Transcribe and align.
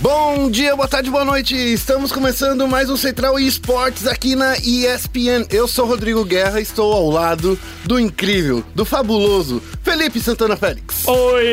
Bom 0.00 0.48
dia, 0.48 0.76
boa 0.76 0.86
tarde, 0.86 1.10
boa 1.10 1.24
noite. 1.24 1.56
Estamos 1.56 2.12
começando 2.12 2.68
mais 2.68 2.88
um 2.88 2.96
Central 2.96 3.36
Esportes 3.40 4.06
aqui 4.06 4.36
na 4.36 4.56
ESPN. 4.56 5.44
Eu 5.50 5.66
sou 5.66 5.86
Rodrigo 5.86 6.24
Guerra, 6.24 6.60
estou 6.60 6.92
ao 6.92 7.10
lado 7.10 7.58
do 7.84 7.98
incrível, 7.98 8.64
do 8.76 8.84
fabuloso 8.84 9.60
Felipe 9.82 10.20
Santana 10.20 10.56
Félix. 10.56 11.04
Oi! 11.04 11.46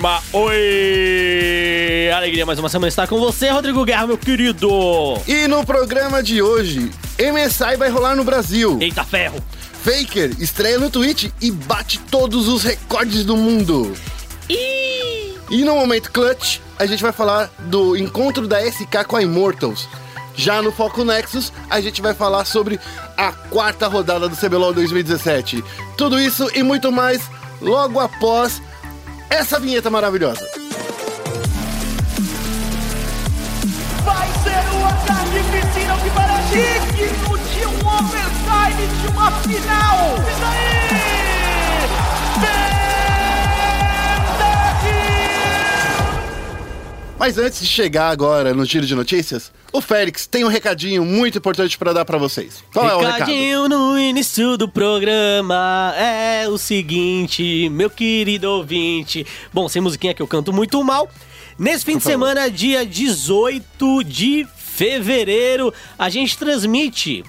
Ma 0.00 0.20
oi! 0.32 2.10
Alegria 2.16 2.44
mais 2.44 2.58
uma 2.58 2.68
semana 2.68 2.88
estar 2.88 3.06
com 3.06 3.20
você, 3.20 3.48
Rodrigo 3.50 3.84
Guerra, 3.84 4.08
meu 4.08 4.18
querido! 4.18 4.68
E 5.28 5.46
no 5.46 5.64
programa 5.64 6.20
de 6.20 6.42
hoje, 6.42 6.90
MSI 7.16 7.76
vai 7.78 7.90
rolar 7.90 8.16
no 8.16 8.24
Brasil. 8.24 8.76
Eita 8.80 9.04
ferro! 9.04 9.40
Faker 9.84 10.32
estreia 10.40 10.78
no 10.78 10.90
Twitch 10.90 11.30
e 11.40 11.52
bate 11.52 12.00
todos 12.10 12.48
os 12.48 12.64
recordes 12.64 13.24
do 13.24 13.36
mundo. 13.36 13.94
E 15.50 15.64
no 15.64 15.74
momento 15.74 16.12
clutch, 16.12 16.60
a 16.78 16.86
gente 16.86 17.02
vai 17.02 17.10
falar 17.10 17.50
do 17.58 17.96
encontro 17.96 18.46
da 18.46 18.60
SK 18.64 19.04
com 19.08 19.16
a 19.16 19.22
Immortals. 19.22 19.88
Já 20.36 20.62
no 20.62 20.70
Foco 20.70 21.04
Nexus, 21.04 21.52
a 21.68 21.80
gente 21.80 22.00
vai 22.00 22.14
falar 22.14 22.44
sobre 22.44 22.78
a 23.16 23.32
quarta 23.32 23.88
rodada 23.88 24.28
do 24.28 24.36
CBLOL 24.36 24.72
2017. 24.72 25.62
Tudo 25.98 26.20
isso 26.20 26.48
e 26.54 26.62
muito 26.62 26.92
mais 26.92 27.20
logo 27.60 27.98
após 27.98 28.62
essa 29.28 29.58
vinheta 29.58 29.90
maravilhosa. 29.90 30.46
Vai 34.04 34.28
ser 34.44 34.76
uma 34.76 34.92
carnificina 35.04 35.96
que 35.98 36.10
para 36.10 36.40
digno 36.42 37.38
de 37.38 37.66
um 37.66 37.88
overtime 37.98 38.86
de 39.00 39.06
uma 39.08 39.32
final. 39.32 40.14
Isso 40.16 40.44
aí! 40.44 41.09
Mas 47.20 47.36
antes 47.36 47.60
de 47.60 47.66
chegar 47.66 48.08
agora 48.08 48.54
no 48.54 48.64
giro 48.64 48.86
de 48.86 48.94
notícias, 48.94 49.52
o 49.74 49.82
Félix 49.82 50.26
tem 50.26 50.42
um 50.42 50.48
recadinho 50.48 51.04
muito 51.04 51.36
importante 51.36 51.76
para 51.76 51.92
dar 51.92 52.02
para 52.02 52.16
vocês. 52.16 52.64
Qual 52.72 52.88
é 52.88 52.94
o 52.94 53.00
recado? 53.00 53.12
Recadinho 53.12 53.68
no 53.68 53.98
início 53.98 54.56
do 54.56 54.66
programa 54.66 55.92
é 55.98 56.48
o 56.48 56.56
seguinte, 56.56 57.68
meu 57.68 57.90
querido 57.90 58.50
ouvinte. 58.50 59.26
Bom, 59.52 59.68
sem 59.68 59.82
musiquinha 59.82 60.14
que 60.14 60.22
eu 60.22 60.26
canto 60.26 60.50
muito 60.50 60.82
mal. 60.82 61.10
Nesse 61.58 61.84
fim 61.84 61.92
Por 61.92 61.98
de 61.98 62.04
favor. 62.04 62.26
semana, 62.28 62.50
dia 62.50 62.86
18 62.86 64.02
de 64.02 64.48
fevereiro, 64.56 65.74
a 65.98 66.08
gente 66.08 66.38
transmite 66.38 67.22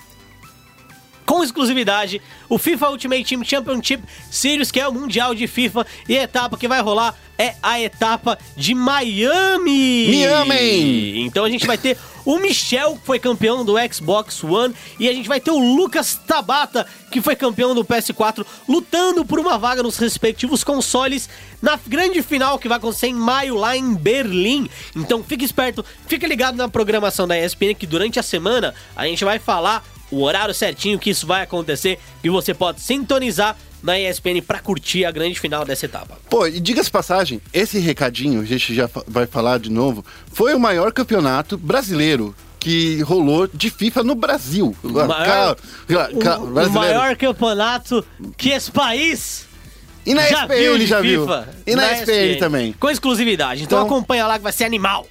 com 1.32 1.42
exclusividade 1.42 2.22
o 2.50 2.58
FIFA 2.58 2.90
Ultimate 2.90 3.24
Team 3.24 3.42
Championship 3.46 4.04
Series, 4.30 4.70
que 4.70 4.82
é 4.82 4.86
o 4.86 4.92
Mundial 4.92 5.34
de 5.34 5.48
FIFA, 5.48 5.88
e 6.10 6.18
a 6.18 6.24
etapa 6.24 6.58
que 6.58 6.68
vai 6.68 6.82
rolar 6.82 7.16
é 7.38 7.56
a 7.64 7.80
etapa 7.80 8.38
de 8.58 8.76
Miami. 8.76 10.10
Miami! 10.10 11.22
Então 11.22 11.46
a 11.46 11.50
gente 11.50 11.66
vai 11.66 11.78
ter 11.78 11.98
o 12.26 12.38
Michel, 12.38 12.98
que 12.98 13.06
foi 13.06 13.18
campeão 13.18 13.64
do 13.64 13.76
Xbox 13.92 14.44
One, 14.44 14.76
e 15.00 15.08
a 15.08 15.14
gente 15.14 15.30
vai 15.30 15.40
ter 15.40 15.52
o 15.52 15.58
Lucas 15.58 16.20
Tabata, 16.28 16.86
que 17.10 17.22
foi 17.22 17.36
campeão 17.36 17.74
do 17.74 17.86
PS4, 17.86 18.46
lutando 18.68 19.24
por 19.24 19.40
uma 19.40 19.58
vaga 19.58 19.82
nos 19.82 19.98
respectivos 19.98 20.66
consoles 20.66 21.30
na 21.62 21.80
grande 21.88 22.22
final 22.22 22.60
que 22.60 22.68
vai 22.68 22.78
acontecer 22.78 23.08
em 23.08 23.14
maio 23.14 23.56
lá 23.56 23.78
em 23.78 23.94
Berlim. 23.94 24.70
Então 24.96 25.24
fique 25.24 25.46
esperto, 25.46 25.86
fique 26.08 26.28
ligado 26.28 26.58
na 26.58 26.68
programação 26.68 27.28
da 27.28 27.40
ESPN 27.40 27.74
que 27.74 27.88
durante 27.88 28.20
a 28.20 28.24
semana 28.24 28.76
a 28.96 29.06
gente 29.06 29.24
vai 29.24 29.40
falar 29.40 29.84
o 30.12 30.22
horário 30.24 30.54
certinho 30.54 31.00
que 31.00 31.10
isso 31.10 31.26
vai 31.26 31.44
acontecer 31.44 31.98
e 32.24 32.30
você 32.30 32.54
pode 32.54 32.82
sintonizar 32.82 33.56
na 33.82 34.00
ESPN 34.00 34.42
para 34.46 34.60
curtir 34.60 35.06
a 35.06 35.12
grande 35.12 35.40
final 35.40 35.66
dessa 35.66 35.86
etapa. 35.86 36.18
Pô, 36.30 36.46
e 36.46 36.60
diga-se 36.60 36.92
passagem, 36.92 37.42
esse 37.52 37.80
recadinho, 37.80 38.42
a 38.42 38.46
gente 38.46 38.76
já 38.76 38.88
vai 39.08 39.26
falar 39.26 39.58
de 39.60 39.72
novo, 39.72 40.06
foi 40.32 40.54
o 40.54 40.60
maior 40.60 40.92
campeonato 40.92 41.58
brasileiro 41.58 42.36
que 42.60 43.02
rolou 43.02 43.48
de 43.48 43.72
FIFA 43.72 44.04
no 44.04 44.14
Brasil. 44.14 44.76
maior- 44.84 45.56
Ca- 45.88 46.10
ca- 46.22 46.40
O, 46.40 46.68
o 46.68 46.70
maior 46.70 47.16
campeonato 47.16 48.06
que 48.38 48.50
esse 48.50 48.70
país 48.72 49.48
E 50.06 50.14
na 50.14 50.28
já 50.28 50.44
SPN 50.44 50.60
viu 50.60 50.78
de 50.78 50.86
já 50.86 51.02
viu. 51.02 51.22
FIFA. 51.22 51.50
E 51.66 51.76
na, 51.76 51.92
SPN, 51.94 52.36
também. 52.38 52.74
Com 52.74 52.88
exclusividade. 52.90 53.64
Então, 53.64 53.80
Então- 53.80 53.88
acompanha 53.96 54.28
lá 54.28 54.38
que 54.38 54.44
vai 54.44 54.52
ser 54.54 54.66
animal. 54.66 55.08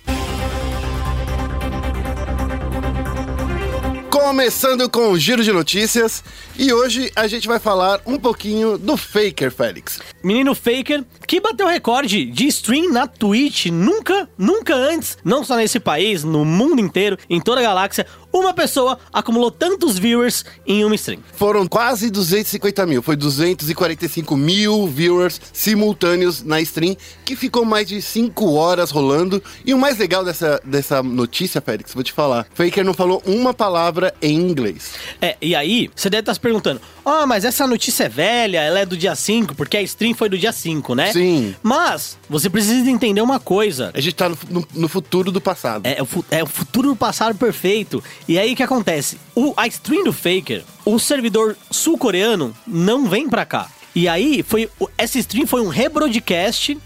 Começando 4.22 4.88
com 4.88 5.10
o 5.10 5.18
giro 5.18 5.42
de 5.42 5.50
notícias. 5.50 6.22
E 6.56 6.70
hoje 6.74 7.10
a 7.16 7.26
gente 7.26 7.48
vai 7.48 7.58
falar 7.58 8.02
um 8.04 8.18
pouquinho 8.18 8.76
do 8.76 8.94
Faker, 8.94 9.50
Félix. 9.50 9.98
Menino 10.22 10.54
Faker, 10.54 11.02
que 11.26 11.40
bateu 11.40 11.66
recorde 11.66 12.26
de 12.26 12.46
stream 12.48 12.92
na 12.92 13.06
Twitch. 13.06 13.66
Nunca, 13.66 14.28
nunca 14.36 14.74
antes, 14.74 15.16
não 15.24 15.42
só 15.42 15.56
nesse 15.56 15.80
país, 15.80 16.22
no 16.22 16.44
mundo 16.44 16.82
inteiro, 16.82 17.16
em 17.30 17.40
toda 17.40 17.60
a 17.60 17.64
galáxia, 17.64 18.06
uma 18.32 18.52
pessoa 18.54 18.98
acumulou 19.12 19.50
tantos 19.50 19.98
viewers 19.98 20.44
em 20.66 20.84
uma 20.84 20.94
stream. 20.94 21.20
Foram 21.34 21.66
quase 21.66 22.10
250 22.10 22.86
mil. 22.86 23.02
Foi 23.02 23.16
245 23.16 24.36
mil 24.36 24.86
viewers 24.86 25.40
simultâneos 25.52 26.42
na 26.42 26.60
stream, 26.60 26.96
que 27.24 27.34
ficou 27.36 27.64
mais 27.64 27.88
de 27.88 28.00
5 28.02 28.52
horas 28.54 28.90
rolando. 28.90 29.42
E 29.64 29.72
o 29.74 29.78
mais 29.78 29.98
legal 29.98 30.24
dessa, 30.24 30.60
dessa 30.64 31.02
notícia, 31.02 31.60
Félix, 31.60 31.94
vou 31.94 32.02
te 32.02 32.12
falar. 32.12 32.46
Faker 32.54 32.84
não 32.84 32.94
falou 32.94 33.22
uma 33.26 33.54
palavra 33.54 34.14
em 34.20 34.34
inglês. 34.36 34.92
É, 35.20 35.36
e 35.40 35.54
aí, 35.54 35.90
você 35.94 36.08
deve 36.10 36.20
estar 36.22 36.34
se 36.34 36.40
perguntando: 36.40 36.80
Ah, 37.04 37.26
mas 37.26 37.44
essa 37.44 37.66
notícia 37.66 38.04
é 38.04 38.08
velha, 38.08 38.58
ela 38.60 38.80
é 38.80 38.86
do 38.86 38.96
dia 38.96 39.14
5, 39.14 39.54
porque 39.54 39.76
a 39.76 39.82
stream 39.82 40.14
foi 40.14 40.28
do 40.28 40.38
dia 40.38 40.52
5, 40.52 40.94
né? 40.94 41.12
Sim. 41.12 41.54
Mas, 41.62 42.16
você 42.28 42.48
precisa 42.50 42.90
entender 42.90 43.20
uma 43.20 43.40
coisa. 43.40 43.90
A 43.94 44.00
gente 44.00 44.14
tá 44.14 44.28
no, 44.28 44.38
no- 44.48 44.68
no 44.74 44.88
futuro 44.88 45.30
do 45.32 45.40
passado. 45.40 45.86
É 45.86 46.02
o, 46.02 46.06
fu- 46.06 46.24
é 46.30 46.42
o 46.42 46.46
futuro 46.46 46.88
do 46.88 46.96
passado 46.96 47.36
perfeito. 47.38 48.02
E 48.30 48.38
aí 48.38 48.52
o 48.52 48.56
que 48.56 48.62
acontece? 48.62 49.18
O, 49.34 49.52
a 49.56 49.66
stream 49.66 50.04
do 50.04 50.12
Faker, 50.12 50.62
o 50.84 51.00
servidor 51.00 51.56
sul-coreano 51.68 52.56
não 52.64 53.08
vem 53.08 53.28
pra 53.28 53.44
cá. 53.44 53.68
E 53.92 54.06
aí, 54.06 54.44
foi, 54.44 54.70
essa 54.96 55.18
stream 55.18 55.48
foi 55.48 55.60
um 55.60 55.66
rebroadcast 55.66 56.78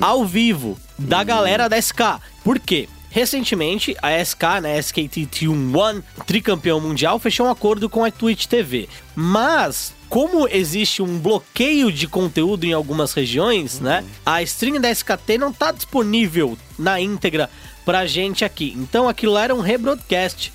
ao 0.00 0.24
vivo 0.24 0.78
da 0.96 1.24
galera 1.24 1.68
da 1.68 1.76
SK. 1.76 2.20
Por 2.44 2.60
quê? 2.60 2.88
Recentemente, 3.10 3.96
a 4.00 4.24
SK, 4.24 4.60
né, 4.62 4.78
SKT 4.78 5.26
Team 5.26 5.76
One, 5.76 6.00
tricampeão 6.24 6.80
mundial, 6.80 7.18
fechou 7.18 7.46
um 7.46 7.50
acordo 7.50 7.90
com 7.90 8.04
a 8.04 8.10
Twitch 8.12 8.46
TV. 8.46 8.88
Mas, 9.16 9.92
como 10.08 10.46
existe 10.46 11.02
um 11.02 11.18
bloqueio 11.18 11.90
de 11.90 12.06
conteúdo 12.06 12.62
em 12.62 12.72
algumas 12.72 13.12
regiões, 13.12 13.80
né, 13.80 14.04
a 14.24 14.44
stream 14.44 14.80
da 14.80 14.92
SKT 14.92 15.38
não 15.38 15.52
tá 15.52 15.72
disponível 15.72 16.56
na 16.78 17.00
íntegra 17.00 17.50
pra 17.84 18.06
gente 18.06 18.44
aqui. 18.44 18.76
Então, 18.76 19.08
aquilo 19.08 19.32
lá 19.32 19.42
era 19.42 19.54
um 19.56 19.60
rebroadcast. 19.60 20.52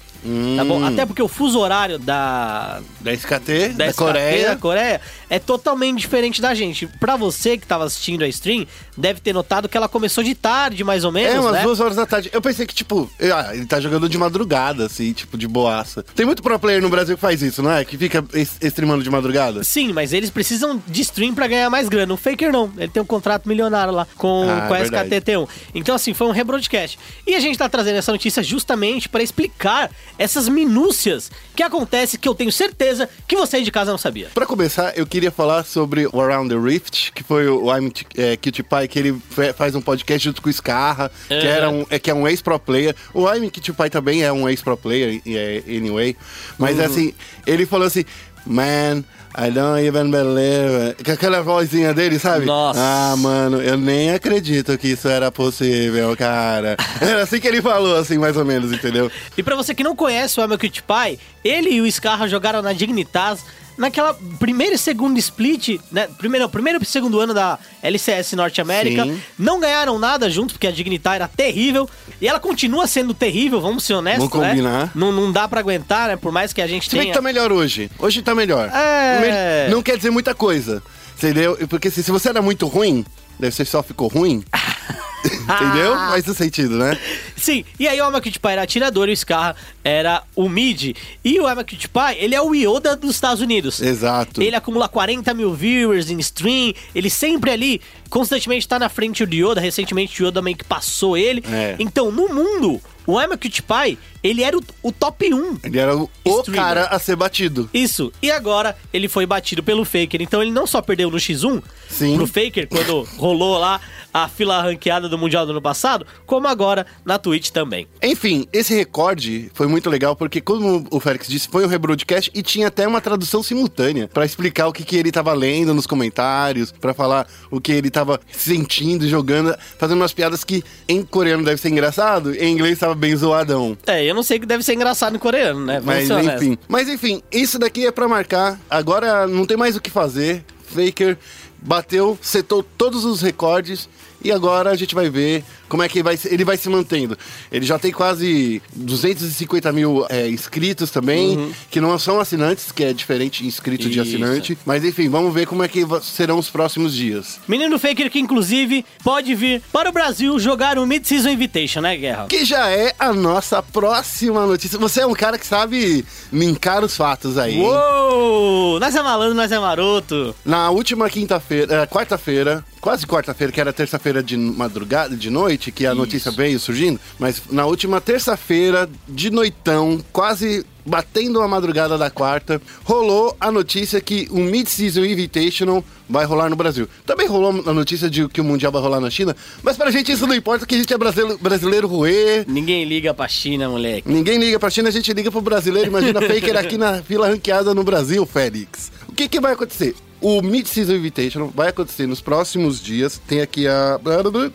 Tá 0.55 0.63
bom? 0.63 0.83
Até 0.85 1.05
porque 1.05 1.21
o 1.21 1.27
fuso 1.27 1.59
horário 1.59 1.99
da, 1.99 2.79
Da 3.01 3.13
SKT, 3.13 3.69
da, 3.75 3.85
da 3.85 3.91
SKT 3.91 3.97
Coreia. 3.97 4.49
da 4.49 4.55
Coreia 4.55 5.01
é 5.33 5.39
totalmente 5.39 5.99
diferente 5.99 6.39
da 6.39 6.53
gente. 6.53 6.85
Pra 6.99 7.15
você 7.15 7.57
que 7.57 7.65
tava 7.65 7.85
assistindo 7.85 8.23
a 8.23 8.27
stream, 8.27 8.67
deve 8.95 9.19
ter 9.19 9.33
notado 9.33 9.67
que 9.67 9.75
ela 9.75 9.89
começou 9.89 10.23
de 10.23 10.35
tarde, 10.35 10.83
mais 10.83 11.03
ou 11.03 11.11
menos, 11.11 11.33
É, 11.35 11.39
umas 11.39 11.53
né? 11.53 11.63
duas 11.63 11.79
horas 11.79 11.95
da 11.95 12.05
tarde. 12.05 12.29
Eu 12.31 12.39
pensei 12.39 12.67
que, 12.67 12.73
tipo, 12.75 13.09
ah, 13.33 13.55
ele 13.55 13.65
tá 13.65 13.79
jogando 13.79 14.07
de 14.07 14.15
madrugada, 14.15 14.85
assim, 14.85 15.11
tipo, 15.11 15.35
de 15.35 15.47
boaça. 15.47 16.03
Tem 16.15 16.23
muito 16.23 16.43
pro 16.43 16.59
player 16.59 16.81
no 16.83 16.89
Brasil 16.89 17.15
que 17.15 17.21
faz 17.21 17.41
isso, 17.41 17.63
não 17.63 17.71
é? 17.71 17.83
Que 17.83 17.97
fica 17.97 18.23
streamando 18.61 19.03
de 19.03 19.09
madrugada. 19.09 19.63
Sim, 19.63 19.91
mas 19.91 20.13
eles 20.13 20.29
precisam 20.29 20.79
de 20.87 21.01
stream 21.01 21.33
pra 21.33 21.47
ganhar 21.47 21.67
mais 21.69 21.89
grana. 21.89 22.13
O 22.13 22.17
Faker 22.17 22.51
não. 22.51 22.71
Ele 22.77 22.89
tem 22.89 23.01
um 23.01 23.05
contrato 23.05 23.49
milionário 23.49 23.91
lá 23.91 24.07
com, 24.15 24.45
Ah, 24.47 24.67
com 24.67 24.73
a 24.75 24.77
verdade. 24.77 25.09
SKTT1. 25.09 25.47
Então, 25.73 25.95
assim, 25.95 26.13
foi 26.13 26.27
um 26.27 26.31
rebroadcast. 26.31 26.99
E 27.25 27.33
a 27.33 27.39
gente 27.39 27.57
tá 27.57 27.67
trazendo 27.67 27.97
essa 27.97 28.11
notícia 28.11 28.43
justamente 28.43 29.09
pra 29.09 29.23
explicar 29.23 29.89
essas 30.19 30.47
minúcias 30.47 31.31
que 31.55 31.63
acontece 31.63 32.19
que 32.19 32.29
eu 32.29 32.35
tenho 32.35 32.51
certeza 32.51 33.09
que 33.27 33.35
você 33.35 33.57
aí 33.57 33.63
de 33.63 33.71
casa 33.71 33.89
não 33.89 33.97
sabia. 33.97 34.29
Pra 34.33 34.45
começar, 34.45 34.95
eu 34.95 35.07
queria 35.07 35.22
falar 35.31 35.63
sobre 35.63 36.07
o 36.11 36.21
Around 36.21 36.53
the 36.53 36.59
Rift, 36.59 37.11
que 37.13 37.23
foi 37.23 37.47
o 37.47 37.65
I'm 37.75 37.91
é, 38.17 38.35
Cutie 38.37 38.63
Pie, 38.63 38.87
que 38.87 38.99
ele 38.99 39.21
faz 39.55 39.75
um 39.75 39.81
podcast 39.81 40.23
junto 40.27 40.41
com 40.41 40.49
o 40.49 40.53
Scarra, 40.53 41.11
que, 41.27 41.33
era 41.33 41.69
um, 41.69 41.85
é, 41.89 41.99
que 41.99 42.09
é 42.09 42.13
um 42.13 42.27
ex-pro 42.27 42.59
player. 42.59 42.95
O 43.13 43.27
I'm 43.31 43.49
Cutie 43.49 43.73
Pie 43.73 43.89
também 43.89 44.23
é 44.23 44.31
um 44.31 44.47
ex-pro 44.49 44.77
player, 44.77 45.21
é, 45.25 45.63
anyway. 45.67 46.15
Mas 46.57 46.77
Uhum. 46.77 46.85
assim, 46.85 47.13
ele 47.45 47.65
falou 47.65 47.87
assim, 47.87 48.03
man... 48.45 49.03
I 49.35 49.49
don't 49.49 49.79
even 49.83 50.11
believe 50.11 50.89
it. 50.89 51.03
Com 51.03 51.11
aquela 51.11 51.41
vozinha 51.41 51.91
dele, 51.91 52.19
sabe? 52.19 52.45
Nossa. 52.45 52.79
Ah, 52.79 53.15
mano, 53.17 53.59
eu 53.63 53.75
nem 53.75 54.11
acredito 54.11 54.77
que 54.77 54.89
isso 54.89 55.07
era 55.07 55.31
possível, 55.31 56.15
cara. 56.15 56.77
Era 57.01 57.23
assim 57.23 57.39
que 57.39 57.47
ele 57.47 57.59
falou, 57.59 57.95
assim, 57.95 58.19
mais 58.19 58.37
ou 58.37 58.45
menos, 58.45 58.71
entendeu? 58.71 59.11
E 59.35 59.41
pra 59.41 59.55
você 59.55 59.73
que 59.73 59.81
não 59.83 59.95
conhece 59.95 60.39
o 60.39 60.43
Amel 60.43 60.59
Cutie 60.59 60.83
Pie, 60.83 61.19
ele 61.43 61.71
e 61.71 61.81
o 61.81 61.91
Scarra 61.91 62.27
jogaram 62.27 62.61
na 62.61 62.73
Dignitas 62.73 63.43
naquela 63.77 64.13
primeiro 64.39 64.75
e 64.75 64.77
segundo 64.77 65.17
split, 65.17 65.79
né? 65.91 66.07
Primeiro, 66.17 66.45
não, 66.45 66.49
primeiro 66.49 66.79
e 66.81 66.85
segundo 66.85 67.19
ano 67.19 67.33
da 67.33 67.57
LCS 67.81 68.33
Norte 68.33 68.61
América. 68.61 69.03
Sim. 69.03 69.21
Não 69.37 69.59
ganharam 69.59 69.97
nada 69.99 70.29
juntos, 70.29 70.53
porque 70.53 70.67
a 70.67 70.71
Dignitas 70.71 71.13
era 71.13 71.27
terrível. 71.27 71.89
E 72.21 72.27
ela 72.27 72.39
continua 72.39 72.87
sendo 72.87 73.13
terrível, 73.13 73.59
vamos 73.59 73.83
ser 73.83 73.93
honestos, 73.93 74.29
Vamos 74.29 74.47
combinar. 74.47 74.85
né? 74.85 74.91
Não, 74.95 75.11
não 75.11 75.31
dá 75.31 75.47
pra 75.47 75.59
aguentar, 75.59 76.07
né? 76.09 76.15
Por 76.15 76.31
mais 76.31 76.53
que 76.53 76.61
a 76.61 76.67
gente 76.67 76.89
Se 76.89 76.91
bem 76.95 77.01
que 77.01 77.05
tenha... 77.07 77.15
tá 77.15 77.21
melhor 77.21 77.51
hoje. 77.51 77.89
Hoje 77.99 78.21
tá 78.21 78.33
melhor. 78.33 78.69
É. 78.73 79.67
Não 79.69 79.81
quer 79.81 79.97
dizer 79.97 80.09
muita 80.09 80.33
coisa. 80.33 80.81
Entendeu? 81.17 81.57
Porque 81.69 81.89
se, 81.91 82.03
se 82.03 82.11
você 82.11 82.29
era 82.29 82.41
muito 82.41 82.67
ruim, 82.67 83.05
daí 83.39 83.51
você 83.51 83.63
só 83.63 83.81
ficou 83.83 84.07
ruim. 84.07 84.43
Entendeu? 85.23 85.93
Faz 85.95 86.27
esse 86.27 86.35
sentido, 86.35 86.77
né? 86.77 86.97
Sim, 87.35 87.63
e 87.79 87.87
aí 87.87 87.99
o 87.99 88.05
Amakutpai 88.05 88.53
era 88.53 88.63
atirador 88.63 89.09
e 89.09 89.13
o 89.13 89.17
Scarra 89.17 89.55
era 89.83 90.23
o 90.35 90.49
mid. 90.49 90.95
E 91.23 91.39
o 91.39 91.47
Amakutpai, 91.47 92.17
ele 92.19 92.35
é 92.35 92.41
o 92.41 92.53
Yoda 92.53 92.95
dos 92.95 93.11
Estados 93.11 93.41
Unidos. 93.41 93.81
Exato. 93.81 94.41
Ele 94.41 94.55
acumula 94.55 94.87
40 94.87 95.33
mil 95.33 95.53
viewers 95.53 96.09
em 96.09 96.19
stream, 96.19 96.73
ele 96.93 97.09
sempre 97.09 97.51
ali, 97.51 97.81
constantemente 98.09 98.67
tá 98.67 98.77
na 98.77 98.89
frente 98.89 99.25
do 99.25 99.35
Yoda, 99.35 99.61
recentemente 99.61 100.21
o 100.21 100.27
Yoda 100.27 100.41
meio 100.41 100.57
que 100.57 100.65
passou 100.65 101.17
ele. 101.17 101.43
É. 101.49 101.75
Então, 101.79 102.11
no 102.11 102.27
mundo, 102.27 102.81
o 103.05 103.17
Amakutpai, 103.17 103.97
ele 104.23 104.41
era 104.41 104.57
o, 104.57 104.63
o 104.81 104.91
top 104.91 105.33
1 105.33 105.57
Ele 105.63 105.77
era 105.77 105.95
o, 105.95 106.09
o 106.23 106.43
cara 106.51 106.85
a 106.85 106.97
ser 106.97 107.15
batido. 107.15 107.69
Isso. 107.73 108.11
E 108.21 108.31
agora 108.31 108.75
ele 108.93 109.07
foi 109.07 109.25
batido 109.25 109.61
pelo 109.61 109.83
Faker. 109.83 110.21
Então 110.21 110.41
ele 110.41 110.51
não 110.51 110.65
só 110.65 110.81
perdeu 110.81 111.11
no 111.11 111.17
X1 111.17 111.61
Sim. 111.89 112.15
pro 112.15 112.25
Faker 112.25 112.67
quando 112.67 113.07
rolou 113.17 113.57
lá 113.57 113.81
a 114.13 114.27
fila 114.27 114.61
ranqueada 114.61 115.09
do 115.09 115.17
Mundial 115.17 115.45
do 115.45 115.51
ano 115.51 115.61
passado, 115.61 116.05
como 116.25 116.47
agora 116.47 116.85
na 117.03 117.17
Twitch 117.17 117.49
também. 117.49 117.87
Enfim, 118.01 118.47
esse 118.53 118.73
recorde 118.75 119.49
foi 119.55 119.65
muito 119.65 119.89
legal 119.89 120.15
porque, 120.15 120.39
como 120.39 120.85
o 120.91 120.99
Félix 120.99 121.27
disse, 121.27 121.47
foi 121.49 121.65
um 121.65 121.67
rebroadcast 121.67 122.29
e 122.33 122.43
tinha 122.43 122.67
até 122.67 122.87
uma 122.87 123.01
tradução 123.01 123.41
simultânea 123.41 124.07
pra 124.07 124.23
explicar 124.23 124.67
o 124.67 124.73
que, 124.73 124.83
que 124.83 124.95
ele 124.95 125.11
tava 125.11 125.33
lendo 125.33 125.73
nos 125.73 125.87
comentários, 125.87 126.71
pra 126.71 126.93
falar 126.93 127.27
o 127.49 127.59
que 127.59 127.71
ele 127.71 127.89
tava 127.89 128.19
sentindo, 128.31 129.07
jogando, 129.07 129.57
fazendo 129.79 129.99
umas 129.99 130.13
piadas 130.13 130.43
que 130.43 130.63
em 130.87 131.01
coreano 131.01 131.43
deve 131.43 131.59
ser 131.59 131.69
engraçado, 131.69 132.35
em 132.35 132.53
inglês 132.53 132.77
tava 132.77 132.93
bem 132.93 133.15
zoadão. 133.15 133.75
É, 133.87 134.03
eu 134.05 134.12
não 134.13 134.23
sei 134.23 134.39
que 134.39 134.45
deve 134.45 134.63
ser 134.63 134.73
engraçado 134.73 135.15
em 135.15 135.19
coreano, 135.19 135.65
né? 135.65 135.81
Mas 135.83 136.09
enfim, 136.09 136.57
mas 136.67 136.87
enfim, 136.89 137.21
isso 137.31 137.57
daqui 137.57 137.85
é 137.85 137.91
pra 137.91 138.07
marcar. 138.07 138.59
Agora 138.69 139.27
não 139.27 139.45
tem 139.45 139.57
mais 139.57 139.75
o 139.75 139.81
que 139.81 139.89
fazer. 139.89 140.43
Faker 140.65 141.17
bateu, 141.61 142.17
setou 142.21 142.63
todos 142.63 143.05
os 143.05 143.21
recordes 143.21 143.87
e 144.23 144.31
agora 144.31 144.71
a 144.71 144.75
gente 144.75 144.95
vai 144.95 145.09
ver 145.09 145.43
como 145.67 145.81
é 145.83 145.89
que 145.89 146.03
vai, 146.03 146.15
se- 146.17 146.31
ele 146.33 146.45
vai 146.45 146.55
se 146.57 146.69
mantendo. 146.69 147.17
Ele 147.51 147.65
já 147.65 147.77
tem 147.79 147.91
quase 147.91 148.61
250 148.75 149.71
mil 149.71 150.05
é, 150.09 150.27
inscritos 150.29 150.91
também, 150.91 151.53
que 151.71 151.81
não 151.81 151.97
são 151.97 152.19
assinantes, 152.19 152.71
que 152.71 152.83
é 152.83 152.93
diferente 152.93 153.45
inscrito 153.45 153.89
de 153.89 153.99
Uhum. 153.99 154.05
Isso. 154.05 154.15
assinante. 154.15 154.57
Mas 154.65 154.83
enfim, 154.83 155.09
vamos 155.09 155.33
ver 155.33 155.47
como 155.47 155.63
é 155.63 155.67
que 155.67 155.83
serão 156.01 156.37
os 156.37 156.49
próximos 156.49 156.93
dias. 156.93 157.39
Menino 157.47 157.77
Faker 157.79 158.09
que 158.11 158.19
inclusive 158.19 158.85
pode 159.03 159.33
vir 159.35 159.61
para 159.71 159.89
o 159.89 159.91
Brasil 159.91 160.37
jogar 160.39 160.77
o 160.77 160.85
Mid-Season 160.85 161.29
Invitation, 161.29 161.81
né, 161.81 161.97
Guerra? 161.97 162.27
Que 162.27 162.45
já 162.45 162.69
é 162.69 162.93
a 162.99 163.11
nossa 163.13 163.61
próxima 163.63 164.45
notícia. 164.45 164.77
Você 164.79 165.01
é 165.01 165.05
um 165.07 165.13
cara 165.13 165.37
que 165.37 165.45
sabe 165.45 166.05
mincar 166.31 166.83
os 166.83 166.95
fatos 166.95 167.37
aí. 167.37 167.59
Uou! 167.59 168.79
Nós 168.79 168.95
é 168.95 169.01
malandro, 169.01 169.33
nós 169.35 169.51
é 169.51 169.59
maroto. 169.59 170.35
Na 170.45 170.69
última 170.69 171.09
quinta-feira, 171.09 171.73
eh, 171.83 171.85
quarta-feira, 171.87 172.63
quase 172.81 173.05
quarta-feira, 173.05 173.51
que 173.51 173.59
era 173.61 173.71
terça-feira 173.73 174.12
de 174.21 174.37
madrugada, 174.37 175.15
de 175.15 175.29
noite, 175.29 175.71
que 175.71 175.85
a 175.85 175.95
notícia 175.95 176.31
veio 176.31 176.59
surgindo, 176.59 176.99
mas 177.17 177.41
na 177.49 177.65
última 177.65 178.01
terça-feira, 178.01 178.89
de 179.07 179.29
noitão, 179.29 180.03
quase 180.11 180.65
batendo 180.85 181.41
a 181.41 181.47
madrugada 181.47 181.97
da 181.97 182.09
quarta, 182.09 182.61
rolou 182.83 183.35
a 183.39 183.51
notícia 183.51 184.01
que 184.01 184.27
o 184.29 184.39
Mid-Season 184.39 185.05
Invitational 185.05 185.83
vai 186.09 186.25
rolar 186.25 186.49
no 186.49 186.55
Brasil. 186.55 186.89
Também 187.05 187.25
rolou 187.27 187.63
a 187.65 187.73
notícia 187.73 188.09
de 188.09 188.27
que 188.27 188.41
o 188.41 188.43
Mundial 188.43 188.71
vai 188.71 188.81
rolar 188.81 188.99
na 188.99 189.09
China, 189.09 189.35
mas 189.61 189.77
pra 189.77 189.89
gente 189.91 190.11
isso 190.11 190.27
não 190.27 190.35
importa, 190.35 190.65
que 190.65 190.75
a 190.75 190.77
gente 190.77 190.93
é 190.93 190.97
brasileiro, 190.97 191.39
brasileiro 191.41 191.87
ruê, 191.87 192.43
Ninguém 192.47 192.83
liga 192.83 193.13
pra 193.13 193.27
China, 193.27 193.69
moleque. 193.69 194.09
Ninguém 194.09 194.37
liga 194.37 194.59
pra 194.59 194.69
China, 194.69 194.89
a 194.89 194.91
gente 194.91 195.11
liga 195.13 195.31
pro 195.31 195.41
brasileiro. 195.41 195.87
Imagina 195.87 196.19
Faker 196.21 196.57
aqui 196.57 196.77
na 196.77 197.01
fila 197.01 197.27
ranqueada 197.27 197.73
no 197.73 197.83
Brasil, 197.83 198.25
Félix. 198.25 198.91
O 199.07 199.13
que, 199.13 199.27
que 199.27 199.39
vai 199.39 199.53
acontecer? 199.53 199.95
O 200.23 200.41
Mid-Season 200.41 200.93
Invitation 200.93 201.51
vai 201.53 201.67
acontecer 201.67 202.07
nos 202.07 202.21
próximos 202.21 202.81
dias. 202.81 203.21
Tem 203.27 203.41
aqui 203.41 203.67
a. 203.67 203.99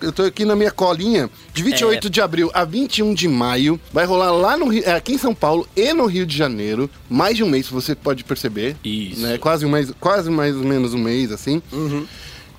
Eu 0.00 0.10
tô 0.12 0.22
aqui 0.22 0.46
na 0.46 0.56
minha 0.56 0.70
colinha. 0.70 1.28
De 1.52 1.62
28 1.62 2.06
É. 2.06 2.10
de 2.10 2.20
abril 2.22 2.50
a 2.54 2.64
21 2.64 3.12
de 3.12 3.28
maio. 3.28 3.78
Vai 3.92 4.06
rolar 4.06 4.30
lá 4.30 4.56
no 4.56 4.68
Rio, 4.68 4.82
é, 4.86 4.92
aqui 4.92 5.12
em 5.12 5.18
São 5.18 5.34
Paulo 5.34 5.68
e 5.76 5.92
no 5.92 6.06
Rio 6.06 6.24
de 6.24 6.34
Janeiro. 6.34 6.88
Mais 7.06 7.36
de 7.36 7.44
um 7.44 7.48
mês, 7.50 7.68
você 7.68 7.94
pode 7.94 8.24
perceber. 8.24 8.76
Isso. 8.82 9.20
Né? 9.20 9.36
Quase, 9.36 9.66
um 9.66 9.70
mês, 9.70 9.92
quase 10.00 10.30
mais 10.30 10.56
ou 10.56 10.64
menos 10.64 10.94
um 10.94 10.98
mês, 10.98 11.30
assim. 11.30 11.60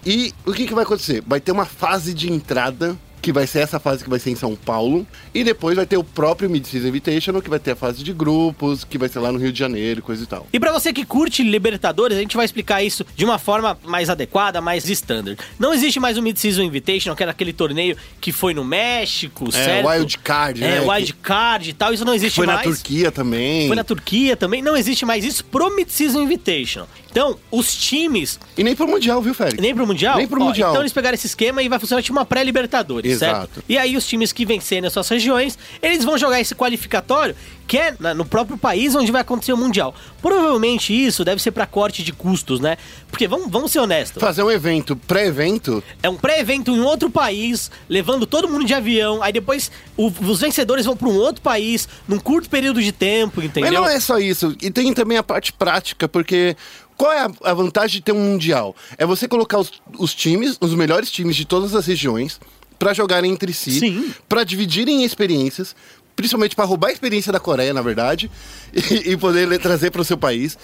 E 0.06 0.32
o 0.46 0.54
que, 0.54 0.68
que 0.68 0.74
vai 0.76 0.84
acontecer? 0.84 1.24
Vai 1.26 1.40
ter 1.42 1.52
uma 1.52 1.66
fase 1.66 2.14
de 2.14 2.32
entrada, 2.32 2.96
que 3.21 3.31
vai 3.31 3.45
ser 3.48 3.60
essa 3.60 3.80
fase 3.80 4.04
que 4.04 4.10
vai 4.10 4.19
ser 4.19 4.31
em 4.31 4.36
São 4.36 4.56
Paulo. 4.56 5.06
E 5.33 5.44
depois 5.44 5.75
vai 5.75 5.86
ter 5.86 5.98
o 5.98 6.04
próprio 6.04 6.50
Mid-Season 6.50 6.88
Invitational, 6.88 7.42
que 7.42 7.50
vai 7.50 7.60
ter 7.60 7.71
a 7.71 7.75
fase 7.75 8.04
de 8.04 8.13
grupos, 8.13 8.83
que 8.83 8.98
vai 8.98 9.10
ser 9.10 9.19
lá 9.19 9.31
no 9.31 9.39
Rio 9.39 9.51
de 9.51 9.60
Janeiro, 9.60 10.01
coisa 10.01 10.24
e 10.24 10.27
tal. 10.27 10.48
E 10.51 10.60
pra 10.60 10.71
você 10.71 10.92
que 10.94 11.06
curte 11.06 11.44
Libertadores, 11.44 12.18
a 12.18 12.21
gente 12.21 12.36
vai 12.36 12.45
explicar 12.45 12.81
isso 12.83 13.06
de 13.16 13.25
uma 13.25 13.38
forma 13.38 13.77
mais 13.83 14.10
adequada, 14.10 14.62
mais 14.62 14.88
standard. 14.89 15.38
Não 15.57 15.74
existe 15.74 16.00
mais 16.00 16.18
o 16.18 16.21
Mid-Season 16.21 16.62
Invitation, 16.63 17.16
que 17.16 17.24
era 17.24 17.31
aquele 17.31 17.54
torneio 17.54 17.95
que 18.19 18.31
foi 18.31 18.54
no 18.54 18.63
México, 18.63 19.51
certo? 19.51 19.88
Wild 19.88 20.18
Card, 20.19 20.63
É, 20.63 20.81
né? 20.81 20.81
Wild 20.81 21.13
Card 21.16 21.69
e 21.69 21.74
tal, 21.74 21.94
isso 21.94 22.06
não 22.06 22.13
existe 22.13 22.36
Foi 22.36 22.48
na 22.48 22.56
mais. 22.56 22.68
Turquia 22.68 23.12
também. 23.12 23.68
Foi 23.68 23.75
na 23.75 23.83
Turquia 23.83 24.36
também, 24.38 24.62
não 24.62 24.75
existe 24.75 25.06
mais 25.06 25.24
isso 25.24 25.44
pro 25.45 25.75
Mid-Season 25.75 26.21
Invitation. 26.21 26.86
Então, 27.12 27.38
os 27.52 27.74
times, 27.76 28.40
E 28.58 28.64
nem 28.64 28.76
pro 28.76 28.88
Mundial, 28.88 29.22
viu, 29.22 29.34
Félix? 29.34 29.60
nem 29.60 29.74
pro 29.74 29.86
Mundial? 29.88 30.18
Nem 30.18 30.28
pro 30.28 30.40
Ó, 30.42 30.46
Mundial. 30.46 30.70
Então 30.72 30.82
eles 30.82 30.94
pegaram 30.94 31.16
esse 31.16 31.26
esquema 31.28 31.62
e 31.64 31.68
vai 31.70 31.80
funcionar 31.80 32.04
tipo 32.04 32.18
uma 32.18 32.26
pré-Libertadores, 32.26 33.12
Exato. 33.14 33.54
certo? 33.54 33.64
E 33.68 33.78
aí 33.78 33.98
os 33.98 34.06
times 34.08 34.32
que 34.32 34.46
vencerem 34.46 34.86
as 34.86 34.94
suas 34.94 35.10
regiões, 35.10 35.58
eles 35.82 36.04
vão 36.06 36.18
jogar 36.18 36.40
esse 36.40 36.54
qualificatório, 36.54 37.36
que 37.68 37.78
é 37.78 37.96
na- 38.00 38.14
no 38.14 38.26
próprio 38.26 38.58
país 38.58 38.96
onde 38.96 39.12
vai 39.12 39.22
acontecer 39.22 39.54
o 39.54 39.58
Mundial. 39.58 39.94
Provavelmente 40.22 40.94
isso 40.94 41.24
deve 41.26 41.42
ser 41.42 41.52
pra 41.52 41.66
corte 41.66 42.04
de 42.04 42.12
custos, 42.14 42.60
né? 42.60 42.78
Porque 43.10 43.28
vamos, 43.28 43.50
vamos 43.50 43.72
ser 43.72 43.80
honestos. 43.80 44.22
Fazer 44.22 44.44
um 44.44 44.52
evento, 44.52 44.96
pré-evento, 44.96 45.84
É 46.04 46.10
um 46.10 46.16
pré-evento 46.16 46.72
em 46.72 46.82
outro 46.82 47.10
país, 47.10 47.72
levando 47.90 48.26
todo 48.26 48.48
mundo 48.48 48.66
de 48.66 48.74
avião, 48.74 49.22
aí 49.24 49.34
depois 49.34 49.72
o- 49.98 50.12
os 50.28 50.40
vencedores 50.42 50.86
vão 50.86 50.96
pra 50.96 51.08
um 51.10 51.16
outro 51.16 51.42
país, 51.42 51.88
num 52.08 52.20
curto 52.20 52.50
período 52.50 52.82
de 52.82 52.92
tempo, 52.92 53.42
entendeu? 53.42 53.72
Mas 53.72 53.80
não 53.82 53.88
é 53.90 54.00
só 54.00 54.18
isso. 54.20 54.56
E 54.62 54.70
tem 54.72 54.94
também 54.94 55.18
a 55.18 55.24
parte 55.24 55.52
prática, 55.54 56.08
porque 56.08 56.56
qual 57.00 57.13
é 57.13 57.25
a, 57.44 57.54
vantagem 57.54 58.00
de 58.00 58.01
ter 58.01 58.12
um 58.12 58.19
mundial? 58.19 58.75
É 58.98 59.06
você 59.06 59.25
colocar 59.25 59.57
os, 59.57 59.72
os 59.98 60.13
times, 60.13 60.57
os 60.60 60.75
melhores 60.75 61.10
times 61.10 61.38
de 61.38 61.46
todas 61.46 61.74
as 61.74 61.86
regiões, 61.86 62.42
pra 62.78 62.94
jogarem 62.94 63.31
entre 63.31 63.54
si, 63.54 64.13
pra 64.28 64.44
dividirem 64.44 65.06
experiências, 65.06 65.74
principalmente 66.13 66.57
pra 66.57 66.66
roubar 66.66 66.90
a 66.90 66.92
experiência 66.92 67.31
da 67.31 67.40
Coreia, 67.40 67.74
na 67.74 67.81
verdade, 67.81 68.30
e, 68.75 69.12
e 69.12 69.18
poder 69.18 69.57
trazer 69.60 69.92
para 69.92 70.01
o 70.01 70.06
seu 70.06 70.18
país. 70.18 70.57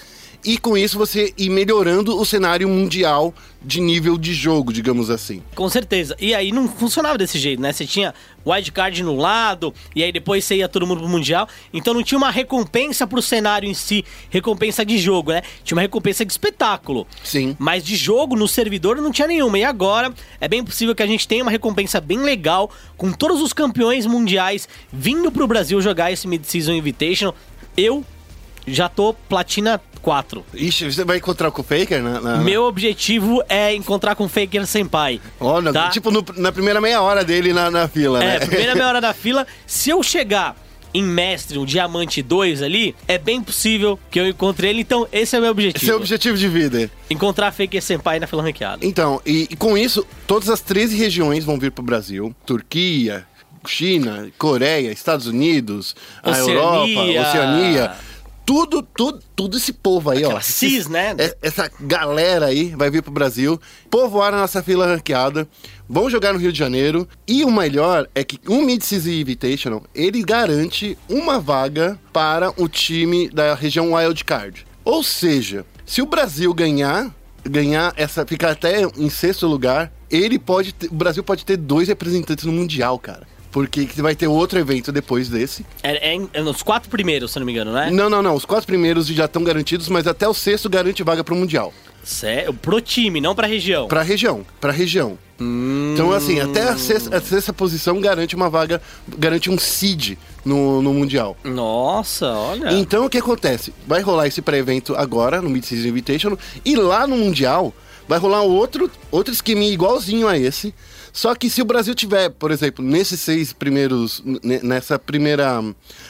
E 0.44 0.58
com 0.58 0.76
isso 0.76 0.98
você 0.98 1.32
ir 1.36 1.50
melhorando 1.50 2.18
o 2.18 2.24
cenário 2.24 2.68
mundial 2.68 3.34
de 3.62 3.80
nível 3.80 4.16
de 4.16 4.32
jogo, 4.32 4.72
digamos 4.72 5.10
assim. 5.10 5.42
Com 5.54 5.68
certeza. 5.68 6.16
E 6.20 6.34
aí 6.34 6.52
não 6.52 6.68
funcionava 6.68 7.18
desse 7.18 7.38
jeito, 7.38 7.60
né? 7.60 7.72
Você 7.72 7.84
tinha 7.84 8.14
wildcard 8.46 9.02
no 9.02 9.16
lado, 9.16 9.74
e 9.94 10.04
aí 10.04 10.12
depois 10.12 10.44
você 10.44 10.56
ia 10.56 10.68
todo 10.68 10.86
mundo 10.86 11.00
pro 11.00 11.08
Mundial. 11.08 11.48
Então 11.72 11.92
não 11.92 12.02
tinha 12.02 12.16
uma 12.16 12.30
recompensa 12.30 13.06
pro 13.06 13.20
cenário 13.20 13.68
em 13.68 13.74
si, 13.74 14.04
recompensa 14.30 14.84
de 14.84 14.96
jogo, 14.98 15.32
né? 15.32 15.42
Tinha 15.64 15.76
uma 15.76 15.82
recompensa 15.82 16.24
de 16.24 16.32
espetáculo. 16.32 17.06
Sim. 17.24 17.56
Mas 17.58 17.84
de 17.84 17.96
jogo 17.96 18.36
no 18.36 18.46
servidor 18.46 18.96
não 18.98 19.10
tinha 19.10 19.26
nenhuma. 19.26 19.58
E 19.58 19.64
agora 19.64 20.14
é 20.40 20.46
bem 20.46 20.64
possível 20.64 20.94
que 20.94 21.02
a 21.02 21.06
gente 21.06 21.26
tenha 21.26 21.42
uma 21.42 21.50
recompensa 21.50 22.00
bem 22.00 22.18
legal, 22.18 22.70
com 22.96 23.10
todos 23.10 23.42
os 23.42 23.52
campeões 23.52 24.06
mundiais 24.06 24.68
vindo 24.92 25.32
pro 25.32 25.46
Brasil 25.46 25.80
jogar 25.80 26.12
esse 26.12 26.28
Mid-Season 26.28 26.72
Invitational. 26.72 27.34
Eu 27.76 28.04
já 28.66 28.88
tô 28.88 29.12
platina 29.14 29.80
4. 30.02 30.44
Ixi, 30.54 30.92
você 30.92 31.04
vai 31.04 31.16
encontrar 31.18 31.50
com 31.50 31.62
o 31.62 31.64
Faker 31.64 32.02
na, 32.02 32.20
na- 32.20 32.36
Meu 32.38 32.64
objetivo 32.64 33.42
é 33.48 33.74
encontrar 33.74 34.14
com 34.14 34.24
o 34.24 34.28
Faker 34.28 34.66
Senpai. 34.66 35.20
Olha, 35.40 35.72
tá? 35.72 35.88
tipo 35.90 36.10
no- 36.10 36.24
na 36.36 36.52
primeira 36.52 36.80
meia 36.80 37.00
hora 37.02 37.24
dele 37.24 37.52
na, 37.52 37.70
na 37.70 37.88
fila, 37.88 38.22
É, 38.22 38.38
né? 38.40 38.46
primeira 38.46 38.74
meia 38.74 38.88
hora 38.88 39.00
da 39.02 39.12
fila. 39.14 39.46
Se 39.66 39.90
eu 39.90 40.02
chegar 40.02 40.56
em 40.94 41.02
mestre, 41.02 41.58
um 41.58 41.64
diamante 41.66 42.22
2 42.22 42.62
ali, 42.62 42.94
é 43.06 43.18
bem 43.18 43.42
possível 43.42 43.98
que 44.10 44.18
eu 44.18 44.26
encontre 44.28 44.68
ele. 44.68 44.80
Então, 44.80 45.06
esse 45.12 45.36
é 45.36 45.38
o 45.38 45.42
meu 45.42 45.50
objetivo. 45.50 45.84
Esse 45.84 45.90
é 45.90 45.94
o 45.94 45.98
objetivo 45.98 46.38
de 46.38 46.48
vida. 46.48 46.90
Encontrar 47.10 47.52
Faker 47.52 47.82
Senpai 47.82 48.18
na 48.18 48.26
fila 48.26 48.42
ranqueada. 48.42 48.86
Então, 48.86 49.20
e, 49.26 49.46
e 49.50 49.56
com 49.56 49.76
isso, 49.76 50.06
todas 50.26 50.48
as 50.48 50.60
13 50.62 50.96
regiões 50.96 51.44
vão 51.44 51.58
vir 51.58 51.70
pro 51.70 51.84
Brasil. 51.84 52.34
Turquia, 52.46 53.26
China, 53.66 54.28
Coreia, 54.38 54.90
Estados 54.90 55.26
Unidos, 55.26 55.94
a 56.22 56.30
Oceania. 56.30 56.54
Europa, 56.54 57.28
Oceania. 57.28 57.92
Tudo, 58.46 58.80
tudo, 58.80 59.18
tudo 59.34 59.56
esse 59.56 59.72
povo 59.72 60.08
aí, 60.08 60.22
ó. 60.22 60.28
Aquela 60.28 60.40
cis, 60.40 60.86
né? 60.86 61.14
É- 61.18 61.36
Essa 61.42 61.68
galera 61.80 62.46
aí 62.46 62.68
vai 62.76 62.88
vir 62.88 63.02
pro 63.02 63.10
Brasil, 63.10 63.60
povoar 63.90 64.32
a 64.32 64.38
nossa 64.38 64.62
fila 64.62 64.86
ranqueada, 64.86 65.48
vão 65.88 66.08
jogar 66.08 66.32
no 66.32 66.38
Rio 66.38 66.52
de 66.52 66.58
Janeiro. 66.58 67.08
E 67.26 67.44
o 67.44 67.50
melhor 67.50 68.06
é 68.14 68.22
que 68.22 68.38
o 68.48 68.62
Mid-Season 68.62 69.10
Invitational, 69.10 69.82
ele 69.92 70.22
garante 70.22 70.96
uma 71.08 71.40
vaga 71.40 71.98
para 72.12 72.52
o 72.56 72.68
time 72.68 73.28
da 73.28 73.52
região 73.56 73.94
Wild 73.94 74.24
Card. 74.24 74.64
Ou 74.84 75.02
seja, 75.02 75.66
se 75.84 76.00
o 76.00 76.06
Brasil 76.06 76.54
ganhar, 76.54 77.12
ganhar 77.44 77.92
essa, 77.96 78.24
ficar 78.24 78.52
até 78.52 78.82
em 78.96 79.10
sexto 79.10 79.48
lugar, 79.48 79.92
ele 80.08 80.38
pode 80.38 80.72
ter- 80.72 80.86
o 80.86 80.94
Brasil 80.94 81.24
pode 81.24 81.44
ter 81.44 81.56
dois 81.56 81.88
representantes 81.88 82.44
no 82.44 82.52
Mundial, 82.52 82.96
cara. 82.96 83.26
Porque 83.56 83.88
vai 84.02 84.14
ter 84.14 84.26
outro 84.26 84.58
evento 84.58 84.92
depois 84.92 85.30
desse. 85.30 85.64
É, 85.82 86.14
é 86.14 86.20
é 86.34 86.42
nos 86.42 86.62
quatro 86.62 86.90
primeiros, 86.90 87.32
se 87.32 87.38
não 87.38 87.46
me 87.46 87.52
engano, 87.52 87.72
né? 87.72 87.90
Não, 87.90 88.10
não, 88.10 88.20
não. 88.22 88.34
Os 88.34 88.44
quatro 88.44 88.66
primeiros 88.66 89.06
já 89.06 89.24
estão 89.24 89.42
garantidos, 89.42 89.88
mas 89.88 90.06
até 90.06 90.28
o 90.28 90.34
sexto 90.34 90.68
garante 90.68 91.02
vaga 91.02 91.24
pro 91.24 91.34
Mundial. 91.34 91.72
Cé- 92.04 92.52
pro 92.60 92.82
time, 92.82 93.18
não 93.18 93.34
pra 93.34 93.46
região. 93.46 93.88
Pra 93.88 94.02
região, 94.02 94.44
pra 94.60 94.72
região. 94.72 95.18
Então, 95.40 96.12
assim, 96.12 96.38
até 96.38 96.64
a 96.68 96.76
sexta, 96.76 97.16
a 97.16 97.20
sexta 97.22 97.50
posição 97.50 97.98
garante 97.98 98.36
uma 98.36 98.50
vaga, 98.50 98.78
garante 99.16 99.48
um 99.48 99.56
seed 99.56 100.18
no, 100.44 100.82
no 100.82 100.92
Mundial. 100.92 101.34
Nossa, 101.42 102.26
olha. 102.26 102.72
Então, 102.72 103.06
o 103.06 103.08
que 103.08 103.16
acontece? 103.16 103.72
Vai 103.86 104.02
rolar 104.02 104.26
esse 104.26 104.42
pré-evento 104.42 104.94
agora, 104.94 105.40
no 105.40 105.48
Mid-Season 105.48 105.88
Invitational, 105.88 106.38
e 106.62 106.76
lá 106.76 107.06
no 107.06 107.16
Mundial 107.16 107.72
vai 108.06 108.18
rolar 108.18 108.42
outro, 108.42 108.90
outro 109.10 109.32
esqueminha 109.32 109.72
igualzinho 109.72 110.28
a 110.28 110.36
esse. 110.36 110.74
Só 111.16 111.34
que 111.34 111.48
se 111.48 111.62
o 111.62 111.64
Brasil 111.64 111.94
tiver, 111.94 112.28
por 112.28 112.50
exemplo, 112.50 112.84
nesses 112.84 113.18
seis 113.20 113.50
primeiros, 113.50 114.22
nessa 114.62 114.98
primeira 114.98 115.62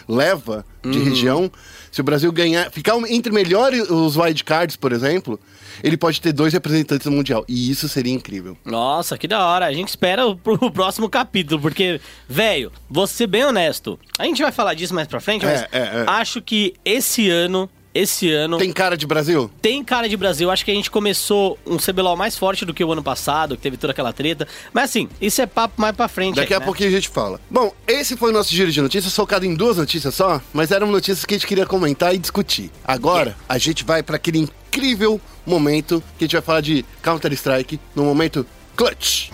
leva 0.09 0.67
de 0.83 0.99
região, 0.99 1.49
se 1.93 2.01
o 2.01 2.05
Brasil 2.05 2.33
ganhar, 2.33 2.73
ficar 2.73 2.97
entre 3.09 3.33
melhores 3.33 3.89
os 3.89 4.17
wildcards, 4.17 4.75
por 4.75 4.91
exemplo, 4.91 5.39
ele 5.81 5.97
pode 5.97 6.21
ter 6.21 6.33
dois 6.33 6.53
representantes 6.53 7.07
no 7.07 7.13
Mundial. 7.13 7.45
E 7.47 7.71
isso 7.71 7.89
seria 7.89 8.13
incrível. 8.13 8.59
Nossa, 8.65 9.17
que 9.17 9.29
da 9.29 9.47
hora. 9.47 9.67
A 9.67 9.73
gente 9.73 9.91
espera 9.91 10.27
o, 10.27 10.37
próximo 10.37 11.09
capítulo, 11.09 11.61
porque, 11.61 12.01
velho, 12.29 12.73
vou 12.91 13.07
ser 13.07 13.29
bem 13.29 13.45
honesto. 13.45 14.01
A 14.19 14.25
gente 14.25 14.43
vai 14.43 14.51
falar 14.51 14.75
disso 14.75 14.93
mais 14.93 15.07
pra 15.07 15.21
frente, 15.21 15.47
mas 15.47 15.63
É, 15.63 15.69
é, 15.71 15.79
é. 15.79 16.05
acho 16.09 16.43
que 16.43 16.75
esse 16.85 17.31
ano, 17.31 17.71
esse 17.97 18.31
ano. 18.31 18.59
Tem 18.59 18.73
cara 18.73 18.97
de 18.97 19.07
Brasil? 19.07 19.51
Tem 19.61 19.83
cara 19.83 20.09
de 20.09 20.17
Brasil, 20.17 20.51
acho 20.51 20.65
que 20.65 20.71
a 20.71 20.75
gente 20.75 20.91
começou 20.91 21.59
um 21.67 21.77
CBLOL 21.77 22.17
mais 22.17 22.37
forte 22.37 22.65
do 22.65 22.75
que 22.75 22.85
o 22.85 22.93
ano 22.93 23.03
passado, 23.03 23.57
que 23.57 23.63
teve 23.63 23.77
toda 23.77 23.93
aquela 23.93 24.13
treta. 24.13 24.47
Mas 24.73 24.91
assim, 24.91 25.09
isso 25.21 25.41
é 25.41 25.47
papo 25.47 25.81
mais 25.81 25.95
pra 25.97 26.09
frente. 26.09 26.37
Daqui 26.37 26.53
aí, 26.53 26.57
a 26.57 26.61
né? 26.61 26.65
pouquinho 26.65 26.89
a 26.89 26.93
gente 26.93 27.09
fala. 27.09 27.41
Bom, 27.51 27.73
esse 27.87 28.17
foi 28.17 28.31
o 28.31 28.33
nosso 28.33 28.53
giro 28.53 28.71
de 28.71 28.81
notícias, 28.81 29.15
focado 29.15 29.45
em 29.45 29.55
duas 29.55 29.77
notícias 29.77 30.15
só, 30.15 30.41
mas 30.53 30.71
eram 30.71 30.91
notícias 30.91 31.25
que 31.25 31.35
a 31.35 31.39
gente 31.39 31.47
queria 31.47 31.67
comentar 31.67 32.15
e 32.15 32.19
discutir. 32.19 32.71
Agora, 32.85 33.37
a 33.49 33.59
gente 33.59 33.85
vai 33.85 34.03
para 34.03 34.17
aquele 34.17 34.39
incrível 34.39 35.21
momento 35.45 36.03
que 36.19 36.25
a 36.25 36.27
gente 36.27 36.35
vai 36.35 36.43
falar 36.43 36.61
de 36.61 36.85
Counter-Strike, 37.03 37.81
no 37.95 38.05
momento 38.05 38.47
clutch. 38.77 39.31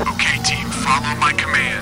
Okay, 0.00 0.38
team, 0.44 0.70
follow 0.70 1.16
my 1.16 1.32
command. 1.32 1.75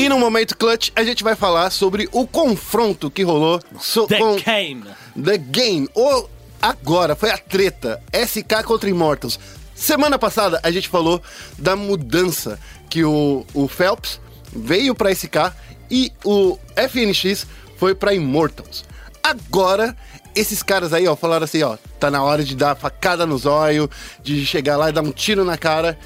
E 0.00 0.08
no 0.08 0.18
momento 0.18 0.56
clutch, 0.56 0.90
a 0.96 1.04
gente 1.04 1.22
vai 1.22 1.34
falar 1.36 1.68
sobre 1.70 2.08
o 2.12 2.26
confronto 2.26 3.10
que 3.10 3.22
rolou 3.22 3.60
so- 3.80 4.06
The 4.06 4.18
com 4.18 4.36
Game. 4.36 4.84
The 5.22 5.36
Game. 5.38 5.88
O 5.94 6.26
agora 6.62 7.14
foi 7.14 7.30
a 7.30 7.36
treta 7.38 8.02
SK 8.12 8.62
contra 8.64 8.88
Immortals. 8.88 9.38
Semana 9.74 10.18
passada 10.18 10.58
a 10.62 10.70
gente 10.70 10.88
falou 10.88 11.22
da 11.58 11.76
mudança 11.76 12.58
que 12.88 13.04
o, 13.04 13.44
o 13.54 13.68
Phelps 13.68 14.20
veio 14.54 14.94
pra 14.94 15.10
SK 15.14 15.52
e 15.90 16.12
o 16.24 16.58
FNX 16.76 17.46
foi 17.76 17.94
pra 17.94 18.14
Immortals. 18.14 18.84
Agora 19.22 19.96
esses 20.34 20.62
caras 20.62 20.92
aí, 20.92 21.06
ó, 21.08 21.16
falaram 21.16 21.44
assim, 21.44 21.62
ó, 21.62 21.76
tá 21.98 22.10
na 22.10 22.22
hora 22.22 22.44
de 22.44 22.54
dar 22.56 22.76
facada 22.76 23.26
no 23.26 23.36
zóio, 23.36 23.90
de 24.22 24.46
chegar 24.46 24.76
lá 24.76 24.88
e 24.88 24.92
dar 24.92 25.02
um 25.02 25.10
tiro 25.12 25.44
na 25.44 25.58
cara 25.58 25.98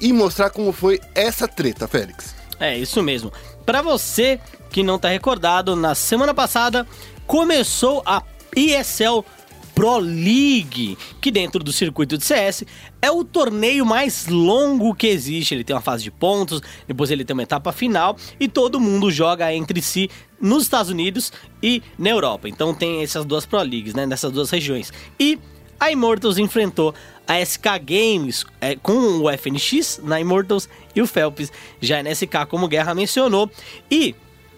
e 0.00 0.12
mostrar 0.12 0.50
como 0.50 0.72
foi 0.72 1.00
essa 1.14 1.46
treta, 1.48 1.86
Félix. 1.88 2.34
É, 2.62 2.78
isso 2.78 3.02
mesmo. 3.02 3.32
Pra 3.66 3.82
você 3.82 4.38
que 4.70 4.84
não 4.84 4.96
tá 4.96 5.08
recordado, 5.08 5.74
na 5.74 5.96
semana 5.96 6.32
passada 6.32 6.86
começou 7.26 8.04
a 8.06 8.22
ESL 8.54 9.24
Pro 9.74 9.98
League, 9.98 10.96
que 11.20 11.32
dentro 11.32 11.64
do 11.64 11.72
circuito 11.72 12.16
de 12.16 12.24
CS 12.24 12.62
é 13.00 13.10
o 13.10 13.24
torneio 13.24 13.84
mais 13.84 14.28
longo 14.28 14.94
que 14.94 15.08
existe. 15.08 15.52
Ele 15.52 15.64
tem 15.64 15.74
uma 15.74 15.82
fase 15.82 16.04
de 16.04 16.12
pontos, 16.12 16.62
depois 16.86 17.10
ele 17.10 17.24
tem 17.24 17.34
uma 17.34 17.42
etapa 17.42 17.72
final 17.72 18.16
e 18.38 18.46
todo 18.46 18.78
mundo 18.78 19.10
joga 19.10 19.52
entre 19.52 19.82
si 19.82 20.08
nos 20.40 20.62
Estados 20.62 20.88
Unidos 20.88 21.32
e 21.60 21.82
na 21.98 22.10
Europa. 22.10 22.48
Então 22.48 22.72
tem 22.72 23.02
essas 23.02 23.24
duas 23.24 23.44
Pro 23.44 23.60
Leagues, 23.60 23.92
né, 23.92 24.06
nessas 24.06 24.30
duas 24.30 24.50
regiões. 24.50 24.92
E 25.18 25.36
a 25.80 25.90
Immortals 25.90 26.38
enfrentou 26.38 26.94
a 27.26 27.44
SK 27.44 27.64
Games 27.84 28.44
é, 28.60 28.76
com 28.76 28.92
o 29.22 29.30
FNX 29.30 30.00
na 30.02 30.20
Immortals 30.20 30.68
e 30.94 31.00
o 31.00 31.06
Phelps 31.06 31.50
já 31.80 32.02
na 32.02 32.10
SK, 32.14 32.46
como 32.48 32.68
Guerra 32.68 32.94
mencionou. 32.94 33.50
E 33.90 34.14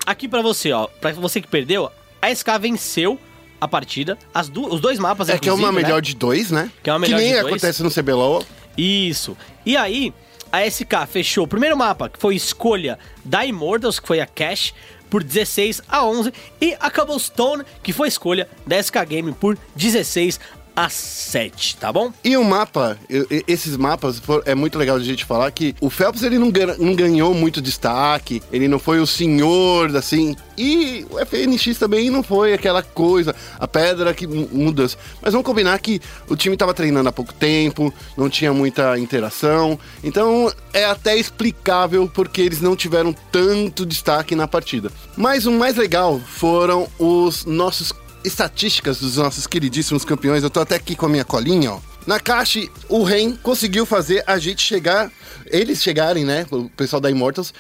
aqui 0.07 0.27
pra 0.29 0.43
você, 0.43 0.73
ó, 0.73 0.87
para 0.87 1.13
você 1.13 1.41
que 1.41 1.49
perdeu, 1.49 1.91
a 2.21 2.31
SK 2.35 2.49
venceu 2.61 3.19
a 3.61 3.69
partida, 3.69 4.19
as 4.35 4.49
du- 4.49 4.67
os 4.73 4.81
dois 4.81 4.99
mapas 4.99 5.29
É 5.29 5.39
que 5.39 5.49
é 5.49 5.53
uma 5.53 5.71
né? 5.73 5.83
melhor 5.83 6.01
de 6.03 6.15
dois, 6.15 6.51
né? 6.51 6.71
Que 6.83 6.91
é 6.91 6.93
uma 6.93 6.99
melhor 6.99 7.19
nem 7.19 7.29
de 7.29 7.41
dois. 7.41 7.47
acontece 7.47 7.83
no 7.83 7.91
CBLOL. 7.91 8.45
Isso. 8.77 9.37
E 9.65 9.77
aí, 9.77 10.13
a 10.53 10.67
SK 10.67 11.07
fechou 11.09 11.45
o 11.45 11.49
primeiro 11.49 11.77
mapa, 11.77 12.09
que 12.09 12.19
foi 12.19 12.35
escolha 12.35 12.99
da 13.25 13.45
Immortals, 13.47 13.99
que 14.01 14.07
foi 14.07 14.21
a 14.21 14.27
Cash, 14.27 14.75
por 15.09 15.23
16 15.23 15.81
a 15.89 16.05
11, 16.05 16.33
e 16.61 16.77
a 16.81 16.91
Cobblestone, 16.91 17.63
que 17.83 17.93
foi 17.93 18.09
escolha 18.09 18.49
da 18.67 18.77
SK 18.83 18.97
Game 19.07 19.33
por 19.33 19.57
16 19.77 20.41
a 20.77 20.89
7, 20.89 21.77
tá 21.77 21.93
bom? 21.93 22.13
E 22.25 22.37
o 22.37 22.43
mapa, 22.45 22.99
esses 23.47 23.77
mapas, 23.77 24.21
é 24.45 24.55
muito 24.55 24.77
legal 24.79 24.99
de 24.99 25.05
gente 25.05 25.25
falar 25.25 25.51
que 25.53 25.75
o 25.81 25.89
Phelps 25.89 26.23
ele 26.23 26.39
não, 26.39 26.51
gan- 26.51 26.77
não 26.79 26.95
ganhou 26.97 27.33
muito 27.33 27.63
destaque, 27.63 28.43
ele 28.53 28.67
não 28.67 28.79
foi 28.79 28.99
o 28.99 29.07
senhor, 29.07 29.95
assim, 29.97 30.35
e 30.59 31.07
o 31.11 31.19
FNX 31.25 31.79
também 31.79 32.11
não 32.11 32.23
foi 32.25 32.53
aquela 32.53 32.83
coisa, 32.83 33.35
a 33.59 33.69
pedra 33.69 34.13
que 34.13 34.27
mu- 34.27 34.49
mudança. 34.53 34.97
Mas 35.23 35.33
vamos 35.33 35.47
combinar 35.47 35.79
que 35.79 36.01
o 36.29 36.35
time 36.37 36.57
tava 36.57 36.75
treinando 36.75 37.09
há 37.09 37.13
pouco 37.13 37.33
tempo, 37.33 37.93
não 38.17 38.29
tinha 38.29 38.53
muita 38.53 38.99
interação, 38.99 39.79
então 40.03 40.53
é 40.73 40.85
até 40.85 41.17
explicável 41.17 42.11
porque 42.13 42.41
eles 42.41 42.61
não 42.61 42.75
tiveram 42.75 43.15
tanto 43.31 43.87
destaque 43.87 44.35
na 44.35 44.49
partida. 44.49 44.91
Mas 45.17 45.47
o 45.47 45.53
mais 45.53 45.77
legal 45.77 46.19
foram 46.21 46.89
os 46.99 47.45
nossos 47.45 47.93
estatísticas 48.25 48.99
dos 48.99 49.17
nossos 49.17 49.47
queridíssimos 49.47 50.05
campeões. 50.05 50.43
Eu 50.43 50.51
tô 50.51 50.61
até 50.61 50.77
aqui 50.77 50.97
com 50.97 51.07
a 51.07 51.09
minha 51.09 51.25
colinha, 51.25 51.73
ó. 51.73 51.81
Na 52.07 52.19
caixa, 52.19 52.61
o 52.89 53.03
Ren 53.03 53.37
conseguiu 53.37 53.87
fazer 53.87 54.23
a 54.27 54.39
gente 54.39 54.63
chegar, 54.63 55.11
eles 55.47 55.83
chegarem, 55.83 56.25
né, 56.25 56.47
o 56.51 56.69
pessoal 56.69 57.01
da 57.01 57.11
Immortals, 57.11 57.55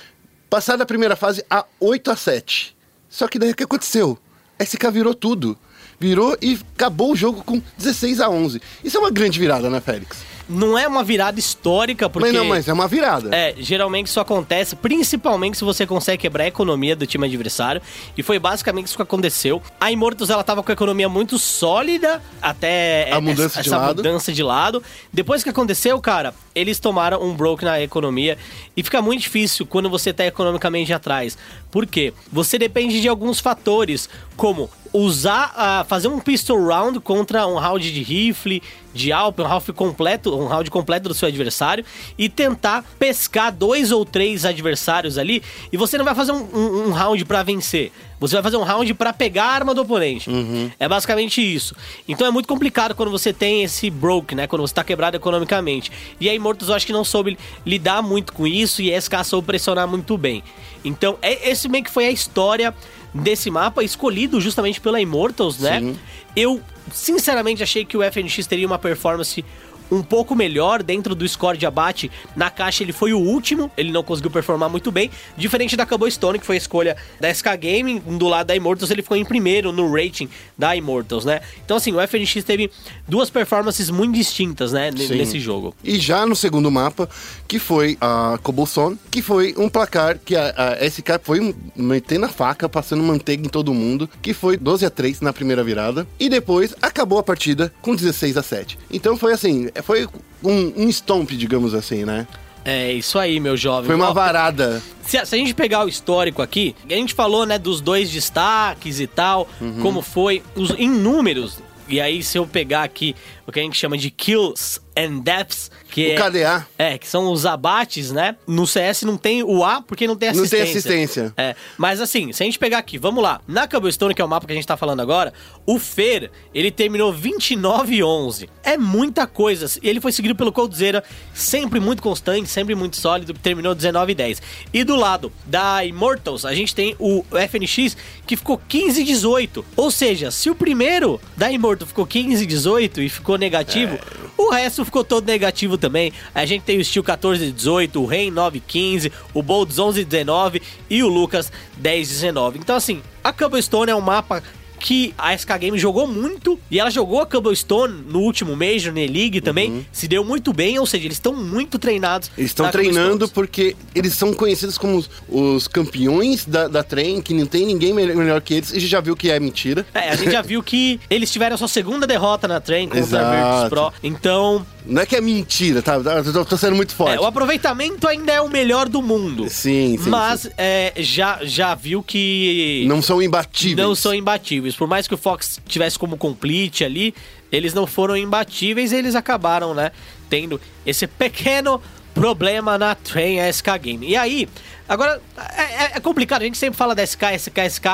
passar 0.50 0.76
da 0.76 0.84
primeira 0.84 1.16
fase 1.16 1.44
a 1.48 1.64
8 1.80 2.10
a 2.10 2.16
7. 2.16 2.76
Só 3.08 3.28
que 3.28 3.38
daí 3.38 3.52
o 3.52 3.54
que 3.54 3.62
aconteceu? 3.62 4.18
SK 4.62 4.90
virou 4.90 5.14
tudo. 5.14 5.56
Virou 5.98 6.36
e 6.42 6.58
acabou 6.74 7.12
o 7.12 7.16
jogo 7.16 7.42
com 7.42 7.62
16 7.78 8.20
a 8.20 8.28
11. 8.28 8.60
Isso 8.82 8.96
é 8.96 9.00
uma 9.00 9.10
grande 9.10 9.38
virada, 9.38 9.70
né, 9.70 9.80
Félix? 9.80 10.18
Não 10.48 10.76
é 10.78 10.86
uma 10.86 11.02
virada 11.02 11.38
histórica, 11.38 12.08
porque... 12.10 12.28
Mas 12.28 12.36
não, 12.36 12.44
mas 12.44 12.68
é 12.68 12.72
uma 12.72 12.86
virada. 12.86 13.34
É, 13.34 13.54
geralmente 13.58 14.08
isso 14.08 14.20
acontece, 14.20 14.76
principalmente 14.76 15.56
se 15.56 15.64
você 15.64 15.86
consegue 15.86 16.18
quebrar 16.22 16.44
a 16.44 16.48
economia 16.48 16.94
do 16.94 17.06
time 17.06 17.26
adversário. 17.26 17.80
E 18.16 18.22
foi 18.22 18.38
basicamente 18.38 18.86
isso 18.88 18.96
que 18.96 19.02
aconteceu. 19.02 19.62
A 19.80 19.90
Immortals, 19.90 20.28
ela 20.30 20.44
tava 20.44 20.62
com 20.62 20.70
a 20.70 20.74
economia 20.74 21.08
muito 21.08 21.38
sólida 21.38 22.22
até 22.42 23.04
A 23.04 23.08
essa- 23.08 23.20
mudança 23.20 23.62
de 23.62 23.68
essa 23.68 23.78
lado. 23.78 23.96
mudança 23.96 24.32
de 24.32 24.42
lado. 24.42 24.82
Depois 25.12 25.42
que 25.42 25.48
aconteceu, 25.50 25.98
cara, 26.00 26.34
eles 26.54 26.78
tomaram 26.78 27.22
um 27.22 27.34
broke 27.34 27.64
na 27.64 27.80
economia. 27.80 28.36
E 28.76 28.82
fica 28.82 29.00
muito 29.00 29.22
difícil 29.22 29.64
quando 29.66 29.88
você 29.88 30.12
tá 30.12 30.26
economicamente 30.26 30.92
atrás. 30.92 31.38
Por 31.70 31.86
quê? 31.86 32.12
Você 32.32 32.58
depende 32.58 33.00
de 33.00 33.08
alguns 33.08 33.40
fatores, 33.40 34.08
como 34.36 34.68
usar, 34.92 35.52
ah, 35.56 35.84
fazer 35.88 36.08
um 36.08 36.20
pistol 36.20 36.64
round 36.66 37.00
contra 37.00 37.46
um 37.46 37.56
round 37.56 37.92
de 37.92 38.02
rifle, 38.02 38.62
de 38.94 39.12
Alp, 39.12 39.40
um 39.40 39.42
round 39.42 39.72
completo, 39.72 40.34
um 40.34 40.46
round 40.46 40.70
completo 40.70 41.08
do 41.08 41.14
seu 41.14 41.28
adversário 41.28 41.84
e 42.16 42.28
tentar 42.28 42.84
pescar 42.98 43.52
dois 43.52 43.90
ou 43.92 44.04
três 44.04 44.44
adversários 44.44 45.18
ali. 45.18 45.42
E 45.72 45.76
você 45.76 45.98
não 45.98 46.04
vai 46.04 46.14
fazer 46.14 46.32
um, 46.32 46.48
um- 46.54 46.88
um 46.88 46.90
round 46.92 47.24
pra 47.24 47.42
vencer. 47.42 47.90
Você 48.20 48.34
vai 48.36 48.42
fazer 48.42 48.56
um 48.56 48.62
round 48.62 48.94
pra 48.94 49.12
pegar 49.12 49.44
a 49.44 49.50
arma 49.52 49.74
do 49.74 49.82
oponente. 49.82 50.30
É 50.78 50.88
basicamente 50.88 51.42
isso. 51.42 51.74
Então 52.08 52.26
é 52.26 52.30
muito 52.30 52.46
complicado 52.48 52.94
quando 52.94 53.10
você 53.10 53.32
tem 53.32 53.62
esse 53.64 53.90
broke, 53.90 54.34
né? 54.34 54.46
Quando 54.46 54.62
você 54.62 54.72
tá 54.72 54.84
quebrado 54.84 55.16
economicamente. 55.16 55.90
E 56.20 56.30
a 56.30 56.34
Immortals 56.34 56.68
eu 56.70 56.74
acho 56.76 56.86
que 56.86 56.92
não 56.92 57.04
soube 57.04 57.36
lidar 57.66 58.00
muito 58.00 58.32
com 58.32 58.46
isso 58.46 58.80
e 58.80 58.94
a 58.94 58.96
SK 59.00 59.24
soube 59.24 59.46
pressionar 59.48 59.86
muito 59.88 60.16
bem. 60.16 60.42
Então, 60.84 61.18
é, 61.20 61.50
esse 61.50 61.68
meio 61.68 61.82
que 61.84 61.90
foi 61.90 62.06
a 62.06 62.10
história 62.10 62.72
desse 63.14 63.50
mapa, 63.50 63.84
escolhido 63.84 64.40
justamente 64.40 64.80
pela 64.80 65.00
Immortals, 65.00 65.58
né? 65.60 65.80
Sim. 65.80 65.96
Eu, 66.34 66.60
sinceramente, 66.92 67.62
achei 67.62 67.84
que 67.84 67.96
o 67.96 68.02
FNX 68.02 68.46
teria 68.46 68.66
uma 68.66 68.78
performance 68.78 69.44
um 69.90 70.02
pouco 70.02 70.34
melhor 70.34 70.82
dentro 70.82 71.14
do 71.14 71.26
score 71.28 71.56
de 71.56 71.66
abate. 71.66 72.10
Na 72.36 72.50
caixa 72.50 72.82
ele 72.82 72.92
foi 72.92 73.12
o 73.12 73.18
último, 73.18 73.70
ele 73.76 73.92
não 73.92 74.02
conseguiu 74.02 74.30
performar 74.30 74.68
muito 74.68 74.90
bem. 74.90 75.10
Diferente 75.36 75.76
da 75.76 75.86
Cobblestone, 75.86 76.38
que 76.38 76.46
foi 76.46 76.56
a 76.56 76.58
escolha 76.58 76.96
da 77.20 77.32
SK 77.32 77.46
Gaming, 77.60 77.98
do 77.98 78.28
lado 78.28 78.46
da 78.48 78.56
Immortals, 78.56 78.90
ele 78.90 79.02
ficou 79.02 79.16
em 79.16 79.24
primeiro 79.24 79.72
no 79.72 79.90
rating 79.92 80.28
da 80.56 80.74
Immortals, 80.76 81.24
né? 81.24 81.40
Então, 81.64 81.76
assim, 81.76 81.92
o 81.92 82.00
FNX 82.00 82.44
teve 82.44 82.70
duas 83.06 83.30
performances 83.30 83.90
muito 83.90 84.14
distintas, 84.14 84.72
né, 84.72 84.90
Sim. 84.92 85.16
nesse 85.16 85.38
jogo. 85.38 85.74
E 85.82 85.98
já 85.98 86.26
no 86.26 86.36
segundo 86.36 86.70
mapa, 86.70 87.08
que 87.46 87.58
foi 87.58 87.96
a 88.00 88.38
Cobblestone, 88.42 88.98
que 89.10 89.22
foi 89.22 89.54
um 89.56 89.68
placar 89.68 90.18
que 90.18 90.36
a, 90.36 90.76
a 90.80 90.88
SK 90.88 91.20
foi 91.22 91.54
metendo 91.76 92.26
a 92.26 92.28
faca, 92.28 92.68
passando 92.68 93.02
manteiga 93.02 93.44
em 93.46 93.48
todo 93.48 93.74
mundo, 93.74 94.08
que 94.22 94.32
foi 94.34 94.56
12 94.56 94.86
a 94.86 94.90
3 94.90 95.20
na 95.20 95.32
primeira 95.32 95.62
virada. 95.62 96.06
E 96.18 96.28
depois 96.28 96.74
acabou 96.80 97.18
a 97.18 97.22
partida 97.22 97.72
com 97.80 97.94
16 97.94 98.36
a 98.36 98.42
7. 98.42 98.78
Então 98.90 99.16
foi 99.16 99.32
assim, 99.32 99.68
foi 99.82 100.06
um, 100.42 100.84
um 100.84 100.88
stomp, 100.88 101.30
digamos 101.32 101.74
assim, 101.74 102.04
né? 102.04 102.26
É 102.64 102.92
isso 102.92 103.18
aí, 103.18 103.38
meu 103.38 103.56
jovem. 103.56 103.86
Foi 103.86 103.94
uma 103.94 104.12
varada. 104.12 104.82
Se 105.02 105.18
a, 105.18 105.26
se 105.26 105.34
a 105.34 105.38
gente 105.38 105.52
pegar 105.54 105.84
o 105.84 105.88
histórico 105.88 106.40
aqui, 106.40 106.74
a 106.88 106.94
gente 106.94 107.12
falou, 107.12 107.44
né, 107.44 107.58
dos 107.58 107.80
dois 107.82 108.10
destaques 108.10 109.00
e 109.00 109.06
tal, 109.06 109.46
como 109.82 110.00
foi 110.00 110.42
os, 110.56 110.70
em 110.78 110.88
números. 110.88 111.58
E 111.86 112.00
aí, 112.00 112.22
se 112.22 112.38
eu 112.38 112.46
pegar 112.46 112.82
aqui 112.82 113.14
o 113.46 113.52
que 113.52 113.60
a 113.60 113.62
gente 113.62 113.76
chama 113.76 113.98
de 113.98 114.10
kills 114.10 114.80
and 114.96 115.18
Deaths, 115.18 115.70
que 115.94 116.08
O 116.08 116.12
é, 116.12 116.16
KDA. 116.16 116.66
é, 116.76 116.98
que 116.98 117.06
são 117.06 117.30
os 117.30 117.46
abates, 117.46 118.10
né? 118.10 118.34
No 118.48 118.66
CS 118.66 119.02
não 119.02 119.16
tem 119.16 119.44
o 119.44 119.62
A 119.62 119.80
porque 119.80 120.08
não 120.08 120.16
tem 120.16 120.32
Não 120.32 120.40
assistência. 120.42 120.82
tem 120.82 121.04
assistência. 121.04 121.32
É, 121.36 121.54
mas 121.78 122.00
assim, 122.00 122.32
se 122.32 122.42
a 122.42 122.46
gente 122.46 122.58
pegar 122.58 122.78
aqui, 122.78 122.98
vamos 122.98 123.22
lá. 123.22 123.40
Na 123.46 123.68
Cobblestone, 123.68 124.12
que 124.12 124.20
é 124.20 124.24
o 124.24 124.28
mapa 124.28 124.44
que 124.44 124.52
a 124.52 124.56
gente 124.56 124.66
tá 124.66 124.76
falando 124.76 124.98
agora, 124.98 125.32
o 125.64 125.78
Fer, 125.78 126.32
ele 126.52 126.72
terminou 126.72 127.12
29 127.12 127.94
e 127.94 128.02
11. 128.02 128.50
É 128.64 128.76
muita 128.76 129.24
coisa. 129.24 129.66
Ele 129.84 130.00
foi 130.00 130.10
seguido 130.10 130.34
pelo 130.34 130.50
Coldzera, 130.52 131.04
sempre 131.32 131.78
muito 131.78 132.02
constante, 132.02 132.48
sempre 132.48 132.74
muito 132.74 132.96
sólido, 132.96 133.32
terminou 133.34 133.72
19 133.72 134.10
e 134.10 134.14
10. 134.16 134.42
E 134.72 134.82
do 134.82 134.96
lado 134.96 135.32
da 135.46 135.84
Immortals, 135.84 136.44
a 136.44 136.52
gente 136.54 136.74
tem 136.74 136.96
o 136.98 137.24
FNX, 137.48 137.96
que 138.26 138.36
ficou 138.36 138.60
15 138.68 139.00
e 139.00 139.04
18. 139.04 139.64
Ou 139.76 139.92
seja, 139.92 140.32
se 140.32 140.50
o 140.50 140.56
primeiro 140.56 141.20
da 141.36 141.52
Immortal 141.52 141.86
ficou 141.86 142.04
15 142.04 142.42
e 142.42 142.46
18 142.46 143.00
e 143.00 143.08
ficou 143.08 143.38
negativo, 143.38 143.96
o 144.36 144.50
resto 144.50 144.84
ficou 144.84 145.04
todo 145.04 145.24
negativo 145.24 145.78
também. 145.84 146.14
A 146.34 146.46
gente 146.46 146.62
tem 146.62 146.78
o 146.78 146.84
Steel 146.84 147.04
14 147.04 147.44
e 147.44 147.52
18, 147.52 148.00
o 148.00 148.06
Rain 148.06 148.30
9 148.30 148.56
e 148.56 148.60
15, 148.60 149.12
o 149.34 149.42
Bolds 149.42 149.78
11 149.78 150.00
e 150.00 150.04
19 150.04 150.62
o 151.02 151.08
Lucas 151.08 151.52
10 151.76 152.08
e 152.08 152.12
19. 152.12 152.58
Então 152.58 152.74
assim, 152.74 153.02
a 153.22 153.32
Cobblestone 153.34 153.90
é 153.90 153.94
um 153.94 154.00
mapa 154.00 154.42
que 154.84 155.14
a 155.16 155.34
SK 155.34 155.48
Games 155.58 155.80
jogou 155.80 156.06
muito 156.06 156.60
e 156.70 156.78
ela 156.78 156.90
jogou 156.90 157.22
a 157.22 157.26
Cobblestone 157.26 158.04
no 158.06 158.20
último 158.20 158.54
Major, 158.54 158.92
na 158.92 159.00
League 159.00 159.40
também, 159.40 159.86
se 159.90 160.06
deu 160.06 160.22
muito 160.22 160.52
bem, 160.52 160.78
ou 160.78 160.84
seja, 160.84 161.06
eles 161.06 161.16
estão 161.16 161.32
muito 161.34 161.78
treinados. 161.78 162.30
Eles 162.36 162.50
estão 162.50 162.66
na 162.66 162.72
treinando 162.72 163.26
porque 163.26 163.74
eles 163.94 164.12
são 164.12 164.34
conhecidos 164.34 164.76
como 164.76 164.98
os, 164.98 165.08
os 165.26 165.66
campeões 165.66 166.44
da, 166.44 166.68
da 166.68 166.82
trem, 166.82 167.22
que 167.22 167.32
não 167.32 167.46
tem 167.46 167.64
ninguém 167.64 167.94
melhor, 167.94 168.42
que 168.42 168.54
eles. 168.54 168.72
E 168.72 168.76
a 168.76 168.80
gente 168.80 168.90
já 168.90 169.00
viu 169.00 169.16
que 169.16 169.30
é 169.30 169.40
mentira. 169.40 169.86
É, 169.94 170.10
a 170.10 170.16
gente 170.16 170.32
já 170.32 170.42
viu 170.42 170.62
que 170.62 171.00
eles 171.08 171.32
tiveram 171.32 171.54
a 171.54 171.58
sua 171.58 171.68
segunda 171.68 172.06
derrota 172.06 172.46
na 172.46 172.60
Train 172.60 172.86
contra 172.88 173.00
a 173.00 173.06
Exato. 173.06 173.52
Virtus 173.52 173.68
Pro. 173.70 173.92
Então, 174.02 174.66
Não 174.84 175.00
é 175.00 175.06
que 175.06 175.16
é 175.16 175.20
mentira, 175.22 175.80
tá? 175.80 175.94
Eu 175.94 176.44
tô, 176.44 176.56
sendo 176.58 176.76
muito 176.76 176.94
forte. 176.94 177.16
é, 177.16 177.20
o 177.20 177.24
aproveitamento 177.24 178.06
ainda 178.06 178.32
é 178.32 178.40
o 178.42 178.50
melhor 178.50 178.86
do 178.86 179.00
mundo. 179.00 179.48
Sim, 179.48 179.96
sim. 179.98 180.10
Mas 180.10 180.46
é, 180.58 180.92
já, 180.98 181.38
já 181.42 181.74
viu 181.74 182.02
que 182.02 182.84
Não 182.86 183.00
são 183.00 183.22
imbatíveis. 183.22 183.78
não 183.78 183.94
são 183.94 184.14
imbatíveis. 184.14 184.73
Por 184.76 184.86
mais 184.88 185.06
que 185.08 185.14
o 185.14 185.18
Fox 185.18 185.60
tivesse 185.66 185.98
como 185.98 186.16
complete 186.16 186.84
ali, 186.84 187.14
eles 187.50 187.72
não 187.74 187.86
foram 187.86 188.16
imbatíveis 188.16 188.92
e 188.92 188.96
eles 188.96 189.14
acabaram, 189.14 189.74
né, 189.74 189.92
tendo 190.28 190.60
esse 190.84 191.06
pequeno 191.06 191.80
problema 192.14 192.78
na 192.78 192.94
Train 192.94 193.38
SK 193.52 193.78
Game. 193.80 194.06
E 194.08 194.16
aí, 194.16 194.48
agora, 194.88 195.20
é, 195.56 195.62
é- 195.62 195.92
é 195.96 196.00
complicado, 196.00 196.42
a 196.42 196.44
gente 196.44 196.58
sempre 196.58 196.76
fala 196.76 196.94
da 196.94 197.02
SK, 197.02 197.24
SK, 197.38 197.58
SK. 197.68 197.86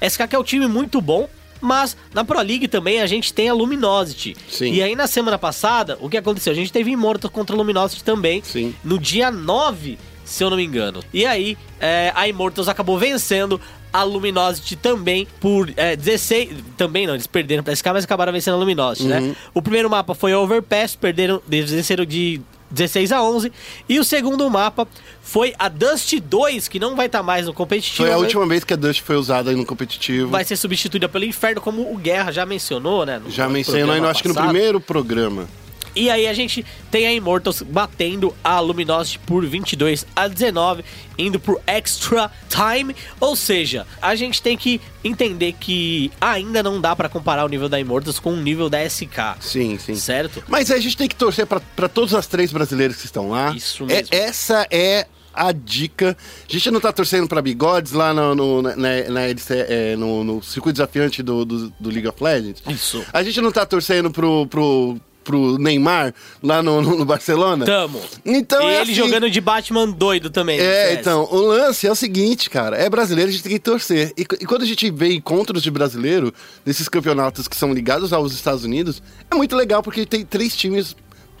SK 0.00 0.26
que 0.28 0.34
é 0.36 0.38
um 0.38 0.42
time 0.44 0.66
muito 0.66 1.00
bom, 1.00 1.28
mas 1.60 1.96
na 2.12 2.24
Pro 2.24 2.40
League 2.40 2.66
também 2.68 3.00
a 3.00 3.06
gente 3.06 3.32
tem 3.32 3.48
a 3.48 3.54
Luminosity. 3.54 4.36
Sim. 4.48 4.72
E 4.72 4.82
aí 4.82 4.94
na 4.96 5.06
semana 5.06 5.38
passada, 5.38 5.96
o 6.00 6.08
que 6.08 6.16
aconteceu? 6.16 6.52
A 6.52 6.56
gente 6.56 6.72
teve 6.72 6.90
Immortal 6.90 7.30
contra 7.30 7.54
a 7.54 7.56
Luminosity 7.56 8.02
também, 8.04 8.42
Sim. 8.44 8.74
no 8.84 8.98
dia 8.98 9.30
9, 9.30 9.98
se 10.24 10.42
eu 10.44 10.50
não 10.50 10.56
me 10.56 10.64
engano. 10.64 11.02
E 11.12 11.24
aí, 11.24 11.56
é, 11.80 12.12
a 12.14 12.26
Immortals 12.28 12.68
acabou 12.68 12.98
vencendo 12.98 13.60
a 13.92 14.02
Luminosity 14.02 14.76
também 14.76 15.26
por 15.40 15.70
é, 15.76 15.96
16. 15.96 16.50
Também 16.76 17.06
não, 17.06 17.14
eles 17.14 17.26
perderam 17.26 17.62
pra 17.62 17.74
SK, 17.74 17.86
mas 17.92 18.04
acabaram 18.04 18.32
vencendo 18.32 18.54
a 18.54 18.58
Luminosity, 18.58 19.08
Uhum. 19.08 19.20
né? 19.30 19.36
O 19.54 19.62
primeiro 19.62 19.88
mapa 19.88 20.14
foi 20.14 20.34
Overpass, 20.34 20.94
perderam, 20.96 21.40
eles 21.50 21.70
venceram 21.70 22.04
de 22.04 22.40
16 22.70 23.12
a 23.12 23.22
11. 23.22 23.50
E 23.88 23.98
o 23.98 24.04
segundo 24.04 24.48
mapa 24.50 24.86
foi 25.22 25.54
a 25.58 25.68
Dust 25.68 26.14
2, 26.20 26.68
que 26.68 26.78
não 26.78 26.94
vai 26.94 27.06
estar 27.06 27.22
mais 27.22 27.46
no 27.46 27.54
competitivo. 27.54 27.96
Foi 28.04 28.08
a 28.08 28.16
né? 28.16 28.22
última 28.22 28.46
vez 28.46 28.62
que 28.64 28.74
a 28.74 28.76
Dust 28.76 29.00
foi 29.02 29.16
usada 29.16 29.50
no 29.52 29.64
competitivo. 29.64 30.28
Vai 30.28 30.44
ser 30.44 30.56
substituída 30.56 31.08
pelo 31.08 31.24
Inferno, 31.24 31.60
como 31.60 31.90
o 31.92 31.96
Guerra 31.96 32.30
já 32.30 32.44
mencionou, 32.44 33.06
né? 33.06 33.20
Já 33.28 33.48
mencionei, 33.48 33.84
programa 33.84 34.10
acho 34.10 34.22
que 34.22 34.28
no 34.28 34.34
primeiro 34.34 34.80
programa. 34.80 35.48
E 35.94 36.10
aí 36.10 36.26
a 36.26 36.32
gente 36.34 36.64
tem 36.90 37.06
a 37.06 37.12
Immortals 37.12 37.62
batendo 37.62 38.34
a 38.42 38.58
Luminosity 38.60 39.18
por 39.20 39.44
22 39.46 40.06
a 40.14 40.28
19, 40.28 40.84
indo 41.16 41.38
pro 41.40 41.60
Extra 41.66 42.30
Time. 42.48 42.94
Ou 43.20 43.34
seja, 43.36 43.86
a 44.00 44.14
gente 44.14 44.40
tem 44.42 44.56
que 44.56 44.80
entender 45.04 45.54
que 45.58 46.10
ainda 46.20 46.62
não 46.62 46.80
dá 46.80 46.94
pra 46.94 47.08
comparar 47.08 47.44
o 47.44 47.48
nível 47.48 47.68
da 47.68 47.78
Immortals 47.80 48.18
com 48.18 48.32
o 48.32 48.36
nível 48.36 48.68
da 48.68 48.82
SK. 48.88 49.36
Sim, 49.40 49.78
sim. 49.78 49.94
Certo? 49.94 50.42
Mas 50.48 50.70
a 50.70 50.78
gente 50.78 50.96
tem 50.96 51.08
que 51.08 51.16
torcer 51.16 51.46
pra 51.46 51.60
pra 51.60 51.88
todas 51.88 52.14
as 52.14 52.26
três 52.26 52.52
brasileiras 52.52 52.96
que 52.96 53.04
estão 53.06 53.30
lá. 53.30 53.52
Isso 53.54 53.84
É- 53.84 53.86
mesmo. 53.86 54.08
essa 54.14 54.66
é 54.70 55.06
a 55.32 55.52
dica. 55.52 56.16
A 56.48 56.52
gente 56.52 56.68
não 56.70 56.80
tá 56.80 56.92
torcendo 56.92 57.28
pra 57.28 57.40
bigodes 57.40 57.92
lá 57.92 58.12
no, 58.12 58.34
no, 58.34 58.62
na, 58.62 58.74
na 58.76 59.20
é, 59.50 59.94
no, 59.96 60.24
no 60.24 60.42
circuito 60.42 60.74
desafiante 60.78 61.22
do, 61.22 61.44
do, 61.44 61.72
do 61.78 61.90
League 61.90 62.08
of 62.08 62.22
Legends. 62.22 62.60
Isso. 62.68 63.04
A 63.12 63.22
gente 63.22 63.40
não 63.40 63.52
tá 63.52 63.64
torcendo 63.64 64.10
pro, 64.10 64.46
pro, 64.48 64.98
pro 65.28 65.58
Neymar 65.58 66.14
lá 66.42 66.62
no, 66.62 66.80
no, 66.80 67.04
Barcelona. 67.04 67.66
Tamo. 67.66 68.00
Então 68.24 68.62
e 68.62 68.72
é 68.72 68.80
ele 68.80 68.92
assim. 68.92 68.94
jogando 68.94 69.30
de 69.30 69.42
Batman 69.42 69.86
doido 69.86 70.30
também. 70.30 70.58
É, 70.58 70.94
então, 70.94 71.28
o 71.30 71.36
lance 71.36 71.86
é 71.86 71.92
o 71.92 71.94
seguinte, 71.94 72.48
cara. 72.48 72.78
É 72.78 72.88
brasileiro, 72.88 73.28
a 73.28 73.32
gente 73.32 73.42
tem 73.42 73.52
que 73.52 73.58
torcer. 73.58 74.14
E, 74.16 74.22
e 74.22 74.46
quando 74.46 74.62
a 74.62 74.64
gente 74.64 74.90
vê 74.90 75.12
encontros 75.12 75.62
de 75.62 75.70
brasileiro, 75.70 76.32
nesses 76.64 76.88
campeonatos 76.88 77.46
que 77.46 77.54
são 77.54 77.74
ligados 77.74 78.10
aos 78.10 78.32
Estados 78.32 78.64
Unidos, 78.64 79.02
é 79.30 79.34
muito 79.34 79.54
legal 79.54 79.82
porque 79.82 80.06
tem 80.06 80.24
três 80.24 80.56
times 80.56 80.96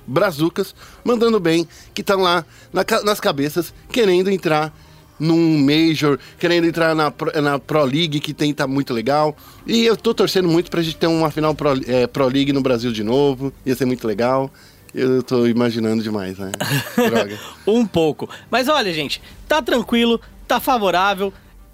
brazucas 0.06 0.74
mandando 1.02 1.40
bem, 1.40 1.66
que 1.94 2.02
estão 2.02 2.20
lá 2.20 2.44
na 2.70 2.84
nas 3.02 3.20
cabeças, 3.20 3.72
querendo 3.90 4.30
entrar 4.30 4.70
num 5.18 5.58
Major, 5.58 6.18
querendo 6.38 6.66
entrar 6.66 6.94
na, 6.94 7.10
Pro- 7.10 7.32
na 7.42 7.58
Pro 7.58 7.84
League, 7.84 8.20
que 8.20 8.32
tem, 8.32 8.52
tá 8.54 8.66
muito 8.66 8.92
legal. 8.94 9.36
E 9.66 9.84
eu 9.84 9.96
tô 9.96 10.14
torcendo 10.14 10.48
muito 10.48 10.70
pra 10.70 10.80
gente 10.82 10.96
ter 10.96 11.06
uma 11.06 11.30
final 11.30 11.54
Pro, 11.54 11.70
é, 11.86 12.06
Pro 12.06 12.28
League 12.28 12.52
no 12.52 12.60
Brasil 12.60 12.92
de 12.92 13.02
novo. 13.02 13.52
Ia 13.66 13.74
ser 13.74 13.84
muito 13.84 14.06
legal. 14.06 14.50
Eu 14.94 15.22
tô 15.22 15.46
imaginando 15.46 16.02
demais, 16.02 16.38
né? 16.38 16.50
Droga. 16.96 17.38
Um 17.66 17.84
pouco. 17.86 18.28
Mas 18.50 18.68
olha, 18.68 18.92
gente, 18.92 19.20
tá 19.46 19.60
tranquilo, 19.60 20.20
tá 20.46 20.58
favorável, 20.60 21.32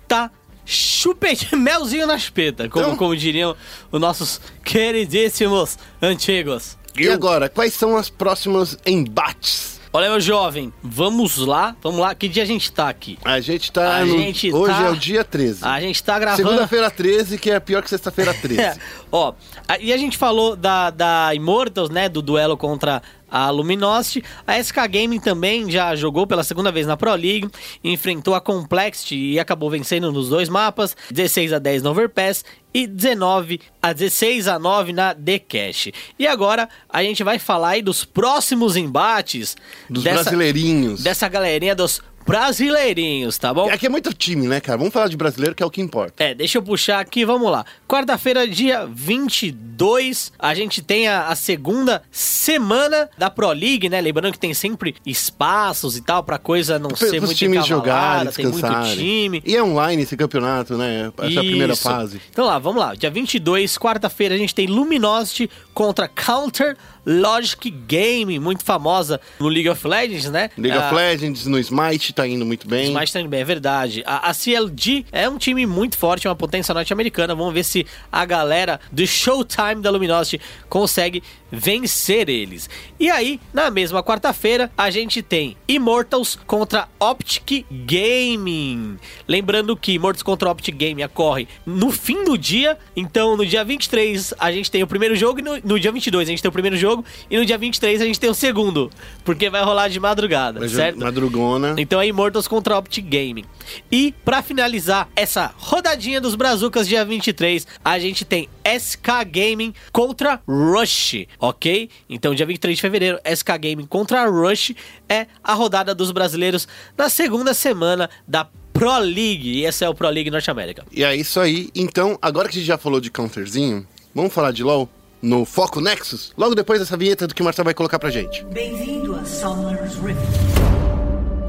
tá 0.09 0.31
chupete, 0.67 1.55
melzinho 1.57 2.07
na 2.07 2.19
chupeta, 2.19 2.69
como, 2.69 2.87
Então- 2.87 2.97
como 2.97 3.17
diriam 3.17 3.55
os 3.93 4.01
nossos 4.01 4.41
queridíssimos 4.65 5.79
antigos. 6.01 6.77
E 6.99 7.09
agora, 7.09 7.49
quais 7.49 7.75
são 7.75 7.97
as 7.97 8.09
próximas 8.09 8.79
embates? 8.87 9.74
Olha, 9.97 10.11
meu 10.11 10.21
jovem, 10.21 10.73
vamos 10.83 11.37
lá, 11.37 11.77
vamos 11.81 12.01
lá. 12.01 12.17
Que 12.17 12.27
dia 12.27 12.43
a 12.43 12.47
gente 12.47 12.73
tá 12.73 12.89
aqui? 12.89 13.17
A 13.25 13.39
gente 13.39 13.71
tá 13.71 13.99
A 13.99 14.05
no... 14.05 14.19
gente 14.19 14.53
Hoje 14.53 14.75
tá- 14.75 14.83
é 14.83 14.91
o 14.91 14.97
dia 14.97 15.23
13. 15.23 15.65
A 15.65 15.81
gente 15.81 16.03
tá 16.03 16.19
gravando. 16.19 16.43
Segunda-feira 16.49 16.91
13, 16.91 17.39
que 17.39 17.49
é 17.49 17.61
pior 17.61 17.81
que 17.81 17.89
sexta-feira 17.89 18.35
13. 18.43 18.61
É, 18.61 18.77
ó, 19.13 19.35
e 19.79 19.93
a 19.93 19.97
gente 19.97 20.19
falou 20.19 20.57
da, 20.57 20.91
da 20.91 21.33
Immortals, 21.33 21.91
né? 21.91 22.09
Do 22.09 22.21
duelo 22.21 22.57
contra 22.57 23.01
a 23.35 23.51
Luminosity. 23.51 24.23
A 24.47 24.63
SK 24.63 24.77
Gaming 24.89 25.19
também 25.19 25.69
já 25.69 25.97
jogou 25.97 26.25
pela 26.25 26.45
segunda 26.45 26.71
vez 26.71 26.87
na 26.87 26.97
Pro 26.97 27.11
League, 27.17 27.51
enfrentou 27.83 28.33
a 28.33 28.41
Complexity 28.41 29.17
e 29.17 29.41
acabou 29.41 29.69
vencendo 29.69 30.13
nos 30.13 30.29
dois 30.29 30.49
mapas, 30.49 30.97
16 31.11 31.53
a 31.53 31.59
10 31.59 31.83
no 31.83 31.91
Overpass 31.91 32.45
e 32.73 32.87
19 32.87 33.61
a 33.83 33.93
16 33.93 34.47
a 34.47 34.57
9 34.57 34.93
na 34.93 35.15
The 35.15 35.41
Cash. 35.41 35.89
E 36.17 36.29
agora 36.29 36.69
a 36.89 37.03
gente 37.03 37.25
vai 37.25 37.41
falar 37.41 37.71
aí 37.71 37.83
dos 37.83 38.05
próximos 38.05 38.77
embates 38.77 39.57
Dos 39.91 40.05
brasileirinhos. 40.05 41.03
dessa 41.03 41.29
galerinha 41.29 41.75
dos 41.75 42.01
brasileirinhos, 42.27 43.39
tá 43.39 43.53
bom? 43.53 43.71
Aqui 43.71 43.87
é 43.87 43.89
muito 43.89 44.13
time, 44.13 44.47
né, 44.47 44.61
cara? 44.61 44.79
Vamos 44.79 44.93
falar 44.93 45.09
de 45.09 45.17
brasileiro, 45.17 45.55
que 45.55 45.63
é 45.63 45.67
o 45.67 45.71
que 45.71 45.81
importa. 45.81 46.23
É, 46.23 46.35
deixa 46.35 46.59
eu 46.59 46.63
puxar 46.63 47.01
aqui, 47.01 47.25
vamos 47.25 47.51
lá. 47.51 47.65
Quarta-feira, 47.87 48.47
dia 48.47 48.87
22, 48.87 50.33
a 50.39 50.55
gente 50.55 50.83
tem 50.83 51.09
a, 51.09 51.29
a 51.29 51.35
segunda 51.35 52.03
semana 52.11 53.09
da 53.19 53.31
Pro 53.31 53.53
League, 53.53 53.89
né? 53.89 54.01
Lembrando 54.01 54.33
que 54.33 54.39
tem 54.39 54.55
sempre 54.55 54.97
espaços 55.05 55.97
e 55.97 56.01
tal, 56.01 56.23
pra 56.23 56.39
coisa 56.39 56.79
não 56.79 56.95
ser 56.95 57.21
muito 57.21 57.35
times 57.35 57.67
jogarem, 57.67 58.31
tem 58.33 58.47
muito 58.47 58.67
time. 58.95 59.43
E 59.45 59.57
é 59.57 59.63
online 59.63 60.03
esse 60.03 60.17
campeonato, 60.17 60.77
né? 60.77 61.13
Essa 61.19 61.35
é 61.35 61.39
a 61.39 61.41
primeira 61.41 61.73
Isso. 61.73 61.83
fase. 61.83 62.21
Então 62.31 62.47
lá, 62.47 62.59
vamos 62.59 62.81
lá. 62.81 62.95
Dia 62.95 63.11
22, 63.11 63.77
quarta-feira, 63.79 64.35
a 64.35 64.39
gente 64.39 64.55
tem 64.55 64.67
Luminosity 64.67 65.51
contra 65.73 66.09
Counter 66.09 66.77
Logic 67.07 67.71
Game, 67.71 68.39
muito 68.39 68.65
famosa 68.65 69.21
no 69.39 69.49
League 69.49 69.69
of 69.69 69.87
Legends, 69.87 70.31
né? 70.31 70.51
League 70.57 70.77
Ah, 70.77 70.87
of 70.87 70.95
Legends, 70.95 71.47
no 71.47 71.59
Smite, 71.59 72.13
tá 72.13 72.27
indo 72.27 72.45
muito 72.47 72.69
bem. 72.69 72.93
Mas 72.93 73.11
também 73.11 73.41
é 73.41 73.45
verdade. 73.45 74.03
A, 74.07 74.31
a 74.31 74.35
CLG 74.35 75.07
é 75.11 75.29
um 75.29 75.39
time 75.39 75.67
muito 75.67 75.97
forte, 75.99 76.29
uma 76.29 76.37
potência 76.37 76.73
norte-americana. 76.75 77.35
Vamos 77.35 77.55
ver 77.55 77.65
se 77.65 77.87
a 78.13 78.25
galera 78.25 78.79
do 78.93 79.07
Showtime 79.07 79.81
da 79.81 79.91
Luminosity 79.91 80.41
consegue 80.69 81.23
vencer 81.51 82.29
eles. 82.29 82.69
E 82.99 83.11
aí, 83.11 83.41
na 83.53 83.71
mesma 83.71 84.03
quarta-feira, 84.03 84.71
a 84.77 84.91
gente 84.91 85.23
tem 85.23 85.57
Immortals 85.69 86.39
contra 86.47 86.89
Optic 86.99 87.65
Gaming. 87.71 88.99
Lembrando 89.27 89.77
que 89.77 89.93
Immortals 89.93 90.23
contra 90.23 90.51
Optic 90.51 90.75
Gaming 90.77 91.05
ocorre 91.05 91.47
no 91.65 91.91
fim 91.91 92.25
do 92.25 92.37
dia. 92.37 92.77
Então, 92.97 93.37
no 93.37 93.47
dia 93.47 93.65
23, 93.65 94.35
a 94.39 94.51
gente 94.53 94.71
tem 94.71 94.83
o 94.83 94.87
primeiro 94.87 95.15
jogo. 95.17 95.39
E 95.39 95.43
no, 95.43 95.59
no 95.65 95.81
dia 95.81 95.93
22, 95.93 96.29
a 96.29 96.31
gente 96.31 96.43
tem 96.43 96.49
o 96.49 96.53
primeiro 96.53 96.77
jogo. 96.77 96.94
E 97.31 97.39
no 97.39 97.47
dia 97.47 97.57
23, 97.57 98.03
a 98.03 98.05
gente 98.05 98.21
tem 98.21 98.29
o 98.29 98.35
segundo. 98.35 98.91
Porque 99.25 99.49
vai 99.49 99.65
rolar 99.65 99.89
de 99.89 99.99
madrugada, 99.99 100.69
certo? 100.69 101.01
Madrugona. 101.01 101.75
Então 101.79 101.99
a 101.99 102.07
Immortals 102.07 102.47
contra 102.47 102.75
a 102.75 102.79
Optic 102.79 103.07
Gaming. 103.07 103.45
E 103.91 104.13
pra 104.25 104.43
finalizar 104.43 105.09
essa 105.17 105.53
rodadinha 105.57 106.21
dos 106.21 106.35
Brazucas 106.35 106.87
dia 106.87 107.05
23, 107.05 107.67
a 107.83 107.99
gente 107.99 108.25
tem 108.25 108.49
SK 108.65 109.25
Gaming 109.27 109.73
contra 109.93 110.43
Rush, 110.47 111.27
ok? 111.39 111.89
Então 112.09 112.35
dia 112.35 112.45
23 112.45 112.77
de 112.77 112.83
fevereiro, 112.83 113.19
SK 113.25 113.59
Gaming 113.59 113.87
contra 113.87 114.27
Rush 114.27 114.75
é 115.09 115.27
a 115.43 115.55
rodada 115.55 115.95
dos 115.95 116.11
brasileiros 116.11 116.69
na 116.97 117.09
segunda 117.09 117.55
semana 117.55 118.11
da 118.29 118.47
Pro 118.73 118.99
League. 118.99 119.61
E 119.61 119.65
esse 119.65 119.85
é 119.85 119.89
o 119.89 119.95
Pro 119.95 120.09
League 120.11 120.31
Norte 120.31 120.51
América. 120.51 120.85
E 120.93 121.05
é 121.05 121.15
isso 121.15 121.39
aí. 121.41 121.71
Então, 121.75 122.19
agora 122.21 122.49
que 122.49 122.57
a 122.57 122.59
gente 122.59 122.67
já 122.67 122.77
falou 122.77 123.01
de 123.01 123.11
counterzinho, 123.11 123.87
vamos 124.15 124.35
falar 124.35 124.51
de 124.51 124.63
LoL 124.63 124.89
no 125.25 125.45
Foco 125.47 125.81
Nexus? 125.81 126.33
Logo 126.37 126.55
depois 126.55 126.79
dessa 126.79 126.97
vinheta 126.97 127.27
do 127.27 127.35
que 127.35 127.41
o 127.41 127.45
Marcelo 127.45 127.65
vai 127.65 127.75
colocar 127.75 127.99
pra 127.99 128.11
gente. 128.11 128.45
Bem-vindo 128.45 129.17
a 129.17 129.25
Summoner's 129.25 129.97
Rift. 129.97 130.64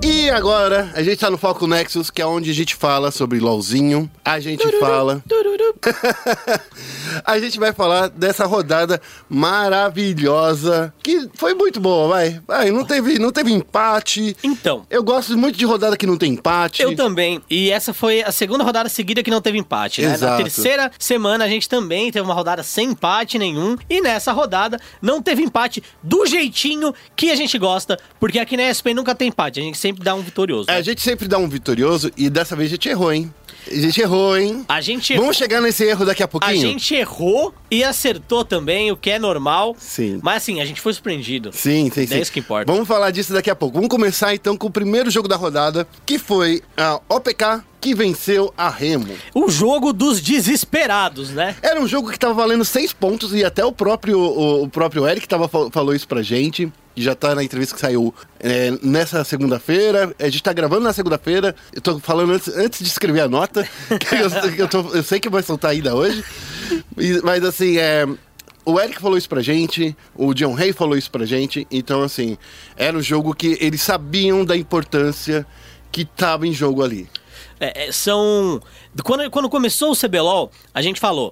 E 0.08 0.30
agora, 0.30 0.92
a 0.94 1.02
gente 1.02 1.18
tá 1.18 1.32
no 1.32 1.38
Foco 1.38 1.66
Nexus, 1.66 2.12
que 2.12 2.22
é 2.22 2.26
onde 2.28 2.52
a 2.52 2.54
gente 2.54 2.76
fala 2.76 3.10
sobre 3.10 3.40
LOLzinho. 3.40 4.08
A 4.24 4.40
gente 4.40 4.64
fala. 4.80 5.24
a 7.26 7.40
gente 7.40 7.60
vai 7.60 7.74
falar 7.74 8.10
dessa 8.10 8.46
rodada 8.46 9.02
maravilhosa, 9.28 10.94
que 11.02 11.28
foi 11.34 11.56
muito 11.56 11.80
boa, 11.80 12.08
vai. 12.08 12.40
Vai, 12.48 12.70
não 12.70 12.86
teve, 12.86 13.18
não 13.18 13.32
teve 13.32 13.52
empate. 13.52 14.38
Então, 14.44 14.86
Eu 14.92 15.04
gosto 15.04 15.36
muito 15.36 15.58
de 15.58 15.66
rodada 15.66 15.98
que 15.98 16.06
não 16.06 16.18
tem 16.18 16.34
empate. 16.34 16.84
Eu 16.84 16.96
também. 16.96 17.42
E 17.50 17.72
essa 17.72 17.92
foi 17.92 18.22
a 18.22 18.32
segunda 18.32 18.64
rodada 18.64 18.88
seguida 18.90 19.24
que 19.24 19.32
não 19.32 19.42
teve 19.42 19.58
empate, 19.58 20.04
né? 20.04 20.10
Na 20.10 20.14
Exato. 20.14 20.44
terceira 20.44 20.92
semana 21.00 21.46
a 21.46 21.48
gente 21.48 21.68
também 21.68 22.12
teve 22.12 22.24
uma 22.24 22.36
rodada 22.36 22.62
sem 22.62 22.92
empate 22.92 23.40
nenhum. 23.40 23.76
E 23.90 24.02
nessa 24.02 24.32
rodada 24.32 24.80
não 25.02 25.20
teve 25.20 25.42
empate 25.42 25.82
do 26.04 26.28
jeitinho 26.28 26.94
que 27.16 27.32
a 27.32 27.36
gente 27.36 27.58
gosta. 27.58 28.00
Porque 28.20 28.38
aqui 28.38 28.56
na 28.56 28.70
ESPN 28.70 28.94
nunca 28.94 29.16
tem 29.16 29.30
empate. 29.30 29.60
A 29.60 29.64
gente 29.64 29.80
sempre 29.80 29.95
dá 30.04 30.16
um 30.16 30.22
vitorioso. 30.22 30.70
É, 30.70 30.74
né? 30.74 30.80
a 30.80 30.82
gente 30.82 31.02
sempre 31.02 31.28
dá 31.28 31.38
um 31.38 31.48
vitorioso 31.48 32.12
e 32.18 32.30
dessa 32.30 32.56
vez 32.56 32.70
a 32.70 32.72
gente 32.76 32.90
errou, 32.90 33.12
hein? 33.14 33.34
A 33.68 33.74
gente 33.74 34.00
errou, 34.00 34.38
hein? 34.38 34.64
A 34.68 34.80
gente 34.80 35.12
errou. 35.14 35.24
Vamos 35.24 35.38
chegar 35.38 35.60
nesse 35.60 35.84
erro 35.84 36.06
daqui 36.06 36.22
a 36.22 36.26
A 36.26 36.28
pouquinho? 36.28 36.62
gente 36.62 36.94
errou 36.94 37.52
e 37.72 37.84
acertou 37.84 38.46
também, 38.46 38.92
o 38.92 38.96
que 38.98 39.10
é 39.10 39.18
normal. 39.18 39.76
Sim. 39.80 40.20
Mas 40.22 40.38
assim, 40.44 40.62
a 40.62 40.66
gente 40.66 40.80
foi 40.80 40.94
surpreendido. 40.94 41.50
Sim, 41.52 41.90
sim, 41.92 42.06
sim. 42.06 42.14
É 42.14 42.20
isso 42.22 42.32
que 42.32 42.40
importa. 42.40 42.72
Vamos 42.72 42.88
falar 42.88 43.10
disso 43.10 43.34
daqui 43.34 43.50
a 43.50 43.56
pouco. 43.56 43.74
Vamos 43.76 43.90
começar 43.90 44.36
então 44.36 44.56
com 44.56 44.68
o 44.68 44.72
primeiro 44.72 45.10
jogo 45.10 45.28
da 45.28 45.36
rodada, 45.36 45.88
que 46.06 46.20
foi 46.20 46.62
a 46.78 47.02
OPK 47.10 47.64
que 47.82 47.96
venceu 47.96 48.54
a 48.58 48.70
Remo. 48.70 49.14
O 49.34 49.50
jogo 49.50 49.92
dos 49.94 50.20
desesperados, 50.22 51.30
né? 51.32 51.56
Era 51.62 51.80
um 51.80 51.88
jogo 51.88 52.12
que 52.12 52.18
tava 52.20 52.34
valendo 52.34 52.66
seis 52.66 52.94
pontos 52.94 53.34
e 53.34 53.44
até 53.44 53.64
o 53.66 53.72
próprio, 53.72 54.20
o, 54.20 54.64
o 54.64 54.70
próprio 54.70 55.08
Eric 55.08 55.28
tava, 55.28 55.48
fal- 55.48 55.70
falou 55.72 55.94
isso 55.96 56.08
pra 56.08 56.22
gente. 56.22 56.72
Já 56.96 57.14
tá 57.14 57.36
na 57.36 57.44
entrevista 57.44 57.76
que 57.76 57.82
saiu 57.82 58.14
é, 58.40 58.72
nessa 58.82 59.24
segunda-feira. 59.24 60.16
A 60.18 60.26
gente 60.30 60.42
tá 60.44 60.54
gravando 60.54 60.82
na 60.84 60.94
segunda-feira. 60.94 61.56
Eu 61.74 61.82
tô 61.82 62.00
falando 62.00 62.32
antes, 62.32 62.48
antes 62.56 62.80
de 62.80 62.88
escrever 62.88 63.22
a 63.22 63.28
nota. 63.28 63.64
que 64.00 64.16
eu, 64.16 64.54
eu 64.66 64.68
tô- 64.68 64.90
eu 64.96 65.04
sei 65.04 65.20
que 65.20 65.30
vai 65.30 65.44
soltar 65.44 65.72
ainda 65.72 65.94
hoje. 65.96 66.24
E- 66.98 67.20
mas 67.24 67.44
assim, 67.44 67.78
é. 67.78 68.06
O 68.68 68.80
Eric 68.80 69.00
falou 69.00 69.16
isso 69.16 69.30
pra 69.30 69.42
gente, 69.44 69.96
o 70.16 70.34
John 70.34 70.58
Hay 70.58 70.74
falou 70.74 70.98
isso 70.98 71.12
pra 71.12 71.24
gente, 71.24 71.68
então 71.70 72.02
assim, 72.02 72.36
era 72.76 72.98
um 72.98 73.02
jogo 73.02 73.36
que 73.36 73.56
eles 73.62 73.80
sabiam 73.80 74.44
da 74.44 74.58
importância 74.58 75.46
que 75.92 76.04
tava 76.04 76.48
em 76.48 76.52
jogo 76.54 76.84
ali. 76.84 77.08
É, 77.60 77.86
é, 77.88 77.92
são. 77.92 78.60
Quando, 79.04 79.30
quando 79.30 79.50
começou 79.50 79.92
o 79.92 79.96
CBLOL, 79.96 80.52
a 80.74 80.82
gente 80.82 81.00
falou: 81.00 81.32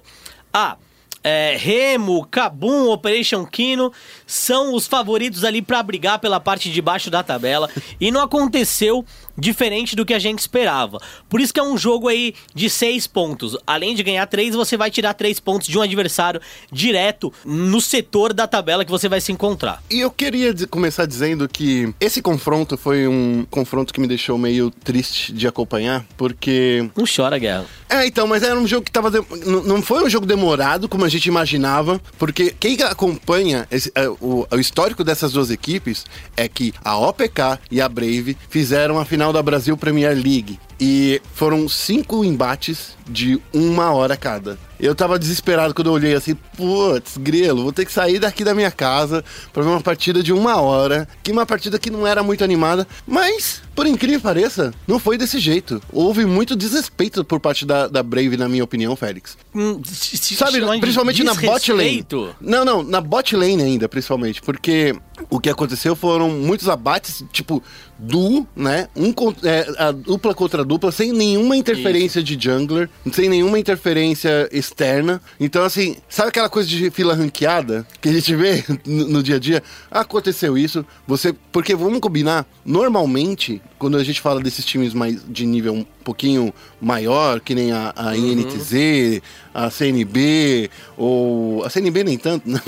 ah, 0.52 0.76
é, 1.24 1.56
Remo, 1.58 2.26
Kabum, 2.30 2.90
Operation 2.90 3.46
Kino 3.46 3.90
são 4.26 4.74
os 4.74 4.86
favoritos 4.86 5.42
ali 5.42 5.62
pra 5.62 5.82
brigar 5.82 6.18
pela 6.18 6.38
parte 6.38 6.70
de 6.70 6.82
baixo 6.82 7.10
da 7.10 7.22
tabela. 7.22 7.70
e 7.98 8.10
não 8.10 8.20
aconteceu 8.20 9.04
diferente 9.36 9.96
do 9.96 10.04
que 10.04 10.14
a 10.14 10.18
gente 10.18 10.38
esperava. 10.40 11.00
Por 11.28 11.40
isso 11.40 11.52
que 11.52 11.60
é 11.60 11.62
um 11.62 11.76
jogo 11.76 12.08
aí 12.08 12.34
de 12.54 12.68
seis 12.70 13.06
pontos. 13.06 13.56
Além 13.66 13.94
de 13.94 14.02
ganhar 14.02 14.26
três, 14.26 14.54
você 14.54 14.76
vai 14.76 14.90
tirar 14.90 15.14
três 15.14 15.40
pontos 15.40 15.68
de 15.68 15.78
um 15.78 15.82
adversário 15.82 16.40
direto 16.70 17.32
no 17.44 17.80
setor 17.80 18.32
da 18.32 18.46
tabela 18.46 18.84
que 18.84 18.90
você 18.90 19.08
vai 19.08 19.20
se 19.20 19.32
encontrar. 19.32 19.82
E 19.90 20.00
eu 20.00 20.10
queria 20.10 20.54
começar 20.68 21.06
dizendo 21.06 21.48
que 21.48 21.92
esse 22.00 22.20
confronto 22.20 22.76
foi 22.76 23.06
um 23.08 23.46
confronto 23.50 23.92
que 23.92 24.00
me 24.00 24.06
deixou 24.06 24.36
meio 24.38 24.70
triste 24.70 25.32
de 25.32 25.46
acompanhar, 25.46 26.04
porque. 26.16 26.88
Não 26.96 27.04
chora, 27.06 27.38
Guerra. 27.38 27.64
É, 27.88 28.06
então, 28.06 28.26
mas 28.26 28.42
era 28.42 28.58
um 28.58 28.66
jogo 28.66 28.84
que 28.84 28.90
tava. 28.92 29.10
de- 29.10 29.24
Não 29.46 29.62
não 29.64 29.82
foi 29.82 30.04
um 30.04 30.10
jogo 30.10 30.26
demorado, 30.26 30.88
como 30.88 31.04
a 31.04 31.08
gente 31.08 31.26
imaginava, 31.26 32.00
porque 32.18 32.54
quem 32.58 32.80
acompanha 32.82 33.66
esse- 33.70 33.90
é, 33.94 34.08
o, 34.08 34.46
o 34.50 34.58
histórico 34.58 35.04
dessas 35.04 35.32
duas 35.32 35.50
equipes 35.50 36.04
é 36.36 36.48
que 36.48 36.72
a 36.84 36.96
OPK 36.98 37.58
e 37.70 37.80
a 37.80 37.88
Brave 37.88 38.36
fizeram 38.48 38.98
a 38.98 39.04
final 39.04 39.23
da 39.32 39.42
Brasil 39.42 39.76
Premier 39.76 40.14
League. 40.14 40.58
E 40.80 41.20
foram 41.34 41.68
cinco 41.68 42.24
embates 42.24 42.96
de 43.08 43.40
uma 43.52 43.92
hora 43.92 44.16
cada. 44.16 44.58
Eu 44.78 44.94
tava 44.94 45.18
desesperado 45.18 45.72
quando 45.72 45.86
eu 45.86 45.92
olhei 45.92 46.14
assim, 46.14 46.34
putz, 46.56 47.16
grelo, 47.16 47.62
vou 47.62 47.72
ter 47.72 47.84
que 47.84 47.92
sair 47.92 48.18
daqui 48.18 48.42
da 48.42 48.54
minha 48.54 48.70
casa 48.70 49.24
pra 49.52 49.62
ver 49.62 49.68
uma 49.68 49.80
partida 49.80 50.22
de 50.22 50.32
uma 50.32 50.60
hora, 50.60 51.08
que 51.22 51.30
uma 51.30 51.46
partida 51.46 51.78
que 51.78 51.90
não 51.90 52.06
era 52.06 52.22
muito 52.22 52.42
animada, 52.42 52.86
mas, 53.06 53.62
por 53.74 53.86
incrível 53.86 54.18
que 54.18 54.22
pareça, 54.24 54.74
não 54.86 54.98
foi 54.98 55.16
desse 55.16 55.38
jeito. 55.38 55.80
Houve 55.92 56.24
muito 56.26 56.56
desrespeito 56.56 57.24
por 57.24 57.40
parte 57.40 57.64
da, 57.64 57.86
da 57.86 58.02
Brave, 58.02 58.36
na 58.36 58.48
minha 58.48 58.64
opinião, 58.64 58.96
Félix. 58.96 59.36
Hum, 59.54 59.80
Sabe, 59.84 60.60
principalmente 60.80 61.22
na 61.22 61.34
bot 61.34 61.72
lane. 61.72 62.06
Não, 62.40 62.64
não, 62.64 62.82
na 62.82 63.00
bot 63.00 63.34
lane 63.36 63.62
ainda, 63.62 63.88
principalmente, 63.88 64.42
porque 64.42 64.94
o 65.30 65.38
que 65.38 65.48
aconteceu 65.48 65.94
foram 65.94 66.28
muitos 66.30 66.68
abates, 66.68 67.24
tipo, 67.32 67.62
duo, 67.98 68.46
né? 68.56 68.88
Um, 68.96 69.12
é, 69.44 69.66
a 69.78 69.92
dupla 69.92 70.34
contra 70.34 70.63
dupla, 70.64 70.90
sem 70.90 71.12
nenhuma 71.12 71.56
interferência 71.56 72.22
de 72.22 72.38
jungler, 72.40 72.88
sem 73.12 73.28
nenhuma 73.28 73.58
interferência 73.58 74.48
externa. 74.52 75.20
Então, 75.38 75.64
assim, 75.64 75.96
sabe 76.08 76.28
aquela 76.28 76.48
coisa 76.48 76.68
de 76.68 76.90
fila 76.90 77.14
ranqueada 77.14 77.86
que 78.00 78.08
a 78.08 78.12
gente 78.12 78.34
vê 78.34 78.64
no, 78.84 79.08
no 79.08 79.22
dia 79.22 79.36
a 79.36 79.38
dia? 79.38 79.62
Aconteceu 79.90 80.56
isso, 80.56 80.84
você. 81.06 81.34
Porque 81.52 81.74
vamos 81.74 82.00
combinar, 82.00 82.46
normalmente, 82.64 83.60
quando 83.78 83.96
a 83.96 84.04
gente 84.04 84.20
fala 84.20 84.40
desses 84.40 84.64
times 84.64 84.94
mais 84.94 85.22
de 85.28 85.46
nível 85.46 85.74
um 85.74 85.84
pouquinho 86.04 86.52
maior, 86.80 87.40
que 87.40 87.54
nem 87.54 87.72
a, 87.72 87.92
a 87.96 88.16
INTZ, 88.16 89.20
a 89.52 89.70
CNB, 89.70 90.70
ou. 90.96 91.64
A 91.64 91.70
CNB 91.70 92.04
nem 92.04 92.18
tanto, 92.18 92.48
né? 92.50 92.60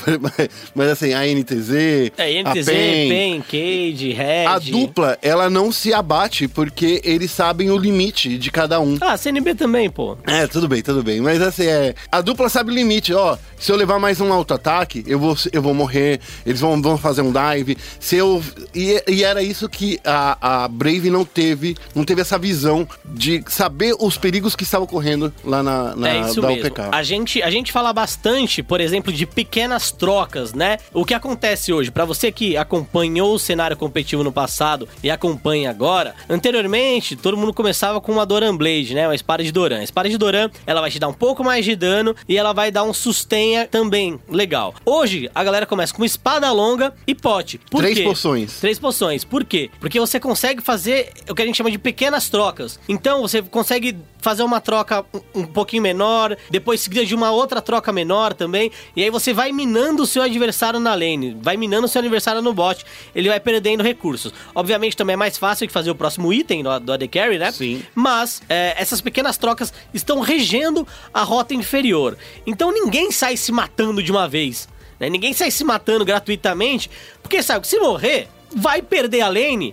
Mas, 0.75 0.89
assim, 0.91 1.13
a 1.13 1.27
NTZ. 1.27 1.73
É, 2.17 2.23
a 2.25 2.31
INTZ, 2.31 2.67
PEN, 2.67 3.09
PEN, 3.09 3.43
Cage, 3.43 4.13
Red. 4.13 4.47
a 4.47 4.59
dupla, 4.59 5.19
ela 5.23 5.51
não 5.51 5.71
se 5.71 5.93
abate 5.93 6.49
porque 6.49 7.01
eles 7.05 7.31
sabem 7.31 7.71
o 7.71 7.77
limite 7.87 8.39
de 8.39 8.51
cada 8.51 8.81
um. 8.81 8.97
Ah, 9.01 9.17
CNB 9.17 9.55
também, 9.55 9.91
pô. 9.91 10.17
É, 10.27 10.47
tudo 10.47 10.69
bem, 10.69 10.83
tudo 10.83 11.03
bem. 11.03 11.21
Mas 11.21 11.41
assim, 11.43 11.67
é. 11.67 11.95
A 12.11 12.21
dupla 12.21 12.49
sabe 12.49 12.71
o 12.71 12.75
limite, 12.75 13.13
ó. 13.13 13.37
Se 13.59 13.73
eu 13.73 13.77
levar 13.77 13.99
mais 13.99 14.21
um 14.21 14.33
auto-ataque, 14.33 15.05
eu 15.07 15.19
vou, 15.19 15.37
eu 15.53 15.63
vou 15.63 15.75
morrer. 15.75 16.21
Eles 16.45 16.61
vão, 16.61 16.81
vão 16.81 16.97
fazer 16.97 17.23
um 17.23 17.33
dive. 17.33 17.77
Se 17.99 18.17
eu. 18.17 18.43
E, 18.75 19.03
e 19.09 19.25
era 19.25 19.43
isso 19.43 19.69
que 19.69 19.99
a, 20.05 20.65
a 20.65 20.69
Brave 20.69 21.11
não 21.11 21.25
teve. 21.25 21.77
Não 21.95 22.05
teve 22.05 22.21
essa 22.21 22.39
visão 22.39 22.87
de 23.05 23.43
saber 23.49 23.95
os 23.99 24.17
perigos 24.17 24.55
que 24.55 24.63
estavam 24.63 24.85
ocorrendo 24.85 25.33
lá 25.45 25.63
na, 25.63 25.97
na 25.97 26.09
é 26.09 26.21
isso 26.21 26.41
da 26.41 26.49
mesmo. 26.49 26.67
OPK. 26.67 26.81
A 26.93 27.03
gente, 27.03 27.43
a 27.43 27.51
gente 27.51 27.73
fala 27.73 27.93
bastante, 27.93 28.63
por 28.63 28.81
exemplo, 28.81 29.13
de 29.13 29.27
pequenas 29.27 29.91
trocas, 29.91 30.53
né? 30.53 30.79
O 30.93 31.05
que 31.05 31.15
acontece 31.15 31.73
hoje, 31.73 31.91
Pra 31.97 32.05
você 32.05 32.31
que 32.31 32.59
acompanhou 32.59 33.35
o 33.35 33.39
cenário 33.39 33.75
competitivo 33.75 34.23
no 34.23 34.31
passado 34.31 34.87
e 35.03 35.11
acompanha 35.11 35.71
agora, 35.71 36.15
anteriormente 36.29 37.17
todo 37.17 37.39
mundo 37.39 37.55
começava 37.77 38.01
com 38.01 38.11
uma 38.11 38.25
Doran 38.25 38.57
Blade, 38.57 38.95
né? 38.95 39.07
Uma 39.07 39.15
espada 39.15 39.45
de 39.45 39.53
Doran. 39.53 39.81
A 39.81 39.85
espada 39.85 40.09
de 40.09 40.17
Doran, 40.17 40.49
ela 40.67 40.81
vai 40.81 40.91
te 40.91 40.99
dar 40.99 41.09
um 41.09 41.13
pouco 41.13 41.45
mais 41.45 41.63
de 41.63 41.77
dano 41.77 42.17
e 42.27 42.39
ela 42.39 42.55
vai 42.55 42.71
dar 42.71 42.85
um 42.85 42.95
sustenha 42.95 43.67
também 43.67 44.19
legal. 44.31 44.75
Hoje 44.83 45.31
a 45.35 45.45
galera 45.45 45.67
começa 45.67 45.93
com 45.93 46.03
espada 46.03 46.51
longa 46.53 46.95
e 47.07 47.15
pote. 47.15 47.61
Por 47.71 47.83
Três 47.83 47.99
quê? 47.99 48.05
poções. 48.05 48.61
Três 48.61 48.79
poções. 48.79 49.25
Por 49.25 49.45
quê? 49.45 49.71
Porque 49.79 50.01
você 50.01 50.19
consegue 50.19 50.63
fazer 50.63 51.13
o 51.29 51.35
que 51.35 51.43
a 51.43 51.45
gente 51.45 51.57
chama 51.57 51.71
de 51.71 51.77
pequenas 51.77 52.31
trocas. 52.31 52.81
Então 52.89 53.21
você 53.21 53.43
consegue 53.43 53.95
fazer 54.27 54.43
uma 54.43 54.61
troca 54.61 55.07
um, 55.15 55.43
um 55.43 55.47
pouquinho 55.47 55.85
menor, 55.85 56.37
depois 56.51 56.81
seguida 56.81 57.07
de 57.07 57.15
uma 57.15 57.31
outra 57.31 57.63
troca 57.63 57.93
menor 57.93 58.35
também, 58.35 58.73
e 58.97 59.05
aí 59.05 59.09
você 59.09 59.33
vai 59.33 59.53
minando 59.53 60.03
o 60.03 60.07
seu 60.07 60.21
adversário 60.21 60.81
na 60.81 60.95
lane, 60.95 61.39
vai 61.41 61.57
minando 61.57 61.87
o 61.87 61.89
seu 61.89 62.01
adversário 62.01 62.43
no 62.43 62.53
bot, 62.53 62.85
ele 63.15 63.29
vai 63.29 63.39
perdendo 63.39 63.85
recursos. 63.85 64.35
Obviamente 64.53 64.97
também 64.97 65.15
é 65.15 65.17
mais 65.17 65.39
fácil 65.39 65.65
que 65.69 65.73
fazer 65.73 65.93
o 65.93 65.95
próximo 65.95 66.33
item 66.33 66.65
do, 66.65 66.81
do 66.81 66.93
AD 66.93 67.07
Carry, 67.07 67.39
né? 67.39 67.53
Sim. 67.53 67.85
Mas 67.95 68.43
é, 68.49 68.75
essas 68.77 69.01
pequenas 69.01 69.39
trocas 69.39 69.73
estão 69.95 70.19
regendo 70.19 70.85
a 71.15 71.23
rota 71.23 71.55
inferior. 71.55 72.19
Então 72.45 72.73
ninguém 72.73 73.13
sai 73.13 73.37
se 73.37 73.53
matando 73.53 74.03
de 74.03 74.11
uma 74.11 74.27
vez. 74.27 74.69
né? 74.99 75.09
Ninguém 75.09 75.35
sai 75.35 75.53
se 75.53 75.63
matando 75.63 76.05
gratuitamente, 76.05 76.91
porque 77.23 77.41
sabe 77.45 77.61
que 77.61 77.69
se 77.69 77.79
morrer, 77.79 78.27
vai 78.53 78.83
perder 78.83 79.21
a 79.21 79.29
lane. 79.29 79.73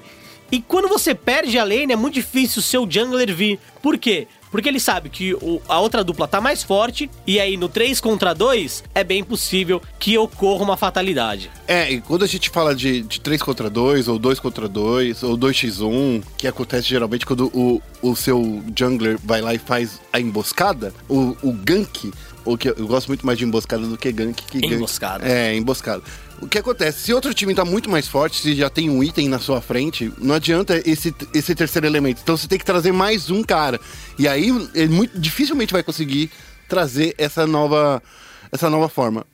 E 0.51 0.61
quando 0.61 0.87
você 0.87 1.15
perde 1.15 1.57
a 1.57 1.63
lane, 1.63 1.93
é 1.93 1.95
muito 1.95 2.13
difícil 2.13 2.59
o 2.59 2.61
seu 2.61 2.85
jungler 2.87 3.33
vir. 3.33 3.59
Por 3.81 3.97
quê? 3.97 4.27
Porque 4.53 4.69
ele 4.69 4.79
sabe 4.79 5.09
que 5.09 5.33
o- 5.33 5.59
a 5.67 5.79
outra 5.79 6.03
dupla 6.03 6.27
tá 6.27 6.39
mais 6.39 6.61
forte, 6.61 7.09
e 7.25 7.39
aí 7.39 7.57
no 7.57 7.67
3 7.67 7.99
contra 7.99 8.35
2 8.35 8.83
é 8.93 9.03
bem 9.03 9.23
possível 9.23 9.81
que 9.97 10.15
ocorra 10.15 10.63
uma 10.63 10.77
fatalidade. 10.77 11.49
É, 11.67 11.91
e 11.91 11.99
quando 11.99 12.23
a 12.23 12.27
gente 12.27 12.51
fala 12.51 12.75
de, 12.75 13.01
de 13.01 13.19
3 13.19 13.41
contra 13.41 13.67
2, 13.67 14.07
ou 14.07 14.19
2 14.19 14.39
contra 14.39 14.69
2, 14.69 15.23
ou 15.23 15.35
2x1, 15.35 16.21
que 16.37 16.47
acontece 16.47 16.87
geralmente 16.87 17.25
quando 17.25 17.47
o, 17.47 17.81
o 18.01 18.15
seu 18.15 18.63
jungler 18.77 19.17
vai 19.23 19.41
lá 19.41 19.55
e 19.55 19.57
faz 19.57 19.99
a 20.13 20.19
emboscada, 20.19 20.93
o, 21.09 21.35
o 21.41 21.51
gank, 21.51 22.11
o 22.45 22.55
que 22.55 22.69
eu, 22.69 22.75
gosto 22.87 23.07
muito 23.07 23.25
mais 23.25 23.39
de 23.39 23.45
emboscada 23.45 23.87
do 23.87 23.97
que 23.97 24.11
gank. 24.11 24.39
Que 24.43 24.59
gank- 24.61 24.73
Emboscada. 24.75 25.27
É, 25.27 25.55
emboscada. 25.55 26.03
O 26.43 26.47
que 26.47 26.57
acontece? 26.57 27.03
Se 27.03 27.13
outro 27.13 27.33
time 27.33 27.55
tá 27.55 27.63
muito 27.63 27.89
mais 27.89 28.05
forte, 28.05 28.41
se 28.41 28.53
já 28.53 28.69
tem 28.69 28.89
um 28.89 29.01
item 29.01 29.29
na 29.29 29.39
sua 29.39 29.61
frente, 29.61 30.11
não 30.17 30.35
adianta 30.35 30.81
esse, 30.85 31.15
esse 31.33 31.55
terceiro 31.55 31.87
elemento. 31.87 32.19
Então 32.21 32.35
você 32.35 32.49
tem 32.49 32.59
que 32.59 32.65
trazer 32.65 32.91
mais 32.91 33.29
um 33.31 33.41
cara. 33.41 33.79
E 34.19 34.27
aí 34.27 34.49
ele 34.75 34.93
muito, 34.93 35.17
dificilmente 35.17 35.71
vai 35.71 35.81
conseguir 35.81 36.29
trazer 36.67 37.15
essa 37.17 37.47
nova, 37.47 38.03
essa 38.51 38.69
nova 38.69 38.89
forma. 38.89 39.25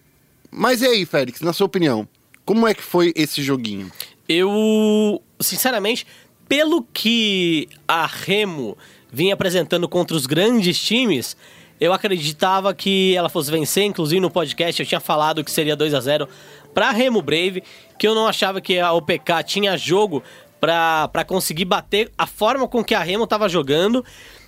Mas 0.51 0.83
e 0.83 0.85
aí, 0.85 1.03
Félix, 1.03 1.41
na 1.41 1.51
sua 1.51 1.65
opinião, 1.65 2.07
como 2.45 2.67
é 2.67 2.75
que 2.75 2.83
foi 2.83 3.11
esse 3.15 3.41
joguinho? 3.41 3.91
Eu, 4.27 5.19
sinceramente, 5.39 6.05
pelo 6.47 6.83
que 6.93 7.67
a 7.87 8.05
Remo 8.05 8.77
vinha 9.11 9.33
apresentando 9.33 9.89
contra 9.89 10.15
os 10.15 10.27
grandes 10.27 10.79
times, 10.79 11.35
eu 11.79 11.93
acreditava 11.93 12.73
que 12.73 13.15
ela 13.15 13.29
fosse 13.29 13.49
vencer. 13.49 13.85
Inclusive 13.85 14.19
no 14.19 14.29
podcast 14.29 14.81
eu 14.81 14.85
tinha 14.85 14.99
falado 14.99 15.43
que 15.43 15.51
seria 15.51 15.75
2 15.75 15.93
a 15.93 16.01
0 16.01 16.27
para 16.79 16.91
Remo 16.91 17.21
Brave, 17.21 17.61
que 17.97 18.07
eu 18.07 18.15
não 18.15 18.25
achava 18.25 18.61
que 18.61 18.79
a 18.79 18.93
OPK 18.93 19.43
tinha 19.45 19.75
jogo 19.77 20.23
para 20.61 21.25
conseguir 21.27 21.65
bater 21.65 22.09
a 22.17 22.25
forma 22.25 22.69
com 22.69 22.81
que 22.81 22.95
a 22.95 23.03
Remo 23.03 23.25
estava 23.25 23.49
jogando. 23.49 24.03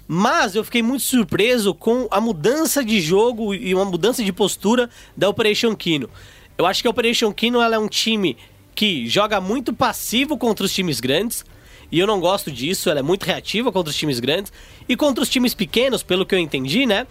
Mas 0.08 0.56
eu 0.56 0.64
fiquei 0.64 0.82
muito 0.82 1.04
surpreso 1.04 1.74
com 1.76 2.08
a 2.10 2.22
mudança 2.22 2.86
de 2.86 3.02
jogo 3.02 3.54
e 3.54 3.76
uma 3.76 3.84
mudança 3.84 4.24
de 4.24 4.32
postura 4.32 4.90
da 5.16 5.28
Operation 5.28 5.76
Kino. 5.76 6.10
Eu 6.58 6.66
acho 6.66 6.82
que 6.82 6.88
a 6.88 6.92
Operation 6.92 7.34
Kino 7.34 7.60
ela 7.62 7.76
é 7.76 7.80
um 7.80 7.90
time 7.90 8.38
que 8.74 9.10
joga 9.10 9.42
muito 9.42 9.74
passivo 9.74 10.38
contra 10.38 10.66
os 10.66 10.74
times 10.74 11.02
grandes. 11.02 11.44
E 11.92 12.00
eu 12.00 12.08
não 12.08 12.22
gosto 12.22 12.50
disso, 12.50 12.90
ela 12.90 13.00
é 13.00 13.04
muito 13.04 13.24
reativa 13.26 13.74
contra 13.74 13.90
os 13.92 13.98
times 13.98 14.22
grandes. 14.22 14.54
E 14.88 14.96
contra 14.96 15.22
os 15.22 15.28
times 15.30 15.54
pequenos, 15.54 16.02
pelo 16.02 16.26
que 16.26 16.34
eu 16.34 16.40
entendi, 16.40 16.86
né? 16.86 17.06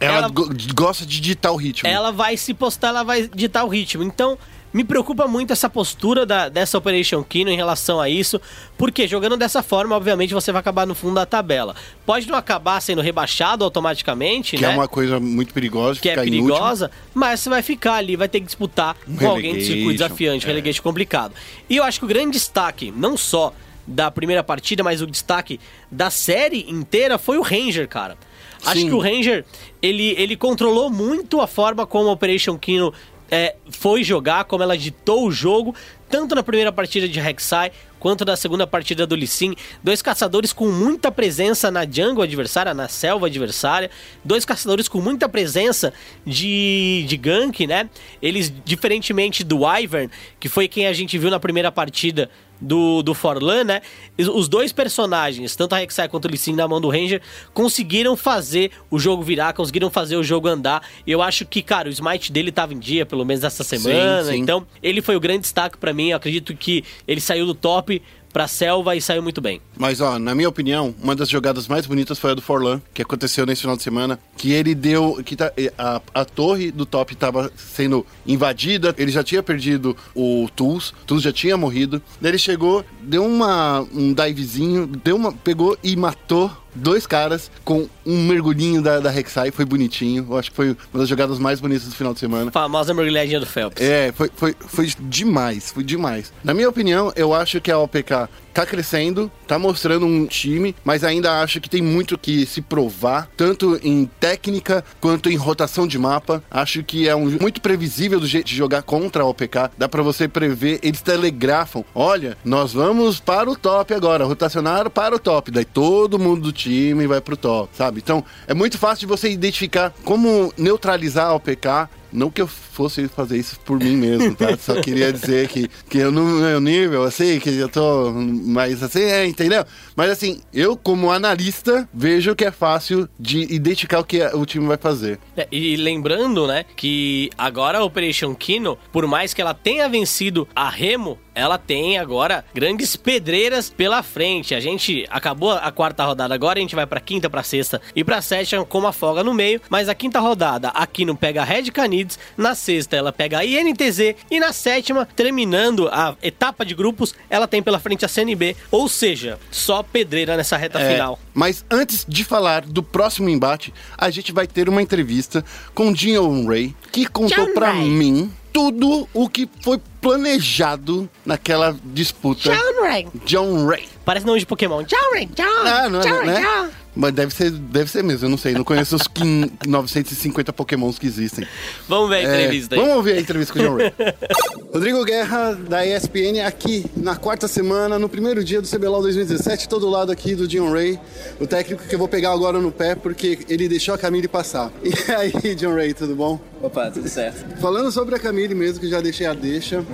Ela, 0.00 0.26
go- 0.28 0.50
gosta 0.74 1.06
de 1.06 1.20
ditar 1.20 1.52
o 1.52 1.56
ritmo. 1.56 1.88
ela 1.88 2.10
vai 2.10 2.36
se 2.36 2.52
postar, 2.52 2.88
ela 2.88 3.04
vai 3.04 3.28
ditar 3.32 3.62
o 3.64 3.68
ritmo. 3.68 4.02
Então, 4.02 4.36
me 4.74 4.82
preocupa 4.82 5.28
muito 5.28 5.52
essa 5.52 5.70
postura 5.70 6.26
da, 6.26 6.48
dessa 6.48 6.76
Operation 6.76 7.22
Kino 7.22 7.48
em 7.48 7.54
relação 7.54 8.00
a 8.00 8.08
isso, 8.08 8.40
porque 8.76 9.06
jogando 9.06 9.36
dessa 9.36 9.62
forma, 9.62 9.94
obviamente, 9.94 10.34
você 10.34 10.50
vai 10.50 10.58
acabar 10.58 10.84
no 10.84 10.96
fundo 10.96 11.14
da 11.14 11.24
tabela. 11.24 11.76
Pode 12.04 12.26
não 12.28 12.36
acabar 12.36 12.80
sendo 12.80 13.00
rebaixado 13.00 13.62
automaticamente, 13.62 14.56
que 14.56 14.62
né? 14.62 14.72
é 14.72 14.74
uma 14.74 14.88
coisa 14.88 15.20
muito 15.20 15.54
perigosa, 15.54 16.00
que 16.00 16.08
é 16.08 16.16
perigosa, 16.16 16.90
mas 17.14 17.38
você 17.38 17.48
vai 17.48 17.62
ficar 17.62 17.94
ali, 17.94 18.16
vai 18.16 18.28
ter 18.28 18.40
que 18.40 18.46
disputar 18.46 18.96
Um 19.06 19.16
com 19.16 19.28
alguém 19.28 19.54
de 19.54 19.64
circuito 19.64 19.92
desafiante, 19.92 20.44
é. 20.44 20.48
relegation 20.48 20.82
complicado. 20.82 21.32
E 21.70 21.76
eu 21.76 21.84
acho 21.84 22.00
que 22.00 22.04
o 22.04 22.08
grande 22.08 22.32
destaque, 22.32 22.92
não 22.96 23.16
só 23.16 23.54
da 23.86 24.10
primeira 24.10 24.42
partida, 24.42 24.82
mas 24.82 25.00
o 25.00 25.06
destaque 25.06 25.60
da 25.88 26.10
série 26.10 26.68
inteira 26.68 27.16
foi 27.16 27.38
o 27.38 27.42
Ranger, 27.42 27.86
cara. 27.86 28.16
Acho 28.64 28.80
Sim. 28.80 28.88
que 28.88 28.94
o 28.94 28.98
Ranger, 28.98 29.44
ele, 29.82 30.14
ele 30.18 30.36
controlou 30.36 30.88
muito 30.90 31.40
a 31.40 31.46
forma 31.46 31.86
como 31.86 32.08
a 32.08 32.12
Operation 32.12 32.56
Kino 32.56 32.92
é, 33.30 33.56
foi 33.70 34.04
jogar, 34.04 34.44
como 34.44 34.62
ela 34.62 34.76
ditou 34.76 35.26
o 35.26 35.32
jogo, 35.32 35.74
tanto 36.08 36.34
na 36.34 36.42
primeira 36.42 36.70
partida 36.70 37.08
de 37.08 37.18
Rek'Sai, 37.18 37.72
quanto 37.98 38.24
na 38.24 38.36
segunda 38.36 38.66
partida 38.66 39.06
do 39.06 39.14
Lee 39.14 39.26
Sin. 39.26 39.54
Dois 39.82 40.02
caçadores 40.02 40.52
com 40.52 40.70
muita 40.70 41.10
presença 41.10 41.70
na 41.70 41.86
jungle 41.86 42.22
adversária, 42.22 42.74
na 42.74 42.86
selva 42.86 43.26
adversária. 43.26 43.90
Dois 44.22 44.44
caçadores 44.44 44.88
com 44.88 45.00
muita 45.00 45.28
presença 45.28 45.92
de, 46.24 47.04
de 47.08 47.16
gank, 47.16 47.66
né? 47.66 47.88
Eles, 48.20 48.52
diferentemente 48.64 49.42
do 49.42 49.62
Wyvern, 49.62 50.10
que 50.38 50.48
foi 50.48 50.68
quem 50.68 50.86
a 50.86 50.92
gente 50.92 51.16
viu 51.16 51.30
na 51.30 51.40
primeira 51.40 51.72
partida 51.72 52.30
do, 52.60 53.02
do 53.02 53.14
Forlan, 53.14 53.64
né? 53.64 53.82
Os 54.18 54.48
dois 54.48 54.72
personagens, 54.72 55.54
tanto 55.56 55.74
a 55.74 55.78
Rek'Sai 55.78 56.08
quanto 56.08 56.26
o 56.26 56.28
Lee 56.28 56.38
Sin 56.38 56.54
na 56.54 56.66
mão 56.66 56.80
do 56.80 56.88
Ranger, 56.88 57.20
conseguiram 57.52 58.16
fazer 58.16 58.70
o 58.90 58.98
jogo 58.98 59.22
virar, 59.22 59.52
conseguiram 59.52 59.90
fazer 59.90 60.16
o 60.16 60.22
jogo 60.22 60.48
andar. 60.48 60.82
E 61.06 61.10
eu 61.10 61.20
acho 61.20 61.44
que, 61.44 61.62
cara, 61.62 61.88
o 61.88 61.92
smite 61.92 62.32
dele 62.32 62.52
tava 62.52 62.72
em 62.72 62.78
dia, 62.78 63.04
pelo 63.04 63.24
menos 63.24 63.44
essa 63.44 63.64
semana. 63.64 64.24
sim. 64.24 64.38
Então, 64.38 64.66
ele 64.82 65.02
foi 65.02 65.16
o 65.16 65.20
grande 65.20 65.40
destaque 65.40 65.76
pra 65.76 65.92
mim. 65.92 66.10
Eu 66.10 66.16
acredito 66.16 66.54
que 66.56 66.84
ele 67.06 67.20
saiu 67.20 67.46
do 67.46 67.54
top 67.54 68.00
pra 68.34 68.48
selva 68.48 68.96
e 68.96 69.00
saiu 69.00 69.22
muito 69.22 69.40
bem. 69.40 69.60
Mas, 69.78 70.00
ó, 70.00 70.18
na 70.18 70.34
minha 70.34 70.48
opinião, 70.48 70.92
uma 71.00 71.14
das 71.14 71.30
jogadas 71.30 71.68
mais 71.68 71.86
bonitas 71.86 72.18
foi 72.18 72.32
a 72.32 72.34
do 72.34 72.42
Forlan, 72.42 72.82
que 72.92 73.00
aconteceu 73.00 73.46
nesse 73.46 73.60
final 73.60 73.76
de 73.76 73.82
semana, 73.84 74.18
que 74.36 74.50
ele 74.50 74.74
deu... 74.74 75.22
que 75.24 75.36
tá, 75.36 75.52
a, 75.78 76.02
a 76.12 76.24
torre 76.24 76.72
do 76.72 76.84
top 76.84 77.12
estava 77.12 77.50
sendo 77.56 78.04
invadida, 78.26 78.92
ele 78.98 79.12
já 79.12 79.22
tinha 79.22 79.40
perdido 79.40 79.96
o 80.16 80.48
Tools, 80.56 80.92
Tools 81.06 81.22
já 81.22 81.32
tinha 81.32 81.56
morrido, 81.56 82.02
daí 82.20 82.32
ele 82.32 82.38
chegou, 82.38 82.84
deu 83.00 83.24
uma, 83.24 83.86
um 83.94 84.12
divezinho, 84.12 84.84
deu 84.86 85.14
uma, 85.14 85.32
pegou 85.32 85.78
e 85.80 85.94
matou 85.94 86.50
dois 86.74 87.06
caras 87.06 87.50
com 87.64 87.88
um 88.04 88.26
mergulhinho 88.26 88.82
da, 88.82 89.00
da 89.00 89.10
Rek'Sai, 89.10 89.50
foi 89.50 89.64
bonitinho, 89.64 90.26
eu 90.28 90.38
acho 90.38 90.50
que 90.50 90.56
foi 90.56 90.76
uma 90.92 91.00
das 91.00 91.08
jogadas 91.08 91.38
mais 91.38 91.60
bonitas 91.60 91.88
do 91.88 91.94
final 91.94 92.12
de 92.12 92.20
semana. 92.20 92.50
Famosa 92.50 92.92
mergulhadinha 92.92 93.40
do 93.40 93.46
Phelps. 93.46 93.82
É, 93.82 94.12
foi, 94.12 94.30
foi, 94.34 94.54
foi 94.58 94.92
demais, 95.00 95.70
foi 95.70 95.84
demais. 95.84 96.32
Na 96.42 96.54
minha 96.54 96.68
opinião, 96.68 97.12
eu 97.16 97.32
acho 97.32 97.60
que 97.60 97.70
a 97.70 97.78
OPK 97.78 98.28
tá 98.54 98.64
crescendo, 98.64 99.30
tá 99.48 99.58
mostrando 99.58 100.06
um 100.06 100.26
time, 100.26 100.76
mas 100.84 101.02
ainda 101.02 101.40
acho 101.40 101.60
que 101.60 101.68
tem 101.68 101.82
muito 101.82 102.16
que 102.16 102.46
se 102.46 102.62
provar, 102.62 103.28
tanto 103.36 103.78
em 103.82 104.08
técnica 104.20 104.84
quanto 105.00 105.28
em 105.28 105.36
rotação 105.36 105.86
de 105.86 105.98
mapa. 105.98 106.42
Acho 106.48 106.84
que 106.84 107.08
é 107.08 107.16
um 107.16 107.36
muito 107.40 107.60
previsível 107.60 108.20
do 108.20 108.26
jeito 108.26 108.46
de 108.46 108.54
jogar 108.54 108.82
contra 108.82 109.24
a 109.24 109.26
OPK. 109.26 109.70
Dá 109.76 109.88
pra 109.88 110.02
você 110.02 110.28
prever, 110.28 110.78
eles 110.82 111.02
telegrafam. 111.02 111.84
Olha, 111.94 112.38
nós 112.44 112.72
vamos 112.72 113.18
para 113.18 113.50
o 113.50 113.56
top 113.56 113.92
agora, 113.92 114.24
rotacionar 114.24 114.88
para 114.88 115.16
o 115.16 115.18
top. 115.18 115.50
Daí 115.50 115.64
todo 115.64 116.18
mundo 116.18 116.42
do 116.42 116.52
time 116.52 117.06
vai 117.08 117.20
pro 117.20 117.36
top, 117.36 117.76
sabe? 117.76 118.00
Então, 118.02 118.24
é 118.46 118.54
muito 118.54 118.78
fácil 118.78 119.00
de 119.00 119.06
você 119.06 119.28
identificar 119.30 119.92
como 120.04 120.52
neutralizar 120.56 121.26
a 121.26 121.34
OPK 121.34 121.88
não 122.14 122.30
que 122.30 122.40
eu 122.40 122.46
fosse 122.46 123.08
fazer 123.08 123.36
isso 123.36 123.58
por 123.60 123.78
mim 123.78 123.96
mesmo, 123.96 124.34
tá? 124.34 124.56
Só 124.56 124.80
queria 124.80 125.12
dizer 125.12 125.48
que, 125.48 125.68
que 125.88 125.98
eu 125.98 126.12
no 126.12 126.24
meu 126.24 126.60
nível, 126.60 127.02
assim, 127.02 127.40
que 127.40 127.50
eu 127.50 127.68
tô 127.68 128.12
mais 128.12 128.82
assim, 128.82 129.02
é, 129.02 129.26
entendeu? 129.26 129.64
Mas 129.96 130.10
assim, 130.10 130.40
eu 130.52 130.76
como 130.76 131.10
analista 131.10 131.88
vejo 131.92 132.34
que 132.34 132.44
é 132.44 132.50
fácil 132.50 133.08
de 133.18 133.52
identificar 133.52 133.98
o 133.98 134.04
que 134.04 134.22
o 134.22 134.46
time 134.46 134.66
vai 134.66 134.76
fazer. 134.76 135.18
É, 135.36 135.48
e 135.50 135.76
lembrando, 135.76 136.46
né, 136.46 136.64
que 136.76 137.30
agora 137.36 137.78
a 137.78 137.84
Operation 137.84 138.34
Kino, 138.34 138.78
por 138.92 139.06
mais 139.06 139.34
que 139.34 139.42
ela 139.42 139.52
tenha 139.52 139.88
vencido 139.88 140.46
a 140.54 140.68
Remo, 140.68 141.18
ela 141.34 141.58
tem 141.58 141.98
agora 141.98 142.44
grandes 142.54 142.96
pedreiras 142.96 143.68
pela 143.70 144.02
frente. 144.02 144.54
A 144.54 144.60
gente 144.60 145.06
acabou 145.10 145.52
a 145.52 145.70
quarta 145.72 146.04
rodada 146.04 146.34
agora, 146.34 146.58
a 146.58 146.62
gente 146.62 146.74
vai 146.74 146.86
pra 146.86 147.00
quinta, 147.00 147.28
pra 147.28 147.42
sexta 147.42 147.80
e 147.94 148.04
pra 148.04 148.22
sétima 148.22 148.64
com 148.64 148.78
uma 148.78 148.92
folga 148.92 149.24
no 149.24 149.34
meio. 149.34 149.60
Mas 149.68 149.88
a 149.88 149.94
quinta 149.94 150.20
rodada, 150.20 150.68
a 150.68 150.86
Kino 150.86 151.16
pega 151.16 151.42
a 151.42 151.44
Red 151.44 151.70
Canids, 151.70 152.18
na 152.36 152.54
sexta 152.54 152.96
ela 152.96 153.12
pega 153.12 153.38
a 153.38 153.44
INTZ 153.44 154.14
e 154.30 154.38
na 154.38 154.52
sétima, 154.52 155.08
terminando 155.16 155.88
a 155.88 156.16
etapa 156.22 156.64
de 156.64 156.74
grupos, 156.74 157.14
ela 157.28 157.48
tem 157.48 157.62
pela 157.62 157.78
frente 157.78 158.04
a 158.04 158.08
CNB. 158.08 158.56
Ou 158.70 158.88
seja, 158.88 159.38
só 159.50 159.82
pedreira 159.82 160.36
nessa 160.36 160.56
reta 160.56 160.78
É, 160.78 160.92
final. 160.92 161.18
Mas 161.32 161.64
antes 161.70 162.04
de 162.08 162.24
falar 162.24 162.62
do 162.62 162.82
próximo 162.82 163.28
embate, 163.28 163.72
a 163.96 164.10
gente 164.10 164.32
vai 164.32 164.46
ter 164.46 164.68
uma 164.68 164.82
entrevista 164.82 165.44
com 165.74 165.92
Dion 165.92 166.46
Ray, 166.46 166.74
que 166.92 167.06
contou 167.06 167.52
Ray. 167.58 167.88
mim 167.88 168.32
tudo 168.54 169.08
o 169.12 169.28
que 169.28 169.48
foi 169.62 169.80
planejado 170.00 171.10
naquela 171.26 171.76
disputa. 171.84 172.50
John 172.54 172.82
Ray. 172.82 173.08
John 173.26 173.66
Ray. 173.66 173.88
Parece 174.04 174.24
nome 174.24 174.38
de 174.38 174.46
Pokémon. 174.46 174.84
John 174.84 175.10
Ray, 175.12 175.26
John, 175.26 175.66
Ah, 175.66 175.88
não, 175.88 176.00
John, 176.00 176.22
né? 176.24 176.40
John. 176.40 176.68
Mas 176.96 177.12
deve 177.12 177.34
ser, 177.34 177.50
deve 177.50 177.90
ser 177.90 178.04
mesmo, 178.04 178.26
eu 178.26 178.30
não 178.30 178.38
sei. 178.38 178.52
Não 178.52 178.62
conheço 178.62 178.94
os 178.94 179.08
15 179.08 179.52
950 179.66 180.52
pokémons 180.54 180.98
que 180.98 181.06
existem. 181.06 181.46
Vamos 181.88 182.08
ver 182.08 182.16
a 182.16 182.20
É, 182.20 182.42
entrevista 182.42 182.74
aí. 182.74 182.80
Vamos 182.80 182.96
ouvir 182.96 183.12
a 183.12 183.20
entrevista 183.20 183.52
com 183.52 183.58
o 183.58 183.62
John 183.62 183.76
Ray. 183.76 183.92
Rodrigo 184.72 185.04
Guerra, 185.04 185.54
da 185.54 185.86
ESPN, 185.86 186.40
aqui 186.46 186.86
na 186.96 187.16
quarta 187.16 187.46
semana, 187.48 187.98
no 187.98 188.08
primeiro 188.08 188.42
dia 188.44 188.60
do 188.60 188.68
CBLOL 188.68 189.02
2017, 189.02 189.68
todo 189.68 189.88
lado 189.88 190.10
aqui 190.12 190.34
do 190.34 190.46
John 190.48 190.70
Ray, 190.72 190.98
o 191.40 191.46
técnico 191.46 191.82
que 191.84 191.94
eu 191.94 191.98
vou 191.98 192.08
pegar 192.08 192.32
agora 192.32 192.60
no 192.60 192.70
pé, 192.72 192.94
porque 192.94 193.40
ele 193.48 193.68
deixou 193.68 193.94
a 193.94 193.98
Camille 193.98 194.28
passar. 194.28 194.70
E 194.84 195.12
aí, 195.12 195.54
John 195.54 195.74
Ray, 195.74 195.94
tudo 195.94 196.14
bom? 196.14 196.40
Opa, 196.62 196.90
tudo 196.90 197.08
certo. 197.08 197.60
Falando 197.60 197.90
sobre 197.92 198.14
a 198.14 198.18
Camille 198.18 198.54
mesmo, 198.54 198.80
que 198.80 198.88
já 198.88 199.00
deixei 199.00 199.26
a 199.26 199.34
deixa. 199.34 199.84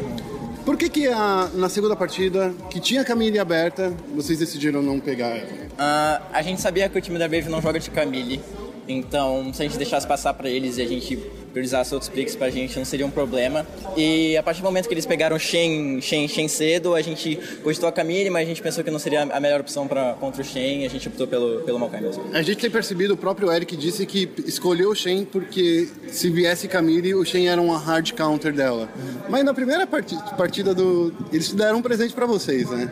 Por 0.64 0.76
que 0.76 0.88
que 0.88 1.06
a- 1.08 1.50
na 1.54 1.68
segunda 1.68 1.96
partida, 1.96 2.52
que 2.70 2.78
tinha 2.80 3.00
a 3.00 3.04
Camille 3.04 3.38
aberta, 3.38 3.92
vocês 4.14 4.38
decidiram 4.38 4.82
não 4.82 5.00
pegar 5.00 5.28
ela? 5.28 5.48
Ah, 5.78 6.22
a 6.32 6.42
gente 6.42 6.60
sabia 6.60 6.88
que 6.88 6.98
o 6.98 7.00
time 7.00 7.18
da 7.18 7.26
Brave 7.26 7.48
não 7.48 7.60
joga 7.62 7.80
de 7.80 7.90
Camille. 7.90 8.40
Então, 8.86 9.52
se 9.54 9.62
a 9.62 9.64
gente 9.66 9.76
deixasse 9.78 10.06
passar 10.06 10.34
pra 10.34 10.48
eles 10.48 10.76
e 10.78 10.82
a 10.82 10.86
gente 10.86 11.16
priorizasse 11.52 11.92
outros 11.94 12.08
picks 12.10 12.34
pra 12.36 12.48
gente 12.50 12.78
não 12.78 12.84
seria 12.84 13.06
um 13.06 13.10
problema. 13.10 13.66
E 13.96 14.36
a 14.36 14.42
partir 14.42 14.60
do 14.60 14.64
momento 14.64 14.86
que 14.88 14.94
eles 14.94 15.06
pegaram 15.06 15.38
Shen, 15.38 16.00
Shen, 16.00 16.26
Shen 16.28 16.48
cedo, 16.48 16.94
a 16.94 17.02
gente 17.02 17.38
cogitou 17.62 17.88
a 17.88 17.92
Camille, 17.92 18.30
mas 18.30 18.44
a 18.44 18.48
gente 18.48 18.62
pensou 18.62 18.82
que 18.84 18.90
não 18.90 18.98
seria 18.98 19.22
a 19.22 19.40
melhor 19.40 19.60
opção 19.60 19.86
pra, 19.88 20.14
contra 20.14 20.42
o 20.42 20.44
Shen 20.44 20.82
e 20.82 20.86
a 20.86 20.90
gente 20.90 21.08
optou 21.08 21.26
pelo, 21.26 21.60
pelo 21.62 21.78
Maokai 21.78 22.00
mesmo. 22.00 22.24
A 22.32 22.42
gente 22.42 22.58
tem 22.58 22.70
percebido, 22.70 23.14
o 23.14 23.16
próprio 23.16 23.52
Eric 23.52 23.76
disse 23.76 24.06
que 24.06 24.28
escolheu 24.46 24.90
o 24.90 24.94
Shen 24.94 25.24
porque 25.24 25.88
se 26.08 26.30
viesse 26.30 26.68
Camille, 26.68 27.14
o 27.14 27.24
Shen 27.24 27.48
era 27.48 27.60
uma 27.60 27.78
hard 27.78 28.12
counter 28.12 28.52
dela. 28.52 28.88
Mas 29.28 29.44
na 29.44 29.52
primeira 29.54 29.86
parti- 29.86 30.16
partida 30.36 30.74
do. 30.74 31.12
Eles 31.32 31.52
deram 31.52 31.78
um 31.78 31.82
presente 31.82 32.14
pra 32.14 32.26
vocês, 32.26 32.68
né? 32.70 32.90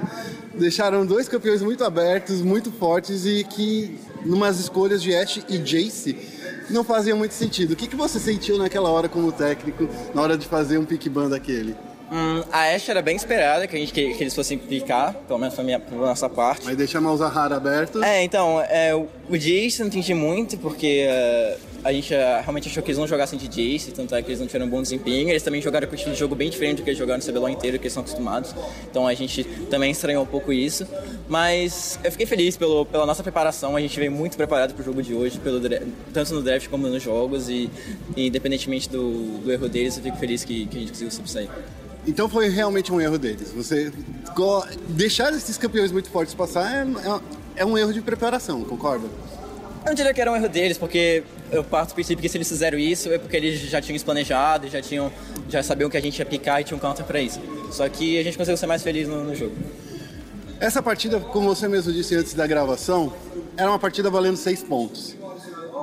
Deixaram 0.55 1.07
dois 1.07 1.29
campeões 1.29 1.62
muito 1.62 1.85
abertos, 1.85 2.42
muito 2.42 2.73
fortes 2.73 3.25
e 3.25 3.44
que, 3.44 3.97
numas 4.25 4.59
escolhas 4.59 5.01
de 5.03 5.14
Ashe 5.14 5.42
e 5.49 5.59
Jace, 5.59 6.16
não 6.70 6.85
faziam 6.85 7.16
muito 7.16 7.33
sentido. 7.33 7.72
O 7.72 7.76
que, 7.76 7.87
que 7.87 7.96
você 7.96 8.18
sentiu 8.18 8.59
naquela 8.59 8.90
hora 8.90 9.09
como 9.09 9.33
técnico, 9.33 9.88
na 10.14 10.22
hora 10.22 10.37
de 10.37 10.46
fazer 10.46 10.78
um 10.78 10.85
pick 10.85 11.09
ban 11.09 11.28
daquele? 11.28 11.74
Hum, 12.11 12.42
a 12.50 12.74
Ashe 12.74 12.90
era 12.90 13.02
bem 13.02 13.16
esperada 13.16 13.66
que, 13.66 13.76
a 13.76 13.78
gente, 13.78 13.92
que, 13.92 14.14
que 14.14 14.22
eles 14.22 14.35
fossem 14.35 14.57
picar, 14.57 15.14
pelo 15.26 15.38
menos 15.38 15.54
pra, 15.54 15.62
minha, 15.62 15.78
pra 15.78 15.96
nossa 15.96 16.28
parte. 16.28 16.66
Aí 16.66 16.74
deixa 16.74 17.00
Malzahar 17.00 17.52
aberto. 17.52 18.02
É, 18.02 18.22
então, 18.22 18.61
é, 18.62 18.94
o 18.94 19.09
eu 19.31 19.70
não 19.81 19.87
entendi 19.88 20.14
muito, 20.14 20.57
porque 20.57 21.07
é, 21.07 21.59
a 21.85 21.93
gente 21.93 22.12
é, 22.12 22.41
realmente 22.41 22.69
achou 22.69 22.83
que 22.83 22.91
eles 22.91 22.99
não 22.99 23.07
jogassem 23.07 23.38
de 23.38 23.47
Jace, 23.49 23.93
tanto 23.93 24.14
é 24.14 24.21
que 24.23 24.29
eles 24.29 24.41
não 24.41 24.47
tiveram 24.47 24.67
um 24.67 24.69
bom 24.69 24.83
desempenho. 24.83 25.29
Eles 25.31 25.43
também 25.43 25.61
jogaram 25.62 25.87
com 25.87 25.93
um 25.93 25.97
estilo 25.97 26.12
de 26.14 26.19
jogo 26.21 26.35
bem 26.35 26.51
diferente 26.51 26.79
do 26.79 26.83
que 26.83 26.91
eles 26.91 26.99
jogaram 26.99 27.21
no 27.25 27.27
CBLOL 27.33 27.49
inteiro, 27.49 27.79
que 27.79 27.85
eles 27.85 27.93
são 27.93 28.03
acostumados. 28.03 28.55
Então 28.91 29.07
a 29.07 29.14
gente 29.14 29.45
também 29.71 29.91
estranhou 29.91 30.23
um 30.23 30.27
pouco 30.27 30.53
isso. 30.53 30.87
Mas 31.29 31.99
eu 32.03 32.11
fiquei 32.11 32.27
feliz 32.27 32.57
pelo, 32.57 32.85
pela 32.87 33.07
nossa 33.07 33.23
preparação, 33.23 33.77
a 33.77 33.81
gente 33.81 33.99
veio 33.99 34.11
muito 34.11 34.37
preparado 34.37 34.75
pro 34.75 34.85
jogo 34.85 35.03
de 35.03 35.14
hoje, 35.14 35.38
pelo, 35.38 35.61
tanto 36.12 36.35
no 36.35 36.43
draft 36.43 36.69
como 36.69 36.88
nos 36.88 37.03
jogos. 37.03 37.49
E, 37.49 37.71
e 38.17 38.27
independentemente 38.29 38.88
do, 38.88 39.38
do 39.38 39.53
erro 39.53 39.69
deles, 39.69 39.97
eu 39.97 40.03
fico 40.03 40.17
feliz 40.17 40.45
que, 40.45 40.67
que 40.67 40.77
a 40.77 40.81
gente 40.81 40.91
conseguiu 40.91 41.11
sobressair. 41.11 41.49
Então 42.07 42.29
foi 42.29 42.49
realmente 42.49 42.93
um 42.93 43.01
erro 43.01 43.19
deles. 43.19 43.53
Você 43.53 43.93
deixar 44.88 45.33
esses 45.33 45.59
campeões 45.59 45.93
muito 45.93 46.09
fortes 46.11 46.33
passar 46.35 46.73
é, 46.75 46.81
é- 46.83 47.38
é 47.62 47.64
um 47.67 47.77
erro 47.77 47.93
de 47.93 48.01
preparação, 48.01 48.62
concorda? 48.64 49.07
Eu 49.88 49.92
não 49.92 49.94
diria 49.94 50.12
que 50.12 50.20
era 50.20 50.31
um 50.31 50.37
erro 50.37 50.51
deles, 50.51 50.77
porque 50.77 51.22
eu 51.51 51.64
parto 51.64 51.88
do 51.88 51.94
princípio 51.94 52.20
que 52.20 52.29
se 52.29 52.37
eles 52.37 52.46
fizeram 52.46 52.79
isso 52.79 53.11
é 53.11 53.16
porque 53.16 53.38
eles 53.38 53.59
já 53.59 53.81
tinham 53.81 53.96
isso 53.96 54.05
planejado, 54.05 54.68
já 54.68 54.83
tinham, 54.83 55.11
já 55.48 55.62
sabiam 55.62 55.88
que 55.88 55.96
a 55.96 56.01
gente 56.01 56.18
ia 56.18 56.27
picar 56.27 56.61
e 56.61 56.64
tinha 56.64 56.77
um 56.77 56.79
counter 56.79 57.07
pra 57.07 57.18
isso. 57.22 57.40
Só 57.72 57.88
que 57.88 58.18
a 58.18 58.22
gente 58.22 58.37
conseguiu 58.37 58.59
ser 58.59 58.66
mais 58.66 58.83
feliz 58.83 59.09
no, 59.09 59.24
no 59.24 59.35
jogo. 59.35 59.57
Essa 60.61 60.83
partida, 60.83 61.18
como 61.18 61.48
você 61.48 61.66
mesmo 61.68 61.90
disse 61.90 62.14
antes 62.14 62.35
da 62.35 62.46
gravação, 62.46 63.11
era 63.57 63.70
uma 63.70 63.79
partida 63.79 64.11
valendo 64.11 64.37
seis 64.37 64.62
pontos. 64.62 65.16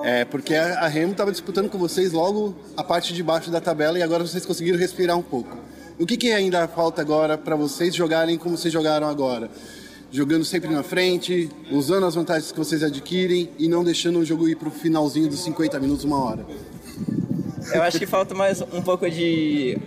É, 0.03 0.23
porque 0.23 0.53
a 0.53 0.87
Remo 0.87 1.13
estava 1.13 1.31
disputando 1.31 1.67
com 1.67 1.79
vocês 1.79 2.11
logo 2.11 2.55
a 2.77 2.83
parte 2.83 3.11
de 3.11 3.23
baixo 3.23 3.49
da 3.49 3.59
tabela 3.59 3.97
e 3.97 4.03
agora 4.03 4.23
vocês 4.23 4.45
conseguiram 4.45 4.77
respirar 4.77 5.17
um 5.17 5.23
pouco. 5.23 5.57
O 5.97 6.05
que, 6.05 6.15
que 6.15 6.31
ainda 6.31 6.67
falta 6.67 7.01
agora 7.01 7.39
para 7.39 7.55
vocês 7.55 7.95
jogarem 7.95 8.37
como 8.37 8.55
vocês 8.55 8.71
jogaram 8.71 9.07
agora? 9.07 9.49
Jogando 10.15 10.45
sempre 10.45 10.69
na 10.69 10.81
frente, 10.81 11.49
usando 11.69 12.05
as 12.05 12.15
vantagens 12.15 12.49
que 12.49 12.57
vocês 12.57 12.81
adquirem 12.81 13.49
e 13.59 13.67
não 13.67 13.83
deixando 13.83 14.19
o 14.19 14.23
jogo 14.23 14.47
ir 14.47 14.55
para 14.55 14.69
o 14.69 14.71
finalzinho 14.71 15.27
dos 15.27 15.43
50 15.43 15.77
minutos, 15.77 16.05
uma 16.05 16.23
hora. 16.23 16.45
Eu 17.73 17.81
acho 17.81 17.99
que 17.99 18.05
falta 18.05 18.33
mais 18.33 18.61
um 18.61 18.81
pouco 18.81 19.09
de, 19.09 19.77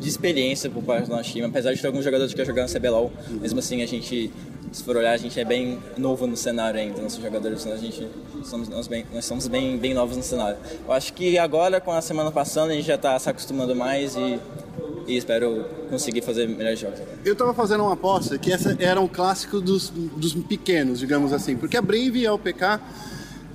de 0.00 0.08
experiência 0.08 0.68
por 0.68 0.82
parte 0.82 1.06
do 1.06 1.14
nosso 1.14 1.30
time, 1.30 1.46
apesar 1.46 1.72
de 1.72 1.80
ter 1.80 1.86
alguns 1.86 2.02
jogadores 2.02 2.32
que 2.32 2.38
já 2.38 2.44
jogaram 2.44 2.68
CBLOL, 2.68 3.12
mesmo 3.40 3.60
assim 3.60 3.82
a 3.82 3.86
gente, 3.86 4.32
se 4.72 4.82
for 4.82 4.96
olhar, 4.96 5.12
a 5.12 5.16
gente 5.16 5.38
é 5.38 5.44
bem 5.44 5.78
novo 5.96 6.26
no 6.26 6.36
cenário 6.36 6.80
ainda, 6.80 7.00
nossos 7.00 7.22
jogadores, 7.22 7.64
a 7.64 7.76
gente 7.76 8.08
somos, 8.42 8.68
nós, 8.68 8.88
bem, 8.88 9.06
nós 9.14 9.24
somos 9.24 9.46
bem, 9.46 9.78
bem 9.78 9.94
novos 9.94 10.16
no 10.16 10.24
cenário. 10.24 10.58
Eu 10.84 10.92
acho 10.92 11.12
que 11.12 11.38
agora, 11.38 11.80
com 11.80 11.92
a 11.92 12.02
semana 12.02 12.32
passando, 12.32 12.72
a 12.72 12.74
gente 12.74 12.86
já 12.86 12.96
está 12.96 13.16
se 13.16 13.30
acostumando 13.30 13.76
mais 13.76 14.16
e, 14.16 14.40
e 15.06 15.16
espero 15.16 15.64
conseguir 15.88 16.22
fazer 16.22 16.48
melhores 16.48 16.78
jogos. 16.78 17.00
Eu 17.24 17.34
tava 17.34 17.54
fazendo 17.54 17.82
uma 17.82 17.94
aposta 17.94 18.38
que 18.38 18.52
essa 18.52 18.76
era 18.78 19.00
um 19.00 19.08
clássico 19.08 19.60
dos, 19.60 19.90
dos 19.90 20.34
pequenos, 20.34 20.98
digamos 20.98 21.32
assim, 21.32 21.56
porque 21.56 21.76
a 21.76 21.82
Brave 21.82 22.20
e 22.20 22.26
a 22.26 22.34
OPK 22.34 22.80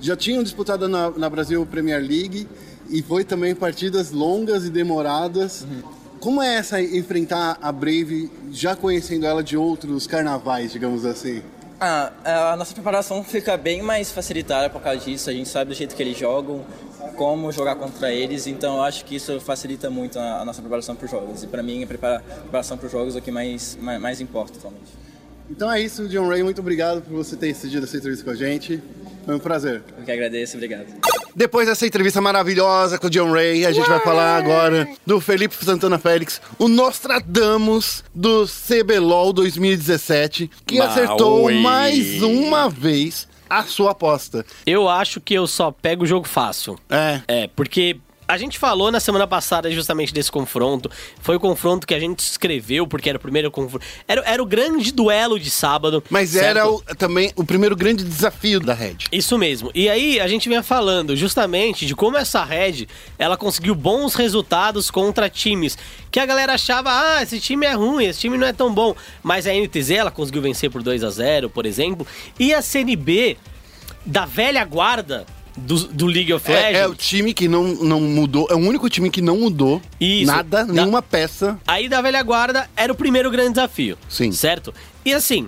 já 0.00 0.16
tinham 0.16 0.42
disputado 0.42 0.88
na, 0.88 1.10
na 1.10 1.28
Brasil 1.28 1.64
Premier 1.66 2.00
League 2.00 2.46
e 2.88 3.02
foi 3.02 3.24
também 3.24 3.54
partidas 3.54 4.10
longas 4.10 4.64
e 4.64 4.70
demoradas. 4.70 5.66
Como 6.20 6.42
é 6.42 6.56
essa 6.56 6.80
enfrentar 6.80 7.58
a 7.60 7.70
Brave 7.70 8.30
já 8.50 8.74
conhecendo 8.74 9.26
ela 9.26 9.42
de 9.42 9.56
outros 9.56 10.06
carnavais, 10.06 10.72
digamos 10.72 11.04
assim? 11.04 11.42
Ah, 11.80 12.52
a 12.52 12.56
nossa 12.56 12.74
preparação 12.74 13.22
fica 13.22 13.56
bem 13.56 13.82
mais 13.82 14.10
facilitada 14.10 14.68
por 14.68 14.82
causa 14.82 14.98
disso. 14.98 15.30
A 15.30 15.32
gente 15.32 15.48
sabe 15.48 15.70
do 15.70 15.76
jeito 15.76 15.94
que 15.94 16.02
eles 16.02 16.18
jogam, 16.18 16.64
como 17.16 17.52
jogar 17.52 17.76
contra 17.76 18.12
eles, 18.12 18.46
então 18.46 18.82
acho 18.82 19.04
que 19.04 19.14
isso 19.16 19.40
facilita 19.40 19.88
muito 19.88 20.18
a, 20.18 20.44
nossa 20.44 20.60
preparação 20.60 20.96
para 20.96 21.04
os 21.04 21.10
jogos. 21.10 21.42
E 21.44 21.46
para 21.46 21.62
mim, 21.62 21.84
a 21.84 21.86
prepara- 21.86 22.20
preparação 22.20 22.76
para 22.76 22.86
os 22.86 22.92
jogos 22.92 23.14
é 23.14 23.18
o 23.18 23.22
que 23.22 23.30
mais, 23.30 23.76
mais, 23.80 24.00
mais 24.00 24.20
importa 24.20 24.58
atualmente. 24.58 24.90
Então 25.50 25.70
é 25.70 25.80
isso, 25.80 26.08
John 26.08 26.28
Ray, 26.28 26.42
muito 26.42 26.60
obrigado 26.60 27.00
por 27.00 27.12
você 27.14 27.36
ter 27.36 27.54
cedido 27.54 27.84
essa 27.86 27.96
entrevista 27.96 28.24
com 28.24 28.30
a 28.30 28.34
gente. 28.36 28.82
Foi 29.28 29.34
um 29.34 29.38
prazer. 29.38 29.82
Eu 29.98 30.04
que 30.06 30.10
agradeço, 30.10 30.56
obrigado. 30.56 30.86
Depois 31.36 31.68
dessa 31.68 31.86
entrevista 31.86 32.18
maravilhosa 32.18 32.98
com 32.98 33.08
o 33.08 33.10
John 33.10 33.30
Ray, 33.30 33.66
a 33.66 33.72
gente 33.72 33.86
vai 33.86 34.00
falar 34.00 34.38
agora 34.38 34.88
do 35.06 35.20
Felipe 35.20 35.54
Santana 35.62 35.98
Félix, 35.98 36.40
o 36.58 36.66
Nostradamus 36.66 38.02
do 38.14 38.46
CBLOL 38.46 39.34
2017, 39.34 40.50
que 40.64 40.78
Maui. 40.78 40.88
acertou 40.88 41.52
mais 41.52 42.22
uma 42.22 42.70
vez 42.70 43.28
a 43.50 43.64
sua 43.64 43.90
aposta. 43.90 44.46
Eu 44.64 44.88
acho 44.88 45.20
que 45.20 45.34
eu 45.34 45.46
só 45.46 45.70
pego 45.70 46.04
o 46.04 46.06
jogo 46.06 46.26
fácil. 46.26 46.78
É. 46.88 47.20
É, 47.28 47.50
porque 47.54 47.98
a 48.28 48.36
gente 48.36 48.58
falou 48.58 48.92
na 48.92 49.00
semana 49.00 49.26
passada 49.26 49.70
justamente 49.70 50.12
desse 50.12 50.30
confronto. 50.30 50.90
Foi 51.22 51.34
o 51.36 51.40
confronto 51.40 51.86
que 51.86 51.94
a 51.94 51.98
gente 51.98 52.18
escreveu, 52.20 52.86
porque 52.86 53.08
era 53.08 53.16
o 53.16 53.20
primeiro 53.20 53.50
confronto. 53.50 53.84
Era, 54.06 54.22
era 54.26 54.42
o 54.42 54.46
grande 54.46 54.92
duelo 54.92 55.40
de 55.40 55.50
sábado. 55.50 56.04
Mas 56.10 56.30
certo? 56.30 56.44
era 56.44 56.68
o- 56.70 56.82
também 56.98 57.32
o 57.34 57.42
primeiro 57.44 57.74
grande 57.74 58.04
desafio 58.04 58.60
da 58.60 58.74
Red. 58.74 58.96
Isso 59.10 59.38
mesmo. 59.38 59.70
E 59.74 59.88
aí 59.88 60.20
a 60.20 60.28
gente 60.28 60.48
vinha 60.48 60.62
falando 60.62 61.16
justamente 61.16 61.86
de 61.86 61.94
como 61.96 62.18
essa 62.18 62.44
Red, 62.44 62.86
ela 63.18 63.36
conseguiu 63.36 63.74
bons 63.74 64.14
resultados 64.14 64.90
contra 64.90 65.30
times 65.30 65.78
que 66.10 66.20
a 66.20 66.26
galera 66.26 66.52
achava, 66.54 66.90
ah, 66.90 67.22
esse 67.22 67.40
time 67.40 67.64
é 67.66 67.72
ruim, 67.72 68.04
esse 68.04 68.20
time 68.20 68.36
não 68.36 68.46
é 68.46 68.52
tão 68.52 68.72
bom. 68.72 68.94
Mas 69.22 69.46
a 69.46 69.54
NTZ 69.54 69.90
ela 69.92 70.10
conseguiu 70.10 70.42
vencer 70.42 70.70
por 70.70 70.82
2 70.82 71.02
a 71.02 71.08
0 71.10 71.48
por 71.48 71.64
exemplo. 71.64 72.06
E 72.38 72.52
a 72.52 72.60
CNB 72.60 73.38
da 74.04 74.26
velha 74.26 74.64
guarda 74.64 75.26
do, 75.58 75.88
do 75.88 76.06
League 76.06 76.32
of 76.32 76.50
É, 76.50 76.54
Legends. 76.54 76.78
é 76.80 76.86
o 76.88 76.94
time 76.94 77.34
que 77.34 77.48
não, 77.48 77.64
não 77.64 78.00
mudou, 78.00 78.46
é 78.50 78.54
o 78.54 78.58
único 78.58 78.88
time 78.88 79.10
que 79.10 79.20
não 79.20 79.36
mudou 79.38 79.82
Isso. 80.00 80.26
nada, 80.30 80.64
Da- 80.64 80.72
nenhuma 80.72 81.02
peça. 81.02 81.58
Aí 81.66 81.88
da 81.88 82.00
velha 82.00 82.22
guarda 82.22 82.68
era 82.76 82.92
o 82.92 82.96
primeiro 82.96 83.30
grande 83.30 83.50
desafio. 83.54 83.98
Sim. 84.08 84.32
Certo? 84.32 84.72
E 85.04 85.12
assim, 85.12 85.46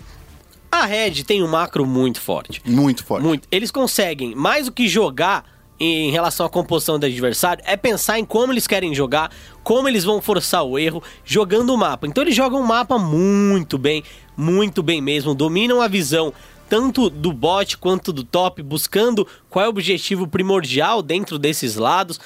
a 0.71 0.85
Red 0.87 1.25
tem 1.25 1.43
um 1.43 1.49
macro 1.49 1.87
muito 1.87 2.21
forte. 2.21 2.61
Muito 2.65 3.05
forte. 3.05 3.25
Muito. 3.25 3.49
Eles 3.51 3.71
conseguem, 3.71 4.35
mais 4.35 4.67
do 4.67 4.73
que 4.73 4.87
jogar 4.89 5.45
em 5.83 6.11
relação 6.11 6.45
à 6.45 6.51
composição 6.51 6.99
do 6.99 7.07
adversário, 7.07 7.65
é 7.67 7.75
pensar 7.75 8.19
em 8.19 8.25
como 8.25 8.53
eles 8.53 8.67
querem 8.67 8.95
jogar, 8.95 9.31
como 9.65 9.89
eles 9.89 10.05
vão 10.05 10.21
forçar 10.21 10.63
o 10.63 10.79
erro, 10.79 11.03
jogando 11.25 11.73
o 11.73 11.79
mapa. 11.79 12.07
Então 12.07 12.23
eles 12.23 12.37
jogam 12.37 12.61
o 12.61 12.67
mapa 12.67 12.99
muito 12.99 13.79
bem, 13.79 14.05
muito 14.37 14.83
bem 14.83 15.01
mesmo, 15.01 15.35
dominam 15.35 15.81
a 15.81 15.89
visão 15.89 16.35
tanto 16.71 17.11
do 17.11 17.33
bot 17.33 17.77
quanto 17.77 18.13
do 18.13 18.23
top, 18.23 18.63
buscando 18.63 19.27
qual 19.51 19.65
é 19.65 19.67
o 19.67 19.71
objetivo 19.71 20.29
primordial 20.29 21.03
dentro 21.03 21.37
desses 21.37 21.75
lados. 21.75 22.21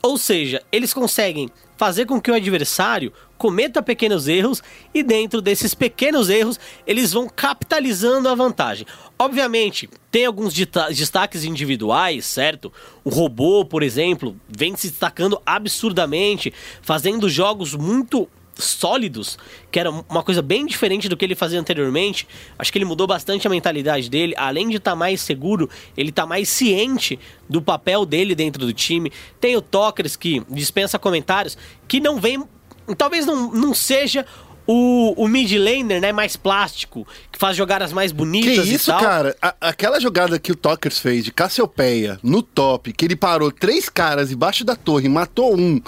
Ou 0.00 0.16
seja, 0.16 0.62
eles 0.70 0.94
conseguem 0.94 1.50
fazer 1.76 2.06
com 2.06 2.20
que 2.20 2.30
o 2.30 2.34
adversário 2.34 3.12
cometa 3.36 3.82
pequenos 3.82 4.28
erros 4.28 4.62
e 4.94 5.02
dentro 5.02 5.40
desses 5.40 5.74
pequenos 5.74 6.28
erros 6.28 6.60
eles 6.86 7.12
vão 7.12 7.28
capitalizando 7.28 8.28
a 8.28 8.36
vantagem. 8.36 8.86
Obviamente, 9.18 9.90
tem 10.12 10.26
alguns 10.26 10.54
destaques 10.54 11.42
individuais, 11.42 12.24
certo? 12.24 12.72
O 13.02 13.10
robô, 13.10 13.64
por 13.64 13.82
exemplo, 13.82 14.36
vem 14.48 14.76
se 14.76 14.90
destacando 14.90 15.42
absurdamente, 15.44 16.54
fazendo 16.82 17.28
jogos 17.28 17.74
muito 17.74 18.28
sólidos, 18.58 19.38
que 19.70 19.78
era 19.78 19.90
uma 19.90 20.22
coisa 20.22 20.42
bem 20.42 20.66
diferente 20.66 21.08
do 21.08 21.16
que 21.16 21.24
ele 21.24 21.34
fazia 21.34 21.58
anteriormente. 21.60 22.26
Acho 22.58 22.70
que 22.72 22.78
ele 22.78 22.84
mudou 22.84 23.06
bastante 23.06 23.46
a 23.46 23.50
mentalidade 23.50 24.10
dele. 24.10 24.34
Além 24.36 24.68
de 24.68 24.76
estar 24.76 24.96
mais 24.96 25.20
seguro, 25.20 25.70
ele 25.96 26.10
está 26.10 26.26
mais 26.26 26.48
ciente 26.48 27.18
do 27.48 27.62
papel 27.62 28.04
dele 28.04 28.34
dentro 28.34 28.66
do 28.66 28.72
time. 28.72 29.12
Tem 29.40 29.56
o 29.56 29.62
Tokers 29.62 30.16
que 30.16 30.42
dispensa 30.50 30.98
comentários, 30.98 31.56
que 31.86 32.00
não 32.00 32.20
vem. 32.20 32.42
Talvez 32.96 33.24
não, 33.26 33.50
não 33.52 33.72
seja 33.74 34.26
o, 34.66 35.14
o 35.16 35.28
mid 35.28 35.52
laner, 35.52 36.00
né, 36.00 36.12
mais 36.12 36.36
plástico, 36.36 37.06
que 37.32 37.38
faz 37.38 37.56
jogadas 37.56 37.92
mais 37.92 38.12
Que 38.12 38.18
bonitas 38.18 38.66
e 38.66 38.74
isso, 38.74 38.90
cara? 38.90 39.36
A- 39.40 39.54
aquela 39.60 39.98
jogada 40.00 40.38
que 40.38 40.52
o 40.52 40.56
Tokers 40.56 40.98
fez 40.98 41.24
de 41.24 41.32
Cassiopeia 41.32 42.18
no 42.22 42.42
top, 42.42 42.92
que 42.92 43.04
ele 43.04 43.16
parou 43.16 43.50
três 43.52 43.88
caras 43.88 44.30
embaixo 44.32 44.64
da 44.64 44.74
torre, 44.76 45.08
matou 45.08 45.56
um. 45.56 45.80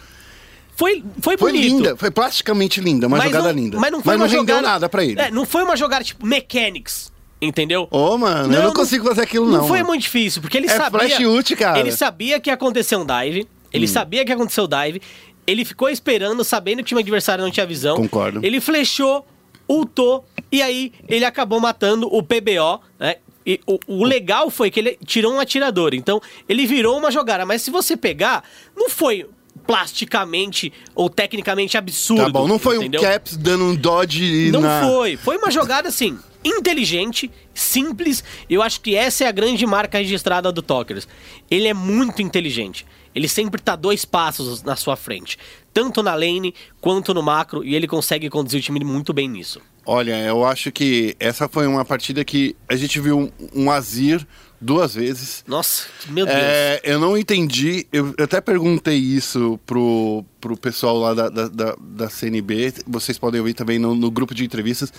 Foi, 0.80 1.04
foi, 1.20 1.36
Foi 1.36 1.52
bonito. 1.52 1.66
linda, 1.74 1.94
foi 1.94 2.10
plasticamente 2.10 2.80
linda, 2.80 3.06
uma 3.06 3.20
jogada 3.20 3.52
não, 3.52 3.60
linda. 3.62 3.78
Mas 3.78 3.92
não 3.92 4.00
foi 4.02 4.16
uma 4.16 4.24
rendeu 4.24 4.40
jogada, 4.40 4.62
nada 4.62 4.88
pra 4.88 5.04
ele. 5.04 5.20
É, 5.20 5.30
não 5.30 5.44
foi 5.44 5.62
uma 5.62 5.76
jogada 5.76 6.02
tipo 6.02 6.24
Mechanics, 6.26 7.12
entendeu? 7.38 7.86
Ô, 7.90 8.16
mano, 8.16 8.54
eu 8.54 8.62
não 8.62 8.72
consigo 8.72 9.06
fazer 9.06 9.20
aquilo, 9.20 9.44
não. 9.44 9.58
Não 9.58 9.68
foi 9.68 9.76
mano. 9.80 9.88
muito 9.88 10.00
difícil, 10.04 10.40
porque 10.40 10.56
ele 10.56 10.68
É 10.68 10.74
sabia. 10.74 11.00
flash 11.00 11.18
ult, 11.20 11.54
cara. 11.54 11.78
Ele 11.78 11.92
sabia 11.92 12.40
que 12.40 12.48
ia 12.48 12.54
acontecer 12.54 12.96
um 12.96 13.04
dive. 13.04 13.46
Ele 13.70 13.86
sabia 13.86 14.24
que 14.24 14.30
ia 14.32 14.34
acontecer 14.34 14.62
o 14.62 14.66
dive, 14.66 15.02
ele 15.46 15.66
ficou 15.66 15.90
esperando, 15.90 16.42
sabendo 16.42 16.78
que 16.78 16.82
o 16.84 16.86
time 16.86 17.00
adversário 17.02 17.44
não 17.44 17.50
tinha 17.50 17.66
visão. 17.66 17.96
Concordo. 17.96 18.40
Ele 18.42 18.58
flechou, 18.58 19.26
ultou, 19.68 20.24
e 20.50 20.62
aí 20.62 20.92
ele 21.10 21.26
acabou 21.26 21.60
matando 21.60 22.08
o 22.10 22.22
PBO, 22.22 22.80
né? 22.98 23.16
E 23.44 23.60
o, 23.66 23.78
o 23.86 24.04
legal 24.04 24.48
foi 24.48 24.70
que 24.70 24.80
ele 24.80 24.98
tirou 25.04 25.34
um 25.34 25.40
atirador, 25.40 25.94
então 25.94 26.22
ele 26.48 26.66
virou 26.66 26.96
uma 26.96 27.10
jogada. 27.10 27.44
Mas 27.44 27.60
se 27.60 27.70
você 27.70 27.98
pegar, 27.98 28.44
não 28.74 28.88
foi 28.88 29.26
plasticamente 29.70 30.72
ou 30.96 31.08
tecnicamente 31.08 31.78
absurdo. 31.78 32.24
Tá 32.24 32.28
bom, 32.28 32.48
não 32.48 32.58
foi 32.58 32.78
entendeu? 32.78 33.00
o 33.00 33.04
Caps 33.04 33.36
dando 33.36 33.66
um 33.66 33.76
dodge 33.76 34.50
Não 34.50 34.60
na... 34.60 34.82
foi. 34.82 35.16
Foi 35.16 35.36
uma 35.36 35.48
jogada 35.48 35.88
assim, 35.88 36.18
inteligente, 36.44 37.30
simples. 37.54 38.24
Eu 38.48 38.62
acho 38.62 38.80
que 38.80 38.96
essa 38.96 39.22
é 39.22 39.28
a 39.28 39.32
grande 39.32 39.64
marca 39.64 39.98
registrada 39.98 40.50
do 40.50 40.60
Tokers. 40.60 41.06
Ele 41.48 41.68
é 41.68 41.74
muito 41.74 42.20
inteligente. 42.20 42.84
Ele 43.14 43.28
sempre 43.28 43.62
tá 43.62 43.76
dois 43.76 44.04
passos 44.04 44.60
na 44.64 44.74
sua 44.74 44.96
frente. 44.96 45.38
Tanto 45.72 46.02
na 46.02 46.16
lane 46.16 46.52
quanto 46.80 47.14
no 47.14 47.22
macro. 47.22 47.64
E 47.64 47.76
ele 47.76 47.86
consegue 47.86 48.28
conduzir 48.28 48.58
o 48.58 48.62
time 48.62 48.82
muito 48.82 49.12
bem 49.12 49.28
nisso. 49.28 49.60
Olha, 49.86 50.18
eu 50.18 50.44
acho 50.44 50.72
que 50.72 51.14
essa 51.20 51.48
foi 51.48 51.68
uma 51.68 51.84
partida 51.84 52.24
que 52.24 52.56
a 52.68 52.74
gente 52.74 52.98
viu 52.98 53.18
um, 53.18 53.30
um 53.54 53.70
Azir 53.70 54.26
duas 54.60 54.94
vezes. 54.94 55.42
Nossa, 55.46 55.86
meu 56.08 56.26
Deus. 56.26 56.38
É, 56.38 56.80
eu 56.84 56.98
não 56.98 57.16
entendi, 57.16 57.86
eu 57.92 58.14
até 58.18 58.40
perguntei 58.40 58.96
isso 58.96 59.58
pro, 59.64 60.24
pro 60.40 60.56
pessoal 60.56 60.98
lá 60.98 61.14
da, 61.14 61.28
da, 61.28 61.48
da, 61.48 61.76
da 61.80 62.10
CNB, 62.10 62.74
vocês 62.86 63.18
podem 63.18 63.40
ouvir 63.40 63.54
também 63.54 63.78
no, 63.78 63.94
no 63.94 64.10
grupo 64.10 64.34
de 64.34 64.44
entrevistas. 64.44 64.92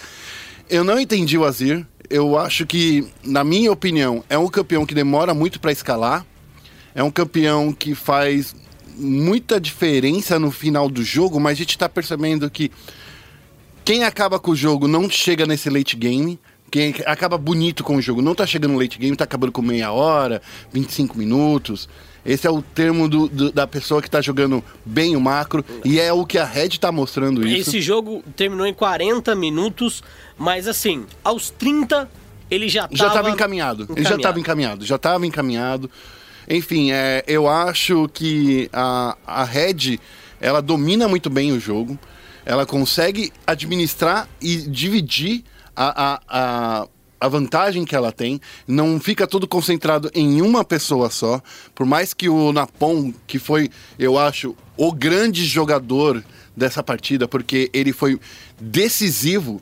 Eu 0.69 0.83
não 0.83 0.99
entendi 0.99 1.37
o 1.37 1.45
Azir, 1.45 1.85
eu 2.09 2.37
acho 2.37 2.65
que, 2.65 3.07
na 3.23 3.43
minha 3.43 3.71
opinião, 3.71 4.23
é 4.29 4.37
um 4.37 4.47
campeão 4.47 4.85
que 4.85 4.95
demora 4.95 5.33
muito 5.33 5.59
para 5.59 5.71
escalar, 5.71 6.25
é 6.95 7.03
um 7.03 7.11
campeão 7.11 7.71
que 7.71 7.93
faz 7.93 8.55
muita 8.95 9.59
diferença 9.59 10.37
no 10.39 10.51
final 10.51 10.89
do 10.89 11.03
jogo, 11.03 11.39
mas 11.39 11.53
a 11.53 11.55
gente 11.55 11.77
tá 11.77 11.87
percebendo 11.87 12.49
que 12.49 12.71
quem 13.83 14.03
acaba 14.03 14.39
com 14.39 14.51
o 14.51 14.55
jogo 14.55 14.87
não 14.87 15.09
chega 15.09 15.45
nesse 15.45 15.69
late 15.69 15.95
game. 15.95 16.39
Quem 16.71 16.95
acaba 17.05 17.37
bonito 17.37 17.83
com 17.83 17.97
o 17.97 18.01
jogo 18.01 18.21
não 18.21 18.33
tá 18.33 18.47
chegando 18.47 18.71
no 18.71 18.79
late 18.79 18.97
game, 18.97 19.13
tá 19.15 19.25
acabando 19.25 19.51
com 19.51 19.61
meia 19.61 19.91
hora, 19.91 20.41
25 20.71 21.17
minutos. 21.17 21.89
Esse 22.25 22.47
é 22.47 22.49
o 22.49 22.61
termo 22.61 23.09
do- 23.09 23.27
do- 23.27 23.51
da 23.51 23.67
pessoa 23.67 24.01
que 24.01 24.09
tá 24.09 24.21
jogando 24.21 24.63
bem 24.85 25.15
o 25.15 25.19
macro. 25.21 25.65
E 25.83 25.99
é 25.99 26.13
o 26.13 26.25
que 26.25 26.37
a 26.37 26.45
Red 26.45 26.69
tá 26.79 26.89
mostrando 26.91 27.45
isso. 27.45 27.69
Esse 27.71 27.81
jogo 27.81 28.23
terminou 28.37 28.65
em 28.65 28.73
40 28.73 29.35
minutos, 29.35 30.01
mas 30.37 30.65
assim, 30.67 31.05
aos 31.23 31.49
30 31.49 32.09
ele 32.49 32.69
já 32.69 32.83
tava... 32.83 32.95
já 32.95 33.07
estava 33.07 33.29
encaminhado. 33.31 33.87
Ele 33.95 34.03
já 34.07 34.15
estava 34.15 34.39
encaminhado. 34.39 34.85
Já 34.85 34.95
estava 34.95 35.25
encaminhado. 35.27 35.91
Enfim, 36.49 36.91
é, 36.91 37.23
eu 37.27 37.49
acho 37.49 38.07
que 38.13 38.69
a, 38.71 39.17
a 39.27 39.43
Red 39.43 39.99
ela 40.39 40.61
domina 40.61 41.07
muito 41.07 41.29
bem 41.29 41.51
o 41.51 41.59
jogo. 41.59 41.99
Ela 42.45 42.65
consegue 42.65 43.31
administrar 43.45 44.27
e 44.41 44.57
dividir 44.57 45.43
a, 45.81 46.13
a, 46.13 46.81
a, 46.81 46.87
a 47.19 47.27
vantagem 47.27 47.85
que 47.85 47.95
ela 47.95 48.11
tem. 48.11 48.39
Não 48.67 48.99
fica 48.99 49.25
tudo 49.25 49.47
concentrado 49.47 50.11
em 50.13 50.41
uma 50.41 50.63
pessoa 50.63 51.09
só. 51.09 51.41
Por 51.73 51.85
mais 51.85 52.13
que 52.13 52.29
o 52.29 52.53
Napon, 52.53 53.13
que 53.25 53.39
foi, 53.39 53.69
eu 53.97 54.17
acho, 54.17 54.55
o 54.77 54.91
grande 54.91 55.45
jogador 55.45 56.23
dessa 56.55 56.83
partida, 56.83 57.27
porque 57.27 57.69
ele 57.73 57.93
foi 57.93 58.19
decisivo 58.59 59.61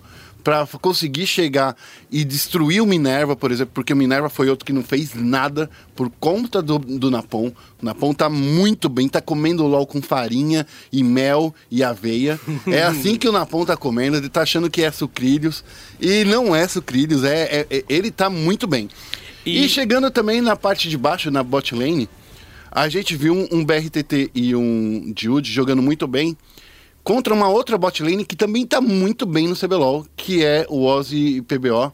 para 0.50 0.66
conseguir 0.80 1.28
chegar 1.28 1.76
e 2.12 2.26
destruir 2.26 2.82
o 2.82 2.86
Minerva, 2.88 3.36
por 3.36 3.52
exemplo, 3.52 3.72
porque 3.72 3.93
o 3.93 3.95
Minerva 3.95 4.30
foi 4.30 4.50
outro 4.50 4.66
que 4.66 4.74
não 4.74 4.82
fez 4.82 5.14
nada 5.14 5.70
por 5.95 6.10
conta 6.20 6.60
do, 6.60 6.80
do 6.80 7.12
Napon. 7.12 7.52
O 7.80 7.86
Napon 7.86 8.16
tá 8.16 8.28
muito 8.28 8.89
bem, 8.89 9.08
tá 9.08 9.22
comendo 9.22 9.68
LOL 9.68 9.86
com 9.86 10.02
farinha 10.02 10.66
e 10.91 11.04
mel 11.04 11.54
e 11.70 11.84
aveia. 11.84 12.39
É 12.66 12.82
assim 12.82 13.16
que 13.16 13.28
o 13.28 13.32
Napon 13.32 13.64
tá 13.64 13.78
comendo, 13.78 14.18
ele 14.18 14.28
tá 14.28 14.41
achando 14.41 14.72
que 14.72 14.82
é 14.82 14.91
sucrilhos. 14.91 15.64
E 16.02 16.24
não 16.24 16.56
é 16.56 16.68
sucrilhos, 16.68 17.24
é, 17.24 17.43
é- 17.43 17.68
é- 17.70 17.84
ele 17.88 18.10
tá 18.10 18.28
muito 18.28 18.66
bem. 18.66 18.89
E... 19.45 19.66
E- 19.66 19.70
chegando 19.70 20.10
também 20.10 20.41
na 20.41 20.56
parte 20.56 20.89
de 20.89 20.97
baixo, 20.97 21.30
na 21.30 21.43
bot 21.43 21.76
lane, 21.76 22.10
a 22.72 22.89
gente 22.89 23.16
viu 23.16 23.36
um, 23.36 23.60
um 23.60 23.64
BRTT 23.64 24.32
e 24.34 24.56
um 24.56 25.14
Jude 25.16 25.52
jogando 25.52 25.82
muito 25.84 26.08
bem 26.08 26.36
contra 27.10 27.34
uma 27.34 27.49
outra 27.49 27.76
bot 27.76 28.03
lane 28.03 28.24
que 28.24 28.36
também 28.36 28.68
tá 28.68 28.80
muito 28.80 29.26
bem 29.26 29.47
no 29.47 29.55
CBLOL, 29.55 30.05
que 30.16 30.45
é 30.45 30.68
o 30.70 30.86
Ozzy 30.86 31.41
PBO. 31.41 31.91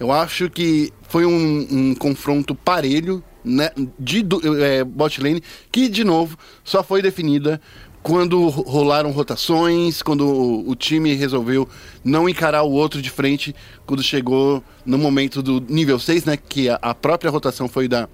Eu 0.00 0.10
acho 0.10 0.48
que 0.48 0.90
foi 1.02 1.26
um, 1.26 1.66
um 1.70 1.94
confronto 1.94 2.54
parelho 2.54 3.22
né, 3.44 3.68
de 4.00 4.24
é, 4.62 4.82
bot 4.82 5.20
lane, 5.22 5.42
que 5.70 5.90
de 5.90 6.02
novo 6.04 6.38
só 6.64 6.82
foi 6.82 7.02
definida 7.02 7.60
quando 8.02 8.48
ro- 8.48 8.62
rolaram 8.62 9.10
rotações, 9.10 10.00
quando 10.00 10.24
o, 10.26 10.70
o 10.70 10.74
time 10.74 11.12
resolveu 11.12 11.68
não 12.02 12.26
encarar 12.26 12.62
o 12.62 12.70
outro 12.72 13.02
de 13.02 13.10
frente, 13.10 13.54
quando 13.84 14.02
chegou 14.02 14.64
no 14.86 14.96
momento 14.96 15.42
do 15.42 15.60
nível 15.68 15.98
6, 15.98 16.24
né, 16.24 16.38
que 16.38 16.70
a, 16.70 16.78
a 16.80 16.94
própria 16.94 17.30
rotação 17.30 17.68
foi 17.68 17.88
da, 17.88 18.08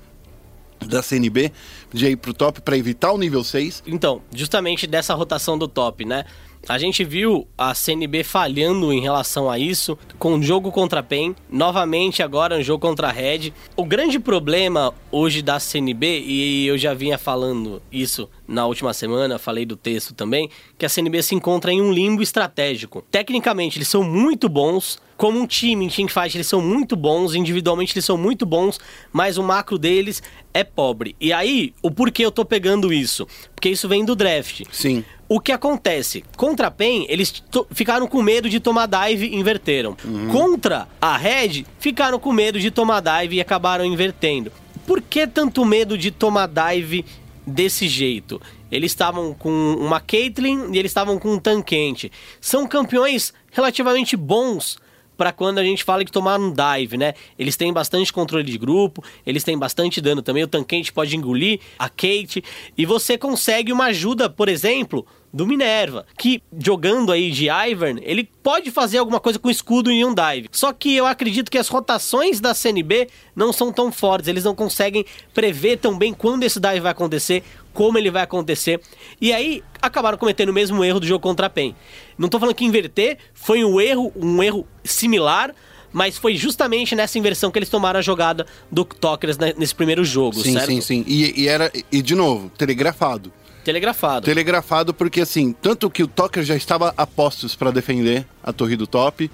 da 0.89 1.03
CNB, 1.03 1.53
de 1.93 2.07
ir 2.07 2.17
pro 2.17 2.35
top 2.35 2.61
para 2.61 2.77
evitar 2.77 3.13
o 3.13 3.19
nível 3.19 3.43
6. 3.43 3.83
Então, 3.87 4.23
justamente 4.35 4.87
dessa 4.87 5.15
rotação 5.15 5.57
do 5.59 5.69
top, 5.69 6.05
né? 6.05 6.25
A 6.69 6.79
gente 6.79 7.03
viu 7.03 7.49
a 7.59 7.75
CNB 7.75 8.23
falhando 8.23 8.93
em 8.93 9.01
relação 9.01 9.51
a 9.51 9.59
isso, 9.59 9.99
com 10.17 10.37
o 10.37 10.43
jogo 10.43 10.71
contra 10.71 11.01
a 11.01 11.03
PEN, 11.03 11.35
novamente 11.51 12.23
agora 12.23 12.57
um 12.57 12.63
jogo 12.63 12.87
contra 12.87 13.09
a 13.09 13.11
Red. 13.11 13.53
O 13.75 13.85
grande 13.85 14.21
problema 14.21 14.95
hoje 15.11 15.43
da 15.43 15.59
CNB, 15.59 16.21
e 16.21 16.67
eu 16.67 16.79
já 16.79 16.95
vinha 16.95 17.19
falando 17.19 17.83
isso 17.91 18.29
na 18.47 18.65
última 18.65 18.95
semana, 18.95 19.41
falei 19.41 19.67
do 19.67 19.77
texto 19.77 20.15
também, 20.15 20.49
que 20.79 20.87
a 20.87 20.89
CNB 20.89 21.21
se 21.25 21.35
encontra 21.35 21.73
em 21.73 21.81
um 21.81 21.93
limbo 21.93 22.23
estratégico. 22.23 23.03
Tecnicamente, 23.11 23.79
eles 23.79 23.89
são 23.89 24.05
muito 24.05 24.49
bons, 24.49 25.01
como 25.17 25.41
um 25.41 25.47
time 25.47 25.85
em 25.85 25.89
teamfight, 25.89 26.37
eles 26.37 26.47
são 26.47 26.61
muito 26.61 26.97
bons, 26.97 27.35
individualmente 27.35 27.93
eles 27.93 28.05
são 28.05 28.17
muito 28.17 28.47
bons, 28.47 28.79
mas 29.13 29.37
o 29.37 29.43
macro 29.43 29.79
deles 29.79 30.23
é 30.55 30.65
pobre. 30.65 31.17
E 31.21 31.33
aí, 31.33 31.75
o 31.83 31.91
porquê 31.91 32.25
eu 32.25 32.31
tô 32.31 32.45
pegando 32.45 32.93
isso? 32.93 33.27
Porque 33.55 33.69
isso 33.69 33.89
vem 33.89 34.05
do 34.05 34.15
draft. 34.15 34.63
Sim. 34.71 35.05
O 35.29 35.41
que 35.41 35.51
acontece? 35.51 36.23
Contra 36.37 36.67
a 36.67 36.71
PEN, 36.71 37.07
eles 37.09 37.43
ficaram 37.71 38.07
com 38.07 38.21
medo 38.21 38.51
de 38.51 38.61
tomar 38.61 38.87
dive 38.87 39.29
e 39.29 39.37
inverteram. 39.37 39.97
Contra 40.31 40.87
a 41.01 41.17
Red, 41.17 41.65
ficaram 41.79 42.19
com 42.19 42.33
medo 42.33 42.61
de 42.61 42.71
tomar 42.71 43.01
dive 43.01 43.37
e 43.37 43.41
acabaram 43.41 43.85
invertendo. 43.85 44.53
Por 44.87 45.01
que 45.01 45.27
tanto 45.27 45.65
medo 45.65 45.97
de 45.97 46.11
tomar 46.11 46.49
dive 46.49 47.05
desse 47.47 47.89
jeito? 47.89 48.43
Eles 48.71 48.93
estavam 48.93 49.33
com 49.33 49.51
uma 49.51 50.01
Caitlyn 50.01 50.73
e 50.73 50.79
eles 50.79 50.91
estavam 50.91 51.19
com 51.19 51.33
um 51.33 51.39
Tankente. 51.39 52.13
São 52.41 52.67
campeões 52.67 53.33
relativamente 53.51 54.17
bons 54.17 54.79
para 55.23 55.31
quando 55.33 55.59
a 55.59 55.63
gente 55.63 55.85
fala 55.85 56.05
que 56.05 56.11
tomar 56.11 56.37
um 56.41 56.53
dive, 56.53 56.97
né? 56.97 57.15
Eles 57.39 57.57
têm 57.57 57.73
bastante 57.73 58.13
controle 58.13 58.43
de 58.43 58.59
grupo, 58.59 59.05
eles 59.25 59.45
têm 59.45 59.57
bastante 59.57 60.01
dano 60.01 60.21
também. 60.21 60.43
O 60.43 60.49
Tankente 60.49 60.93
pode 60.93 61.17
engolir 61.17 61.61
a 61.79 61.89
Kate 61.89 62.43
e 62.77 62.85
você 62.85 63.17
consegue 63.17 63.73
uma 63.73 63.85
ajuda, 63.85 64.29
por 64.29 64.49
exemplo, 64.49 65.07
do 65.33 65.47
Minerva, 65.47 66.05
que 66.19 66.43
jogando 66.59 67.11
aí 67.11 67.31
de 67.31 67.49
Ivern, 67.49 68.01
ele 68.03 68.29
pode 68.43 68.71
fazer 68.71 68.99
alguma 68.99 69.19
coisa 69.19 69.39
com 69.39 69.49
escudo 69.49 69.91
em 69.91 70.05
um 70.05 70.13
dive. 70.13 70.49
Só 70.51 70.73
que 70.73 70.95
eu 70.95 71.07
acredito 71.07 71.51
que 71.51 71.57
as 71.57 71.69
rotações 71.69 72.39
da 72.39 72.53
CNB 72.53 73.09
não 73.35 73.53
são 73.53 73.73
tão 73.73 73.91
fortes, 73.91 74.29
eles 74.29 74.45
não 74.45 74.55
conseguem 74.55 75.07
prever 75.33 75.79
tão 75.79 75.97
bem 75.97 76.13
quando 76.13 76.43
esse 76.43 76.61
dive 76.61 76.81
vai 76.81 76.93
acontecer, 76.93 77.45
como 77.73 77.99
ele 77.99 78.11
vai 78.11 78.23
acontecer. 78.23 78.81
E 79.21 79.33
aí 79.33 79.63
acabaram 79.81 80.19
cometendo 80.19 80.51
o 80.51 80.53
mesmo 80.53 80.85
erro 80.85 81.01
do 81.01 81.07
jogo 81.07 81.21
contra 81.21 81.47
a 81.47 81.51
PEN. 81.51 81.75
Não 82.17 82.29
tô 82.29 82.39
falando 82.39 82.55
que 82.55 82.65
inverter 82.65 83.19
foi 83.35 83.65
um 83.65 83.81
erro, 83.81 84.13
um 84.17 84.43
erro 84.43 84.67
similar, 84.85 85.55
mas 85.93 86.17
foi 86.17 86.37
justamente 86.37 86.95
nessa 86.95 87.19
inversão 87.19 87.51
que 87.51 87.59
eles 87.59 87.69
tomaram 87.69 87.99
a 87.99 88.03
jogada 88.03 88.47
do 88.71 88.85
Tokers 88.85 89.37
nesse 89.57 89.75
primeiro 89.75 90.05
jogo, 90.05 90.41
Sim, 90.41 90.55
certo? 90.55 90.67
sim, 90.67 90.81
sim. 90.81 91.05
E, 91.07 91.43
e 91.43 91.49
era, 91.49 91.71
e 91.91 92.01
de 92.01 92.15
novo, 92.15 92.51
telegrafado. 92.51 93.33
Telegrafado. 93.65 94.25
Telegrafado 94.25 94.93
porque, 94.93 95.21
assim, 95.21 95.53
tanto 95.53 95.89
que 95.89 96.03
o 96.03 96.09
Tucker 96.09 96.43
já 96.43 96.57
estava 96.57 96.93
a 96.97 97.07
postos 97.07 97.55
para 97.55 97.71
defender 97.71 98.27
a 98.43 98.53
torre 98.53 98.75
do 98.75 98.87
top, 98.87 99.31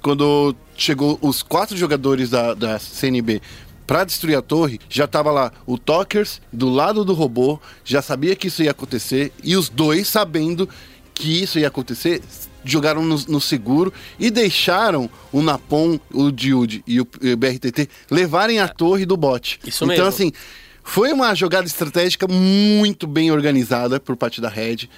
quando 0.00 0.54
chegou 0.76 1.18
os 1.20 1.42
quatro 1.42 1.76
jogadores 1.76 2.30
da, 2.30 2.54
da 2.54 2.78
CNB 2.78 3.40
para 3.86 4.04
destruir 4.04 4.36
a 4.36 4.42
torre, 4.42 4.80
já 4.88 5.06
tava 5.06 5.30
lá 5.30 5.52
o 5.66 5.78
Tokers 5.78 6.40
do 6.52 6.68
lado 6.68 7.04
do 7.04 7.14
robô, 7.14 7.60
já 7.84 8.00
sabia 8.00 8.34
que 8.34 8.48
isso 8.48 8.62
ia 8.62 8.70
acontecer, 8.70 9.32
e 9.42 9.56
os 9.56 9.68
dois 9.68 10.08
sabendo 10.08 10.68
que 11.14 11.42
isso 11.42 11.58
ia 11.58 11.68
acontecer, 11.68 12.22
jogaram 12.64 13.02
no, 13.02 13.16
no 13.28 13.40
seguro 13.40 13.92
e 14.18 14.30
deixaram 14.30 15.08
o 15.30 15.42
Napon, 15.42 15.98
o 16.12 16.32
Jude 16.34 16.82
e 16.86 17.00
o, 17.00 17.06
e 17.20 17.32
o 17.32 17.36
BRTT 17.36 17.88
levarem 18.10 18.58
a 18.58 18.66
torre 18.66 19.04
do 19.04 19.16
bot. 19.16 19.60
Isso 19.66 19.84
então, 19.84 19.96
mesmo. 19.96 20.08
assim, 20.08 20.32
foi 20.84 21.12
uma 21.12 21.34
jogada 21.34 21.66
estratégica 21.66 22.28
muito 22.28 23.06
bem 23.06 23.32
organizada 23.32 23.98
por 23.98 24.16
parte 24.16 24.40
da 24.40 24.48
Red. 24.48 24.88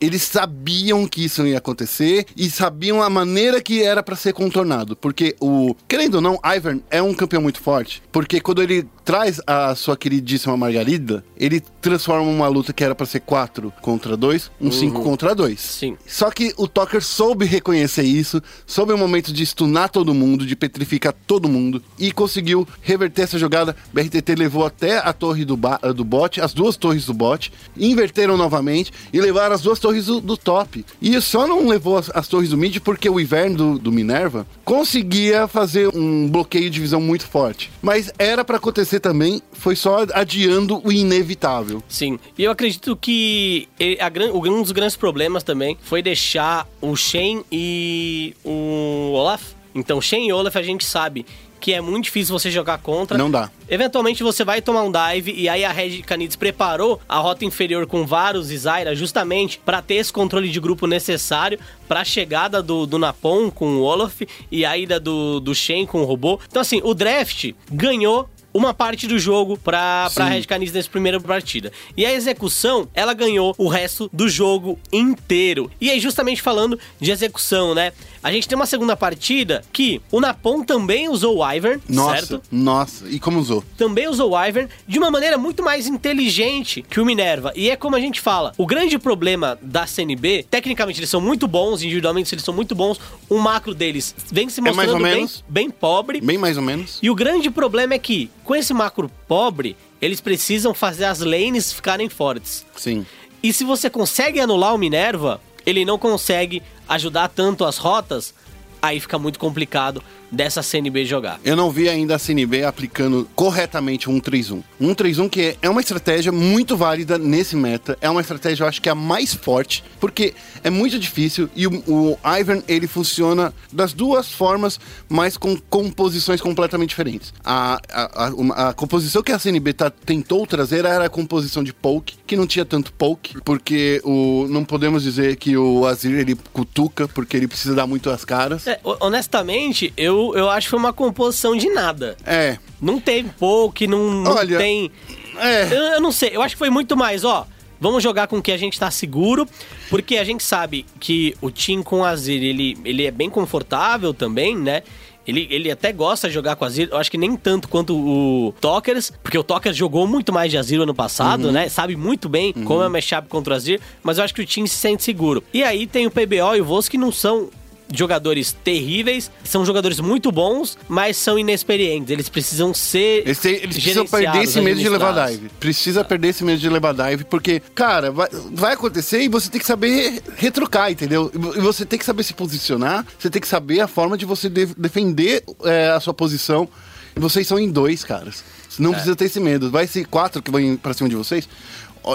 Eles 0.00 0.22
sabiam 0.22 1.06
que 1.06 1.24
isso 1.24 1.44
ia 1.46 1.58
acontecer 1.58 2.24
e 2.36 2.48
sabiam 2.48 3.02
a 3.02 3.10
maneira 3.10 3.60
que 3.60 3.82
era 3.82 4.02
para 4.02 4.14
ser 4.16 4.32
contornado. 4.32 4.96
Porque 4.96 5.36
o. 5.40 5.74
Querendo 5.88 6.14
ou 6.14 6.20
não, 6.20 6.40
Ivern 6.44 6.82
é 6.88 7.02
um 7.02 7.12
campeão 7.12 7.42
muito 7.42 7.60
forte. 7.60 8.02
Porque 8.12 8.40
quando 8.40 8.62
ele 8.62 8.86
traz 9.04 9.40
a 9.46 9.74
sua 9.74 9.96
queridíssima 9.96 10.56
Margarida, 10.56 11.24
ele 11.36 11.60
transforma 11.80 12.28
uma 12.28 12.48
luta 12.48 12.72
que 12.72 12.84
era 12.84 12.94
pra 12.94 13.06
ser 13.06 13.20
4 13.20 13.72
contra 13.80 14.16
2, 14.16 14.50
um 14.60 14.70
5 14.70 15.02
contra 15.02 15.34
2. 15.34 15.60
Sim. 15.60 15.96
Só 16.06 16.30
que 16.30 16.52
o 16.56 16.68
Tucker 16.68 17.02
soube 17.02 17.44
reconhecer 17.44 18.04
isso, 18.04 18.42
soube 18.66 18.92
o 18.92 18.98
momento 18.98 19.32
de 19.32 19.44
stunar 19.44 19.90
todo 19.90 20.14
mundo, 20.14 20.46
de 20.46 20.54
petrificar 20.54 21.14
todo 21.26 21.48
mundo 21.48 21.82
e 21.98 22.12
conseguiu 22.12 22.66
reverter 22.80 23.22
essa 23.22 23.38
jogada. 23.38 23.76
BRTT 23.92 24.34
levou 24.36 24.64
até 24.64 24.98
a 24.98 25.12
torre 25.12 25.44
do, 25.44 25.58
do 25.94 26.04
bot, 26.04 26.40
as 26.40 26.54
duas 26.54 26.76
torres 26.76 27.06
do 27.06 27.14
bot, 27.14 27.52
inverteram 27.76 28.36
novamente 28.36 28.92
e 29.12 29.20
levaram 29.20 29.54
as 29.54 29.62
duas 29.62 29.78
torres 29.78 30.06
do, 30.06 30.20
do 30.20 30.36
top. 30.36 30.84
E 31.00 31.20
só 31.20 31.46
não 31.46 31.66
levou 31.66 31.98
as, 31.98 32.10
as 32.14 32.28
torres 32.28 32.50
do 32.50 32.56
mid 32.56 32.78
porque 32.80 33.08
o 33.08 33.20
inverno 33.20 33.56
do, 33.56 33.78
do 33.78 33.92
Minerva 33.92 34.46
conseguia 34.64 35.48
fazer 35.48 35.88
um 35.94 36.28
bloqueio 36.28 36.70
de 36.70 36.80
visão 36.80 37.00
muito 37.00 37.26
forte. 37.26 37.70
Mas 37.82 38.12
era 38.18 38.44
pra 38.44 38.56
acontecer 38.56 38.91
também, 39.00 39.42
foi 39.52 39.76
só 39.76 40.04
adiando 40.12 40.80
o 40.84 40.92
inevitável. 40.92 41.82
Sim. 41.88 42.18
E 42.36 42.44
eu 42.44 42.50
acredito 42.50 42.96
que 42.96 43.68
a 44.00 44.08
gran- 44.08 44.32
um 44.32 44.62
dos 44.62 44.72
grandes 44.72 44.96
problemas 44.96 45.42
também 45.42 45.76
foi 45.82 46.02
deixar 46.02 46.66
o 46.80 46.96
Shen 46.96 47.44
e 47.50 48.34
o 48.44 49.12
Olaf. 49.14 49.42
Então, 49.74 50.00
Shen 50.00 50.28
e 50.28 50.32
Olaf 50.32 50.56
a 50.56 50.62
gente 50.62 50.84
sabe 50.84 51.24
que 51.58 51.72
é 51.72 51.80
muito 51.80 52.06
difícil 52.06 52.36
você 52.36 52.50
jogar 52.50 52.78
contra. 52.78 53.16
Não 53.16 53.30
dá. 53.30 53.48
Eventualmente 53.68 54.20
você 54.24 54.44
vai 54.44 54.60
tomar 54.60 54.82
um 54.82 54.90
dive 54.90 55.32
e 55.32 55.48
aí 55.48 55.64
a 55.64 55.70
Red 55.70 56.02
Canids 56.02 56.34
preparou 56.34 57.00
a 57.08 57.20
rota 57.20 57.44
inferior 57.44 57.86
com 57.86 58.04
Varus 58.04 58.50
e 58.50 58.58
Zyra 58.58 58.96
justamente 58.96 59.60
para 59.64 59.80
ter 59.80 59.94
esse 59.94 60.12
controle 60.12 60.48
de 60.48 60.58
grupo 60.58 60.88
necessário 60.88 61.60
para 61.86 62.00
a 62.00 62.04
chegada 62.04 62.60
do, 62.60 62.84
do 62.84 62.98
Napon 62.98 63.48
com 63.48 63.76
o 63.76 63.82
Olaf 63.82 64.22
e 64.50 64.64
a 64.64 64.76
ida 64.76 64.98
do, 64.98 65.38
do 65.38 65.54
Shen 65.54 65.86
com 65.86 66.02
o 66.02 66.04
robô. 66.04 66.40
Então 66.48 66.60
assim, 66.60 66.80
o 66.82 66.94
draft 66.94 67.52
ganhou 67.70 68.28
uma 68.52 68.74
parte 68.74 69.06
do 69.06 69.18
jogo 69.18 69.56
pra, 69.56 70.10
pra. 70.14 70.26
Red 70.26 70.44
Canids 70.44 70.72
nessa 70.72 70.88
primeira 70.88 71.20
partida. 71.20 71.72
E 71.96 72.04
a 72.04 72.12
execução, 72.12 72.88
ela 72.94 73.14
ganhou 73.14 73.54
o 73.58 73.68
resto 73.68 74.10
do 74.12 74.28
jogo 74.28 74.78
inteiro. 74.92 75.70
E 75.80 75.90
aí, 75.90 76.00
justamente 76.00 76.42
falando 76.42 76.78
de 77.00 77.10
execução, 77.10 77.74
né? 77.74 77.92
A 78.22 78.30
gente 78.30 78.46
tem 78.48 78.54
uma 78.54 78.66
segunda 78.66 78.96
partida 78.96 79.64
que 79.72 80.00
o 80.10 80.20
Napon 80.20 80.62
também 80.62 81.08
usou 81.08 81.38
o 81.38 81.52
Ivern, 81.52 81.82
Nossa, 81.88 82.26
certo? 82.26 82.42
nossa. 82.52 83.08
E 83.08 83.18
como 83.18 83.40
usou? 83.40 83.64
também 83.76 84.06
usou 84.08 84.30
o 84.32 84.44
Ivern 84.46 84.68
de 84.86 84.98
uma 84.98 85.10
maneira 85.10 85.36
muito 85.36 85.62
mais 85.62 85.88
inteligente 85.88 86.82
que 86.88 87.00
o 87.00 87.04
Minerva. 87.04 87.52
E 87.56 87.68
é 87.68 87.74
como 87.76 87.96
a 87.96 88.00
gente 88.00 88.20
fala, 88.20 88.52
o 88.56 88.64
grande 88.66 88.98
problema 88.98 89.58
da 89.60 89.86
CNB, 89.86 90.46
tecnicamente 90.48 91.00
eles 91.00 91.10
são 91.10 91.20
muito 91.20 91.48
bons, 91.48 91.82
individualmente 91.82 92.32
eles 92.32 92.44
são 92.44 92.54
muito 92.54 92.74
bons, 92.76 93.00
o 93.28 93.38
macro 93.38 93.74
deles 93.74 94.14
vem 94.30 94.48
se 94.48 94.60
É 94.60 94.62
mostrando 94.64 94.92
bem, 95.02 95.14
menos. 95.14 95.44
bem 95.48 95.68
pobre. 95.70 96.20
Bem 96.20 96.38
mais 96.38 96.56
ou 96.56 96.62
menos. 96.62 96.98
E 97.02 97.10
o 97.10 97.14
grande 97.14 97.50
problema 97.50 97.94
é 97.94 97.98
que, 97.98 98.30
com 98.44 98.54
esse 98.54 98.72
macro 98.72 99.10
pobre, 99.26 99.76
eles 100.00 100.20
precisam 100.20 100.72
fazer 100.72 101.06
as 101.06 101.18
lanes 101.18 101.72
ficarem 101.72 102.08
fortes. 102.08 102.64
Sim. 102.76 103.04
E 103.42 103.52
se 103.52 103.64
você 103.64 103.90
consegue 103.90 104.38
anular 104.38 104.72
o 104.74 104.78
Minerva, 104.78 105.40
ele 105.66 105.84
não 105.84 105.98
consegue 105.98 106.62
ajudar 106.94 107.28
tanto 107.28 107.64
as 107.64 107.78
rotas, 107.78 108.34
aí 108.80 109.00
fica 109.00 109.18
muito 109.18 109.38
complicado 109.38 110.02
dessa 110.32 110.62
CNB 110.62 111.04
jogar. 111.04 111.38
Eu 111.44 111.54
não 111.54 111.70
vi 111.70 111.88
ainda 111.88 112.16
a 112.16 112.18
CNB 112.18 112.64
aplicando 112.64 113.28
corretamente 113.34 114.08
o 114.08 114.12
131. 114.12 114.62
131 114.80 115.28
que 115.28 115.56
é- 115.60 115.68
uma 115.68 115.80
estratégia 115.80 116.32
muito 116.32 116.76
válida 116.76 117.18
nesse 117.18 117.54
meta. 117.54 117.96
É 118.00 118.08
uma 118.08 118.20
estratégia, 118.22 118.64
eu 118.64 118.68
acho 118.68 118.80
que 118.80 118.88
é 118.88 118.92
a 118.92 118.94
mais 118.94 119.34
forte, 119.34 119.84
porque 120.00 120.32
é 120.64 120.70
muito 120.70 120.98
difícil 120.98 121.48
e 121.54 121.66
o, 121.66 121.72
o 121.86 122.18
Ivern, 122.40 122.62
ele 122.66 122.86
funciona 122.86 123.52
das 123.72 123.92
duas 123.92 124.30
formas, 124.32 124.80
mas 125.08 125.36
com 125.36 125.56
composições 125.68 126.40
completamente 126.40 126.88
diferentes. 126.90 127.32
A, 127.44 127.78
a, 127.92 128.26
a, 128.26 128.68
a 128.70 128.72
composição 128.72 129.22
que 129.22 129.32
a 129.32 129.38
CNB 129.38 129.72
tá, 129.74 129.90
tentou 129.90 130.46
trazer 130.46 130.84
era 130.84 131.04
a 131.04 131.08
composição 131.08 131.62
de 131.62 131.72
poke, 131.72 132.14
que 132.26 132.36
não 132.36 132.46
tinha 132.46 132.64
tanto 132.64 132.92
poke, 132.92 133.40
porque 133.44 134.00
o, 134.04 134.46
não 134.48 134.64
podemos 134.64 135.02
dizer 135.02 135.36
que 135.36 135.56
o 135.56 135.84
Azir, 135.86 136.18
ele 136.18 136.34
cutuca, 136.52 137.06
porque 137.08 137.36
ele 137.36 137.48
precisa 137.48 137.74
dar 137.74 137.86
muito 137.86 138.08
as 138.10 138.24
caras. 138.24 138.66
É, 138.66 138.78
ho- 138.84 138.96
honestamente, 139.00 139.92
eu, 139.96 140.21
eu 140.36 140.48
acho 140.48 140.66
que 140.66 140.70
foi 140.70 140.78
uma 140.78 140.92
composição 140.92 141.56
de 141.56 141.68
nada. 141.70 142.16
É, 142.24 142.58
Não 142.80 142.98
teve 143.00 143.30
poke, 143.38 143.86
não, 143.86 144.10
não 144.10 144.32
Olha, 144.36 144.58
tem. 144.58 144.90
é. 145.38 145.64
Eu, 145.70 145.82
eu 145.94 146.00
não 146.00 146.12
sei, 146.12 146.30
eu 146.34 146.42
acho 146.42 146.54
que 146.54 146.58
foi 146.58 146.70
muito 146.70 146.96
mais, 146.96 147.24
ó. 147.24 147.46
Vamos 147.80 148.00
jogar 148.02 148.28
com 148.28 148.38
o 148.38 148.42
que 148.42 148.52
a 148.52 148.56
gente 148.56 148.78
tá 148.78 148.90
seguro, 148.92 149.44
porque 149.90 150.16
a 150.16 150.22
gente 150.24 150.44
sabe 150.44 150.86
que 151.00 151.34
o 151.42 151.50
Team 151.50 151.82
com 151.82 152.00
o 152.00 152.04
Azir, 152.04 152.40
ele, 152.42 152.78
ele 152.84 153.04
é 153.04 153.10
bem 153.10 153.28
confortável 153.28 154.14
também, 154.14 154.56
né? 154.56 154.82
Ele, 155.26 155.46
ele 155.50 155.70
até 155.70 155.92
gosta 155.92 156.26
de 156.28 156.34
jogar 156.34 156.54
com 156.56 156.64
o 156.64 156.68
Azir, 156.68 156.88
eu 156.90 156.96
acho 156.98 157.10
que 157.10 157.18
nem 157.18 157.36
tanto 157.36 157.68
quanto 157.68 157.96
o 157.96 158.52
Tokers, 158.60 159.12
porque 159.22 159.36
o 159.38 159.42
Tokers 159.44 159.76
jogou 159.76 160.06
muito 160.06 160.32
mais 160.32 160.50
de 160.50 160.58
Azir 160.58 160.80
ano 160.80 160.94
passado, 160.94 161.50
né? 161.52 161.68
Sabe 161.68 161.96
muito 161.96 162.28
bem 162.28 162.52
como 162.52 162.82
é 162.82 162.86
o 162.86 162.90
mashup 162.90 163.28
contra 163.28 163.52
o 163.52 163.56
Azir, 163.56 163.80
mas 164.02 164.18
eu 164.18 164.24
acho 164.24 164.34
que 164.34 164.42
o 164.42 164.46
Team 164.46 164.66
se 164.66 164.74
sente 164.76 165.02
seguro. 165.02 165.42
E 165.52 165.62
aí 165.64 165.86
tem 165.86 166.06
o 166.06 166.10
PBO 166.10 166.54
e 166.56 166.60
o 166.60 166.64
Voz 166.64 166.88
que 166.88 166.98
não 166.98 167.10
são 167.12 167.50
jogadores 167.92 168.52
terríveis, 168.64 169.30
são 169.44 169.64
jogadores 169.64 170.00
muito 170.00 170.30
bons, 170.32 170.76
mas 170.88 171.16
são 171.16 171.38
inexperientes. 171.38 172.10
Eles 172.10 172.28
precisam 172.28 172.72
ser. 172.74 173.22
Eles, 173.26 173.38
têm- 173.38 173.54
eles 173.56 173.76
precisam 173.76 174.06
perder 174.06 174.42
esse 174.44 174.60
medo 174.60 174.80
de 174.80 174.88
levar 174.88 175.26
dive. 175.28 175.48
Precisa 175.60 176.04
perder 176.04 176.28
esse 176.28 176.44
medo 176.44 176.58
de 176.60 176.68
levar 176.68 176.92
dive, 176.94 177.24
porque, 177.24 177.60
cara, 177.74 178.10
vai, 178.10 178.28
vai 178.52 178.72
acontecer 178.74 179.22
e 179.22 179.28
você 179.28 179.50
tem 179.50 179.60
que 179.60 179.66
saber 179.66 180.22
retrucar, 180.36 180.90
entendeu? 180.90 181.30
E 181.34 181.60
você 181.60 181.84
tem 181.84 181.98
que 181.98 182.04
saber 182.04 182.22
se 182.22 182.32
posicionar, 182.34 183.04
você 183.18 183.28
tem 183.30 183.40
que 183.40 183.48
saber 183.48 183.80
a 183.80 183.86
forma 183.88 184.16
de 184.16 184.24
você 184.24 184.48
de- 184.48 184.66
defender 184.76 185.42
é, 185.64 185.88
a 185.90 186.00
sua 186.00 186.14
posição. 186.14 186.68
E 187.14 187.20
vocês 187.20 187.46
são 187.46 187.58
em 187.58 187.70
dois, 187.70 188.02
caras. 188.04 188.42
Não 188.78 188.92
precisa 188.92 189.14
ter 189.14 189.26
esse 189.26 189.38
medo. 189.38 189.70
Vai 189.70 189.86
ser 189.86 190.06
quatro 190.06 190.40
que 190.42 190.50
vão 190.50 190.76
pra 190.78 190.94
cima 190.94 191.08
de 191.08 191.14
vocês. 191.14 191.46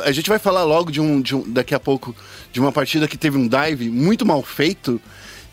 A 0.03 0.11
gente 0.11 0.27
vai 0.27 0.39
falar 0.39 0.63
logo 0.63 0.91
de 0.91 0.99
um, 0.99 1.21
de 1.21 1.35
um- 1.35 1.43
daqui 1.47 1.73
a 1.75 1.79
pouco 1.79 2.15
de 2.51 2.59
uma 2.59 2.71
partida 2.71 3.07
que 3.07 3.15
teve 3.17 3.37
um 3.37 3.47
dive 3.47 3.89
muito 3.89 4.25
mal 4.25 4.41
feito. 4.41 4.99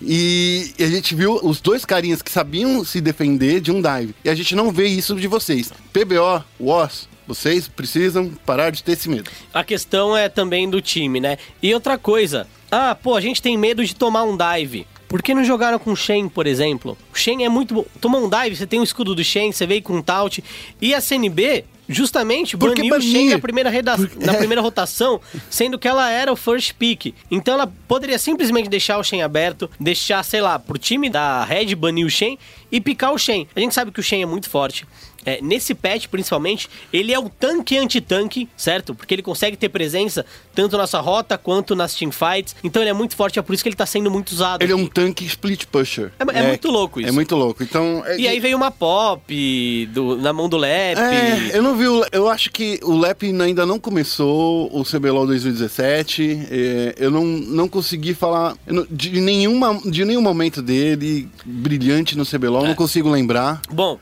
E 0.01 0.72
a 0.78 0.86
gente 0.86 1.14
viu 1.14 1.38
os 1.42 1.61
dois 1.61 1.84
carinhas 1.84 2.22
que 2.22 2.30
sabiam 2.30 2.84
se 2.84 3.01
defender 3.01 3.61
de 3.61 3.72
um 3.72 3.80
dive. 3.80 4.14
E 4.24 4.28
a 4.28 4.34
gente 4.34 4.55
não 4.55 4.70
vê 4.70 4.86
isso 4.86 5.14
de 5.16 5.26
vocês. 5.26 5.72
PBO, 5.92 6.45
WOS, 6.61 7.09
vocês 7.26 7.68
precisam 7.68 8.30
parar 8.45 8.70
de 8.70 8.82
ter 8.82 8.92
esse 8.92 9.09
medo. 9.09 9.30
A 9.53 9.64
questão 9.64 10.16
é 10.16 10.28
também 10.28 10.68
do 10.68 10.80
time, 10.80 11.20
né? 11.20 11.38
E 11.62 11.72
outra 11.72 11.97
coisa, 11.97 12.47
ah, 12.70 12.95
pô, 12.95 13.16
a 13.16 13.20
gente 13.20 13.40
tem 13.40 13.57
medo 13.57 13.84
de 13.84 13.95
tomar 13.95 14.24
um 14.24 14.36
dive. 14.36 14.86
Por 15.09 15.22
que 15.22 15.34
não 15.34 15.45
jogaram 15.45 15.78
com 15.78 15.92
o 15.92 15.97
Shen, 15.97 16.28
por 16.28 16.47
exemplo? 16.47 16.99
O 17.12 17.16
Shen 17.16 17.45
é 17.45 17.49
muito 17.49 17.72
bom. 17.72 17.84
Tomou 18.01 18.24
um 18.24 18.28
dive, 18.28 18.57
você 18.57 18.66
tem 18.66 18.80
o 18.80 18.84
escudo 18.84 19.14
do 19.14 19.22
Shen, 19.22 19.53
você 19.53 19.66
veio 19.66 19.82
com 19.82 19.97
um 19.97 20.03
Taut. 20.03 20.42
E 20.80 20.92
a 20.92 21.01
CNB, 21.01 21.64
justamente, 21.89 22.57
Por 22.57 22.74
que 22.74 22.82
baniu 22.89 22.97
o 22.97 23.01
Shen 23.01 23.39
primeira, 23.41 23.70
reda- 23.70 23.97
Por- 23.97 24.11
na 24.24 24.32
é. 24.35 24.37
primeira 24.37 24.61
rotação, 24.62 25.20
sendo 25.51 25.78
que 25.78 25.87
ela 25.89 26.11
era 26.11 26.32
o 26.32 26.37
first 26.37 26.72
pick. 26.74 27.14
Então 27.30 27.55
ela 27.55 27.66
poderia 27.89 28.18
simplesmente 28.18 28.68
deixar 28.68 28.99
o 28.99 29.03
Shen 29.05 29.22
aberto, 29.22 29.70
deixar, 29.78 30.22
sei 30.24 30.41
lá, 30.41 30.59
pro 30.59 30.78
time 30.78 31.09
da 31.11 31.45
Red 31.45 31.74
banir 31.74 32.07
o 32.07 32.11
Shen 32.11 32.39
e 32.72 32.80
picar 32.80 33.12
o 33.12 33.18
Shen. 33.18 33.47
A 33.55 33.61
gente 33.61 33.74
sabe 33.74 33.91
que 33.91 34.01
o 34.01 34.03
Shen 34.03 34.22
é 34.22 34.26
muito 34.26 34.49
forte. 34.49 34.87
É, 35.25 35.41
nesse 35.43 35.75
patch, 35.75 36.07
principalmente, 36.09 36.68
ele 36.93 37.12
é 37.12 37.18
o 37.18 37.29
tanque 37.29 37.77
anti-tanque, 37.77 38.49
certo? 38.57 38.95
Porque 38.95 39.14
ele 39.14 39.22
consegue 39.22 39.57
ter 39.57 39.68
presença 39.68 40.25
tanto 40.55 40.77
nessa 40.77 41.01
rota 41.01 41.37
quanto 41.39 41.75
nas 41.75 41.95
teamfights. 41.95 42.55
Então 42.62 42.83
ele 42.83 42.91
é 42.91 42.95
muito 42.95 43.16
forte, 43.16 43.39
é 43.39 43.43
por 43.43 43.55
isso 43.55 43.62
que 43.62 43.68
ele 43.68 43.77
tá 43.77 43.87
sendo 43.87 44.11
muito 44.11 44.33
usado. 44.33 44.62
Ele 44.62 44.72
é 44.72 44.77
um 44.77 44.87
tanque 44.87 45.25
split 45.25 45.64
pusher. 45.66 46.12
É- 46.18 46.39
é 46.39 46.49
muito 46.49 46.70
louco 46.70 47.01
isso. 47.01 47.09
É 47.09 47.12
muito 47.12 47.35
louco. 47.37 47.62
Então. 47.62 48.03
é- 48.07 48.18
E 48.18 48.29
aí 48.29 48.39
veio 48.41 48.57
uma 48.57 48.70
pop 48.70 49.87
do- 49.93 50.16
na 50.16 50.33
mão 50.33 50.49
do 50.49 50.57
Lep. 50.57 50.99
É, 50.99 51.57
eu 51.57 51.62
não 51.62 51.77
vi 51.77 51.87
o. 51.89 52.05
Eu 52.12 52.29
acho 52.29 52.51
que 52.51 52.79
o 52.83 52.97
Lep 52.99 53.25
ainda 53.25 53.64
não 53.66 53.79
começou 53.79 54.68
o 54.72 54.85
CBLOL 54.85 55.27
2017. 55.27 56.47
é, 56.51 56.95
eu 56.99 57.11
não, 57.11 57.25
não 57.25 57.68
consegui 57.68 58.14
falar 58.14 58.57
não- 58.66 58.87
de, 58.91 59.20
nenhuma, 59.20 59.81
de 59.85 60.05
nenhum 60.05 60.20
momento 60.22 60.61
dele 60.62 61.29
brilhante 61.45 62.16
no 62.16 62.25
CBLOL, 62.25 62.64
É. 62.64 62.68
não 62.68 62.75
consigo 62.75 63.09
lembrar. 63.11 63.61
Bom, 63.70 63.99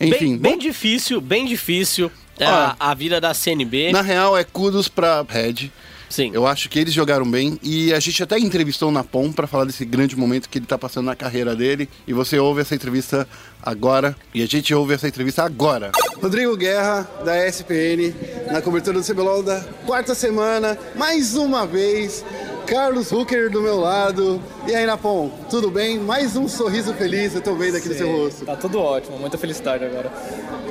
Enfim, 0.00 0.38
bem, 0.38 0.52
bem 0.52 0.58
difícil, 0.58 1.20
bem 1.20 1.44
difícil 1.44 2.10
a, 2.40 2.74
a 2.90 2.94
vida 2.94 3.20
da 3.20 3.34
CNB. 3.34 3.92
Na 3.92 4.02
real, 4.02 4.36
é 4.36 4.44
kudos 4.44 4.88
pra 4.88 5.24
Red. 5.28 5.70
Sim. 6.10 6.32
Eu 6.34 6.44
acho 6.44 6.68
que 6.68 6.80
eles 6.80 6.92
jogaram 6.92 7.24
bem 7.24 7.56
e 7.62 7.94
a 7.94 8.00
gente 8.00 8.20
até 8.20 8.36
entrevistou 8.36 8.88
o 8.88 8.92
Napom 8.92 9.30
pra 9.30 9.46
falar 9.46 9.64
desse 9.64 9.84
grande 9.84 10.16
momento 10.16 10.48
que 10.48 10.58
ele 10.58 10.66
tá 10.66 10.76
passando 10.76 11.06
na 11.06 11.14
carreira 11.14 11.54
dele. 11.54 11.88
E 12.04 12.12
você 12.12 12.36
ouve 12.36 12.62
essa 12.62 12.74
entrevista 12.74 13.28
agora 13.62 14.16
e 14.34 14.42
a 14.42 14.46
gente 14.46 14.74
ouve 14.74 14.92
essa 14.94 15.06
entrevista 15.06 15.44
agora. 15.44 15.92
Rodrigo 16.20 16.56
Guerra, 16.56 17.08
da 17.24 17.46
ESPN, 17.46 18.12
na 18.50 18.60
cobertura 18.60 18.98
do 19.00 19.06
CBLOL 19.06 19.44
da 19.44 19.60
quarta 19.86 20.12
semana, 20.12 20.76
mais 20.96 21.36
uma 21.36 21.64
vez. 21.64 22.24
Carlos 22.70 23.10
Hucker 23.10 23.50
do 23.50 23.60
meu 23.60 23.80
lado. 23.80 24.40
E 24.64 24.72
aí, 24.72 24.86
Napom, 24.86 25.28
tudo 25.50 25.72
bem? 25.72 25.98
Mais 25.98 26.36
um 26.36 26.46
sorriso 26.46 26.94
feliz 26.94 27.34
eu 27.34 27.40
tô 27.40 27.56
vendo 27.56 27.76
aqui 27.76 27.88
no 27.88 27.94
seu 27.96 28.16
rosto. 28.16 28.44
Tá 28.44 28.54
tudo 28.54 28.78
ótimo, 28.78 29.18
muita 29.18 29.36
felicidade 29.36 29.84
agora. 29.84 30.08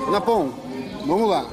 Napom, 0.10 0.50
vamos 1.06 1.28
lá. 1.28 1.45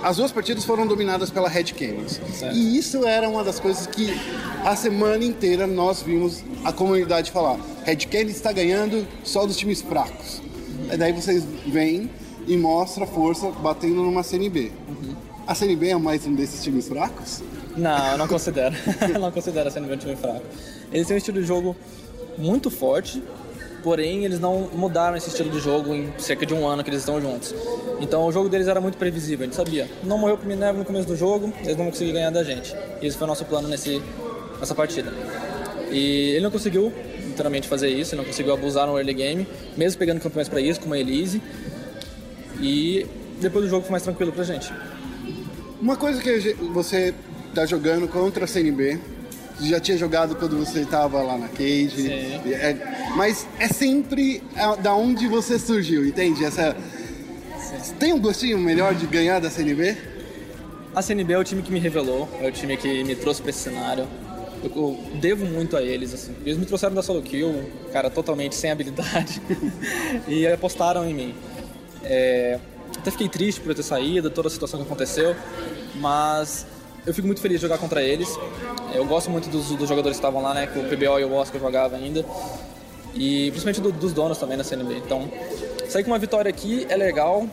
As 0.00 0.16
duas 0.16 0.30
partidas 0.30 0.64
foram 0.64 0.86
dominadas 0.86 1.28
pela 1.28 1.48
Red 1.48 1.64
Canids. 1.64 2.20
E 2.52 2.78
isso 2.78 3.04
era 3.04 3.28
uma 3.28 3.42
das 3.42 3.58
coisas 3.58 3.84
que 3.88 4.16
a 4.64 4.76
semana 4.76 5.24
inteira 5.24 5.66
nós 5.66 6.02
vimos 6.02 6.44
a 6.64 6.72
comunidade 6.72 7.32
falar. 7.32 7.58
Red 7.84 7.96
Canids 7.96 8.36
está 8.36 8.52
ganhando 8.52 9.04
só 9.24 9.44
dos 9.44 9.56
times 9.56 9.82
fracos. 9.82 10.40
E 10.88 10.96
daí 10.96 11.12
vocês 11.12 11.42
vêm 11.66 12.08
e 12.46 12.56
mostra 12.56 13.06
força 13.06 13.50
batendo 13.50 14.04
numa 14.04 14.22
CNB. 14.22 14.70
A 15.48 15.52
CNB 15.52 15.88
é 15.88 15.96
mais 15.96 16.24
um 16.28 16.32
desses 16.32 16.62
times 16.62 16.86
fracos? 16.86 17.42
Não, 17.76 18.12
eu 18.12 18.18
não 18.18 18.28
considero. 18.28 18.74
não 19.20 19.30
considero 19.30 19.70
CNB 19.70 19.94
um 19.94 19.96
time 19.96 20.16
fraco. 20.16 20.42
Eles 20.92 21.06
têm 21.06 21.14
um 21.14 21.18
estilo 21.18 21.40
de 21.40 21.46
jogo 21.46 21.76
muito 22.38 22.70
forte, 22.70 23.22
porém 23.82 24.24
eles 24.24 24.38
não 24.38 24.68
mudaram 24.72 25.16
esse 25.16 25.28
estilo 25.28 25.50
de 25.50 25.60
jogo 25.60 25.94
em 25.94 26.12
cerca 26.18 26.46
de 26.46 26.54
um 26.54 26.66
ano 26.66 26.84
que 26.84 26.90
eles 26.90 27.00
estão 27.00 27.20
juntos. 27.20 27.54
Então 28.00 28.24
o 28.24 28.32
jogo 28.32 28.48
deles 28.48 28.68
era 28.68 28.80
muito 28.80 28.96
previsível, 28.96 29.44
a 29.44 29.46
gente 29.46 29.56
sabia. 29.56 29.88
Não 30.02 30.18
morreu 30.18 30.38
pro 30.38 30.46
Minerva 30.46 30.78
no 30.78 30.84
começo 30.84 31.06
do 31.06 31.16
jogo, 31.16 31.52
eles 31.58 31.76
não 31.76 31.84
vão 31.84 31.90
conseguir 31.90 32.12
ganhar 32.12 32.30
da 32.30 32.44
gente. 32.44 32.74
E 33.00 33.06
esse 33.06 33.16
foi 33.16 33.24
o 33.24 33.28
nosso 33.28 33.44
plano 33.44 33.68
nesse, 33.68 34.00
nessa 34.58 34.74
partida. 34.74 35.12
E 35.90 36.30
ele 36.30 36.40
não 36.40 36.50
conseguiu 36.50 36.92
literalmente 37.26 37.66
fazer 37.66 37.88
isso, 37.88 38.14
ele 38.14 38.22
não 38.22 38.26
conseguiu 38.26 38.54
abusar 38.54 38.86
no 38.86 38.96
early 38.96 39.14
game, 39.14 39.48
mesmo 39.76 39.98
pegando 39.98 40.20
campeões 40.20 40.48
para 40.48 40.60
isso, 40.60 40.80
como 40.80 40.94
a 40.94 40.98
Elise. 40.98 41.42
E 42.60 43.06
depois 43.40 43.64
do 43.64 43.70
jogo 43.70 43.82
foi 43.82 43.92
mais 43.92 44.02
tranquilo 44.02 44.32
pra 44.32 44.44
gente. 44.44 44.72
Uma 45.80 45.96
coisa 45.96 46.22
que 46.22 46.54
você 46.72 47.12
tá 47.54 47.66
jogando 47.66 48.08
contra 48.08 48.44
a 48.44 48.46
CNB, 48.48 48.98
você 49.58 49.68
já 49.68 49.80
tinha 49.80 49.96
jogado 49.96 50.34
quando 50.36 50.56
você 50.58 50.80
estava 50.80 51.22
lá 51.22 51.38
na 51.38 51.48
Cage, 51.48 51.90
Sim. 51.90 52.52
é- 52.52 52.76
mas 53.16 53.46
é 53.58 53.68
sempre 53.68 54.42
a- 54.56 54.74
da 54.76 54.94
onde 54.94 55.28
você 55.28 55.58
surgiu, 55.58 56.04
entende? 56.06 56.44
Essa, 56.44 56.76
tem 57.98 58.12
um 58.12 58.20
gostinho 58.20 58.58
melhor 58.58 58.94
de 58.94 59.06
ganhar 59.06 59.40
da 59.40 59.48
CNB? 59.50 59.96
A 60.94 61.02
CNB 61.02 61.32
é 61.34 61.38
o 61.38 61.44
time 61.44 61.62
que 61.62 61.72
me 61.72 61.78
revelou, 61.78 62.28
é 62.40 62.48
o 62.48 62.52
time 62.52 62.76
que 62.76 63.02
me 63.04 63.14
trouxe 63.14 63.40
pra 63.40 63.50
esse 63.50 63.60
cenário. 63.60 64.06
Eu, 64.62 64.70
eu 64.74 64.98
devo 65.20 65.44
muito 65.44 65.76
a 65.76 65.82
eles, 65.82 66.14
assim. 66.14 66.32
Eles 66.44 66.56
me 66.58 66.64
trouxeram 66.64 66.94
da 66.94 67.02
solo 67.02 67.20
kill, 67.22 67.70
cara, 67.92 68.08
totalmente 68.10 68.54
sem 68.54 68.70
habilidade, 68.70 69.40
e 70.26 70.46
apostaram 70.46 71.08
em 71.08 71.12
mim. 71.14 71.34
É, 72.02 72.58
até 72.96 73.10
fiquei 73.10 73.28
triste 73.28 73.60
por 73.60 73.70
eu 73.70 73.74
ter 73.74 73.82
saído, 73.82 74.30
toda 74.30 74.48
a 74.48 74.50
situação 74.50 74.80
que 74.80 74.86
aconteceu, 74.86 75.34
mas 75.96 76.66
eu 77.06 77.12
fico 77.14 77.26
muito 77.26 77.40
feliz 77.40 77.58
de 77.58 77.62
jogar 77.62 77.78
contra 77.78 78.02
eles. 78.02 78.28
Eu 78.94 79.04
gosto 79.04 79.30
muito 79.30 79.48
dos, 79.48 79.68
dos 79.70 79.88
jogadores 79.88 80.16
que 80.18 80.20
estavam 80.24 80.42
lá, 80.42 80.54
né, 80.54 80.66
que 80.66 80.78
o 80.78 80.84
PBO 80.84 81.18
e 81.20 81.24
o 81.24 81.32
Oscar 81.34 81.60
jogava 81.60 81.96
ainda, 81.96 82.24
e 83.14 83.50
principalmente 83.50 83.80
do- 83.80 83.92
dos 83.92 84.12
donos 84.12 84.38
também 84.38 84.56
da 84.56 84.64
CNB. 84.64 84.96
Então, 84.98 85.30
sair 85.88 86.02
com 86.04 86.10
uma 86.10 86.18
vitória 86.18 86.48
aqui 86.48 86.86
é 86.88 86.96
legal, 86.96 87.46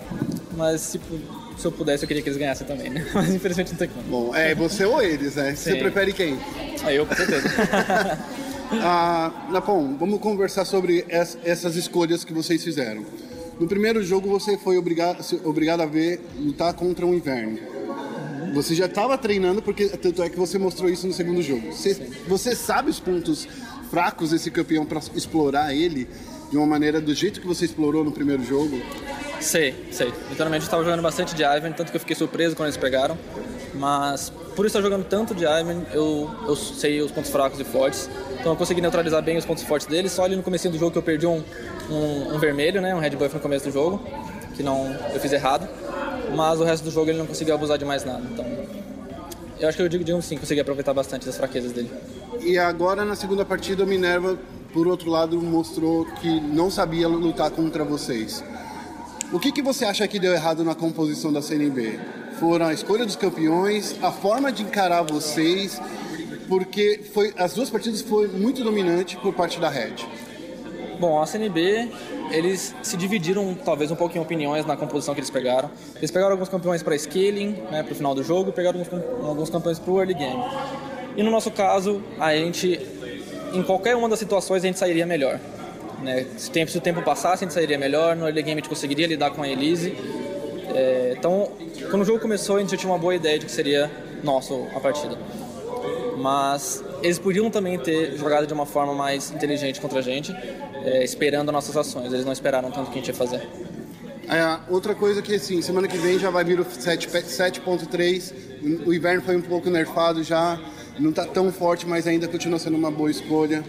mas 0.56 0.92
tipo, 0.94 1.20
se 1.58 1.66
eu 1.66 1.72
pudesse 1.72 2.04
eu 2.04 2.08
queria 2.08 2.24
que 2.24 2.30
eles 2.30 2.40
ganhassem 2.40 2.66
também, 2.66 2.90
né? 2.90 3.06
Mas 3.14 3.34
infelizmente 3.34 3.72
não 3.72 3.78
tem 3.78 3.88
como. 3.90 4.04
Bom, 4.08 4.36
é 4.36 4.56
você 4.56 4.84
ou 4.86 5.02
eles, 5.02 5.36
né? 5.36 5.54
Você 5.56 5.74
Sim. 5.74 5.80
prefere 5.80 6.12
quem? 6.14 6.38
Aí 6.84 6.96
eu, 6.96 7.06
com 7.06 7.16
certeza. 7.16 7.48
Ah, 8.74 9.48
Napon, 9.50 9.98
vamos 9.98 10.22
conversar 10.22 10.64
sobre 10.64 11.06
es- 11.10 11.38
essas 11.44 11.76
escolhas 11.76 12.24
que 12.24 12.32
vocês 12.34 12.64
fizeram. 12.64 13.04
No 13.60 13.68
primeiro 13.68 14.02
jogo 14.02 14.30
você 14.30 14.58
foi 14.58 14.78
obrigado, 14.78 15.22
se- 15.22 15.42
obrigado 15.44 15.82
a 15.82 15.86
ver 15.86 16.22
lutar 16.40 16.74
contra 16.74 17.06
um 17.06 17.14
inverno. 17.14 17.60
Você 18.54 18.76
já 18.76 18.86
estava 18.86 19.18
treinando, 19.18 19.62
porque 19.62 19.88
tanto 19.90 20.22
é 20.24 20.30
que 20.30 20.38
você 20.38 20.58
mostrou 20.58 20.90
isso 20.90 21.08
no 21.08 21.14
segundo 21.14 21.42
jogo. 21.42 21.72
Você, 21.72 21.94
você 22.28 22.56
sabe 22.56 22.90
os 22.90 23.00
pontos 23.00 23.48
fracos 23.90 24.32
desse 24.32 24.52
campeão 24.52 24.86
para 24.86 25.00
explorar 25.16 25.74
ele 25.74 26.08
de 26.50 26.58
uma 26.58 26.66
maneira 26.66 27.00
do 27.00 27.14
jeito 27.14 27.40
que 27.40 27.48
você 27.48 27.66
explorou 27.66 28.04
no 28.04 28.12
primeiro 28.12 28.44
jogo? 28.44 28.82
sei, 29.42 29.76
sei. 29.92 30.14
Literalmente 30.30 30.64
eu 30.64 30.68
estava 30.68 30.84
jogando 30.84 31.02
bastante 31.02 31.34
de 31.34 31.44
Ivan, 31.44 31.72
tanto 31.72 31.92
que 31.92 31.98
eu 31.98 32.00
fiquei 32.00 32.16
surpreso 32.16 32.56
quando 32.56 32.68
eles 32.68 32.78
pegaram. 32.78 33.18
Mas 33.74 34.32
por 34.56 34.66
estar 34.66 34.82
jogando 34.82 35.06
tanto 35.06 35.34
de 35.34 35.46
Ivan, 35.46 35.84
eu, 35.94 36.30
eu 36.46 36.56
sei 36.56 37.02
os 37.02 37.12
pontos 37.12 37.32
fracos 37.32 37.60
e 37.60 37.64
fortes. 37.64 38.10
Então 38.40 38.52
eu 38.52 38.56
consegui 38.56 38.82
neutralizar 38.82 39.22
bem 39.22 39.38
os 39.38 39.46
pontos 39.46 39.64
fortes 39.64 39.88
dele. 39.88 40.10
Só 40.10 40.26
ali 40.26 40.36
no 40.36 40.44
começo 40.44 40.70
do 40.70 40.78
jogo 40.78 40.92
que 40.92 40.98
eu 40.98 41.04
perdi 41.04 41.26
um, 41.26 41.44
um, 41.90 42.36
um 42.36 42.40
vermelho, 42.40 42.82
né? 42.82 42.94
Um 42.94 43.00
red 43.00 43.12
buff 43.12 43.34
no 43.34 43.42
começo 43.42 43.66
do 43.66 43.72
jogo, 43.72 44.02
que 44.56 44.62
não 44.62 44.96
eu 45.14 45.20
fiz 45.20 45.32
errado. 45.32 45.68
Mas 46.36 46.60
o 46.60 46.64
resto 46.64 46.84
do 46.84 46.92
jogo 46.92 47.10
ele 47.10 47.18
não 47.18 47.28
conseguiu 47.28 47.56
abusar 47.56 47.78
de 47.78 47.86
mais 47.86 48.04
nada. 48.04 48.22
Então 48.32 48.46
eu 49.60 49.68
acho 49.68 49.78
que 49.78 49.84
eu 49.84 49.90
digo, 49.90 50.04
digo 50.04 50.22
sim, 50.22 50.38
consegui 50.38 50.60
aproveitar 50.60 50.94
bastante 50.94 51.26
das 51.26 51.38
fraquezas 51.38 51.72
dele. 51.72 51.92
E 52.42 52.58
agora 52.58 53.06
na 53.06 53.16
segunda 53.16 53.46
partida, 53.46 53.84
o 53.84 53.88
Minerva, 53.88 54.38
por 54.74 54.88
outro 54.88 55.10
lado, 55.10 55.40
mostrou 55.40 56.06
que 56.20 56.40
não 56.40 56.72
sabia 56.72 57.08
lutar 57.08 57.52
contra 57.52 57.84
vocês. 57.84 58.44
O 59.32 59.40
que, 59.40 59.52
que 59.52 59.62
você 59.62 59.86
acha 59.86 60.08
que 60.08 60.20
deu 60.20 60.34
errado 60.34 60.64
na 60.64 60.74
composição 60.74 61.32
da 61.32 61.42
CNB? 61.42 62.00
Foram 62.40 62.66
a 62.66 62.74
escolha 62.74 63.06
dos 63.06 63.16
campeões, 63.16 63.96
a 64.02 64.12
forma 64.12 64.52
de 64.52 64.64
encarar 64.64 65.04
vocês, 65.04 65.80
porque 66.50 67.02
foi, 67.14 67.34
as 67.38 67.54
duas 67.54 67.70
partidas 67.70 68.02
foi 68.02 68.28
muito 68.28 68.64
dominante 68.64 69.16
por 69.18 69.34
parte 69.34 69.60
da 69.60 69.70
Red. 69.70 70.08
Bom, 71.02 71.20
a 71.20 71.26
CNB, 71.26 71.90
eles 72.30 72.76
se 72.84 72.96
dividiram 72.96 73.56
talvez 73.66 73.90
um 73.90 73.96
pouco 73.96 74.16
em 74.16 74.22
opiniões 74.22 74.68
na 74.68 74.78
composição 74.78 75.16
que 75.16 75.20
eles 75.20 75.32
pegaram. 75.32 75.72
Eles 75.96 76.12
pegaram 76.12 76.34
alguns 76.34 76.48
campeões 76.48 76.84
para 76.84 76.96
scaling, 76.96 77.58
né, 77.72 77.82
para 77.82 77.92
o 77.92 77.96
final 77.96 78.14
do 78.14 78.24
jogo, 78.24 78.52
pegaram 78.52 78.80
alguns, 78.80 79.28
alguns 79.28 79.50
campeões 79.50 79.80
para 79.80 79.92
o 79.92 79.98
early 79.98 80.14
game. 80.14 80.44
E 81.18 81.24
no 81.24 81.32
nosso 81.32 81.50
caso, 81.50 82.04
a 82.20 82.36
gente, 82.36 82.80
em 83.52 83.64
qualquer 83.64 83.96
uma 83.96 84.08
das 84.08 84.20
situações, 84.20 84.64
a 84.64 84.68
gente 84.68 84.78
sairia 84.78 85.08
melhor. 85.08 85.40
Né? 86.04 86.28
Se, 86.38 86.52
tempo, 86.52 86.70
se 86.70 86.78
o 86.78 86.82
tempo 86.82 87.02
passasse, 87.02 87.44
a 87.44 87.48
gente 87.48 87.54
sairia 87.56 87.80
melhor. 87.80 88.16
No 88.16 88.28
early 88.28 88.44
game, 88.44 88.62
a 88.62 88.62
gente 88.62 88.70
conseguiria 88.70 89.08
lidar 89.08 89.32
com 89.32 89.42
a 89.42 89.48
Elise. 89.48 89.98
É, 90.76 91.16
então, 91.18 91.50
quando 91.90 92.04
o 92.04 92.06
jogo 92.06 92.20
começou, 92.20 92.58
a 92.58 92.60
gente 92.60 92.70
já 92.70 92.78
tinha 92.78 92.92
uma 92.92 93.00
boa 93.00 93.16
ideia 93.16 93.40
de 93.40 93.48
que 93.48 93.52
seria 93.52 93.90
nosso 94.24 94.68
a 94.76 94.80
partida. 94.80 95.18
Mas 96.16 96.84
eles 97.02 97.18
podiam 97.18 97.50
também 97.50 97.80
ter 97.80 98.16
jogado 98.16 98.46
de 98.46 98.54
uma 98.54 98.68
forma 98.68 98.94
mais 98.94 99.32
inteligente 99.32 99.82
contra 99.82 99.98
a 99.98 100.02
gente, 100.04 100.32
é, 100.84 101.04
esperando 101.04 101.52
nossas 101.52 101.76
ações. 101.78 102.12
Eles 102.14 102.26
não 102.26 102.34
esperaram 102.34 102.72
tanto 102.72 102.88
que 102.92 102.94
a 102.94 103.02
gente 103.02 103.08
ia 103.08 103.14
fazer. 103.14 103.48
É, 104.28 104.60
outra 104.70 104.96
coisa 104.96 105.22
que, 105.22 105.36
assim, 105.36 105.62
semana 105.62 105.88
que 105.88 105.98
vem 105.98 106.18
já 106.18 106.30
vai 106.30 106.44
vir 106.44 106.60
o 106.60 106.66
7 106.66 107.08
pe- 107.10 107.24
7.3, 107.24 108.34
o 108.86 108.94
inverno 108.94 109.22
foi 109.22 109.36
um 109.36 109.42
pouco 109.42 109.70
nerfado 109.70 110.24
já, 110.24 110.60
não 111.00 111.12
tá 111.12 111.26
tão 111.26 111.52
forte, 111.52 111.86
mas 111.88 112.08
ainda 112.08 112.28
continua 112.28 112.58
sendo 112.60 112.78
uma 112.78 112.92
boa 112.92 113.10
escolha. 113.12 113.64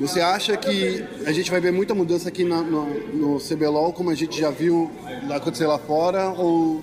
Você 0.00 0.20
acha 0.20 0.56
que 0.56 1.04
a 1.26 1.32
gente 1.32 1.50
vai 1.50 1.60
ver 1.60 1.72
muita 1.72 1.94
mudança 1.94 2.28
aqui 2.28 2.42
na- 2.42 2.62
no, 2.62 2.86
no 3.12 3.38
CBLOL, 3.40 3.92
como 3.92 4.10
a 4.10 4.14
gente 4.14 4.40
já 4.40 4.50
viu 4.50 4.90
acontecer 5.30 5.66
lá 5.66 5.78
fora? 5.78 6.30
Ou 6.30 6.82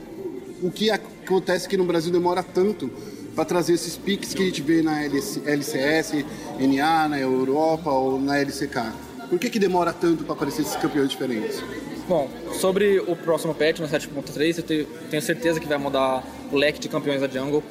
o 0.62 0.72
que 0.72 0.90
acontece 0.92 1.66
aqui 1.66 1.76
no 1.76 1.84
Brasil 1.86 2.12
demora 2.12 2.42
tanto 2.44 2.90
para 3.36 3.46
trazer 3.46 3.74
esses 3.74 3.98
piques 3.98 4.34
que 4.34 4.42
a 4.42 4.46
gente 4.46 4.62
vê 4.62 4.82
na 4.82 5.04
LC, 5.04 5.42
LCS, 5.46 6.26
NA, 6.60 7.08
na 7.08 7.20
Europa 7.20 7.90
ou 7.92 8.20
na 8.20 8.38
LCK? 8.40 8.92
Por 9.30 9.40
que, 9.40 9.50
que 9.50 9.60
demora 9.60 9.94
tanto 9.94 10.24
para 10.24 10.34
aparecer 10.34 10.64
esses 10.64 10.76
campeões 10.76 11.10
diferentes? 11.10 11.64
Bom, 12.08 12.30
sobre 12.60 13.00
o 13.00 13.16
próximo 13.16 13.54
patch, 13.54 13.80
no 13.80 13.88
7.3, 13.88 14.58
eu 14.58 14.88
tenho, 15.10 15.22
certeza 15.22 15.60
que 15.60 15.68
vai 15.68 15.78
mudar 15.78 16.24
o 16.52 16.58
leque 16.58 16.80
de 16.80 16.90
campeões 16.90 17.22
da 17.22 17.28
jungle. 17.28 17.64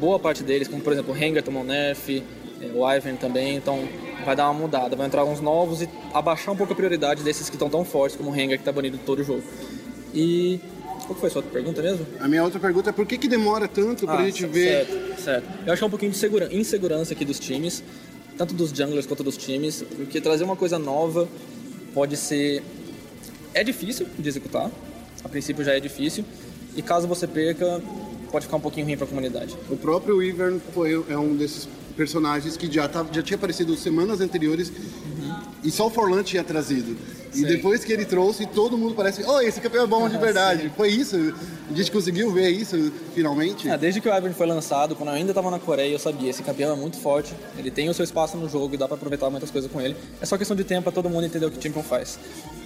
Boa 0.00 0.18
parte 0.18 0.42
deles, 0.42 0.66
como 0.66 0.82
por 0.82 0.92
exemplo 0.92 1.12
o 1.12 1.16
Rengar 1.16 1.42
tomou 1.44 1.62
nerf, 1.62 2.22
é, 2.60 2.66
o 2.74 2.90
Ivan 2.90 3.14
também, 3.14 3.54
então 3.54 3.88
vai 4.24 4.34
dar 4.34 4.50
uma 4.50 4.58
mudada. 4.58 4.96
Vai 4.96 5.06
entrar 5.06 5.20
alguns 5.20 5.40
novos 5.40 5.82
e 5.82 5.88
abaixar 6.12 6.52
um 6.52 6.56
pouco 6.56 6.72
a 6.72 6.76
prioridade 6.76 7.22
desses 7.22 7.48
que 7.48 7.54
estão 7.54 7.70
tão 7.70 7.84
fortes, 7.84 8.16
como 8.16 8.30
o 8.30 8.32
Rengar, 8.32 8.56
que 8.56 8.62
está 8.62 8.72
banido 8.72 8.98
todo 8.98 9.20
o 9.20 9.24
jogo. 9.24 9.44
E. 10.12 10.58
Qual 11.06 11.14
que 11.14 11.20
foi 11.20 11.28
a 11.28 11.32
sua 11.32 11.38
outra 11.40 11.52
pergunta 11.52 11.82
mesmo? 11.82 12.06
A 12.20 12.26
minha 12.28 12.42
outra 12.42 12.58
pergunta 12.58 12.90
é 12.90 12.92
por 12.92 13.04
que, 13.06 13.18
que 13.18 13.28
demora 13.28 13.68
tanto 13.68 14.06
pra 14.06 14.18
Ah, 14.20 14.24
gente 14.24 14.40
c- 14.40 14.46
ver. 14.46 14.86
Certo, 14.86 15.20
certo. 15.22 15.48
Eu 15.66 15.72
acho 15.72 15.80
que 15.80 15.84
é 15.84 15.86
um 15.86 15.90
pouquinho 15.90 16.12
de 16.12 16.18
segura- 16.18 16.48
insegurança 16.52 17.12
aqui 17.12 17.24
dos 17.24 17.38
times, 17.38 17.82
tanto 18.38 18.54
dos 18.54 18.70
junglers 18.70 19.06
quanto 19.06 19.22
dos 19.22 19.36
times, 19.36 19.84
porque 19.96 20.20
trazer 20.20 20.44
uma 20.44 20.56
coisa 20.56 20.78
nova 20.78 21.28
pode 21.92 22.16
ser. 22.16 22.62
É 23.52 23.62
difícil 23.62 24.06
de 24.18 24.28
executar, 24.28 24.70
a 25.22 25.28
princípio 25.28 25.62
já 25.64 25.72
é 25.74 25.80
difícil, 25.80 26.24
e 26.76 26.82
caso 26.82 27.06
você 27.06 27.26
perca, 27.26 27.80
pode 28.32 28.46
ficar 28.46 28.56
um 28.56 28.60
pouquinho 28.60 28.86
ruim 28.86 28.96
pra 28.96 29.06
comunidade. 29.06 29.54
O 29.70 29.76
próprio 29.76 30.20
Ivern 30.22 30.60
foi, 30.72 31.04
é 31.08 31.16
um 31.16 31.36
desses 31.36 31.68
personagens 31.96 32.56
que 32.56 32.72
já, 32.72 32.88
tava, 32.88 33.12
já 33.12 33.22
tinha 33.22 33.36
aparecido 33.36 33.76
semanas 33.76 34.20
anteriores 34.20 34.72
e 35.62 35.70
só 35.70 35.86
o 35.86 35.90
Forlan 35.90 36.24
tinha 36.24 36.42
trazido. 36.42 36.96
E 37.34 37.38
Sim. 37.38 37.46
depois 37.46 37.84
que 37.84 37.92
ele 37.92 38.04
trouxe, 38.04 38.46
todo 38.46 38.78
mundo 38.78 38.94
parece, 38.94 39.24
oh, 39.26 39.40
esse 39.40 39.60
campeão 39.60 39.84
é 39.84 39.86
bom 39.86 40.08
de 40.08 40.16
verdade. 40.16 40.72
Foi 40.76 40.88
isso? 40.88 41.34
A 41.68 41.74
gente 41.74 41.90
conseguiu 41.90 42.30
ver 42.32 42.48
isso 42.50 42.92
finalmente? 43.14 43.68
É, 43.68 43.76
desde 43.76 44.00
que 44.00 44.08
o 44.08 44.16
Ivern 44.16 44.32
foi 44.34 44.46
lançado, 44.46 44.94
quando 44.94 45.08
eu 45.08 45.16
ainda 45.16 45.32
estava 45.32 45.50
na 45.50 45.58
Coreia, 45.58 45.92
eu 45.92 45.98
sabia, 45.98 46.30
esse 46.30 46.42
campeão 46.42 46.72
é 46.72 46.76
muito 46.76 46.96
forte, 46.96 47.34
ele 47.58 47.70
tem 47.70 47.88
o 47.88 47.94
seu 47.94 48.04
espaço 48.04 48.36
no 48.36 48.48
jogo 48.48 48.74
e 48.74 48.78
dá 48.78 48.86
pra 48.86 48.96
aproveitar 48.96 49.28
muitas 49.30 49.50
coisas 49.50 49.70
com 49.70 49.80
ele. 49.80 49.96
É 50.20 50.26
só 50.26 50.38
questão 50.38 50.56
de 50.56 50.62
tempo 50.62 50.84
pra 50.84 50.92
todo 50.92 51.10
mundo 51.10 51.26
entender 51.26 51.46
o 51.46 51.50
que 51.50 51.58
o 51.58 51.62
Champion 51.62 51.82
faz. 51.82 52.18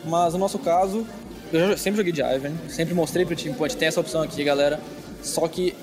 Mas 0.05 0.35
no 0.35 0.39
nosso 0.39 0.59
caso, 0.59 1.07
eu 1.53 1.79
sempre 1.79 1.97
joguei 1.97 2.13
de 2.13 2.21
Ivern, 2.21 2.55
sempre 2.69 2.95
mostrei 2.95 3.25
pro 3.25 3.35
time, 3.35 3.55
gente 3.59 3.77
tem 3.77 3.89
essa 3.89 4.01
opção 4.01 4.21
aqui, 4.23 4.45
galera. 4.45 4.79
Só 5.23 5.49
que 5.49 5.75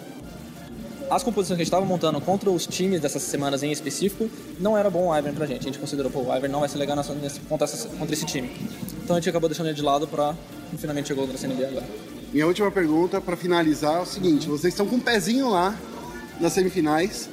as 1.09 1.23
composições 1.23 1.55
que 1.57 1.61
a 1.61 1.65
gente 1.65 1.67
estava 1.67 1.85
montando 1.85 2.19
contra 2.21 2.49
os 2.49 2.65
times 2.65 2.99
dessas 2.99 3.21
semanas 3.23 3.61
em 3.63 3.71
específico, 3.71 4.29
não 4.59 4.77
era 4.77 4.89
bom 4.89 5.07
o 5.09 5.17
Ivern 5.17 5.35
pra 5.35 5.45
gente. 5.45 5.61
A 5.61 5.63
gente 5.63 5.79
considerou, 5.79 6.11
pô, 6.11 6.19
o 6.21 6.35
Ivern 6.35 6.49
não 6.51 6.59
vai 6.61 6.69
ser 6.69 6.77
legal 6.77 6.95
nessa, 6.95 7.13
nesse, 7.13 7.39
contra, 7.41 7.65
essa- 7.65 7.87
contra 7.89 8.13
esse 8.13 8.25
time. 8.25 8.49
Então 9.03 9.15
a 9.15 9.19
gente 9.19 9.29
acabou 9.29 9.47
deixando 9.49 9.67
ele 9.67 9.75
de 9.75 9.81
lado 9.83 10.07
pra 10.07 10.35
finalmente 10.77 11.07
chegou 11.07 11.27
na 11.27 11.37
CNB 11.37 11.65
agora. 11.65 11.85
Minha 12.33 12.47
última 12.47 12.69
pergunta, 12.71 13.21
pra 13.21 13.37
finalizar, 13.37 13.97
é 13.97 14.01
o 14.01 14.05
seguinte: 14.05 14.47
vocês 14.49 14.73
estão 14.73 14.85
com 14.87 14.95
um 14.97 14.99
pezinho 14.99 15.49
lá 15.49 15.77
nas 16.39 16.51
semifinais. 16.53 17.29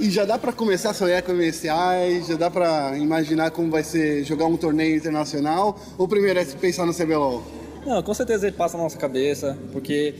E 0.00 0.08
já 0.10 0.24
dá 0.24 0.38
pra 0.38 0.52
começar 0.52 0.90
a 0.90 0.94
sonhar 0.94 1.20
com 1.22 1.32
MSI, 1.32 2.22
já 2.28 2.36
dá 2.36 2.48
pra 2.48 2.96
imaginar 2.96 3.50
como 3.50 3.68
vai 3.70 3.82
ser 3.82 4.22
jogar 4.24 4.46
um 4.46 4.56
torneio 4.56 4.96
internacional? 4.96 5.76
Ou 5.98 6.06
primeiro 6.06 6.38
é 6.38 6.44
pensar 6.44 6.86
no 6.86 6.94
CBLOL? 6.94 7.42
Não, 7.84 8.00
com 8.02 8.14
certeza 8.14 8.46
ele 8.46 8.56
passa 8.56 8.76
na 8.76 8.84
nossa 8.84 8.96
cabeça, 8.96 9.58
porque 9.72 10.14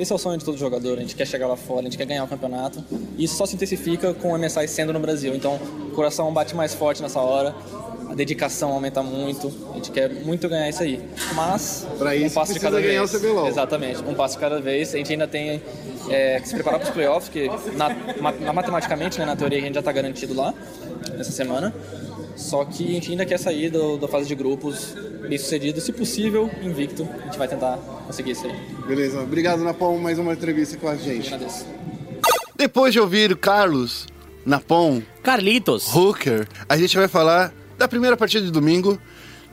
esse 0.00 0.12
é 0.12 0.14
o 0.14 0.18
sonho 0.18 0.38
de 0.38 0.44
todo 0.44 0.56
jogador, 0.58 0.98
a 0.98 1.00
gente 1.00 1.14
quer 1.14 1.26
chegar 1.26 1.46
lá 1.46 1.56
fora, 1.56 1.80
a 1.80 1.84
gente 1.84 1.96
quer 1.98 2.06
ganhar 2.06 2.24
o 2.24 2.28
campeonato. 2.28 2.82
E 3.18 3.24
isso 3.24 3.36
só 3.36 3.46
se 3.46 3.54
intensifica 3.54 4.14
com 4.14 4.32
o 4.32 4.38
MSI 4.38 4.66
sendo 4.68 4.92
no 4.92 5.00
Brasil. 5.00 5.34
Então, 5.34 5.56
o 5.88 5.90
coração 5.90 6.32
bate 6.32 6.54
mais 6.54 6.74
forte 6.74 7.02
nessa 7.02 7.20
hora, 7.20 7.54
a 8.08 8.14
dedicação 8.14 8.72
aumenta 8.72 9.02
muito, 9.02 9.52
a 9.72 9.74
gente 9.74 9.90
quer 9.92 10.10
muito 10.10 10.48
ganhar 10.48 10.68
isso 10.68 10.82
aí. 10.82 11.00
Mas, 11.34 11.86
Pra 11.98 12.10
um 12.10 12.14
isso 12.14 12.34
passo 12.34 12.52
de 12.52 12.58
precisa 12.58 12.60
cada 12.76 12.80
ganhar 12.80 13.04
o 13.04 13.06
vez. 13.06 13.22
CBLOL. 13.22 13.46
Exatamente, 13.46 14.02
um 14.02 14.14
passo 14.14 14.34
de 14.34 14.40
cada 14.40 14.60
vez. 14.60 14.92
A 14.94 14.98
gente 14.98 15.12
ainda 15.12 15.28
tem 15.28 15.62
é, 16.08 16.40
que 16.40 16.48
se 16.48 16.54
preparar 16.54 16.80
para 16.80 16.88
os 16.88 16.94
playoffs, 16.94 17.28
que 17.28 17.48
na- 17.76 17.94
matematicamente, 18.52 19.18
né, 19.18 19.24
na 19.26 19.36
teoria, 19.36 19.58
a 19.58 19.62
gente 19.62 19.74
já 19.74 19.80
está 19.80 19.92
garantido 19.92 20.34
lá, 20.34 20.52
nessa 21.16 21.30
semana. 21.30 21.72
Só 22.40 22.64
que 22.64 22.84
a 22.88 22.92
gente 22.94 23.10
ainda 23.10 23.26
quer 23.26 23.38
sair 23.38 23.70
do- 23.70 23.98
da 23.98 24.08
fase 24.08 24.26
de 24.26 24.34
grupos 24.34 24.94
bem 25.28 25.36
sucedido, 25.38 25.80
se 25.80 25.92
possível, 25.92 26.50
invicto. 26.62 27.06
A 27.20 27.24
gente 27.26 27.38
vai 27.38 27.46
tentar 27.46 27.76
conseguir 28.06 28.30
isso 28.32 28.46
aí. 28.46 28.56
Beleza, 28.88 29.20
obrigado 29.20 29.62
Napom, 29.62 29.98
mais 29.98 30.18
uma 30.18 30.32
entrevista 30.32 30.76
com 30.78 30.88
a 30.88 30.96
gente. 30.96 31.32
Agradeço. 31.32 31.66
Depois 32.56 32.92
de 32.92 33.00
ouvir 33.00 33.30
o 33.32 33.36
Carlos, 33.36 34.06
Napom, 34.44 35.02
Carlitos. 35.22 35.94
Hooker, 35.94 36.48
a 36.68 36.76
gente 36.76 36.96
vai 36.96 37.08
falar 37.08 37.52
da 37.78 37.86
primeira 37.86 38.16
partida 38.16 38.44
de 38.44 38.50
domingo, 38.50 38.98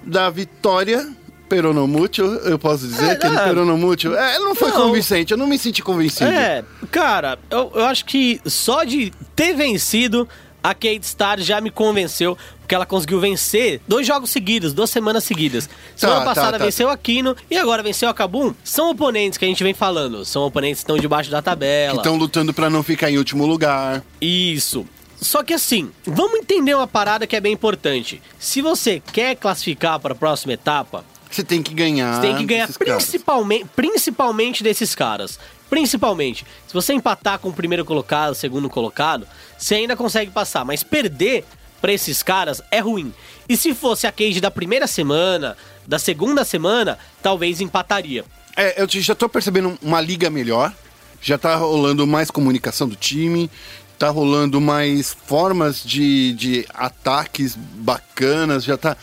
da 0.03 0.29
vitória 0.29 1.07
peronomútil, 1.49 2.25
eu 2.39 2.57
posso 2.59 2.85
dizer 2.88 3.11
É, 3.11 3.15
que 3.15 3.25
ele 3.25 3.35
não. 3.35 3.43
peronomútil. 3.43 4.17
É, 4.17 4.39
não 4.39 4.53
foi 4.55 4.69
Não. 4.69 4.88
convincente, 4.88 5.31
eu 5.31 5.38
não 5.38 5.47
me 5.47 5.57
senti 5.57 5.81
convencido. 5.81 6.29
É, 6.29 6.63
cara, 6.91 7.38
eu, 7.49 7.71
eu 7.75 7.85
acho 7.85 8.05
que 8.05 8.41
só 8.45 8.83
de 8.83 9.11
ter 9.35 9.53
vencido, 9.55 10.27
a 10.61 10.73
Kate 10.73 11.05
Star 11.05 11.39
já 11.39 11.61
me 11.61 11.71
convenceu, 11.71 12.38
porque 12.68 12.76
ela 12.76 12.86
conseguiu 12.86 13.18
vencer 13.22 13.80
dois 13.88 14.05
jogos 14.05 14.30
seguidos, 14.30 14.74
duas 14.74 14.89
semanas 14.89 15.24
seguidas. 15.24 15.70
Semana 15.95 16.20
Tá, 16.20 16.26
passada 16.26 16.51
tá, 16.51 16.57
tá. 16.59 16.65
venceu 16.65 16.89
a 16.89 16.97
Kino 16.97 17.34
e 17.49 17.57
agora 17.57 17.82
venceu 17.82 18.09
a 18.09 18.13
Kabum. 18.13 18.53
São 18.61 18.91
oponentes 18.91 19.38
que 19.38 19.45
a 19.45 19.47
gente 19.47 19.63
vem 19.63 19.74
falando, 19.74 20.26
são 20.26 20.43
oponentes 20.43 20.80
que 20.80 20.84
estão 20.84 20.97
debaixo 20.97 21.32
da 21.32 21.38
Que 21.38 21.45
tabela. 21.45 21.95
estão 21.95 22.18
lutando 22.18 22.53
pra 22.53 22.70
não 22.70 22.84
ficar 22.84 23.09
em 23.09 23.18
último 23.18 23.45
lugar. 23.45 24.03
Isso. 24.20 24.86
Só 25.15 25.43
que 25.43 25.53
assim, 25.53 25.89
vamos 26.05 26.39
entender 26.41 26.76
uma 26.76 26.86
parada 26.88 27.26
que 27.26 27.38
é 27.38 27.39
bem 27.39 27.53
importante. 27.53 28.22
Se 28.38 28.61
você 28.61 29.01
quer 29.13 29.38
classificar 29.38 29.97
para 30.01 30.11
a 30.11 30.15
próxima 30.18 30.51
etapa, 30.51 31.05
Você 31.32 31.45
tem 31.45 31.63
que 31.63 31.74
ganhar. 31.74 32.15
Você 32.15 32.22
tem 32.28 32.36
que 32.36 32.43
ganhar 32.43 32.65
desses 32.65 32.78
caras. 32.78 33.03
principalmente, 33.05 33.65
principalmente 33.76 34.61
desses 34.61 34.93
caras. 34.93 35.39
Principalmente. 35.70 36.45
Se 36.68 36.74
você 36.74 36.93
empatar 36.93 37.39
com 37.39 37.47
o 37.49 37.53
primeiro 37.53 37.84
colocado, 37.86 38.32
o 38.32 38.36
segundo 38.36 38.70
colocado, 38.70 39.26
você 39.57 39.76
ainda 39.76 39.95
consegue 39.97 40.32
passar. 40.32 40.63
Mas 40.65 40.84
perder 40.84 41.43
pra 41.82 41.93
esses 41.93 42.21
caras 42.23 42.61
é 42.71 42.80
ruim. 42.80 43.13
E 43.47 43.55
se 43.55 43.73
fosse 43.73 44.07
a 44.07 44.11
Cage 44.11 44.41
da 44.41 44.51
primeira 44.51 44.88
semana, 44.88 45.55
da 45.88 45.97
segunda 45.97 46.43
semana, 46.43 46.97
talvez 47.21 47.61
empataria. 47.61 48.25
É, 48.55 48.82
eu 48.82 48.88
já 48.89 49.15
tô 49.15 49.30
percebendo 49.30 49.78
uma 49.82 50.01
liga 50.01 50.30
melhor. 50.30 50.73
Já 51.21 51.38
tá 51.38 51.55
rolando 51.55 52.05
mais 52.05 52.30
comunicação 52.32 52.88
do 52.88 52.95
time. 52.95 53.49
Tá 53.97 54.09
rolando 54.09 54.59
mais 54.59 55.15
formas 55.25 55.84
de, 55.84 56.34
de 56.34 56.65
ataques 56.73 57.55
bacanas. 57.55 58.63
Já 58.63 58.78
tá. 58.78 58.97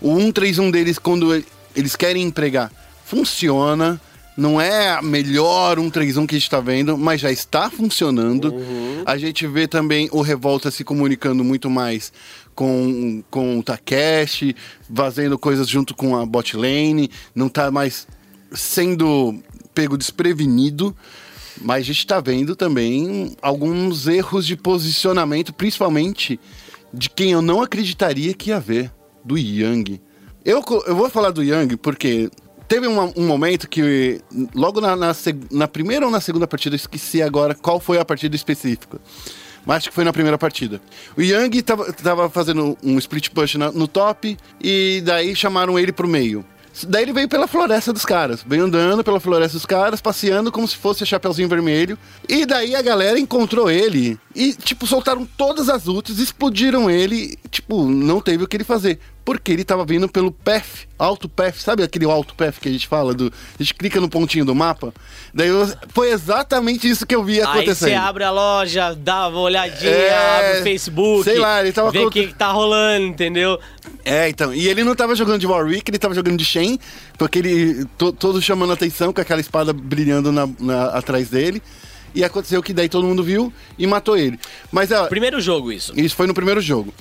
O 0.00 0.14
1-3-1 0.14 0.70
deles, 0.70 0.98
quando 0.98 1.44
eles 1.74 1.94
querem 1.94 2.22
empregar, 2.22 2.72
funciona. 3.04 4.00
Não 4.36 4.60
é 4.60 4.90
a 4.90 5.02
melhor 5.02 5.78
1-3-1 5.78 6.26
que 6.26 6.36
a 6.36 6.38
gente 6.38 6.50
tá 6.50 6.60
vendo, 6.60 6.96
mas 6.96 7.20
já 7.20 7.30
está 7.30 7.70
funcionando. 7.70 8.54
A 9.04 9.16
gente 9.18 9.46
vê 9.46 9.66
também 9.66 10.08
o 10.12 10.22
Revolta 10.22 10.70
se 10.70 10.84
comunicando 10.84 11.44
muito 11.44 11.68
mais 11.68 12.12
com, 12.54 13.22
com 13.30 13.58
o 13.58 13.62
Takeshi, 13.62 14.54
fazendo 14.94 15.38
coisas 15.38 15.68
junto 15.68 15.94
com 15.94 16.16
a 16.16 16.24
bot 16.24 16.56
lane. 16.56 17.10
Não 17.34 17.48
tá 17.48 17.70
mais 17.70 18.06
sendo 18.52 19.38
pego 19.74 19.98
desprevenido. 19.98 20.96
Mas 21.60 21.82
a 21.82 21.86
gente 21.86 22.06
tá 22.06 22.20
vendo 22.20 22.56
também 22.56 23.36
alguns 23.42 24.06
erros 24.06 24.46
de 24.46 24.56
posicionamento, 24.56 25.52
principalmente 25.52 26.40
de 26.92 27.10
quem 27.10 27.32
eu 27.32 27.42
não 27.42 27.60
acreditaria 27.60 28.32
que 28.32 28.50
ia 28.50 28.58
ver, 28.58 28.90
do 29.22 29.36
Yang. 29.36 30.00
Eu, 30.44 30.64
eu 30.86 30.96
vou 30.96 31.10
falar 31.10 31.30
do 31.30 31.42
Yang 31.42 31.76
porque 31.76 32.30
teve 32.70 32.86
uma- 32.86 33.12
um 33.16 33.26
momento 33.26 33.68
que, 33.68 34.20
logo 34.54 34.80
na, 34.80 34.94
na 34.94 35.12
na 35.50 35.66
primeira 35.66 36.06
ou 36.06 36.10
na 36.12 36.20
segunda 36.20 36.46
partida, 36.46 36.76
esqueci 36.76 37.20
agora 37.20 37.52
qual 37.52 37.80
foi 37.80 37.98
a 37.98 38.04
partida 38.04 38.36
específica. 38.36 38.98
Mas 39.66 39.78
acho 39.78 39.88
que 39.90 39.94
foi 39.94 40.04
na 40.04 40.12
primeira 40.12 40.38
partida. 40.38 40.80
O 41.16 41.20
Yang 41.20 41.62
tava, 41.62 41.92
tava 41.92 42.30
fazendo 42.30 42.78
um 42.82 42.96
split 42.98 43.28
push 43.30 43.56
na- 43.56 43.72
no 43.72 43.86
top 43.88 44.38
e 44.62 45.02
daí 45.04 45.34
chamaram 45.34 45.78
ele 45.78 45.92
pro 45.92 46.08
meio. 46.08 46.44
Daí 46.86 47.02
ele 47.02 47.12
veio 47.12 47.28
pela 47.28 47.48
floresta 47.48 47.92
dos 47.92 48.04
caras. 48.06 48.44
Veio 48.46 48.64
andando 48.64 49.02
pela 49.02 49.18
floresta 49.18 49.54
dos 49.58 49.66
caras, 49.66 50.00
passeando 50.00 50.52
como 50.52 50.66
se 50.68 50.76
fosse 50.76 51.04
Chapeuzinho 51.04 51.48
Vermelho. 51.48 51.98
E 52.28 52.46
daí 52.46 52.76
a 52.76 52.80
galera 52.80 53.18
encontrou 53.18 53.68
ele 53.68 54.16
e, 54.34 54.52
tipo, 54.54 54.86
soltaram 54.86 55.26
todas 55.36 55.68
as 55.68 55.88
ultis, 55.88 56.18
explodiram 56.20 56.88
ele. 56.88 57.36
Tipo, 57.50 57.84
não 57.84 58.20
teve 58.20 58.44
o 58.44 58.48
que 58.48 58.56
ele 58.56 58.64
fazer. 58.64 59.00
Porque 59.24 59.52
ele 59.52 59.62
tava 59.64 59.84
vindo 59.84 60.08
pelo 60.08 60.32
path, 60.32 60.86
alto 60.98 61.28
path, 61.28 61.54
sabe 61.56 61.82
aquele 61.82 62.04
alto 62.06 62.34
path 62.34 62.58
que 62.58 62.68
a 62.68 62.72
gente 62.72 62.88
fala? 62.88 63.12
Do, 63.14 63.26
a 63.26 63.62
gente 63.62 63.74
clica 63.74 64.00
no 64.00 64.08
pontinho 64.08 64.44
do 64.44 64.54
mapa. 64.54 64.92
Daí 65.32 65.48
eu- 65.48 65.70
foi 65.90 66.10
exatamente 66.10 66.88
isso 66.88 67.06
que 67.06 67.14
eu 67.14 67.22
vi 67.22 67.34
Aí 67.40 67.46
acontecendo. 67.46 67.90
você 67.90 67.94
abre 67.94 68.24
a 68.24 68.30
loja, 68.30 68.94
dá 68.94 69.28
uma 69.28 69.40
olhadinha, 69.40 69.90
É, 69.90 70.38
abre 70.48 70.60
o 70.60 70.62
Facebook. 70.64 71.24
sei 71.24 71.38
lá, 71.38 71.60
ele 71.60 71.70
tava 71.70 71.90
vê 71.92 71.98
o 72.00 72.04
com- 72.04 72.10
que, 72.10 72.28
que 72.28 72.34
tá 72.34 72.50
rolando, 72.50 73.06
entendeu? 73.06 73.60
É, 74.04 74.28
então. 74.28 74.52
E 74.54 74.66
ele 74.68 74.82
não 74.82 74.94
tava 74.96 75.14
jogando 75.14 75.38
de 75.38 75.46
Warwick, 75.46 75.88
ele 75.90 75.98
tava 75.98 76.14
jogando 76.14 76.38
de 76.38 76.44
Shen, 76.44 76.78
porque 77.18 77.38
ele. 77.38 77.84
to- 77.98 78.12
todo 78.12 78.40
chamando 78.40 78.72
atenção 78.72 79.12
com 79.12 79.20
aquela 79.20 79.40
espada 79.40 79.72
brilhando 79.72 80.32
na- 80.32 80.48
na- 80.58 80.86
atrás 80.88 81.28
dele. 81.28 81.62
E 82.14 82.24
aconteceu 82.24 82.60
que 82.60 82.72
daí 82.72 82.88
todo 82.88 83.06
mundo 83.06 83.22
viu 83.22 83.52
e 83.78 83.86
matou 83.86 84.16
ele. 84.16 84.40
Mas 84.72 84.90
ó, 84.90 85.06
Primeiro 85.06 85.40
jogo 85.40 85.70
isso. 85.70 85.92
isso 85.94 86.16
foi 86.16 86.26
no 86.26 86.34
primeiro 86.34 86.60
jogo. 86.60 86.92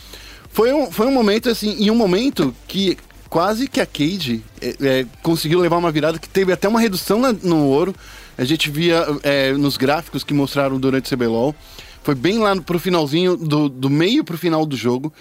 Foi 0.59 0.73
um, 0.73 0.91
foi 0.91 1.07
um 1.07 1.11
momento, 1.13 1.49
assim, 1.49 1.69
em 1.81 1.89
um 1.89 1.95
momento 1.95 2.53
que 2.67 2.97
quase 3.29 3.65
que 3.65 3.79
a 3.79 3.85
Cade 3.85 4.43
é, 4.61 4.75
é, 4.81 5.05
conseguiu 5.23 5.57
levar 5.57 5.77
uma 5.77 5.89
virada 5.89 6.19
que 6.19 6.27
teve 6.27 6.51
até 6.51 6.67
uma 6.67 6.81
redução 6.81 7.17
na- 7.17 7.31
no 7.31 7.65
ouro. 7.67 7.95
A 8.37 8.43
gente 8.43 8.69
via 8.69 9.05
é, 9.23 9.53
nos 9.53 9.77
gráficos 9.77 10.21
que 10.21 10.33
mostraram 10.33 10.77
durante 10.77 11.05
o 11.05 11.17
CBLOL. 11.17 11.55
Foi 12.03 12.13
bem 12.13 12.39
lá 12.39 12.53
no- 12.55 12.61
pro 12.61 12.77
finalzinho, 12.77 13.37
do, 13.37 13.69
do 13.69 13.89
meio 13.89 14.21
pro 14.21 14.37
final 14.37 14.65
do 14.65 14.75
jogo, 14.75 15.13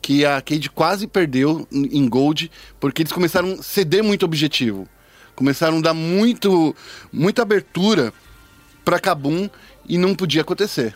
que 0.00 0.24
a 0.24 0.40
Cade 0.40 0.70
quase 0.70 1.06
perdeu 1.06 1.68
em 1.70 2.08
Gold, 2.08 2.50
porque 2.80 3.02
eles 3.02 3.12
começaram 3.12 3.52
a 3.52 3.62
ceder 3.62 4.02
muito 4.02 4.24
objetivo. 4.24 4.88
Começaram 5.34 5.76
a 5.76 5.82
dar 5.82 5.92
muito, 5.92 6.74
muita 7.12 7.42
abertura 7.42 8.14
pra 8.82 8.98
Kabum 8.98 9.46
e 9.86 9.98
não 9.98 10.14
podia 10.14 10.40
acontecer. 10.40 10.94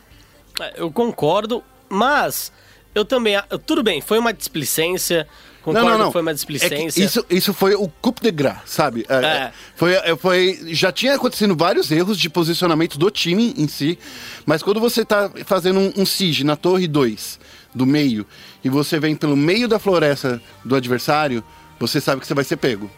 É, 0.58 0.80
Eu 0.80 0.90
concordo, 0.90 1.62
mas 1.86 2.50
eu 2.94 3.04
também. 3.04 3.34
eu- 3.50 3.58
Tudo 3.58 3.82
bem, 3.82 4.00
foi 4.00 4.18
uma 4.18 4.32
displicência. 4.32 5.26
Concordo 5.62 6.06
que 6.06 6.12
foi 6.12 6.22
uma 6.22 6.30
É 6.30 6.34
displicência. 6.34 7.04
isso, 7.04 7.26
isso 7.28 7.52
foi 7.52 7.74
o 7.74 7.86
coup 7.86 8.14
de 8.18 8.30
gras, 8.30 8.58
sabe? 8.64 9.04
É, 9.08 9.14
É. 9.14 9.52
Foi, 9.76 9.92
é, 9.92 10.16
foi, 10.16 10.58
já 10.68 10.90
tinha 10.90 11.14
acontecido 11.14 11.54
vários 11.54 11.90
erros 11.90 12.18
de 12.18 12.30
posicionamento 12.30 12.98
do 12.98 13.10
time 13.10 13.54
em 13.58 13.68
si, 13.68 13.98
mas 14.46 14.62
quando 14.62 14.80
você 14.80 15.04
tá 15.04 15.30
fazendo 15.44 15.78
um, 15.78 15.92
um 15.98 16.06
siege 16.06 16.44
na 16.44 16.56
torre 16.56 16.88
2 16.88 17.38
do 17.74 17.84
meio 17.84 18.26
e 18.64 18.70
você 18.70 18.98
vem 18.98 19.14
pelo 19.14 19.36
meio 19.36 19.68
da 19.68 19.78
floresta 19.78 20.40
do 20.64 20.74
adversário, 20.74 21.44
você 21.78 22.00
sabe 22.00 22.22
que 22.22 22.26
você 22.26 22.34
vai 22.34 22.44
ser 22.44 22.56
pego. 22.56 22.90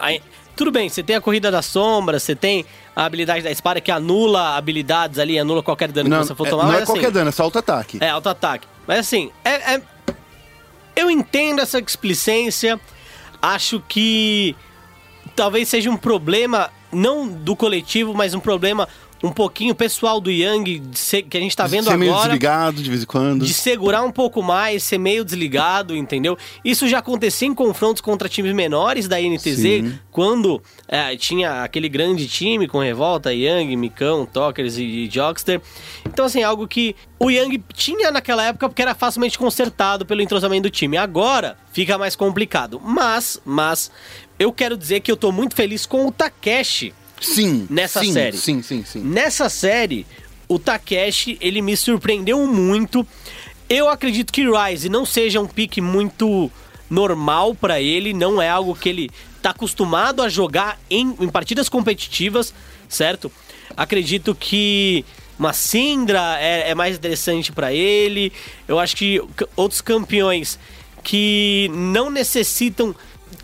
Aí, 0.00 0.22
tudo 0.58 0.72
bem, 0.72 0.88
você 0.88 1.04
tem 1.04 1.14
a 1.14 1.20
corrida 1.20 1.52
da 1.52 1.62
sombra, 1.62 2.18
você 2.18 2.34
tem 2.34 2.66
a 2.96 3.04
habilidade 3.04 3.44
da 3.44 3.50
espada 3.50 3.80
que 3.80 3.92
anula 3.92 4.56
habilidades 4.56 5.16
ali, 5.20 5.38
anula 5.38 5.62
qualquer 5.62 5.92
dano 5.92 6.10
Não, 6.10 6.20
que 6.22 6.26
você 6.26 6.34
for 6.34 6.48
é, 6.48 6.50
tomar. 6.50 6.64
não 6.64 6.72
mas 6.72 6.82
é 6.82 6.84
qualquer 6.86 7.04
assim, 7.04 7.12
dano, 7.14 7.28
é 7.28 7.32
só 7.32 7.44
auto-ataque. 7.44 7.98
É, 8.00 8.10
auto-ataque. 8.10 8.66
Mas 8.84 8.98
assim, 8.98 9.30
é, 9.44 9.74
é- 9.74 9.82
eu 10.96 11.08
entendo 11.08 11.60
essa 11.60 11.80
displicência. 11.80 12.80
Acho 13.40 13.80
que 13.88 14.56
talvez 15.36 15.68
seja 15.68 15.88
um 15.88 15.96
problema, 15.96 16.70
não 16.90 17.28
do 17.28 17.54
coletivo, 17.54 18.12
mas 18.12 18.34
um 18.34 18.40
problema 18.40 18.88
um 19.22 19.30
pouquinho 19.32 19.74
pessoal 19.74 20.20
do 20.20 20.30
Yang, 20.30 20.78
de 20.78 20.98
ser- 20.98 21.22
que 21.22 21.36
a 21.36 21.40
gente 21.40 21.56
tá 21.56 21.66
vendo 21.66 21.84
ser 21.84 21.96
meio 21.96 22.12
agora. 22.12 22.28
desligado 22.28 22.82
de 22.82 22.88
vez 22.88 23.02
em 23.02 23.06
quando. 23.06 23.44
de 23.44 23.52
segurar 23.52 24.02
um 24.02 24.12
pouco 24.12 24.42
mais, 24.42 24.82
ser 24.84 24.98
meio 24.98 25.24
desligado, 25.24 25.96
entendeu? 25.96 26.36
Isso 26.64 26.86
já 26.88 26.98
acontecia 26.98 27.48
em 27.48 27.54
confrontos 27.54 28.00
contra 28.00 28.28
times 28.28 28.52
menores 28.54 29.08
da 29.08 29.20
NTZ, 29.20 29.56
Sim. 29.56 29.98
quando 30.10 30.62
é, 30.86 31.16
tinha 31.16 31.62
aquele 31.64 31.88
grande 31.88 32.28
time 32.28 32.68
com 32.68 32.78
Revolta, 32.78 33.32
Yang, 33.34 33.76
Micão, 33.76 34.24
Tokers 34.24 34.76
e, 34.78 34.84
e 34.84 35.10
Jogster. 35.10 35.60
Então, 36.06 36.24
assim, 36.24 36.42
algo 36.42 36.68
que 36.68 36.94
o 37.18 37.30
Yang 37.30 37.62
tinha 37.74 38.10
naquela 38.10 38.44
época 38.44 38.68
porque 38.68 38.82
era 38.82 38.94
facilmente 38.94 39.38
consertado 39.38 40.06
pelo 40.06 40.22
entrosamento 40.22 40.62
do 40.64 40.70
time. 40.70 40.96
Agora 40.96 41.56
fica 41.72 41.98
mais 41.98 42.14
complicado. 42.14 42.80
Mas, 42.82 43.40
mas, 43.44 43.90
eu 44.38 44.52
quero 44.52 44.76
dizer 44.76 45.00
que 45.00 45.10
eu 45.10 45.16
tô 45.16 45.32
muito 45.32 45.54
feliz 45.56 45.84
com 45.86 46.06
o 46.06 46.12
Takeshi 46.12 46.94
Sim. 47.20 47.66
nessa 47.70 48.00
sim, 48.00 48.12
série. 48.12 48.36
Sim, 48.36 48.62
sim, 48.62 48.84
sim. 48.84 49.00
Nessa 49.00 49.48
série, 49.48 50.06
o 50.48 50.58
Takeshi, 50.58 51.36
ele 51.40 51.60
me 51.60 51.76
surpreendeu 51.76 52.46
muito. 52.46 53.06
Eu 53.68 53.88
acredito 53.88 54.32
que 54.32 54.44
Rise 54.48 54.88
não 54.88 55.04
seja 55.04 55.40
um 55.40 55.46
pique 55.46 55.80
muito 55.80 56.50
normal 56.88 57.54
pra 57.54 57.80
ele, 57.80 58.14
não 58.14 58.40
é 58.40 58.48
algo 58.48 58.74
que 58.74 58.88
ele 58.88 59.10
tá 59.42 59.50
acostumado 59.50 60.22
a 60.22 60.28
jogar 60.28 60.80
em, 60.90 61.14
em 61.20 61.28
partidas 61.28 61.68
competitivas, 61.68 62.54
certo? 62.88 63.30
Acredito 63.76 64.34
que 64.34 65.04
uma 65.38 65.52
Syndra 65.52 66.38
é, 66.40 66.70
é 66.70 66.74
mais 66.74 66.96
interessante 66.96 67.52
para 67.52 67.72
ele. 67.72 68.32
Eu 68.66 68.78
acho 68.78 68.96
que 68.96 69.22
outros 69.54 69.80
campeões 69.80 70.58
que 71.04 71.70
não 71.72 72.10
necessitam 72.10 72.94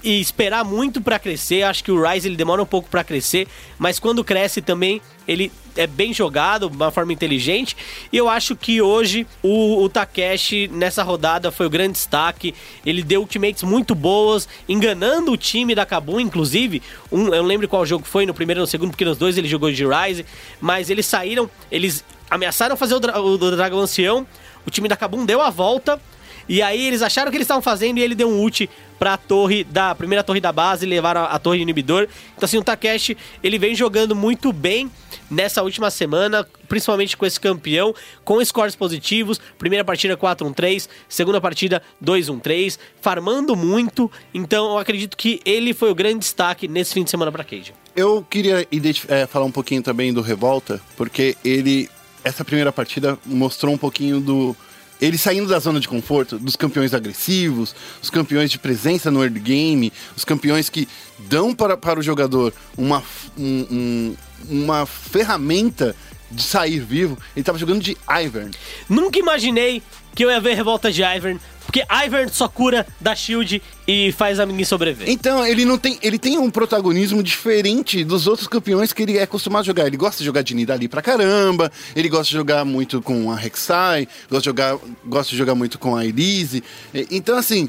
e 0.05 0.21
esperar 0.21 0.65
muito 0.65 1.01
pra 1.01 1.19
crescer. 1.19 1.63
Acho 1.63 1.83
que 1.83 1.91
o 1.91 2.01
Ryze 2.01 2.29
ele 2.29 2.37
demora 2.37 2.63
um 2.63 2.67
pouco 2.67 2.89
pra 2.89 3.03
crescer, 3.03 3.49
mas 3.79 3.99
quando 3.99 4.23
cresce 4.23 4.61
também 4.61 5.01
ele 5.27 5.51
é 5.77 5.87
bem 5.87 6.13
jogado, 6.13 6.69
de 6.69 6.77
uma 6.77 6.91
forma 6.91 7.13
inteligente. 7.13 7.77
E 8.13 8.17
eu 8.17 8.29
acho 8.29 8.55
que 8.55 8.81
hoje 8.81 9.27
o, 9.43 9.83
o 9.83 9.89
Takeshi 9.89 10.69
nessa 10.69 11.03
rodada 11.03 11.51
foi 11.51 11.67
o 11.67 11.71
grande 11.71 11.93
destaque. 11.93 12.55
Ele 12.85 13.03
deu 13.03 13.21
ultimates 13.21 13.63
muito 13.63 13.95
boas, 13.95 14.49
enganando 14.69 15.33
o 15.33 15.37
time 15.37 15.75
da 15.75 15.87
Kabum, 15.87 16.21
inclusive. 16.21 16.83
Um, 17.11 17.27
eu 17.27 17.43
não 17.43 17.47
lembro 17.47 17.67
qual 17.67 17.85
jogo 17.87 18.05
foi, 18.05 18.27
no 18.27 18.35
primeiro 18.35 18.61
ou 18.61 18.65
no 18.65 18.71
segundo, 18.71 18.91
porque 18.91 19.05
nos 19.05 19.17
dois 19.17 19.39
ele 19.39 19.49
jogou 19.49 19.73
de 19.73 19.85
Ryze. 19.85 20.27
Mas 20.61 20.91
eles 20.91 21.07
saíram, 21.07 21.51
eles 21.71 22.05
ameaçaram 22.31 22.77
fazer 22.77 22.95
o, 22.95 23.01
dra 23.01 23.21
o 23.21 23.37
Dragão 23.39 23.81
Ancião. 23.81 24.27
O 24.67 24.71
time 24.71 24.89
da 24.89 24.97
Kabum 24.97 25.25
deu 25.25 25.41
a 25.41 25.51
volta. 25.51 26.01
E 26.49 26.61
aí 26.61 26.87
eles 26.87 27.03
acharam 27.03 27.31
que 27.31 27.37
eles 27.37 27.47
estavam 27.47 27.63
fazendo 27.63 27.99
e 27.99 28.03
ele 28.03 28.15
deu 28.15 28.29
um 28.29 28.41
ult 28.41 28.69
pra 29.05 29.19
torre 29.19 29.65
da 29.65 29.95
primeira 29.95 30.25
torre 30.25 30.41
da 30.41 30.51
base, 30.51 30.87
levaram 30.87 31.21
a, 31.21 31.25
a 31.27 31.39
torre 31.39 31.61
inibidor. 31.61 32.09
Então 32.35 32.47
assim, 32.47 32.57
o 32.57 32.65
Takeshi, 32.65 33.15
ele 33.43 33.59
vem 33.59 33.75
jogando 33.75 34.17
muito 34.17 34.51
bem 34.51 34.91
nessa 35.31 35.63
última 35.63 35.91
semana, 35.91 36.49
principalmente 36.67 37.15
com 37.15 37.27
esse 37.27 37.39
campeão, 37.39 37.95
com 38.25 38.43
scores 38.43 38.75
positivos. 38.75 39.39
Primeira 39.59 39.85
partida 39.85 40.17
4-1-3, 40.17 40.89
segunda 41.07 41.39
partida 41.39 41.83
2-1-3, 42.03 42.79
farmando 43.03 43.55
muito. 43.55 44.11
Então 44.33 44.71
eu 44.71 44.79
acredito 44.79 45.19
que 45.19 45.39
ele 45.45 45.75
foi 45.75 45.91
o 45.91 45.95
grande 45.95 46.21
destaque 46.21 46.67
nesse 46.67 46.95
fim 46.95 47.05
de 47.05 47.11
semana 47.11 47.31
pra 47.31 47.45
Cage. 47.45 47.75
Eu 47.95 48.27
queria 48.31 48.67
é, 49.09 49.27
falar 49.27 49.45
um 49.45 49.53
pouquinho 49.53 49.83
também 49.83 50.15
do 50.15 50.23
Revolta, 50.23 50.81
porque 50.97 51.37
ele, 51.45 51.91
essa 52.25 52.43
primeira 52.43 52.73
partida 52.73 53.19
mostrou 53.27 53.75
um 53.75 53.79
pouquinho 53.79 54.19
do. 54.19 54.57
Ele 55.01 55.19
saindo 55.19 55.49
da 55.49 55.59
zona 55.59 55.81
de 55.81 55.89
conforto, 55.89 56.39
dos 56.39 56.57
campeões 56.57 56.95
agressivos, 56.95 57.75
os 58.03 58.09
campeões 58.11 58.51
de 58.51 58.59
presença 58.59 59.11
no 59.11 59.23
early 59.23 59.41
game, 59.41 59.93
os 60.17 60.25
campeões 60.25 60.71
que 60.71 60.89
dão 61.19 61.55
para, 61.55 61.77
para 61.77 61.99
o 62.01 62.03
jogador 62.03 62.53
uma, 62.77 63.03
um- 63.37 63.67
um- 63.71 64.17
uma 64.49 64.87
ferramenta 64.87 65.95
de 66.31 66.43
sair 66.43 66.81
vivo. 66.81 67.19
Ele 67.35 67.43
estava 67.43 67.59
jogando 67.59 67.83
de 67.83 67.97
Ivern. 68.09 68.51
Nunca 68.89 69.19
imaginei 69.19 69.83
que 70.15 70.25
eu 70.25 70.31
ia 70.31 70.41
ver 70.41 70.55
revolta 70.55 70.91
de 70.93 71.03
Ivern, 71.03 71.41
porque 71.75 71.85
Ivern 72.07 72.31
só 72.33 72.47
cura 72.47 72.87
da 73.01 73.17
shield 73.17 73.61
e 73.89 74.13
faz 74.13 74.39
a 74.39 74.47
ninguém 74.47 74.65
sobreviver. 74.65 75.11
Então, 75.11 75.45
ele 75.45 75.65
não 75.65 75.77
tem. 75.77 75.99
Ele 76.03 76.21
tem 76.21 76.39
um 76.39 76.49
protagonismo 76.49 77.21
diferente 77.21 78.05
dos 78.05 78.29
outros 78.29 78.47
campeões 78.47 78.93
que 78.93 79.03
ele 79.03 79.19
é 79.19 79.25
acostumado 79.25 79.63
a 79.63 79.67
jogar. 79.67 79.87
Ele 79.89 79.97
gosta 79.97 80.19
de 80.19 80.25
jogar 80.25 80.43
de 80.43 80.55
Nidalee 80.55 80.87
pra 80.87 81.03
caramba, 81.03 81.73
ele 81.97 82.09
gosta 82.09 82.27
de 82.27 82.35
jogar 82.35 82.65
muito 82.65 83.03
com 83.03 83.29
a 83.29 83.35
Rek'Sai, 83.35 84.07
gosta 84.31 84.43
de 84.43 84.45
jogar, 84.45 84.79
gosta 85.05 85.33
de 85.33 85.37
jogar 85.37 85.57
muito 85.57 85.77
com 85.77 85.97
a 85.97 86.07
Elise. 86.07 86.63
Então, 87.11 87.37
assim, 87.37 87.69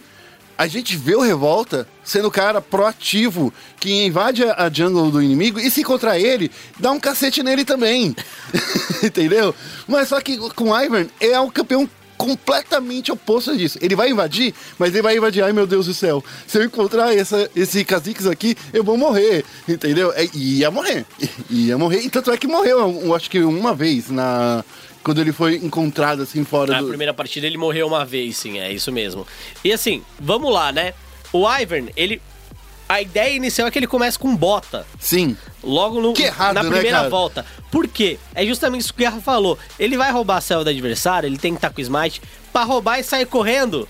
a 0.56 0.68
gente 0.68 0.95
vê 0.95 1.16
o 1.16 1.22
Revolta 1.22 1.88
sendo 2.03 2.28
o 2.28 2.32
cara 2.32 2.62
proativo 2.62 3.51
que 3.80 4.06
invade 4.06 4.43
a, 4.43 4.70
jungle 4.72 5.10
do 5.10 5.20
inimigo 5.20 5.60
e 5.60 5.72
se 5.72 5.82
encontrar 5.82 6.20
ele, 6.20 6.51
dá 6.80 6.91
um 6.91 6.99
cacete 6.99 7.41
nele 7.41 7.66
também. 7.66 8.16
Entendeu? 9.03 9.56
Mas 9.88 10.10
só 10.10 10.22
que 10.22 10.38
com 10.51 10.70
o 10.70 10.80
Ivern 10.80 11.10
é 11.20 11.39
um 11.39 11.49
campeão 11.49 11.89
completamente 12.18 13.11
oposto 13.11 13.55
disso. 13.57 13.78
Ele 13.82 13.95
vai 13.95 14.09
invadir, 14.09 14.53
mas 14.78 14.93
ele 14.93 15.01
vai 15.01 15.18
invadir, 15.18 15.43
ai 15.43 15.53
meu 15.53 15.68
Deus 15.68 15.86
do 15.86 15.93
céu, 15.93 16.24
se 16.47 16.57
eu 16.57 16.63
encontrar 16.63 17.16
essa, 17.16 17.49
esse 17.55 17.84
Kha'Zix 17.84 18.26
aqui, 18.28 18.55
eu 18.74 18.84
vou 18.84 18.97
morrer, 18.97 19.43
entendeu? 19.68 20.11
É, 20.13 20.28
e 20.34 20.59
ia 20.59 20.72
morrer, 20.72 21.05
ia 21.49 21.78
morrer, 21.78 22.01
e 22.01 22.09
tanto 22.09 22.32
é 22.32 22.38
que 22.38 22.47
morreu, 22.47 23.01
eu 23.03 23.16
acho 23.16 23.30
que 23.30 23.39
uma 23.39 23.74
vez, 23.74 24.09
na 24.09 24.63
quando 25.03 25.22
ele 25.22 25.32
foi 25.32 25.57
encontrado 25.57 26.24
assim 26.24 26.43
fora 26.43 26.72
Na 26.74 26.82
do... 26.82 26.88
primeira 26.88 27.13
partida 27.13 27.45
ele 27.45 27.59
morreu 27.59 27.86
uma 27.86 28.03
vez, 28.03 28.38
sim, 28.38 28.57
é 28.57 28.74
isso 28.74 28.91
mesmo. 28.91 29.26
E 29.63 29.72
assim, 29.72 30.01
vamos 30.20 30.51
lá, 30.51 30.72
né? 30.72 30.95
O 31.32 31.47
Ivern, 31.47 31.91
ele. 31.95 32.20
A 32.88 33.01
ideia 33.01 33.36
inicial 33.36 33.67
é 33.67 33.71
que 33.71 33.79
ele 33.79 33.88
comece 33.88 34.17
com 34.19 34.36
bota. 34.36 34.86
Sim, 34.99 35.36
Logo 35.63 35.99
no, 35.99 36.13
errado, 36.17 36.53
na 36.53 36.63
né, 36.63 36.69
primeira 36.69 36.97
cara? 36.97 37.09
volta. 37.09 37.45
Por 37.71 37.88
quê? 37.88 38.19
É 38.36 38.45
justamente 38.45 38.81
isso 38.81 38.93
que 38.93 38.99
o 39.01 39.03
Guerra 39.05 39.19
falou. 39.19 39.57
Ele 39.79 39.97
vai 39.97 40.11
roubar 40.11 40.38
a 40.38 40.41
céu 40.41 40.63
do 40.63 40.69
adversário, 40.69 41.27
ele 41.27 41.38
tem 41.38 41.53
que 41.53 41.57
estar 41.57 41.71
com 41.71 41.79
o 41.79 41.81
smite 41.81 42.21
pra 42.53 42.63
roubar 42.63 42.99
e 42.99 43.03
sair 43.03 43.25
correndo. 43.25 43.88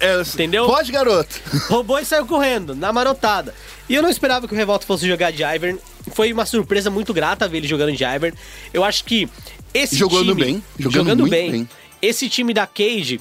é, 0.00 0.20
Entendeu? 0.20 0.66
Pode, 0.66 0.92
garoto. 0.92 1.40
Roubou 1.68 1.98
e 1.98 2.04
saiu 2.04 2.26
correndo, 2.26 2.74
na 2.76 2.92
marotada. 2.92 3.52
E 3.88 3.94
eu 3.94 4.02
não 4.02 4.08
esperava 4.10 4.46
que 4.46 4.54
o 4.54 4.56
Revolta 4.56 4.86
fosse 4.86 5.06
jogar 5.08 5.32
de 5.32 5.42
Ivern. 5.42 5.78
Foi 6.12 6.32
uma 6.32 6.46
surpresa 6.46 6.90
muito 6.90 7.12
grata 7.12 7.48
ver 7.48 7.58
ele 7.58 7.68
jogando 7.68 7.92
de 7.92 8.04
Ivern. 8.04 8.36
Eu 8.72 8.84
acho 8.84 9.04
que 9.04 9.28
esse 9.74 9.96
Jogando 9.96 10.34
time... 10.36 10.44
bem, 10.44 10.64
jogando 10.78 11.20
muito 11.26 11.30
bem. 11.30 11.68
Esse 12.00 12.28
time 12.28 12.54
da 12.54 12.66
Cage, 12.66 13.20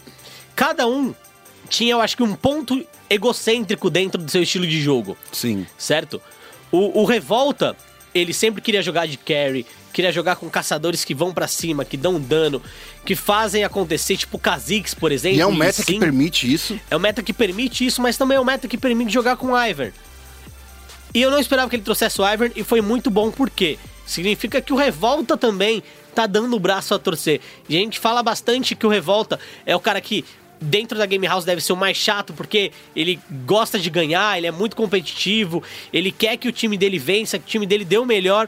cada 0.56 0.88
um 0.88 1.14
tinha, 1.68 1.94
eu 1.94 2.02
acho 2.02 2.16
que, 2.16 2.24
um 2.24 2.36
ponto 2.36 2.86
egocêntrico 3.10 3.90
dentro 3.90 4.22
do 4.22 4.30
seu 4.30 4.44
estilo 4.44 4.68
de 4.68 4.82
jogo 4.82 5.18
Sim. 5.32 5.66
certo? 5.78 6.22
O, 6.72 7.02
o 7.02 7.06
Revolta, 7.06 7.76
ele 8.14 8.34
sempre 8.34 8.62
queria 8.62 8.82
jogar 8.82 9.08
de 9.08 9.18
carry, 9.18 9.66
queria 9.94 10.12
jogar 10.12 10.36
com 10.36 10.50
caçadores 10.50 11.04
que 11.06 11.16
vão 11.16 11.34
pra 11.34 11.48
cima, 11.48 11.86
que 11.86 11.98
dão 11.98 12.20
dano, 12.20 12.62
que 13.06 13.16
fazem 13.16 13.64
acontecer, 13.64 14.18
tipo 14.18 14.38
Kha'Zix, 14.38 14.94
por 14.94 15.12
exemplo. 15.12 15.38
E 15.38 15.42
é 15.42 15.48
um 15.48 15.56
meta 15.56 15.84
que 15.84 15.94
Sin. 15.94 16.00
permite 16.00 16.54
isso. 16.54 16.80
É 16.90 16.96
um 16.96 17.00
meta 17.00 17.24
que 17.24 17.34
permite 17.34 17.86
isso, 17.86 18.02
mas 18.02 18.18
também 18.18 18.38
é 18.38 18.42
um 18.42 18.46
meta 18.46 18.68
que 18.68 18.78
permite 18.78 19.12
jogar 19.12 19.38
com 19.38 19.54
o 19.54 19.58
Ivern. 19.58 19.94
E 21.14 21.22
eu 21.22 21.32
não 21.32 21.40
esperava 21.40 21.70
que 21.70 21.76
ele 21.76 21.84
trouxesse 21.84 22.22
o 22.22 22.32
Ivern 22.32 22.54
e 22.56 22.64
foi 22.64 22.82
muito 22.82 23.10
bom 23.10 23.32
porque 23.32 23.80
significa 24.06 24.62
que 24.62 24.74
o 24.74 24.76
Revolta 24.76 25.38
também 25.38 25.82
tá 26.14 26.28
dando 26.28 26.56
o 26.56 26.60
braço 26.60 26.94
a 26.94 27.00
torcer. 27.00 27.40
E 27.70 27.76
a 27.78 27.80
gente 27.80 28.00
fala 28.00 28.22
bastante 28.22 28.76
que 28.76 28.86
o 28.86 28.90
Revolta 28.90 29.40
é 29.66 29.76
o 29.76 29.80
cara 29.80 30.02
que 30.02 30.26
dentro 30.60 30.98
da 30.98 31.06
Game 31.06 31.26
House 31.28 31.46
deve 31.46 31.62
ser 31.62 31.74
o 31.74 31.76
mais 31.76 31.98
chato 31.98 32.34
porque 32.34 32.72
ele 32.96 33.20
gosta 33.46 33.80
de 33.80 33.90
ganhar, 33.90 34.38
ele 34.38 34.48
é 34.48 34.52
muito 34.52 34.76
competitivo, 34.76 35.64
ele 35.92 36.12
quer 36.12 36.38
que 36.38 36.48
o 36.48 36.52
time 36.52 36.78
dele 36.78 36.98
vença, 37.00 37.38
que 37.38 37.46
o 37.46 37.48
time 37.48 37.66
dele 37.66 37.86
dê 37.86 37.98
o 37.98 38.06
melhor 38.06 38.48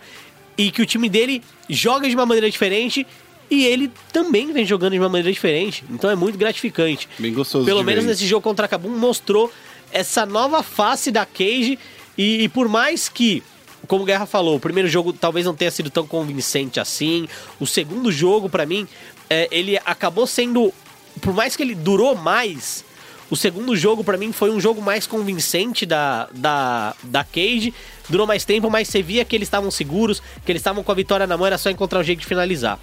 e 0.57 0.71
que 0.71 0.81
o 0.81 0.85
time 0.85 1.09
dele 1.09 1.43
joga 1.69 2.07
de 2.07 2.15
uma 2.15 2.25
maneira 2.25 2.49
diferente 2.49 3.05
e 3.49 3.65
ele 3.65 3.91
também 4.13 4.51
vem 4.51 4.65
jogando 4.65 4.93
de 4.93 4.99
uma 4.99 5.09
maneira 5.09 5.31
diferente. 5.31 5.83
Então 5.89 6.09
é 6.09 6.15
muito 6.15 6.37
gratificante. 6.37 7.07
Bem 7.17 7.33
gostoso 7.33 7.65
Pelo 7.65 7.83
menos 7.83 8.03
ver 8.03 8.11
nesse 8.11 8.27
jogo 8.27 8.41
contra 8.41 8.65
a 8.65 8.69
Kabum 8.69 8.89
mostrou 8.89 9.51
essa 9.91 10.25
nova 10.25 10.61
face 10.61 11.11
da 11.11 11.25
Cage 11.25 11.79
e, 12.17 12.43
e 12.43 12.49
por 12.49 12.67
mais 12.67 13.09
que 13.09 13.41
como 13.87 14.03
o 14.03 14.05
Guerra 14.05 14.25
falou, 14.25 14.57
o 14.57 14.59
primeiro 14.59 14.87
jogo 14.87 15.11
talvez 15.11 15.45
não 15.45 15.55
tenha 15.55 15.71
sido 15.71 15.89
tão 15.89 16.05
convincente 16.05 16.79
assim. 16.79 17.27
O 17.59 17.65
segundo 17.65 18.11
jogo, 18.11 18.49
pra 18.49 18.65
mim, 18.65 18.87
é, 19.29 19.47
ele 19.51 19.77
acabou 19.85 20.27
sendo. 20.27 20.73
Por 21.19 21.33
mais 21.33 21.55
que 21.55 21.63
ele 21.63 21.75
durou 21.75 22.15
mais, 22.15 22.83
o 23.29 23.35
segundo 23.35 23.75
jogo, 23.75 24.03
pra 24.03 24.17
mim, 24.17 24.31
foi 24.31 24.49
um 24.51 24.59
jogo 24.59 24.81
mais 24.81 25.05
convincente 25.05 25.85
da, 25.85 26.27
da, 26.33 26.95
da 27.03 27.23
Cage. 27.23 27.73
Durou 28.09 28.25
mais 28.25 28.43
tempo, 28.45 28.69
mas 28.69 28.87
você 28.87 29.01
via 29.03 29.23
que 29.23 29.35
eles 29.35 29.47
estavam 29.47 29.69
seguros, 29.69 30.21
que 30.45 30.51
eles 30.51 30.61
estavam 30.61 30.83
com 30.83 30.91
a 30.91 30.95
vitória 30.95 31.27
na 31.27 31.37
mão, 31.37 31.45
era 31.45 31.57
só 31.57 31.69
encontrar 31.69 31.99
um 31.99 32.03
jeito 32.03 32.19
de 32.21 32.25
finalizar. 32.25 32.79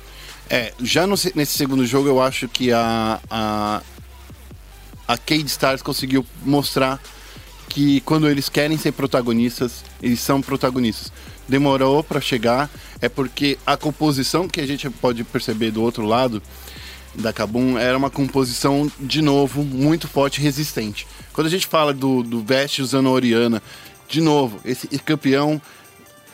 É, 0.49 0.73
já 0.81 1.07
no 1.07 1.17
se- 1.17 1.33
nesse 1.35 1.59
segundo 1.59 1.85
jogo 1.85 2.09
eu 2.09 2.23
acho 2.23 2.47
que 2.47 2.73
a, 2.73 3.19
a, 3.29 3.83
a 5.09 5.19
Cade 5.19 5.47
Stars 5.47 5.83
conseguiu 5.83 6.25
mostrar 6.45 7.01
que 7.69 8.01
quando 8.03 8.29
eles 8.29 8.49
querem 8.49 8.79
ser 8.79 8.93
protagonistas, 8.93 9.85
eles 10.01 10.21
são 10.21 10.41
protagonistas. 10.41 11.13
Demorou 11.49 12.03
pra 12.05 12.21
chegar, 12.21 12.71
é 13.01 13.09
porque 13.09 13.59
a 13.67 13.77
composição 13.77 14.49
que 14.49 14.61
a 14.61 14.67
gente 14.67 14.89
pode 14.89 15.25
perceber 15.25 15.73
do 15.73 15.83
outro 15.83 16.05
lado 16.07 16.41
da 17.19 17.33
Kabum 17.33 17.79
era 17.79 17.97
uma 17.97 18.11
composição, 18.11 18.91
de 18.99 19.21
novo, 19.23 19.63
muito 19.63 20.07
forte 20.09 20.39
e 20.39 20.43
resistente. 20.43 21.07
Quando 21.33 21.47
a 21.47 21.51
gente 21.51 21.67
fala 21.67 21.93
do, 21.93 22.23
do 22.23 22.41
Vest 22.41 22.79
usando 22.81 23.09
a 23.09 23.13
Oriana, 23.13 23.63
de 24.09 24.21
novo, 24.21 24.61
esse 24.65 24.87
campeão 24.99 25.61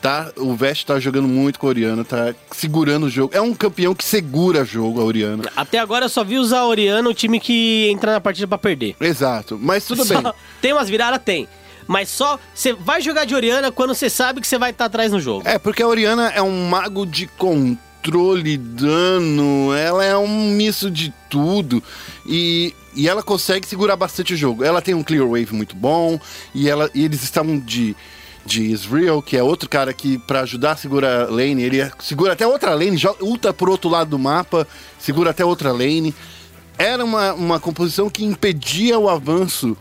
tá, 0.01 0.31
o 0.37 0.53
Vest 0.55 0.85
tá 0.85 0.99
jogando 0.99 1.27
muito 1.27 1.59
com 1.59 1.65
a 1.67 1.69
Oriana, 1.69 2.03
tá 2.03 2.33
segurando 2.51 3.05
o 3.05 3.09
jogo. 3.09 3.33
É 3.35 3.41
um 3.41 3.53
campeão 3.53 3.95
que 3.95 4.03
segura 4.03 4.63
jogo, 4.65 4.99
a 5.01 5.03
Oriana. 5.03 5.43
Até 5.55 5.79
agora 5.79 6.05
eu 6.05 6.09
só 6.09 6.23
vi 6.23 6.37
usar 6.37 6.59
a 6.59 6.67
Oriana, 6.67 7.09
o 7.09 7.13
time 7.13 7.39
que 7.39 7.87
entra 7.89 8.11
na 8.13 8.21
partida 8.21 8.47
pra 8.47 8.57
perder. 8.57 8.95
Exato, 8.99 9.57
mas 9.61 9.85
tudo 9.85 10.03
Só- 10.05 10.21
bem. 10.21 10.33
Tem 10.61 10.73
umas 10.73 10.89
viradas? 10.89 11.21
Tem. 11.23 11.47
Mas 11.85 12.07
só 12.09 12.39
você 12.53 12.71
vai 12.71 13.01
jogar 13.01 13.25
de 13.25 13.35
Oriana 13.35 13.69
quando 13.71 13.93
você 13.93 14.09
sabe 14.09 14.39
que 14.39 14.47
você 14.47 14.57
vai 14.57 14.71
estar 14.71 14.85
atrás 14.85 15.11
no 15.11 15.19
jogo. 15.19 15.47
É, 15.47 15.57
porque 15.59 15.83
a 15.83 15.87
Oriana 15.87 16.29
é 16.29 16.41
um 16.41 16.67
mago 16.69 17.05
de 17.05 17.27
controle, 17.27 17.77
dano, 18.57 19.73
ela 19.73 20.03
é 20.03 20.17
um 20.17 20.49
misto 20.51 20.91
de 20.91 21.13
tudo. 21.29 21.81
E, 22.25 22.73
e 22.95 23.07
ela 23.07 23.23
consegue 23.23 23.67
segurar 23.67 23.95
bastante 23.95 24.33
o 24.33 24.37
jogo. 24.37 24.63
Ela 24.63 24.81
tem 24.81 24.93
um 24.93 25.03
clear 25.03 25.25
wave 25.25 25.53
muito 25.53 25.75
bom, 25.75 26.19
e, 26.53 26.69
ela, 26.69 26.89
e 26.93 27.03
eles 27.03 27.23
estavam 27.23 27.57
de, 27.59 27.95
de 28.45 28.63
Israel, 28.63 29.21
que 29.21 29.37
é 29.37 29.43
outro 29.43 29.69
cara 29.69 29.93
que, 29.93 30.17
pra 30.19 30.41
ajudar 30.41 30.77
segurar 30.77 31.21
a 31.23 31.29
lane, 31.29 31.63
ele 31.63 31.91
segura 31.99 32.33
até 32.33 32.45
outra 32.45 32.73
lane, 32.73 33.01
ulta 33.21 33.53
pro 33.53 33.71
outro 33.71 33.89
lado 33.89 34.09
do 34.09 34.19
mapa, 34.19 34.67
segura 34.99 35.29
até 35.31 35.45
outra 35.45 35.71
lane. 35.71 36.13
Era 36.77 37.05
uma, 37.05 37.33
uma 37.33 37.59
composição 37.59 38.09
que 38.09 38.25
impedia 38.25 38.97
o 38.97 39.07
avanço 39.07 39.77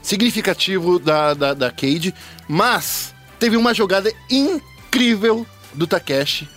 significativo 0.00 0.98
da, 0.98 1.34
da, 1.34 1.54
da 1.54 1.70
Cade, 1.70 2.14
mas 2.48 3.12
teve 3.38 3.56
uma 3.56 3.74
jogada 3.74 4.10
incrível 4.30 5.46
do 5.74 5.86
Takeshi 5.86 6.48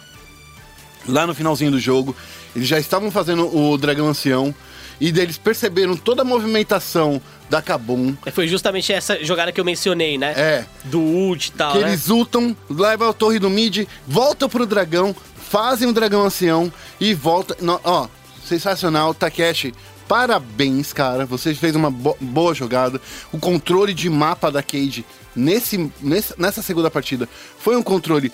lá 1.08 1.26
no 1.28 1.34
finalzinho 1.36 1.72
do 1.72 1.80
jogo. 1.80 2.16
Eles 2.56 2.68
já 2.68 2.80
estavam 2.80 3.10
fazendo 3.12 3.56
o 3.56 3.78
Dragão 3.78 4.08
Ancião 4.08 4.54
e 5.00 5.12
deles 5.12 5.38
perceberam 5.38 5.96
toda 5.98 6.22
a 6.22 6.26
movimentação 6.26 7.22
da 7.50 7.62
Kabum. 7.62 8.16
Foi 8.34 8.48
justamente 8.48 8.94
essa 8.94 9.24
jogada 9.24 9.52
que 9.52 9.60
eu 9.60 9.66
mencionei, 9.66 10.18
né? 10.18 10.34
É. 10.38 10.66
Do 10.86 11.00
ult 11.02 11.48
e 11.48 11.52
tal, 11.52 11.74
que 11.74 11.80
né? 11.80 11.90
eles 11.90 12.10
ultam, 12.10 12.56
levam 12.70 13.10
a 13.10 13.14
torre 13.14 13.40
do 13.40 13.50
mid, 13.50 13.88
voltam 14.08 14.48
pro 14.48 14.66
dragão, 14.66 15.16
fazem 15.50 15.88
o 15.88 15.94
dragão 15.94 16.24
ancião 16.24 16.72
e 17.00 17.14
volta. 17.14 17.58
no- 17.60 17.80
ó, 17.84 18.08
sensacional, 18.48 19.14
Takeshi. 19.14 19.74
Parabéns, 20.08 20.92
cara. 20.94 21.26
Você 21.26 21.54
fez 21.56 21.74
uma 21.76 21.90
bo- 21.90 22.18
boa 22.20 22.54
jogada. 22.54 23.00
O 23.32 23.40
controle 23.40 23.94
de 23.94 24.10
mapa 24.10 24.52
da 24.52 24.62
Cade 24.62 25.06
nesse- 25.36 25.90
nessa 26.38 26.62
segunda 26.62 26.92
partida 26.92 27.28
foi 27.58 27.76
um 27.78 27.82
controle 27.82 28.32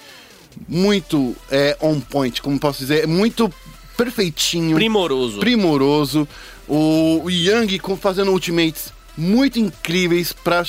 muito 0.67 1.35
é, 1.49 1.77
on 1.81 1.99
point, 1.99 2.41
como 2.41 2.59
posso 2.59 2.79
dizer, 2.79 3.07
muito 3.07 3.51
perfeitinho 3.95 4.75
Primoroso. 4.75 5.39
primoroso. 5.39 6.27
O, 6.67 7.29
Yang 7.29 7.79
fazendo 7.99 8.31
ultimates 8.31 8.91
muito 9.17 9.57
incríveis, 9.57 10.31
pra, 10.31 10.63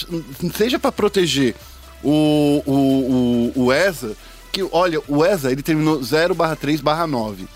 seja 0.54 0.78
para 0.78 0.90
proteger 0.90 1.54
o, 2.02 2.62
o, 2.64 3.52
o, 3.56 3.64
o 3.64 3.72
ESA, 3.72 4.16
que 4.52 4.62
olha, 4.72 5.00
o 5.06 5.24
ESA 5.24 5.52
ele 5.52 5.62
terminou 5.62 6.00
0/3/9. 6.00 7.46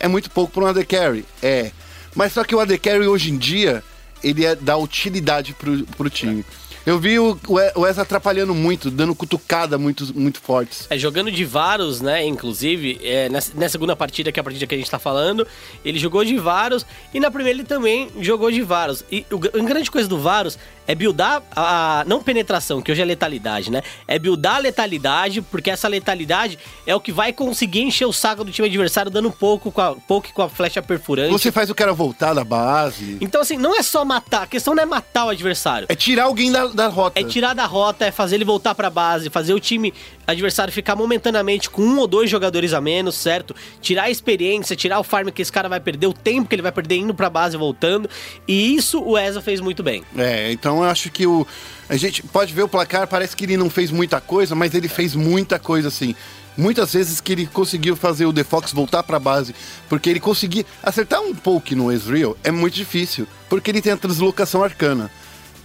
É 0.00 0.08
muito 0.08 0.30
pouco 0.30 0.52
para 0.52 0.64
um 0.64 0.66
AD 0.66 0.84
Carry, 0.86 1.24
é. 1.42 1.70
Mas 2.14 2.32
só 2.32 2.42
que 2.42 2.54
o 2.54 2.60
AD 2.60 2.78
Carry 2.78 3.06
hoje 3.06 3.30
em 3.30 3.36
dia, 3.36 3.84
ele 4.24 4.44
é 4.44 4.54
da 4.54 4.76
utilidade 4.76 5.52
pro, 5.54 5.84
pro 5.96 6.10
time. 6.10 6.44
Eu 6.86 6.98
vi 6.98 7.18
o, 7.18 7.38
o 7.74 7.86
ESA 7.86 8.02
atrapalhando 8.02 8.54
muito, 8.54 8.90
dando 8.90 9.14
cutucada 9.14 9.76
muito, 9.76 10.16
muito 10.18 10.40
fortes. 10.40 10.86
É, 10.88 10.96
jogando 10.96 11.30
de 11.30 11.44
Varus, 11.44 12.00
né? 12.00 12.24
Inclusive, 12.24 12.98
é, 13.02 13.28
nessa, 13.28 13.52
nessa 13.54 13.72
segunda 13.72 13.94
partida, 13.94 14.32
que 14.32 14.40
é 14.40 14.42
a 14.42 14.44
partida 14.44 14.66
que 14.66 14.74
a 14.74 14.78
gente 14.78 14.90
tá 14.90 14.98
falando, 14.98 15.46
ele 15.84 15.98
jogou 15.98 16.24
de 16.24 16.36
Varus 16.38 16.86
e 17.12 17.20
na 17.20 17.30
primeira 17.30 17.58
ele 17.58 17.68
também 17.68 18.08
jogou 18.20 18.50
de 18.50 18.62
Varus. 18.62 19.04
E 19.12 19.26
o, 19.30 19.36
a 19.36 19.62
grande 19.62 19.90
coisa 19.90 20.08
do 20.08 20.18
Varus 20.18 20.58
é 20.86 20.94
buildar 20.94 21.42
a. 21.54 22.04
Não 22.06 22.22
penetração, 22.22 22.80
que 22.80 22.90
hoje 22.90 23.00
é 23.00 23.04
letalidade, 23.04 23.70
né? 23.70 23.82
É 24.06 24.18
buildar 24.18 24.56
a 24.56 24.58
letalidade, 24.58 25.42
porque 25.42 25.70
essa 25.70 25.88
letalidade 25.88 26.58
é 26.86 26.94
o 26.94 27.00
que 27.00 27.12
vai 27.12 27.32
conseguir 27.32 27.82
encher 27.82 28.06
o 28.06 28.12
saco 28.12 28.44
do 28.44 28.50
time 28.50 28.68
adversário, 28.68 29.10
dando 29.10 29.30
pouco 29.30 29.70
com 29.70 29.80
a, 29.80 29.94
pouco 29.94 30.32
com 30.32 30.42
a 30.42 30.48
flecha 30.48 30.82
perfurante. 30.82 31.30
Você 31.30 31.52
faz 31.52 31.70
o 31.70 31.74
cara 31.74 31.92
voltar 31.92 32.34
da 32.34 32.44
base. 32.44 33.18
Então, 33.20 33.40
assim, 33.40 33.56
não 33.56 33.76
é 33.76 33.82
só 33.82 34.04
matar, 34.04 34.42
a 34.42 34.46
questão 34.46 34.74
não 34.74 34.82
é 34.82 34.86
matar 34.86 35.26
o 35.26 35.28
adversário. 35.30 35.86
É 35.88 35.94
tirar 35.94 36.24
alguém 36.24 36.50
da, 36.50 36.66
da 36.66 36.88
rota. 36.88 37.20
É 37.20 37.24
tirar 37.24 37.54
da 37.54 37.66
rota, 37.66 38.06
é 38.06 38.10
fazer 38.10 38.36
ele 38.36 38.44
voltar 38.44 38.74
pra 38.74 38.90
base, 38.90 39.30
fazer 39.30 39.54
o 39.54 39.60
time 39.60 39.92
adversário 40.26 40.72
ficar 40.72 40.96
momentaneamente 40.96 41.68
com 41.68 41.82
um 41.82 41.98
ou 41.98 42.06
dois 42.06 42.30
jogadores 42.30 42.72
a 42.72 42.80
menos, 42.80 43.16
certo? 43.16 43.54
Tirar 43.80 44.04
a 44.04 44.10
experiência, 44.10 44.76
tirar 44.76 44.98
o 45.00 45.04
farm 45.04 45.28
que 45.28 45.42
esse 45.42 45.52
cara 45.52 45.68
vai 45.68 45.80
perder, 45.80 46.06
o 46.06 46.12
tempo 46.12 46.48
que 46.48 46.54
ele 46.54 46.62
vai 46.62 46.72
perder 46.72 46.96
indo 46.96 47.14
pra 47.14 47.28
base 47.28 47.56
e 47.56 47.58
voltando. 47.58 48.08
E 48.46 48.74
isso 48.74 49.02
o 49.02 49.18
ESA 49.18 49.40
fez 49.40 49.60
muito 49.60 49.82
bem. 49.82 50.02
É, 50.16 50.50
então 50.52 50.79
eu 50.82 50.90
acho 50.90 51.10
que 51.10 51.26
o. 51.26 51.46
A 51.88 51.96
gente 51.96 52.22
pode 52.22 52.52
ver 52.52 52.62
o 52.62 52.68
placar, 52.68 53.06
parece 53.06 53.36
que 53.36 53.44
ele 53.44 53.56
não 53.56 53.68
fez 53.68 53.90
muita 53.90 54.20
coisa, 54.20 54.54
mas 54.54 54.74
ele 54.74 54.88
fez 54.88 55.14
muita 55.14 55.58
coisa 55.58 55.88
assim. 55.88 56.14
Muitas 56.56 56.92
vezes 56.92 57.20
que 57.20 57.32
ele 57.32 57.46
conseguiu 57.46 57.96
fazer 57.96 58.26
o 58.26 58.32
The 58.32 58.44
Fox 58.44 58.72
voltar 58.72 59.02
pra 59.02 59.18
base, 59.18 59.54
porque 59.88 60.10
ele 60.10 60.20
conseguia 60.20 60.66
acertar 60.82 61.20
um 61.22 61.34
poke 61.34 61.74
no 61.74 61.90
Ezreal 61.90 62.36
é 62.44 62.50
muito 62.50 62.74
difícil, 62.74 63.26
porque 63.48 63.70
ele 63.70 63.80
tem 63.80 63.92
a 63.92 63.96
translocação 63.96 64.62
arcana. 64.62 65.10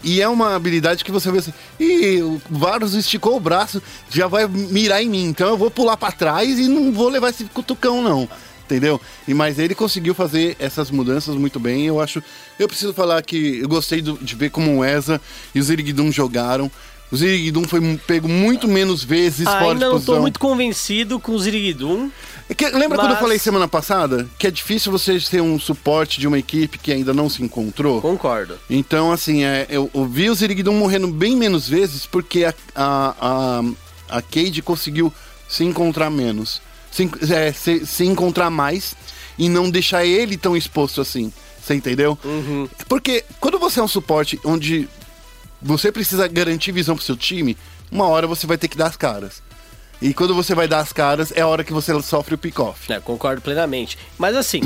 E 0.04 0.22
é 0.22 0.28
uma 0.28 0.56
habilidade 0.56 1.04
que 1.04 1.12
você 1.12 1.32
vê 1.32 1.40
assim, 1.40 1.54
e 1.80 2.22
o 2.22 2.40
Varus 2.50 2.94
esticou 2.94 3.36
o 3.36 3.40
braço, 3.40 3.82
já 4.10 4.28
vai 4.28 4.48
mirar 4.48 5.02
em 5.02 5.10
mim, 5.10 5.26
então 5.26 5.50
eu 5.50 5.58
vou 5.58 5.72
pular 5.72 5.98
pra 5.98 6.12
trás 6.12 6.60
e 6.60 6.68
não 6.68 6.92
vou 6.92 7.10
levar 7.10 7.30
esse 7.30 7.44
cutucão 7.46 8.04
não. 8.04 8.30
Entendeu? 8.66 9.00
E 9.28 9.34
mas 9.34 9.60
ele 9.60 9.76
conseguiu 9.76 10.16
fazer 10.16 10.56
essas 10.60 10.90
mudanças 10.90 11.36
muito 11.36 11.60
bem. 11.60 11.86
Eu 11.86 12.02
acho. 12.02 12.22
Eu 12.60 12.68
preciso 12.68 12.94
falar 12.94 13.22
que 13.22 13.60
eu 13.60 13.68
gostei 13.68 14.02
do- 14.02 14.18
de 14.22 14.36
ver 14.36 14.50
como 14.50 14.78
o 14.80 14.86
ESA 14.86 15.20
e 15.54 15.60
o 15.60 15.64
Zirigdum 15.64 16.12
jogaram. 16.12 16.72
O 17.12 17.18
Zirigdum 17.18 17.66
foi 17.68 18.00
pego 18.08 18.28
muito 18.28 18.68
menos 18.68 19.04
vezes 19.04 19.46
fora 19.48 19.60
de 19.66 19.70
Ainda 19.74 19.86
não 19.86 19.92
posição. 19.94 20.16
tô 20.16 20.22
muito 20.22 20.40
convencido 20.40 21.20
com 21.20 21.34
o 21.34 21.40
Ziriguidum. 21.40 22.10
É 22.50 22.54
que- 22.54 22.70
lembra 22.70 22.98
quando 22.98 23.10
eu 23.10 23.14
mas- 23.16 23.20
falei 23.20 23.38
semana 23.40 23.68
passada 23.68 24.28
que 24.40 24.48
é 24.48 24.52
difícil 24.52 24.92
você 24.92 25.20
ter 25.20 25.42
um 25.42 25.60
suporte 25.60 26.20
de 26.20 26.28
uma 26.28 26.38
equipe 26.40 26.78
que 26.78 26.92
ainda 26.92 27.14
não 27.14 27.30
se 27.30 27.44
encontrou? 27.44 28.02
Concordo. 28.02 28.58
Então, 28.70 29.12
assim, 29.12 29.44
é, 29.44 29.68
eu, 29.70 29.90
eu 29.94 30.06
vi 30.06 30.30
o 30.30 30.36
Zirigdum 30.36 30.74
morrendo 30.74 31.08
bem 31.08 31.36
menos 31.36 31.68
vezes 31.70 32.06
porque 32.06 32.44
a, 32.46 32.54
a, 32.76 33.16
a, 34.10 34.18
a 34.18 34.22
Cade 34.22 34.62
conseguiu 34.62 35.14
se 35.48 35.64
encontrar 35.64 36.10
menos. 36.10 36.62
Se, 36.92 37.10
é, 37.32 37.52
se, 37.52 37.86
se 37.86 38.06
encontrar 38.06 38.50
mais 38.50 38.96
e 39.38 39.50
não 39.50 39.70
deixar 39.70 40.06
ele 40.06 40.38
tão 40.38 40.56
exposto 40.56 41.02
assim. 41.02 41.32
Você 41.66 41.74
entendeu? 41.74 42.16
Porque 42.88 43.26
quando 43.40 43.58
você 43.58 43.80
é 43.80 43.84
um 43.84 43.88
suporte 43.88 44.40
onde 44.46 44.88
você 45.60 45.92
precisa 45.92 46.28
garantir 46.28 46.72
visão 46.72 46.96
pro 46.96 47.04
seu 47.04 47.18
time, 47.18 47.58
uma 47.92 48.08
hora 48.08 48.28
você 48.28 48.46
vai 48.46 48.56
ter 48.56 48.68
que 48.68 48.78
dar 48.78 48.86
as 48.86 48.96
caras. 48.96 49.42
E 50.00 50.14
quando 50.14 50.36
você 50.36 50.54
vai 50.54 50.68
dar 50.68 50.80
as 50.80 50.94
caras, 50.94 51.32
é 51.36 51.42
a 51.42 51.48
hora 51.48 51.64
que 51.64 51.74
você 51.74 52.00
sofre 52.04 52.36
o 52.36 52.38
pick-off. 52.38 52.92
É, 52.94 53.00
concordo 53.00 53.42
plenamente. 53.42 53.98
Mas 54.18 54.36
assim, 54.36 54.62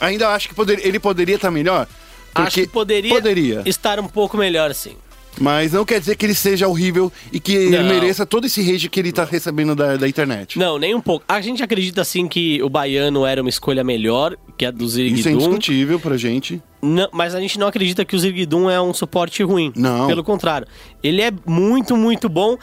Ainda 0.00 0.28
acho 0.28 0.48
que 0.48 0.54
poder- 0.54 0.86
ele 0.86 1.00
poderia 1.00 1.34
estar 1.36 1.50
melhor. 1.50 1.88
acho 2.34 2.54
que 2.60 2.66
poderia, 2.68 3.10
Poderia. 3.14 3.62
estar 3.66 3.98
um 3.98 4.06
pouco 4.06 4.36
melhor, 4.36 4.72
sim. 4.74 4.96
Mas 5.40 5.72
não 5.72 5.84
quer 5.84 5.98
dizer 6.00 6.16
que 6.16 6.24
ele 6.26 6.34
seja 6.34 6.68
horrível 6.68 7.12
e 7.32 7.40
que 7.40 7.54
ele 7.54 7.76
Não. 7.78 7.84
mereça 7.88 8.24
todo 8.24 8.46
esse 8.46 8.62
rage 8.62 8.88
que 8.88 9.00
ele 9.00 9.12
tá 9.12 9.24
recebendo 9.24 9.74
da, 9.74 9.96
da 9.96 10.08
internet. 10.08 10.58
Não, 10.58 10.78
nem 10.78 10.94
um 10.94 11.00
pouco. 11.00 11.24
A 11.28 11.40
gente 11.40 11.62
acredita 11.62 12.04
sim 12.04 12.28
que 12.28 12.62
o 12.62 12.68
baiano 12.68 13.26
era 13.26 13.40
uma 13.40 13.50
escolha 13.50 13.82
melhor 13.82 14.36
que 14.56 14.64
a 14.64 14.70
do 14.70 14.84
Isso 14.84 14.94
é 14.94 14.96
Ziriguidum. 14.96 15.30
indiscutível 15.30 15.98
pra 15.98 16.16
gente. 16.16 16.62
Não, 16.80 17.08
mas 17.12 17.34
a 17.34 17.40
gente 17.40 17.58
não 17.58 17.66
acredita 17.66 18.04
que 18.04 18.14
o 18.14 18.18
Zirguidum 18.18 18.70
é 18.70 18.80
um 18.80 18.94
suporte 18.94 19.42
ruim. 19.42 19.72
Não. 19.74 20.06
Pelo 20.06 20.22
contrário. 20.22 20.66
Ele 21.02 21.20
é 21.22 21.32
muito, 21.46 21.96
muito 21.96 22.28
bom. 22.28 22.56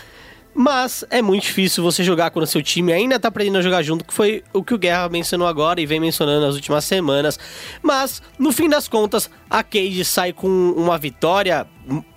Mas 0.54 1.06
é 1.10 1.22
muito 1.22 1.44
difícil 1.44 1.84
você 1.84 2.04
jogar 2.04 2.30
quando 2.30 2.46
seu 2.46 2.62
time 2.62 2.92
ainda 2.92 3.20
tá 3.20 3.30
aprendendo 3.30 3.60
a 3.60 3.62
jogar 3.62 3.82
junto, 3.84 4.04
que 4.04 4.14
foi 4.14 4.44
o 4.54 4.64
que 4.64 4.74
o 4.74 4.78
Guerra 4.78 5.08
mencionou 5.08 5.48
agora 5.48 5.80
e 5.80 5.86
vem 5.86 6.00
mencionando 6.00 6.46
nas 6.46 6.56
últimas 6.56 6.84
semanas. 6.84 7.40
Mas, 7.82 8.22
no 8.38 8.52
fim 8.52 8.68
das 8.68 8.88
contas, 8.88 9.30
a 9.50 9.64
Cade 9.64 10.04
sai 10.04 10.34
com 10.34 10.48
uma 10.48 10.98
vitória 10.98 11.66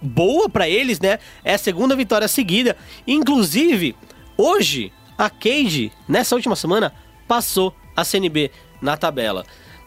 boa 0.03 0.49
pra 0.49 0.69
eles, 0.69 0.99
né? 0.99 1.19
É 1.45 1.55
a 1.55 1.59
segunda 1.59 1.95
vitória 1.95 2.27
seguida. 2.27 2.77
Inclusive, 3.07 3.95
hoje, 4.37 4.93
a 5.17 5.31
Cade, 5.31 5.93
nessa 6.09 6.35
última 6.35 6.57
semana, 6.57 6.93
passou 7.29 7.75
a 7.97 8.05
CNB 8.05 8.51
na 8.83 8.97
tabela. 8.97 9.45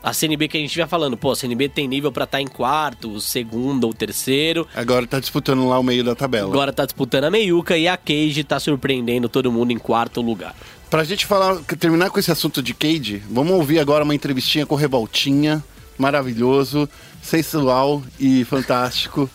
A 0.08 0.14
CNB 0.14 0.48
que 0.48 0.58
a 0.58 0.62
gente 0.62 0.78
vai 0.78 0.88
falando, 0.88 1.18
pô, 1.18 1.32
a 1.32 1.36
CNB 1.36 1.68
tem 1.68 1.86
nível 1.86 2.14
pra 2.14 2.24
estar 2.24 2.40
em 2.40 2.48
quarto, 2.48 3.20
segundo 3.20 3.84
ou 3.84 3.94
terceiro. 3.94 4.66
Agora 4.74 5.06
tá 5.06 5.20
disputando 5.20 5.68
lá 5.68 5.78
o 5.78 5.84
meio 5.84 6.02
da 6.02 6.16
tabela. 6.16 6.48
Agora 6.48 6.72
tá 6.72 6.86
disputando 6.86 7.26
a 7.26 7.30
meiuca 7.30 7.78
e 7.78 7.90
a 7.90 7.98
Cage 7.98 8.42
tá 8.46 8.58
surpreendendo 8.58 9.28
todo 9.28 9.52
mundo 9.52 9.72
em 9.72 9.78
quarto 9.78 10.22
lugar. 10.22 10.56
Pra 10.90 11.04
gente 11.04 11.26
falar, 11.26 11.58
terminar 11.78 12.10
com 12.10 12.20
esse 12.22 12.32
assunto 12.32 12.64
de 12.64 12.74
Cade, 12.74 13.22
vamos 13.30 13.52
ouvir 13.52 13.80
agora 13.80 14.06
uma 14.06 14.16
entrevistinha 14.16 14.66
com 14.66 14.76
o 14.76 14.78
Revoltinha. 14.78 15.62
Maravilhoso, 15.98 16.88
sensual 17.28 18.02
e 18.20 18.44
fantástico. 18.46 19.30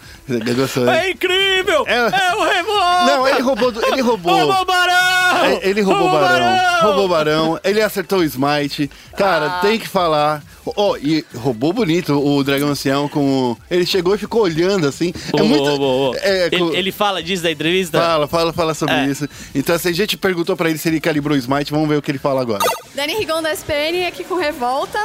Gostou, 0.56 0.84
né? 0.84 1.06
É 1.06 1.10
incrível! 1.10 1.84
É- 1.86 1.94
É, 1.94 2.34
o 2.34 2.44
Revolta! 2.44 3.04
Não, 3.06 3.28
ele 3.28 3.40
roubou. 3.42 3.72
Ele 3.86 4.00
roubou. 4.00 4.34
Roubou 4.36 4.62
o 4.62 4.64
Barão! 4.64 5.44
É, 5.44 5.68
ele 5.68 5.80
roubou 5.80 6.08
o 6.08 6.10
barão. 6.12 6.82
Roubou 6.82 7.04
o 7.04 7.08
barão. 7.08 7.60
Ele 7.64 7.80
acertou 7.82 8.20
o 8.20 8.24
smite. 8.24 8.88
Cara, 9.16 9.46
Ah. 9.46 9.60
tem 9.60 9.78
que 9.78 9.88
falar. 9.88 10.42
Oh, 10.64 10.96
e 10.96 11.24
roubou 11.34 11.72
bonito 11.72 12.12
o 12.24 12.44
dragão 12.44 12.68
ancião 12.68 13.08
com. 13.08 13.56
Ele 13.68 13.84
chegou 13.84 14.14
e 14.14 14.18
ficou 14.18 14.42
olhando 14.42 14.86
assim. 14.86 15.12
é 15.12 15.30
Roubou, 15.40 15.48
muito. 15.48 15.64
roubou. 15.64 16.14
É, 16.20 16.48
com- 16.50 16.68
ele, 16.68 16.76
ele 16.78 16.92
fala 16.92 17.20
disso 17.22 17.42
da 17.42 17.50
entrevista? 17.50 17.98
Fala, 17.98 18.28
fala, 18.28 18.52
fala 18.52 18.74
sobre 18.74 18.94
É. 18.94 19.06
isso. 19.06 19.28
Então, 19.54 19.76
se 19.78 19.88
a 19.88 19.92
gente 19.92 20.16
perguntou 20.16 20.56
pra 20.56 20.68
ele 20.70 20.78
se 20.78 20.88
ele 20.88 21.00
calibrou 21.00 21.34
o 21.36 21.38
smite, 21.40 21.72
vamos 21.72 21.88
ver 21.88 21.96
o 21.96 22.02
que 22.02 22.10
ele 22.12 22.18
fala 22.18 22.40
agora. 22.40 22.64
Dani 22.94 23.14
Rigon 23.14 23.42
da 23.42 23.52
SPN 23.52 24.06
aqui 24.06 24.22
com 24.22 24.36
Revolta. 24.36 25.00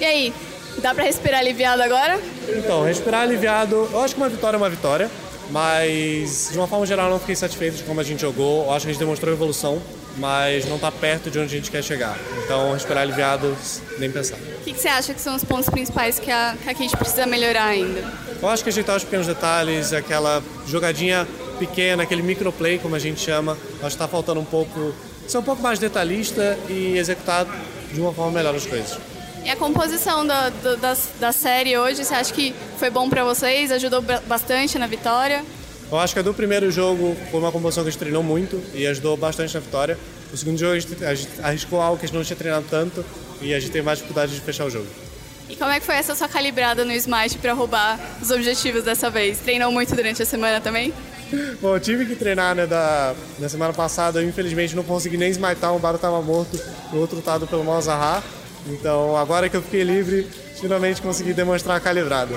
E 0.00 0.04
aí, 0.04 0.32
dá 0.78 0.94
pra 0.94 1.04
respirar 1.04 1.40
aliviado 1.40 1.82
agora? 1.82 2.18
Então, 2.48 2.84
respirar 2.84 3.22
aliviado. 3.22 3.88
Eu 3.92 4.00
acho 4.00 4.14
que 4.14 4.20
uma 4.20 4.28
vitória 4.28 4.56
é 4.56 4.58
uma 4.58 4.70
vitória, 4.70 5.10
mas 5.50 6.48
de 6.52 6.58
uma 6.58 6.66
forma 6.66 6.86
geral 6.86 7.06
eu 7.06 7.12
não 7.12 7.20
fiquei 7.20 7.36
satisfeito 7.36 7.76
de 7.76 7.82
como 7.84 8.00
a 8.00 8.04
gente 8.04 8.20
jogou. 8.20 8.64
Eu 8.64 8.72
acho 8.72 8.86
que 8.86 8.90
a 8.90 8.92
gente 8.92 9.00
demonstrou 9.00 9.32
evolução, 9.32 9.80
mas 10.16 10.66
não 10.68 10.78
tá 10.78 10.90
perto 10.90 11.30
de 11.30 11.38
onde 11.38 11.54
a 11.54 11.58
gente 11.58 11.70
quer 11.70 11.82
chegar. 11.82 12.16
Então, 12.44 12.72
respirar 12.72 13.02
aliviado, 13.02 13.56
nem 13.98 14.10
pensar. 14.10 14.36
O 14.36 14.64
que, 14.64 14.72
que 14.72 14.80
você 14.80 14.88
acha 14.88 15.12
que 15.12 15.20
são 15.20 15.34
os 15.34 15.44
pontos 15.44 15.68
principais 15.68 16.18
que 16.18 16.30
a, 16.30 16.56
que 16.62 16.70
a 16.70 16.74
Kate 16.74 16.96
precisa 16.96 17.26
melhorar 17.26 17.66
ainda? 17.66 18.02
Eu 18.40 18.48
acho 18.48 18.62
que 18.62 18.70
ajeitar 18.70 18.96
os 18.96 19.04
pequenos 19.04 19.26
detalhes, 19.26 19.92
aquela 19.92 20.42
jogadinha 20.66 21.26
pequena, 21.58 22.02
aquele 22.02 22.22
microplay, 22.22 22.78
como 22.78 22.94
a 22.94 22.98
gente 22.98 23.20
chama, 23.20 23.56
acho 23.82 23.96
que 23.96 24.02
tá 24.02 24.08
faltando 24.08 24.40
um 24.40 24.44
pouco. 24.44 24.94
Ser 25.28 25.38
um 25.38 25.42
pouco 25.42 25.62
mais 25.62 25.78
detalhista 25.78 26.58
e 26.68 26.98
executar 26.98 27.46
de 27.92 28.00
uma 28.00 28.12
forma 28.12 28.32
melhor 28.32 28.54
as 28.54 28.66
coisas. 28.66 28.98
E 29.44 29.50
a 29.50 29.56
composição 29.56 30.24
da, 30.26 30.50
da, 30.50 30.74
da, 30.76 30.96
da 31.18 31.32
série 31.32 31.76
hoje, 31.76 32.04
você 32.04 32.14
acha 32.14 32.32
que 32.32 32.54
foi 32.78 32.90
bom 32.90 33.08
pra 33.08 33.24
vocês? 33.24 33.72
Ajudou 33.72 34.00
ba- 34.00 34.22
bastante 34.26 34.78
na 34.78 34.86
vitória? 34.86 35.44
Eu 35.90 35.98
acho 35.98 36.14
que 36.14 36.20
a 36.20 36.22
do 36.22 36.32
primeiro 36.32 36.70
jogo 36.70 37.16
foi 37.30 37.40
uma 37.40 37.50
composição 37.52 37.82
que 37.82 37.88
a 37.88 37.90
gente 37.92 37.98
treinou 37.98 38.22
muito 38.22 38.62
e 38.72 38.86
ajudou 38.86 39.16
bastante 39.16 39.52
na 39.54 39.60
vitória. 39.60 39.98
O 40.32 40.36
segundo 40.36 40.58
jogo 40.58 40.72
a 40.74 40.78
gente, 40.78 41.04
a 41.04 41.14
gente 41.14 41.28
arriscou 41.42 41.80
algo 41.80 41.98
que 41.98 42.04
a 42.04 42.08
gente 42.08 42.16
não 42.16 42.24
tinha 42.24 42.36
treinado 42.36 42.64
tanto 42.70 43.04
e 43.40 43.52
a 43.52 43.58
gente 43.60 43.72
teve 43.72 43.84
mais 43.84 43.98
dificuldade 43.98 44.32
de 44.32 44.40
fechar 44.40 44.64
o 44.64 44.70
jogo. 44.70 44.86
E 45.50 45.56
como 45.56 45.70
é 45.70 45.80
que 45.80 45.84
foi 45.84 45.96
essa 45.96 46.14
sua 46.14 46.28
calibrada 46.28 46.84
no 46.84 46.92
Smash 46.92 47.34
pra 47.34 47.52
roubar 47.52 47.98
os 48.22 48.30
objetivos 48.30 48.84
dessa 48.84 49.10
vez? 49.10 49.38
Treinou 49.40 49.70
muito 49.72 49.94
durante 49.94 50.22
a 50.22 50.26
semana 50.26 50.60
também? 50.60 50.94
Bom, 51.60 51.74
eu 51.74 51.80
tive 51.80 52.06
que 52.06 52.14
treinar 52.14 52.54
né, 52.54 52.66
da, 52.66 53.14
na 53.38 53.48
semana 53.48 53.72
passada, 53.72 54.20
eu 54.22 54.28
infelizmente 54.28 54.74
não 54.76 54.82
consegui 54.84 55.16
nem 55.16 55.30
smitar, 55.30 55.74
um 55.74 55.78
Baro 55.78 55.96
estava 55.96 56.22
morto, 56.22 56.58
o 56.92 56.96
outro 56.96 57.16
lutado 57.16 57.46
pelo 57.46 57.64
Malzahar. 57.64 58.22
Então 58.66 59.16
agora 59.16 59.48
que 59.48 59.56
eu 59.56 59.62
fiquei 59.62 59.82
livre, 59.82 60.28
finalmente 60.60 61.02
consegui 61.02 61.32
demonstrar 61.32 61.76
a 61.76 61.80
calibrada. 61.80 62.34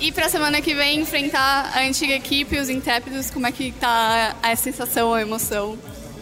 E 0.00 0.10
pra 0.10 0.28
semana 0.28 0.60
que 0.60 0.74
vem 0.74 1.00
enfrentar 1.00 1.70
a 1.74 1.82
antiga 1.82 2.14
equipe, 2.14 2.58
os 2.58 2.68
intrépidos, 2.68 3.30
como 3.30 3.46
é 3.46 3.52
que 3.52 3.72
tá 3.72 4.36
a 4.42 4.56
sensação, 4.56 5.14
a 5.14 5.22
emoção? 5.22 5.78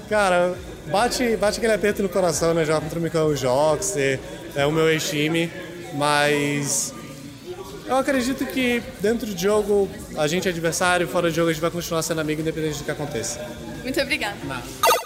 Cara, 0.09 0.55
bate, 0.91 1.37
bate 1.37 1.59
aquele 1.59 1.73
aperto 1.73 2.03
no 2.03 2.09
coração, 2.09 2.53
né? 2.53 2.65
Jogar 2.65 2.81
contra 2.81 2.99
o 2.99 3.03
Mikael 3.03 3.35
Jox, 3.35 3.97
é 3.97 4.67
o 4.67 4.71
meu 4.71 4.89
ex-time, 4.91 5.51
mas 5.95 6.93
eu 7.87 7.97
acredito 7.97 8.45
que 8.45 8.83
dentro 9.01 9.27
de 9.35 9.43
jogo 9.43 9.89
a 10.17 10.27
gente 10.27 10.47
é 10.47 10.51
adversário, 10.51 11.09
fora 11.09 11.31
de 11.31 11.37
jogo 11.37 11.49
a 11.49 11.53
gente 11.53 11.63
vai 11.63 11.71
continuar 11.71 12.03
sendo 12.03 12.21
amigo 12.21 12.41
independente 12.43 12.79
do 12.79 12.85
que 12.85 12.91
aconteça. 12.91 13.45
Muito 13.83 14.01
obrigada. 14.01 14.37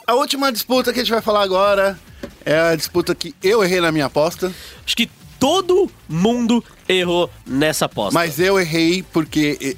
A 0.07 0.15
última 0.15 0.51
disputa 0.51 0.93
que 0.93 0.99
a 0.99 1.03
gente 1.03 1.13
vai 1.13 1.23
falar 1.23 1.43
agora 1.43 1.99
é 2.45 2.59
a 2.59 2.77
disputa 2.77 3.15
que 3.15 3.35
eu 3.43 3.63
errei 3.65 3.81
na 3.81 3.91
minha 3.91 4.07
aposta. 4.07 4.53
Acho 4.85 4.97
que 4.97 5.09
todo 5.39 5.91
mundo 6.09 6.63
errou 6.89 7.31
nessa 7.47 7.87
aposta. 7.87 8.15
Mas 8.15 8.39
eu 8.39 8.59
errei 8.59 9.03
porque 9.13 9.59
eh, 9.61 9.77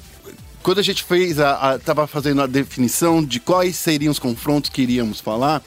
quando 0.61 0.79
a 0.79 0.83
gente 0.83 1.03
fez 1.03 1.39
a, 1.39 1.73
a 1.73 1.79
tava 1.79 2.05
fazendo 2.07 2.41
a 2.41 2.47
definição 2.47 3.23
de 3.23 3.39
quais 3.39 3.75
seriam 3.75 4.11
os 4.11 4.19
confrontos 4.19 4.69
que 4.69 4.81
iríamos 4.81 5.19
falar, 5.19 5.63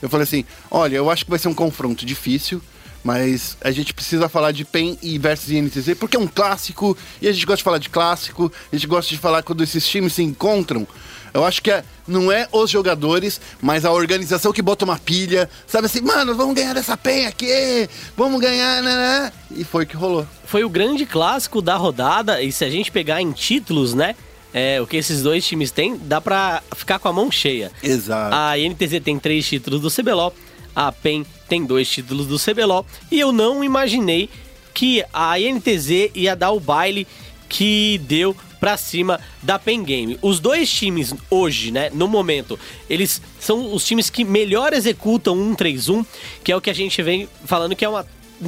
eu 0.00 0.08
falei 0.08 0.24
assim, 0.24 0.44
olha, 0.70 0.96
eu 0.96 1.10
acho 1.10 1.24
que 1.24 1.30
vai 1.30 1.38
ser 1.38 1.48
um 1.48 1.54
confronto 1.54 2.06
difícil, 2.06 2.62
mas 3.02 3.56
a 3.60 3.70
gente 3.70 3.92
precisa 3.92 4.28
falar 4.28 4.52
de 4.52 4.64
PEN 4.64 4.98
e 5.02 5.18
versus 5.18 5.50
INTZ 5.50 5.94
porque 5.98 6.16
é 6.16 6.20
um 6.20 6.26
clássico 6.26 6.96
e 7.20 7.28
a 7.28 7.32
gente 7.32 7.46
gosta 7.46 7.58
de 7.58 7.64
falar 7.64 7.78
de 7.78 7.88
clássico, 7.88 8.52
a 8.72 8.76
gente 8.76 8.86
gosta 8.86 9.14
de 9.14 9.18
falar 9.18 9.42
quando 9.42 9.62
esses 9.62 9.86
times 9.88 10.12
se 10.12 10.22
encontram. 10.22 10.86
Eu 11.32 11.44
acho 11.44 11.62
que 11.62 11.70
é, 11.70 11.84
não 12.06 12.30
é 12.30 12.48
os 12.52 12.70
jogadores, 12.70 13.40
mas 13.60 13.84
a 13.84 13.92
organização 13.92 14.52
que 14.52 14.62
bota 14.62 14.84
uma 14.84 14.98
pilha, 14.98 15.48
sabe 15.66 15.86
assim, 15.86 16.00
mano, 16.00 16.34
vamos 16.34 16.54
ganhar 16.54 16.74
dessa 16.74 16.96
PEN 16.96 17.26
aqui, 17.26 17.88
vamos 18.16 18.40
ganhar, 18.40 18.82
né, 18.82 18.94
né? 18.96 19.32
E 19.50 19.64
foi 19.64 19.84
o 19.84 19.86
que 19.86 19.96
rolou. 19.96 20.26
Foi 20.44 20.64
o 20.64 20.68
grande 20.68 21.06
clássico 21.06 21.62
da 21.62 21.76
rodada, 21.76 22.42
e 22.42 22.50
se 22.50 22.64
a 22.64 22.70
gente 22.70 22.90
pegar 22.90 23.20
em 23.20 23.32
títulos, 23.32 23.94
né? 23.94 24.16
É, 24.52 24.80
o 24.80 24.86
que 24.86 24.96
esses 24.96 25.22
dois 25.22 25.46
times 25.46 25.70
têm, 25.70 25.96
dá 25.96 26.20
pra 26.20 26.60
ficar 26.74 26.98
com 26.98 27.06
a 27.06 27.12
mão 27.12 27.30
cheia. 27.30 27.70
Exato. 27.80 28.34
A 28.34 28.58
INTZ 28.58 29.00
tem 29.04 29.16
três 29.16 29.46
títulos 29.46 29.80
do 29.80 29.90
CBLOL, 29.90 30.34
a 30.74 30.90
PEN 30.90 31.24
tem 31.48 31.64
dois 31.64 31.88
títulos 31.88 32.26
do 32.26 32.36
CBLOL, 32.36 32.84
e 33.12 33.20
eu 33.20 33.30
não 33.30 33.62
imaginei 33.62 34.28
que 34.74 35.04
a 35.12 35.38
INTZ 35.38 36.10
ia 36.14 36.34
dar 36.34 36.50
o 36.50 36.58
baile 36.58 37.06
que 37.48 37.98
deu 38.04 38.34
pra 38.60 38.76
cima 38.76 39.18
da 39.42 39.58
Pen 39.58 39.82
Game. 39.82 40.18
Os 40.20 40.38
dois 40.38 40.70
times 40.70 41.14
hoje, 41.30 41.72
né, 41.72 41.90
no 41.92 42.06
momento, 42.06 42.58
eles 42.88 43.20
são 43.40 43.72
os 43.74 43.84
times 43.84 44.10
que 44.10 44.22
melhor 44.22 44.72
executam 44.74 45.34
um 45.36 45.54
3-1, 45.56 46.04
que 46.44 46.52
é 46.52 46.56
o 46.56 46.60
que 46.60 46.70
a 46.70 46.74
gente 46.74 47.02
vem 47.02 47.28
falando 47.46 47.74
que 47.74 47.84
é 47.84 47.88
uma 47.88 48.06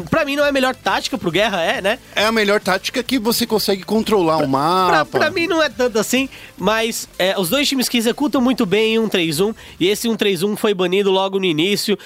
Pra 0.09 0.25
mim 0.25 0.37
não 0.37 0.45
é 0.45 0.49
a 0.49 0.53
melhor 0.53 0.75
tática 0.75 1.19
pro 1.19 1.31
Guerra, 1.31 1.61
é, 1.61 1.83
né? 1.83 1.99
É 2.17 2.25
a 2.25 2.33
melhor 2.33 2.63
tática 2.63 3.03
que 3.03 3.19
você 3.19 3.47
consegue 3.47 3.83
controlar 3.83 4.37
o 4.37 4.39
Pra, 4.39 4.49
mapa. 4.49 5.19
pra 5.19 5.31
mim 5.31 5.47
não 5.47 5.63
é 5.63 5.69
tanto 5.69 5.99
assim, 5.99 6.31
mas 6.57 7.07
é, 7.19 7.39
os 7.39 7.51
dois 7.51 7.69
times 7.69 7.91
que 7.91 7.99
executam 7.99 8.41
muito 8.41 8.65
bem 8.65 8.95
em 8.95 8.99
1-3-1, 8.99 9.55
e 9.79 9.89
esse 9.89 10.09
1-3-1 10.09 10.57
foi 10.57 10.73
banido 10.73 11.11
logo 11.11 11.39
no 11.39 11.45
início, 11.45 11.99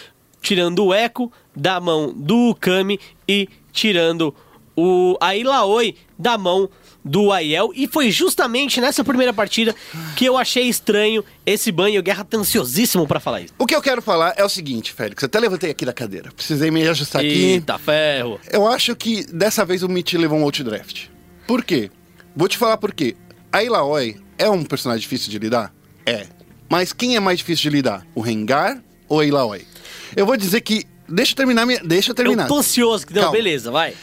tirando 0.43 0.85
o 0.85 0.93
Echo 0.93 1.31
da 1.55 1.79
mão 1.81 2.13
do 2.13 2.57
Kami 2.59 2.99
e 3.29 3.49
tirando 3.73 4.35
o 4.77 5.17
Ailaoi 5.21 5.95
da 6.19 6.37
mão 6.37 6.69
do 7.07 7.33
Aiel. 7.33 7.71
E 7.75 7.87
foi 7.87 8.11
justamente 8.11 8.81
nessa 8.81 9.05
primeira 9.05 9.33
partida 9.33 9.75
que 10.17 10.25
eu 10.25 10.37
achei 10.37 10.65
estranho 10.65 11.25
esse 11.47 11.71
banho. 11.71 12.01
O 12.01 12.03
Guerra 12.03 12.25
tá 12.25 12.37
ansiosíssimo 12.37 13.07
pra 13.07 13.21
falar 13.21 13.43
isso. 13.43 13.55
O 13.59 13.65
que 13.65 13.75
eu 13.75 13.81
quero 13.81 14.03
falar 14.03 14.35
é 14.37 14.45
o 14.45 14.49
seguinte, 14.49 14.93
Félix. 14.93 15.23
Eu 15.23 15.27
até 15.27 15.39
levantei 15.39 15.71
aqui 15.71 15.85
da 15.87 15.93
cadeira. 15.93 16.31
Precisei 16.33 16.71
me 16.71 16.87
ajustar 16.87 17.21
aqui. 17.21 17.29
Eita 17.29 17.79
ferro. 17.79 18.41
Eu 18.51 18.67
acho 18.67 18.97
que 18.97 19.25
dessa 19.33 19.65
vez 19.65 19.83
o 19.83 19.89
Mitch 19.89 20.15
levou 20.15 20.39
um 20.39 20.43
outdraft. 20.43 21.09
Por 21.47 21.65
quê? 21.65 21.91
Vou 22.35 22.49
te 22.49 22.59
falar 22.59 22.77
por 22.77 22.93
quê. 22.93 23.17
A 23.53 23.63
Ilaoi 23.63 24.17
é 24.37 24.51
um 24.51 24.65
personagem 24.65 25.01
difícil 25.01 25.31
de 25.31 25.39
lidar? 25.39 25.73
É. 26.05 26.27
Mas 26.69 26.93
quem 26.93 27.15
é 27.17 27.21
mais 27.21 27.39
difícil 27.39 27.71
de 27.71 27.77
lidar? 27.77 28.05
O 28.15 28.21
Rengar 28.21 28.83
ou 29.09 29.21
a 29.21 29.25
Ilaoi? 29.25 29.65
Eu 30.17 30.27
vou 30.27 30.37
dizer 30.37 30.61
que. 30.61 30.85
Deixa 31.09 31.33
eu 31.33 31.37
terminar. 31.37 31.65
Minha... 31.65 31.81
Deixa 31.85 32.11
eu 32.11 32.15
terminar. 32.15 32.45
Eu 32.45 32.49
tô 32.49 32.59
ansioso. 32.59 33.07
Não, 33.11 33.23
Calma. 33.23 33.33
beleza, 33.33 33.71
vai. 33.71 33.95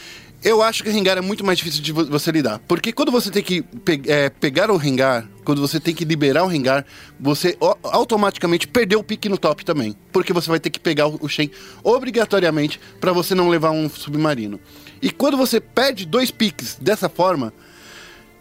Eu 0.44 0.60
acho 0.62 0.84
que 0.84 0.90
Rengar 0.90 1.16
é 1.16 1.22
muito 1.22 1.42
mais 1.42 1.56
difícil 1.56 1.82
de 1.82 1.90
vo- 1.90 2.04
você 2.04 2.30
lidar. 2.30 2.58
Porque 2.68 2.92
quando 2.92 3.10
você 3.10 3.30
tem 3.30 3.42
que 3.42 3.62
pe- 3.62 4.02
é, 4.06 4.28
pegar 4.28 4.70
o 4.70 4.76
Rengar, 4.76 5.26
quando 5.42 5.58
você 5.62 5.80
tem 5.80 5.94
que 5.94 6.04
liberar 6.04 6.44
o 6.44 6.46
Rengar, 6.46 6.84
você 7.18 7.56
automaticamente 7.82 8.68
perdeu 8.68 8.98
o 9.00 9.04
pique 9.04 9.26
no 9.28 9.38
top 9.38 9.64
também. 9.64 9.96
Porque 10.12 10.34
você 10.34 10.50
vai 10.50 10.60
ter 10.60 10.68
que 10.68 10.78
pegar 10.78 11.06
o 11.08 11.18
o 11.22 11.28
Shen 11.28 11.50
obrigatoriamente 11.82 12.78
para 13.00 13.10
você 13.12 13.34
não 13.34 13.48
levar 13.48 13.70
um 13.70 13.88
submarino. 13.88 14.60
E 15.00 15.10
quando 15.10 15.36
você 15.38 15.60
perde 15.60 16.04
dois 16.04 16.30
piques 16.30 16.76
dessa 16.78 17.08
forma, 17.08 17.50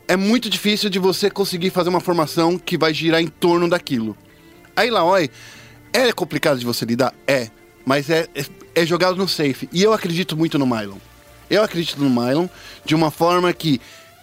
é 0.06 0.18
muito 0.18 0.49
difícil 0.49 0.89
de 0.89 0.99
você 0.99 1.30
conseguir 1.30 1.70
fazer 1.70 1.88
uma 1.89 2.01
formação 2.01 2.58
que 2.58 2.78
vai 2.78 2.93
girar 2.93 3.22
em 3.22 3.28
torno 3.28 3.70
daquilo. 3.70 4.18
A 4.76 4.86
Ilaoi 4.86 5.30
é 5.93 6.12
complicado 6.12 6.60
de 6.60 6.66
você 6.66 6.84
lidar? 6.84 7.14
É. 7.26 7.49
Mas 7.86 8.10
é, 8.10 8.28
é, 8.36 8.45
é 8.76 8.86
jogado 8.86 9.16
no 9.16 9.28
safe. 9.28 9.70
E 9.72 9.82
eu 9.82 9.93
acredito 9.93 10.36
muito 10.36 10.60
no 10.60 10.66
Mylon. 10.68 10.97
Eu 11.54 11.62
acredito 11.62 12.01
no 12.01 12.10
Mylon 12.10 12.47
de 12.84 12.95
uma 12.95 13.12
forma 13.12 13.54
que 13.54 13.80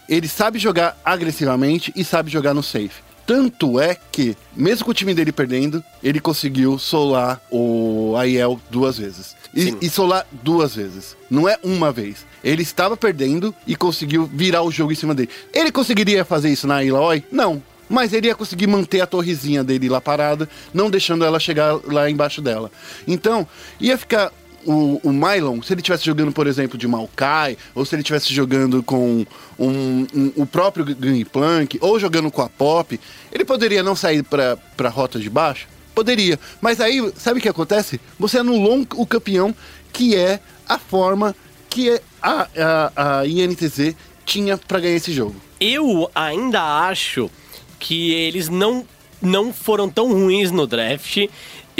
ele 0.09 0.27
sabe 0.27 0.59
jogar 0.59 0.99
agressivamente 1.05 1.93
e 1.95 2.03
sabe 2.03 2.29
jogar 2.29 2.53
no 2.53 2.61
safe. 2.61 3.01
Tanto 3.25 3.79
é 3.79 3.95
que, 4.11 4.35
mesmo 4.53 4.83
com 4.83 4.91
o 4.91 4.93
time 4.93 5.13
dele 5.13 5.31
perdendo, 5.31 5.81
ele 6.03 6.19
conseguiu 6.19 6.77
solar 6.77 7.41
o 7.49 8.13
Aiel 8.17 8.59
duas 8.69 8.97
vezes. 8.97 9.33
E, 9.55 9.73
e 9.81 9.89
solar 9.89 10.27
duas 10.43 10.75
vezes. 10.75 11.15
Não 11.29 11.47
é 11.47 11.57
uma 11.63 11.89
vez. 11.89 12.25
Ele 12.43 12.63
estava 12.63 12.97
perdendo 12.97 13.55
e 13.65 13.77
conseguiu 13.77 14.25
virar 14.25 14.63
o 14.63 14.71
jogo 14.71 14.91
em 14.91 14.95
cima 14.95 15.15
dele. 15.15 15.29
Ele 15.53 15.71
conseguiria 15.71 16.25
fazer 16.25 16.49
isso 16.49 16.67
na 16.67 16.83
Ilaoi? 16.83 17.23
Não. 17.31 17.63
Mas 17.87 18.11
ele 18.11 18.27
ia 18.27 18.35
conseguir 18.35 18.67
manter 18.67 18.99
a 18.99 19.07
torrezinha 19.07 19.63
dele 19.63 19.87
lá 19.87 20.01
parada, 20.01 20.49
não 20.73 20.89
deixando 20.89 21.23
ela 21.23 21.39
chegar 21.39 21.79
lá 21.85 22.09
embaixo 22.09 22.41
dela. 22.41 22.69
Então, 23.07 23.47
ia 23.79 23.97
ficar 23.97 24.33
o, 24.65 24.99
o 25.03 25.11
Mylon, 25.11 25.61
se 25.61 25.73
ele 25.73 25.81
estivesse 25.81 26.05
jogando, 26.05 26.31
por 26.31 26.47
exemplo, 26.47 26.77
de 26.77 26.87
Maokai, 26.87 27.57
ou 27.75 27.85
se 27.85 27.95
ele 27.95 28.01
estivesse 28.01 28.33
jogando 28.33 28.81
com 28.83 29.25
um- 29.59 30.07
um- 30.13 30.31
o 30.35 30.45
próprio 30.45 30.83
Gangplank, 30.85 31.77
ou 31.81 31.99
jogando 31.99 32.29
com 32.31 32.41
a 32.41 32.49
Pop, 32.49 32.99
ele 33.31 33.45
poderia 33.45 33.83
não 33.83 33.95
sair 33.95 34.23
pra, 34.23 34.57
pra 34.75 34.89
rota 34.89 35.19
de 35.19 35.29
baixo? 35.29 35.67
Poderia. 35.93 36.39
Mas 36.61 36.79
aí, 36.79 37.11
sabe 37.17 37.39
o 37.39 37.41
que 37.41 37.49
acontece? 37.49 37.99
Você 38.17 38.37
anulou 38.37 38.85
o 38.95 39.05
campeão, 39.05 39.53
que 39.91 40.15
é 40.15 40.39
a 40.67 40.79
forma 40.79 41.35
que 41.69 41.99
a, 42.21 42.47
a, 42.95 43.19
a 43.19 43.27
INTZ 43.27 43.93
tinha 44.25 44.57
pra 44.57 44.79
ganhar 44.79 44.95
esse 44.95 45.11
jogo. 45.11 45.35
Eu 45.59 46.09
ainda 46.15 46.61
acho 46.87 47.29
que 47.77 48.11
eles 48.13 48.47
não, 48.47 48.85
não 49.21 49.51
foram 49.51 49.89
tão 49.89 50.11
ruins 50.13 50.49
no 50.51 50.65
draft. 50.65 51.27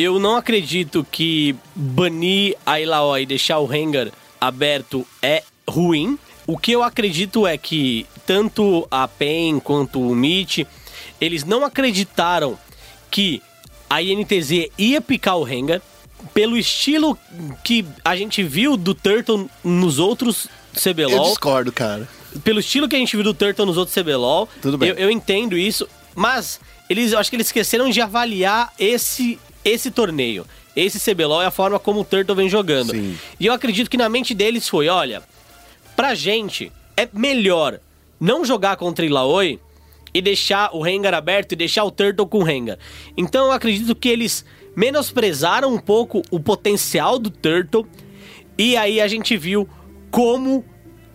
Eu 0.02 0.20
não 0.20 0.36
acredito 0.36 1.06
que 1.12 1.56
banir 1.76 2.58
a 2.66 2.80
Ilaoi 2.80 3.22
e 3.22 3.26
deixar 3.28 3.60
o 3.60 3.68
Rengar 3.68 4.08
aberto 4.40 5.06
é 5.22 5.44
ruim. 5.70 6.18
O 6.48 6.58
que 6.58 6.72
eu 6.72 6.82
acredito 6.82 7.46
é 7.46 7.56
que 7.56 8.08
tanto 8.26 8.88
a 8.90 9.08
PEN 9.08 9.60
quanto 9.60 10.02
o 10.02 10.16
Mitch, 10.16 10.66
eles 11.20 11.44
não 11.44 11.64
acreditaram 11.64 12.58
que 13.12 13.44
a 13.88 14.02
INTZ 14.02 14.72
ia 14.76 15.00
picar 15.00 15.38
o 15.38 15.44
Rengar 15.44 15.80
pelo 16.34 16.58
estilo 16.58 17.16
que 17.64 17.86
a 18.04 18.16
gente 18.16 18.42
viu 18.42 18.76
do 18.76 18.96
Turtle 18.96 19.48
nos 19.64 20.00
outros 20.00 20.48
Eu 20.74 20.94
CBLOL 20.94 21.30
discordo, 21.30 21.72
cara. 21.72 22.10
pelo 22.44 22.60
estilo 22.60 22.90
que 22.90 22.96
a 22.96 23.00
gente 23.00 23.16
viu 23.16 23.24
do 23.24 23.36
Turtle 23.36 23.68
nos 23.68 23.78
outros 23.78 23.96
CBLOL, 23.96 24.50
Tudo 24.64 24.80
bem. 24.80 24.90
Eu, 24.90 24.96
eu 24.96 25.12
entendo 25.12 25.56
isso, 25.56 25.88
mas 26.16 26.60
eles, 26.90 27.12
eu 27.12 27.20
acho 27.20 27.30
que 27.30 27.36
eles 27.36 27.48
esqueceram 27.48 27.90
de 27.90 28.02
avaliar 28.02 28.74
esse, 28.80 29.40
esse 29.64 29.92
torneio. 29.92 30.46
Esse 30.76 31.00
CBLOL 31.00 31.42
é 31.42 31.46
a 31.46 31.52
forma 31.52 31.78
como 31.80 32.02
o 32.02 32.06
Turtle 32.06 32.36
vem 32.36 32.50
jogando. 32.50 32.92
Sim. 32.92 33.18
E 33.40 33.46
eu 33.46 33.54
acredito 33.54 33.90
que 33.90 33.98
na 33.98 34.08
mente 34.08 34.34
deles 34.34 34.68
foi, 34.68 34.88
olha, 34.88 35.22
pra 35.96 36.16
gente 36.16 36.72
é 36.96 37.08
melhor 37.12 37.80
não 38.20 38.46
jogar 38.46 38.78
contra 38.78 39.06
Ilaoi 39.06 39.60
e 40.14 40.22
deixar 40.22 40.74
o 40.74 40.82
Rengar 40.82 41.14
aberto 41.14 41.54
e 41.54 41.56
deixar 41.56 41.84
o 41.84 41.92
Turtle 41.92 42.28
com 42.28 42.40
o 42.40 42.44
Rengar. 42.44 42.78
Então 43.18 43.48
eu 43.48 43.52
acredito 43.52 43.96
que 43.96 44.10
eles 44.10 44.46
menosprezaram 44.76 45.74
um 45.74 45.80
pouco 45.80 46.22
o 46.32 46.40
potencial 46.40 47.20
do 47.20 47.30
Turtle 47.30 47.86
e 48.58 48.78
aí 48.78 49.02
a 49.02 49.08
gente 49.08 49.36
viu 49.38 49.68
como 50.10 50.64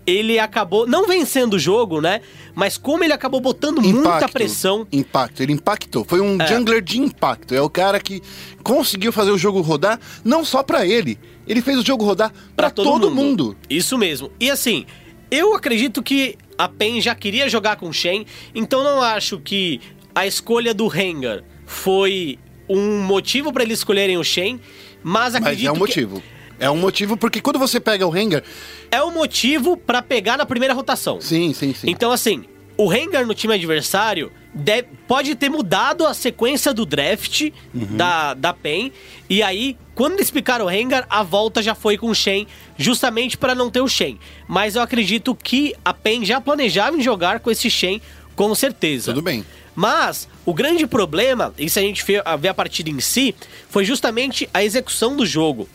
ele 0.07 0.39
acabou 0.39 0.87
não 0.87 1.07
vencendo 1.07 1.55
o 1.55 1.59
jogo, 1.59 2.01
né? 2.01 2.21
Mas 2.55 2.79
como 2.79 3.03
ele 3.03 3.13
acabou 3.13 3.41
botando 3.41 3.83
muita 3.83 4.29
pressão. 4.29 4.87
Impacto, 4.93 5.43
ele 5.43 5.53
impactou. 5.53 6.05
Foi 6.05 6.21
um 6.21 6.41
É. 6.41 6.47
jungler 6.47 6.81
de 6.81 6.99
impacto. 6.99 7.55
É 7.55 7.61
o 7.61 7.69
cara 7.69 7.99
que 8.01 8.23
conseguiu 8.63 9.13
fazer 9.13 9.31
o 9.33 9.39
jogo 9.39 9.61
rodar, 9.61 9.99
não 10.25 10.45
só 10.45 10.63
pra 10.63 10.87
ele. 10.87 11.19
Ele 11.47 11.61
fez 11.61 11.79
o 11.79 11.85
jogo 11.85 12.05
rodar 12.05 12.33
pra, 12.55 12.71
todo, 12.71 13.11
mundo. 13.11 13.57
Isso 13.69 13.99
mesmo. 13.99 14.31
E 14.41 14.51
assim, 14.51 14.87
eu 15.31 15.55
acredito 15.55 16.03
que 16.03 16.37
a 16.57 16.69
PEN 16.69 17.01
já 17.01 17.15
queria 17.15 17.49
jogar 17.49 17.77
com 17.77 17.89
o 17.89 17.93
Shen, 17.93 18.25
então 18.55 18.83
não 18.83 19.03
acho 19.03 19.39
que 19.39 19.81
a 20.15 20.27
escolha 20.27 20.73
do 20.73 20.87
Rengar 20.89 21.43
foi 21.67 22.39
um 22.69 23.01
motivo 23.01 23.53
pra 23.53 23.63
eles 23.63 23.79
escolherem 23.81 24.17
o 24.17 24.25
Shen, 24.25 24.59
mas 25.03 25.33
Mas 25.33 25.35
acredito 25.37 25.69
é 25.69 25.71
um 25.71 25.75
que 25.75 25.81
motivo. 25.81 26.23
É 26.59 26.71
um 26.71 26.77
motivo 26.77 27.17
porque 27.17 27.41
quando 27.41 27.59
você 27.59 27.79
pega 27.81 28.07
o 28.07 28.11
Rengar. 28.11 28.43
é 28.91 29.03
o 29.03 29.11
motivo 29.11 29.77
pra 29.77 30.01
pegar 30.03 30.37
na 30.37 30.47
primeira 30.47 30.73
rotação. 30.75 31.21
Sim, 31.21 31.53
sim, 31.53 31.75
sim. 31.75 31.89
Então, 31.91 32.11
assim, 32.13 32.45
o 32.77 32.87
Rengar 32.89 33.27
no 33.27 33.35
time 33.35 33.53
adversário 33.55 34.31
deve- 34.55 34.89
pode 35.07 35.35
ter 35.35 35.51
mudado 35.51 36.07
a 36.07 36.15
sequência 36.15 36.73
do 36.73 36.87
draft 36.87 37.51
Uhum. 37.75 37.97
da, 37.97 38.33
da 38.35 38.53
PEN. 38.55 38.91
E 39.29 39.43
aí, 39.43 39.77
quando 39.95 40.15
eles 40.15 40.31
picaram 40.31 40.65
o 40.65 40.69
Rengar, 40.69 41.07
a 41.11 41.23
volta 41.23 41.63
já 41.63 41.75
foi 41.75 41.99
com 41.99 42.09
o 42.09 42.15
Shen, 42.15 42.47
justamente 42.79 43.37
para 43.37 43.55
não 43.55 43.71
ter 43.71 43.81
o 43.83 43.89
Shen. 43.89 44.19
Mas 44.49 44.77
eu 44.77 44.83
acredito 44.83 45.35
que 45.35 45.75
a 45.85 45.93
PEN 45.93 46.25
já 46.25 46.41
planejava 46.41 46.97
em 46.97 47.03
jogar 47.03 47.41
com 47.41 47.51
esse 47.51 47.69
Shen, 47.69 48.01
com 48.35 48.55
certeza. 48.55 49.13
Tudo 49.13 49.23
bem. 49.23 49.45
Mas 49.75 50.27
o 50.47 50.55
grande 50.55 50.87
problema, 50.87 51.53
e 51.59 51.69
se 51.69 51.79
a 51.79 51.83
gente 51.83 52.03
ver 52.03 52.23
a 52.49 52.55
partida 52.55 52.89
em 52.89 52.99
si, 53.01 53.35
foi 53.69 53.85
justamente 53.85 54.49
a 54.55 54.65
execução 54.65 55.15
do 55.17 55.27
jogo. 55.27 55.69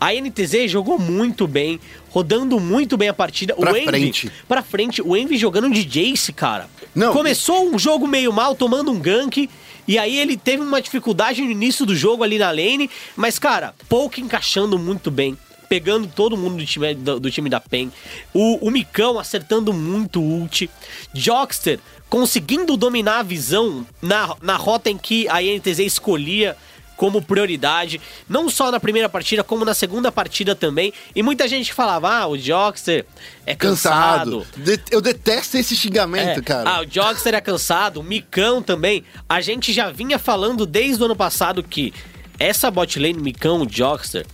A 0.00 0.12
NTZ 0.12 0.70
jogou 0.70 0.98
muito 0.98 1.46
bem, 1.46 1.80
rodando 2.10 2.60
muito 2.60 2.96
bem 2.96 3.08
a 3.08 3.14
partida. 3.14 3.54
Pra 3.54 3.72
o 3.72 3.76
Envy, 3.76 3.86
frente. 3.86 4.32
Pra 4.46 4.62
frente. 4.62 5.02
O 5.02 5.16
Envy 5.16 5.36
jogando 5.36 5.70
de 5.70 5.84
Jace, 5.84 6.32
cara. 6.32 6.68
Não, 6.94 7.12
Começou 7.12 7.68
um 7.68 7.78
jogo 7.78 8.06
meio 8.06 8.32
mal, 8.32 8.54
tomando 8.54 8.90
um 8.90 8.98
gank. 8.98 9.48
E 9.88 9.98
aí 9.98 10.18
ele 10.18 10.36
teve 10.36 10.62
uma 10.62 10.82
dificuldade 10.82 11.42
no 11.42 11.50
início 11.50 11.86
do 11.86 11.94
jogo 11.94 12.22
ali 12.24 12.38
na 12.38 12.50
lane. 12.50 12.90
Mas, 13.16 13.38
cara, 13.38 13.74
Poke 13.88 14.20
encaixando 14.20 14.78
muito 14.78 15.10
bem. 15.10 15.36
Pegando 15.68 16.06
todo 16.06 16.36
mundo 16.36 16.58
do 16.58 16.66
time, 16.66 16.94
do, 16.94 17.18
do 17.18 17.30
time 17.30 17.50
da 17.50 17.60
PEN. 17.60 17.90
O, 18.32 18.68
o 18.68 18.70
Micão 18.70 19.18
acertando 19.18 19.72
muito 19.72 20.20
o 20.20 20.40
ult. 20.40 20.70
Jockster 21.12 21.80
conseguindo 22.08 22.76
dominar 22.76 23.18
a 23.18 23.22
visão 23.22 23.84
na, 24.00 24.36
na 24.40 24.56
rota 24.56 24.88
em 24.90 24.96
que 24.96 25.28
a 25.28 25.42
INTZ 25.42 25.80
escolhia 25.80 26.56
como 26.96 27.20
prioridade, 27.22 28.00
não 28.28 28.48
só 28.48 28.70
na 28.70 28.80
primeira 28.80 29.08
partida, 29.08 29.44
como 29.44 29.64
na 29.64 29.74
segunda 29.74 30.10
partida 30.10 30.54
também. 30.54 30.92
E 31.14 31.22
muita 31.22 31.46
gente 31.46 31.72
falava: 31.72 32.10
ah, 32.10 32.26
o 32.26 32.36
Jockster 32.38 33.04
é 33.44 33.54
cansado. 33.54 34.40
Cansado. 34.40 34.46
De- 34.64 34.80
eu 34.90 35.00
detesto 35.00 35.56
esse 35.56 35.76
xingamento, 35.76 36.40
É. 36.40 36.42
cara. 36.42 36.70
Ah, 36.70 36.80
o 36.80 36.86
Jockster 36.86 37.34
é 37.34 37.40
cansado, 37.40 38.00
o 38.00 38.02
Micão 38.02 38.62
também. 38.62 39.04
A 39.28 39.40
gente 39.40 39.72
já 39.72 39.90
vinha 39.90 40.18
falando 40.18 40.64
desde 40.66 41.02
o 41.02 41.06
ano 41.06 41.16
passado 41.16 41.62
que 41.62 41.92
essa 42.38 42.70
botlane 42.70 43.14
Micão 43.14 43.66
Jockster 43.66 44.26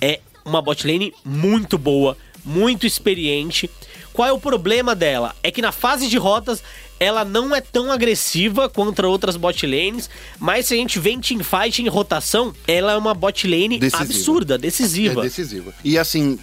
é 0.00 0.20
uma 0.44 0.60
botlane 0.62 1.12
muito 1.24 1.76
boa, 1.78 2.16
muito 2.44 2.86
experiente. 2.86 3.68
Qual 4.12 4.26
é 4.28 4.32
o 4.32 4.38
problema 4.38 4.94
dela? 4.94 5.34
É 5.42 5.50
que 5.50 5.60
na 5.60 5.72
fase 5.72 6.08
de 6.08 6.16
rotas 6.16 6.62
ela 6.98 7.24
não 7.24 7.54
é 7.54 7.60
tão 7.60 7.92
agressiva 7.92 8.68
contra 8.68 9.08
outras 9.08 9.36
bot 9.36 9.66
lanes, 9.66 10.08
mas 10.38 10.66
se 10.66 10.74
a 10.74 10.76
gente 10.76 10.98
vê 10.98 11.10
em 11.10 11.20
teamfight 11.20 11.82
em 11.82 11.88
rotação, 11.88 12.54
ela 12.66 12.92
é 12.92 12.96
uma 12.96 13.14
bot 13.14 13.46
lane 13.46 13.78
Decisiva. 13.78 14.02
absurda, 14.02 14.58
decisiva. 14.58 15.20
É 15.20 15.24
decisiva. 15.24 15.74
E 15.84 15.98
assim, 15.98 16.38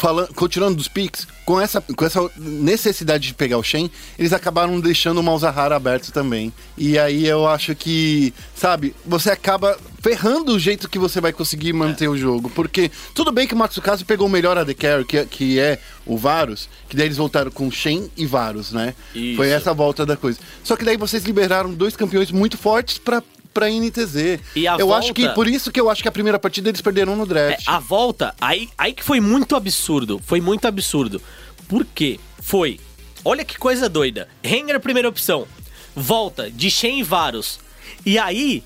falando, 0.00 0.32
continuando 0.34 0.76
dos 0.76 0.88
picks, 0.88 1.28
com 1.44 1.60
essa, 1.60 1.80
com 1.80 2.04
essa 2.04 2.20
necessidade 2.38 3.26
de 3.28 3.34
pegar 3.34 3.58
o 3.58 3.62
Shen, 3.62 3.90
eles 4.18 4.32
acabaram 4.32 4.80
deixando 4.80 5.18
o 5.18 5.22
Malzahar 5.22 5.72
aberto 5.72 6.10
também. 6.10 6.52
E 6.78 6.98
aí 6.98 7.26
eu 7.26 7.46
acho 7.46 7.74
que, 7.74 8.32
sabe, 8.54 8.94
você 9.04 9.30
acaba 9.30 9.76
ferrando 10.00 10.52
o 10.54 10.58
jeito 10.58 10.88
que 10.88 10.98
você 10.98 11.20
vai 11.20 11.32
conseguir 11.32 11.72
manter 11.74 12.08
o 12.08 12.16
jogo. 12.16 12.48
Porque 12.50 12.90
tudo 13.14 13.30
bem 13.30 13.46
que 13.46 13.52
o 13.54 13.56
Matsukaze 13.56 14.04
pegou 14.04 14.26
o 14.26 14.30
melhor 14.30 14.56
AD 14.56 14.72
Carry, 14.74 15.04
que, 15.04 15.18
é- 15.18 15.24
que 15.26 15.58
é 15.58 15.78
o 16.06 16.16
Varus, 16.16 16.68
que 16.88 16.96
daí 16.96 17.06
eles 17.06 17.18
voltaram 17.18 17.50
com 17.50 17.70
Shen 17.70 18.10
e 18.16 18.24
Varus, 18.26 18.72
né? 18.72 18.94
Isso. 19.14 19.36
Foi 19.36 19.48
essa 19.50 19.74
volta 19.74 20.06
da 20.06 20.16
coisa. 20.16 20.38
Só 20.64 20.76
que 20.76 20.84
daí 20.84 20.96
vocês 20.96 21.24
liberaram 21.24 21.72
dois 21.74 21.94
campeões 21.94 22.30
muito 22.30 22.56
fortes 22.56 22.96
pra. 22.98 23.22
Pra 23.60 23.70
NTZ. 23.70 24.40
E 24.56 24.66
a 24.66 24.76
eu 24.76 24.92
acho 24.94 25.12
que 25.14 25.22
volta- 25.22 25.34
por 25.34 25.46
isso 25.48 25.70
que 25.70 25.80
eu 25.80 25.88
acho 25.90 26.02
que 26.02 26.08
a 26.08 26.12
primeira 26.12 26.38
partida 26.38 26.68
eles 26.68 26.80
perderam 26.80 27.14
no 27.16 27.22
É, 27.24 27.26
draft. 27.26 27.62
a 27.66 27.78
volta, 27.78 28.34
aí, 28.40 28.68
aí 28.76 28.92
que 28.92 29.04
foi 29.04 29.20
muito 29.20 29.54
absurdo. 29.56 30.20
Foi 30.24 30.40
muito 30.40 30.66
absurdo. 30.66 31.20
Por 31.68 31.84
quê? 31.84 32.18
Foi. 32.40 32.80
Olha 33.24 33.44
que 33.44 33.58
coisa 33.58 33.88
doida. 33.88 34.28
Rengar, 34.42 34.80
primeira 34.80 35.08
opção. 35.08 35.46
Volta 35.94 36.50
de 36.50 36.70
Shen 36.70 37.00
e 37.00 37.02
Varus. 37.02 37.58
E 38.06 38.18
aí, 38.18 38.62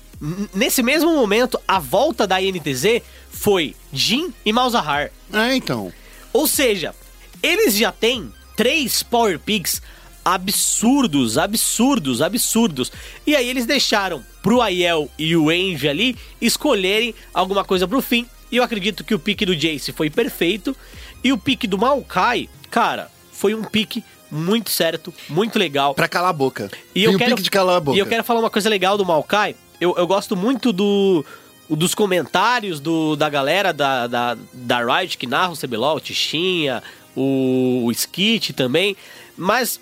nesse 0.53 0.81
mesmo 0.81 1.13
momento, 1.13 1.59
a 1.67 1.77
volta 1.79 2.25
da 2.25 2.41
INTZ 2.41 3.01
foi 3.29 3.75
Jin 3.91 4.33
e 4.45 4.53
Malzahar. 4.53 5.11
É, 5.33 5.55
então. 5.55 5.91
Ou 6.31 6.47
seja, 6.47 6.95
eles 7.43 7.75
já 7.75 7.91
têm 7.91 8.31
três 8.55 9.03
Power 9.03 9.37
Picks 9.39 9.81
absurdos, 10.25 11.37
absurdos, 11.37 12.19
absurdos. 12.19 12.91
E 13.27 13.35
aí 13.35 13.47
eles 13.47 13.67
deixaram 13.67 14.23
pro 14.41 14.59
Aiel 14.59 15.07
e 15.19 15.35
o 15.35 15.51
Envy 15.51 15.87
ali 15.87 16.17
escolherem 16.41 17.13
alguma 17.31 17.63
coisa 17.63 17.87
pro 17.87 18.01
fim. 18.01 18.25
E 18.51 18.57
eu 18.57 18.63
acredito 18.63 19.03
que 19.03 19.13
o 19.13 19.19
pique 19.19 19.45
do 19.45 19.55
Jace 19.55 19.91
foi 19.91 20.09
perfeito. 20.09 20.75
E 21.23 21.31
o 21.31 21.37
pique 21.37 21.67
do 21.67 21.77
Maokai, 21.77 22.49
cara, 22.71 23.11
foi 23.31 23.53
um 23.53 23.63
pique 23.63 24.03
muito 24.31 24.71
certo, 24.71 25.13
muito 25.29 25.59
legal. 25.59 25.93
Pra 25.93 26.07
calar 26.07 26.31
a 26.31 26.33
boca. 26.33 26.71
E 26.93 27.03
Tem 27.03 27.13
eu 27.13 27.17
quero, 27.17 27.31
pique 27.31 27.43
de 27.43 27.51
calar 27.51 27.77
a 27.77 27.79
boca. 27.79 27.97
E 27.97 27.99
eu 27.99 28.05
quero 28.07 28.23
falar 28.23 28.39
uma 28.39 28.49
coisa 28.49 28.69
legal 28.69 28.97
do 28.97 29.05
Maokai. 29.05 29.55
Eu, 29.79 29.95
eu 29.97 30.07
gosto 30.07 30.35
muito 30.35 30.73
do, 30.73 31.23
dos 31.69 31.93
comentários 31.93 32.79
do, 32.79 33.15
da 33.15 33.29
galera 33.29 33.71
da, 33.71 34.07
da, 34.07 34.37
da 34.53 34.97
Riot 34.97 35.17
que 35.17 35.27
narra 35.27 35.53
o 35.53 35.57
CBLOL, 35.57 35.97
o 35.97 35.99
Tichinha, 35.99 36.81
o, 37.15 37.83
o 37.85 37.91
Skit 37.91 38.53
também. 38.53 38.95
Mas 39.37 39.79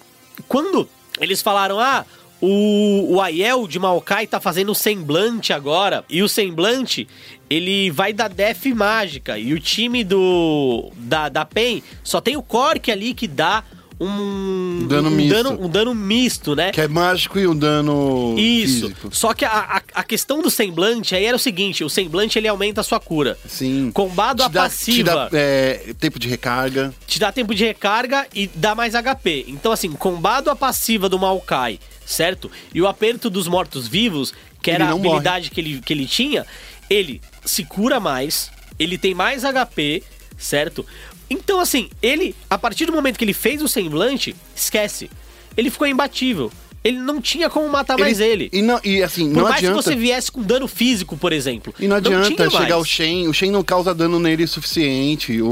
quando 0.48 0.88
eles 1.20 1.42
falaram, 1.42 1.80
ah, 1.80 2.06
o, 2.42 3.14
o 3.16 3.22
Aiel 3.22 3.66
de 3.68 3.80
Maokai 3.80 4.28
tá 4.28 4.40
fazendo 4.40 4.76
semblante 4.76 5.54
agora. 5.54 6.04
E 6.10 6.22
o 6.22 6.28
semblante, 6.28 7.08
ele 7.50 7.90
vai 7.90 8.12
dar 8.12 8.28
def 8.28 8.66
mágica. 8.74 9.38
E 9.38 9.54
o 9.54 9.60
time 9.60 10.04
do 10.04 10.92
da, 10.98 11.30
da 11.30 11.46
PEN 11.46 11.82
só 12.04 12.20
tem 12.20 12.36
o 12.36 12.44
Cork 12.44 12.92
ali 12.92 13.14
que 13.14 13.30
dá 13.30 13.64
um, 14.00 14.86
Dano 14.88 15.10
um, 15.10 15.12
misto. 15.12 15.34
dano, 15.36 15.66
um 15.66 15.70
dano 15.70 15.96
misto, 15.96 16.56
né? 16.56 16.72
Que 16.72 16.82
é 16.82 16.88
mágico 16.88 17.40
e 17.40 17.48
o 17.48 17.54
dano 17.54 18.36
Isso. 18.38 18.88
físico. 18.88 19.10
Só 19.12 19.34
que 19.34 19.46
a, 19.46 19.52
a, 19.52 19.82
a 20.02 20.04
questão 20.04 20.42
do 20.42 20.50
semblante 20.50 21.16
aí 21.16 21.26
era 21.26 21.36
o 21.36 21.40
seguinte: 21.40 21.84
o 21.84 21.90
semblante 21.90 22.38
ele 22.38 22.48
aumenta 22.48 22.82
a 22.82 22.84
sua 22.84 23.00
cura. 23.00 23.38
Sim. 23.48 23.92
Combado 23.94 24.44
a 24.44 24.48
Te 24.48 24.54
dá- 24.54 24.62
passiva. 24.64 24.98
Te 24.98 25.04
dá 25.04 25.30
é, 25.34 25.94
tempo 26.00 26.20
de 26.20 26.28
recarga. 26.28 26.94
te 27.08 27.20
dá 27.20 27.32
tempo 27.32 27.54
de 27.56 27.64
recarga 27.66 28.28
e 28.34 28.48
dá 28.48 28.76
mais 28.76 28.94
HP. 28.94 29.46
Então, 29.48 29.72
assim, 29.72 29.92
combado 29.92 30.50
a 30.50 30.56
passiva 30.56 31.08
do 31.08 31.18
Maokai, 31.20 31.80
certo? 32.06 32.52
E 32.74 32.82
o 32.82 32.88
aperto 32.88 33.30
dos 33.30 33.48
mortos-vivos, 33.48 34.34
que 34.62 34.72
era 34.72 34.86
a 34.88 34.92
habilidade 34.92 35.50
que 35.52 35.62
ele, 35.62 35.82
que 35.82 35.94
ele 35.94 36.06
tinha, 36.06 36.46
ele 36.90 37.22
se 37.46 37.64
cura 37.64 38.00
mais, 38.00 38.52
ele 38.80 38.98
tem 38.98 39.14
mais 39.14 39.44
HP, 39.44 40.04
certo? 40.38 40.86
Então, 41.30 41.60
assim, 41.60 41.90
ele, 42.02 42.36
a 42.50 42.58
partir 42.58 42.86
do 42.86 42.92
momento 42.94 43.18
que 43.18 43.24
ele 43.26 43.34
fez 43.34 43.62
o 43.62 43.68
semblante, 43.68 44.36
esquece. 44.56 45.10
Ele 45.58 45.70
ficou 45.70 45.88
imbatível. 45.88 46.52
Ele 46.84 46.98
não 47.00 47.22
tinha 47.22 47.50
como 47.50 47.70
matar 47.70 47.98
mais 47.98 48.20
ele. 48.20 48.50
E, 48.52 48.62
não, 48.62 48.78
e 48.84 49.02
assim, 49.02 49.30
Por 49.30 49.38
não 49.38 49.44
mais 49.44 49.56
adianta. 49.58 49.78
que 49.78 49.84
você 49.84 49.96
viesse 49.96 50.30
com 50.30 50.42
dano 50.42 50.68
físico, 50.68 51.16
por 51.16 51.32
exemplo. 51.32 51.74
E 51.80 51.88
não 51.88 51.96
adianta 51.96 52.36
tinha 52.36 52.50
chegar 52.50 52.78
o 52.78 52.84
Shen. 52.84 53.28
O 53.30 53.34
Shen 53.34 53.52
não 53.52 53.64
causa 53.64 53.96
dano 53.96 54.20
nele 54.20 54.44
o 54.44 54.48
suficiente. 54.48 55.42
O, 55.42 55.48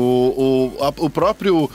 o, 0.78 0.84
a- 0.84 0.94
o 0.98 1.10
próprio. 1.10 1.70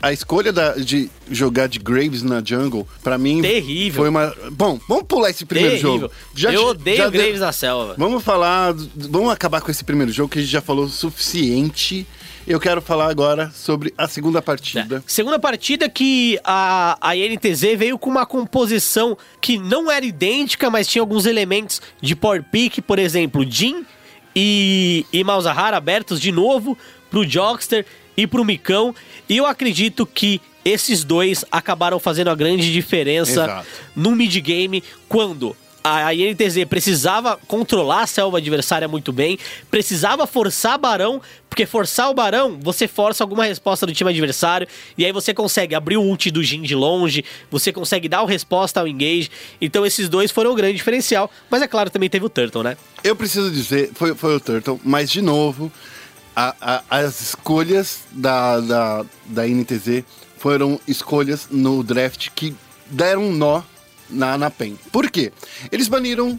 A 0.00 0.12
escolha 0.12 0.50
da- 0.52 0.72
de 0.74 1.08
jogar 1.30 1.68
de 1.68 1.78
Graves 1.78 2.22
na 2.24 2.42
jungle, 2.44 2.88
pra 3.04 3.16
mim. 3.18 3.40
Terrível. 3.42 4.00
Foi 4.00 4.08
uma. 4.08 4.34
Bom, 4.50 4.80
vamos 4.88 5.04
pular 5.04 5.28
esse 5.30 5.44
primeiro 5.44 5.76
Terrível. 5.76 6.10
jogo. 6.34 6.52
Eu 6.56 6.66
odeio 6.68 6.96
já 6.96 7.08
Graves 7.10 7.32
deu- 7.34 7.40
na 7.46 7.52
selva. 7.52 7.94
Vamos 7.98 8.24
falar. 8.24 8.74
Vamos 8.96 9.30
acabar 9.30 9.60
com 9.60 9.70
esse 9.70 9.84
primeiro 9.84 10.10
jogo 10.10 10.30
que 10.30 10.38
a 10.38 10.42
gente 10.42 10.50
já 10.50 10.62
falou 10.62 10.86
o 10.86 10.88
suficiente. 10.88 12.06
Eu 12.46 12.58
quero 12.58 12.82
falar 12.82 13.08
agora 13.08 13.50
sobre 13.54 13.94
a 13.96 14.08
segunda 14.08 14.42
partida. 14.42 15.02
Segunda 15.06 15.38
partida 15.38 15.88
que 15.88 16.38
a, 16.42 16.98
a 17.00 17.16
INTZ 17.16 17.60
veio 17.76 17.98
com 17.98 18.10
uma 18.10 18.26
composição 18.26 19.16
que 19.40 19.58
não 19.58 19.90
era 19.90 20.04
idêntica, 20.04 20.68
mas 20.68 20.88
tinha 20.88 21.02
alguns 21.02 21.24
elementos 21.24 21.80
de 22.00 22.16
Power 22.16 22.42
Pick, 22.42 22.80
por 22.80 22.98
exemplo, 22.98 23.48
Jin 23.48 23.86
e, 24.34 25.06
e 25.12 25.22
Malzahar 25.22 25.72
abertos 25.72 26.20
de 26.20 26.32
novo 26.32 26.76
pro 27.10 27.24
Jockster 27.24 27.86
e 28.16 28.26
pro 28.26 28.44
Micão. 28.44 28.94
E 29.28 29.36
eu 29.36 29.46
acredito 29.46 30.04
que 30.04 30.40
esses 30.64 31.04
dois 31.04 31.44
acabaram 31.50 31.98
fazendo 31.98 32.30
a 32.30 32.34
grande 32.34 32.72
diferença 32.72 33.44
Exato. 33.44 33.68
no 33.94 34.12
mid-game 34.12 34.82
quando 35.08 35.56
a 35.84 36.14
INTZ 36.14 36.64
precisava 36.68 37.38
controlar 37.48 38.02
a 38.02 38.06
selva 38.06 38.38
adversária 38.38 38.86
muito 38.86 39.12
bem, 39.12 39.38
precisava 39.70 40.26
forçar 40.26 40.78
Barão, 40.78 41.20
porque 41.48 41.66
forçar 41.66 42.10
o 42.10 42.14
Barão, 42.14 42.58
você 42.62 42.86
força 42.88 43.22
alguma 43.24 43.44
resposta 43.44 43.84
do 43.84 43.92
time 43.92 44.08
adversário, 44.10 44.66
e 44.96 45.04
aí 45.04 45.12
você 45.12 45.34
consegue 45.34 45.74
abrir 45.74 45.96
o 45.96 46.02
ult 46.02 46.30
do 46.30 46.42
Jin 46.42 46.62
de 46.62 46.74
longe, 46.74 47.24
você 47.50 47.72
consegue 47.72 48.08
dar 48.08 48.22
uma 48.22 48.30
resposta 48.30 48.80
ao 48.80 48.86
engage. 48.88 49.30
Então 49.60 49.84
esses 49.84 50.08
dois 50.08 50.30
foram 50.30 50.52
o 50.52 50.54
grande 50.54 50.76
diferencial, 50.76 51.30
mas 51.50 51.60
é 51.62 51.66
claro, 51.68 51.90
também 51.90 52.08
teve 52.08 52.24
o 52.24 52.30
Turtle, 52.30 52.62
né? 52.62 52.76
Eu 53.04 53.14
preciso 53.16 53.50
dizer, 53.50 53.90
foi, 53.94 54.14
foi 54.14 54.36
o 54.36 54.40
Turtle, 54.40 54.80
mas 54.84 55.10
de 55.10 55.20
novo, 55.20 55.70
a- 56.34 56.54
a- 56.60 56.82
as 56.88 57.20
escolhas 57.20 58.00
da, 58.12 58.60
da, 58.60 59.04
da 59.26 59.46
NTZ 59.48 60.04
foram 60.38 60.80
escolhas 60.88 61.48
no 61.50 61.82
draft 61.82 62.28
que 62.34 62.54
deram 62.90 63.24
um 63.24 63.32
nó 63.32 63.62
na, 64.12 64.36
na 64.38 64.50
PEN. 64.50 64.76
Por 64.92 65.10
quê? 65.10 65.32
Eles 65.70 65.88
baniram. 65.88 66.38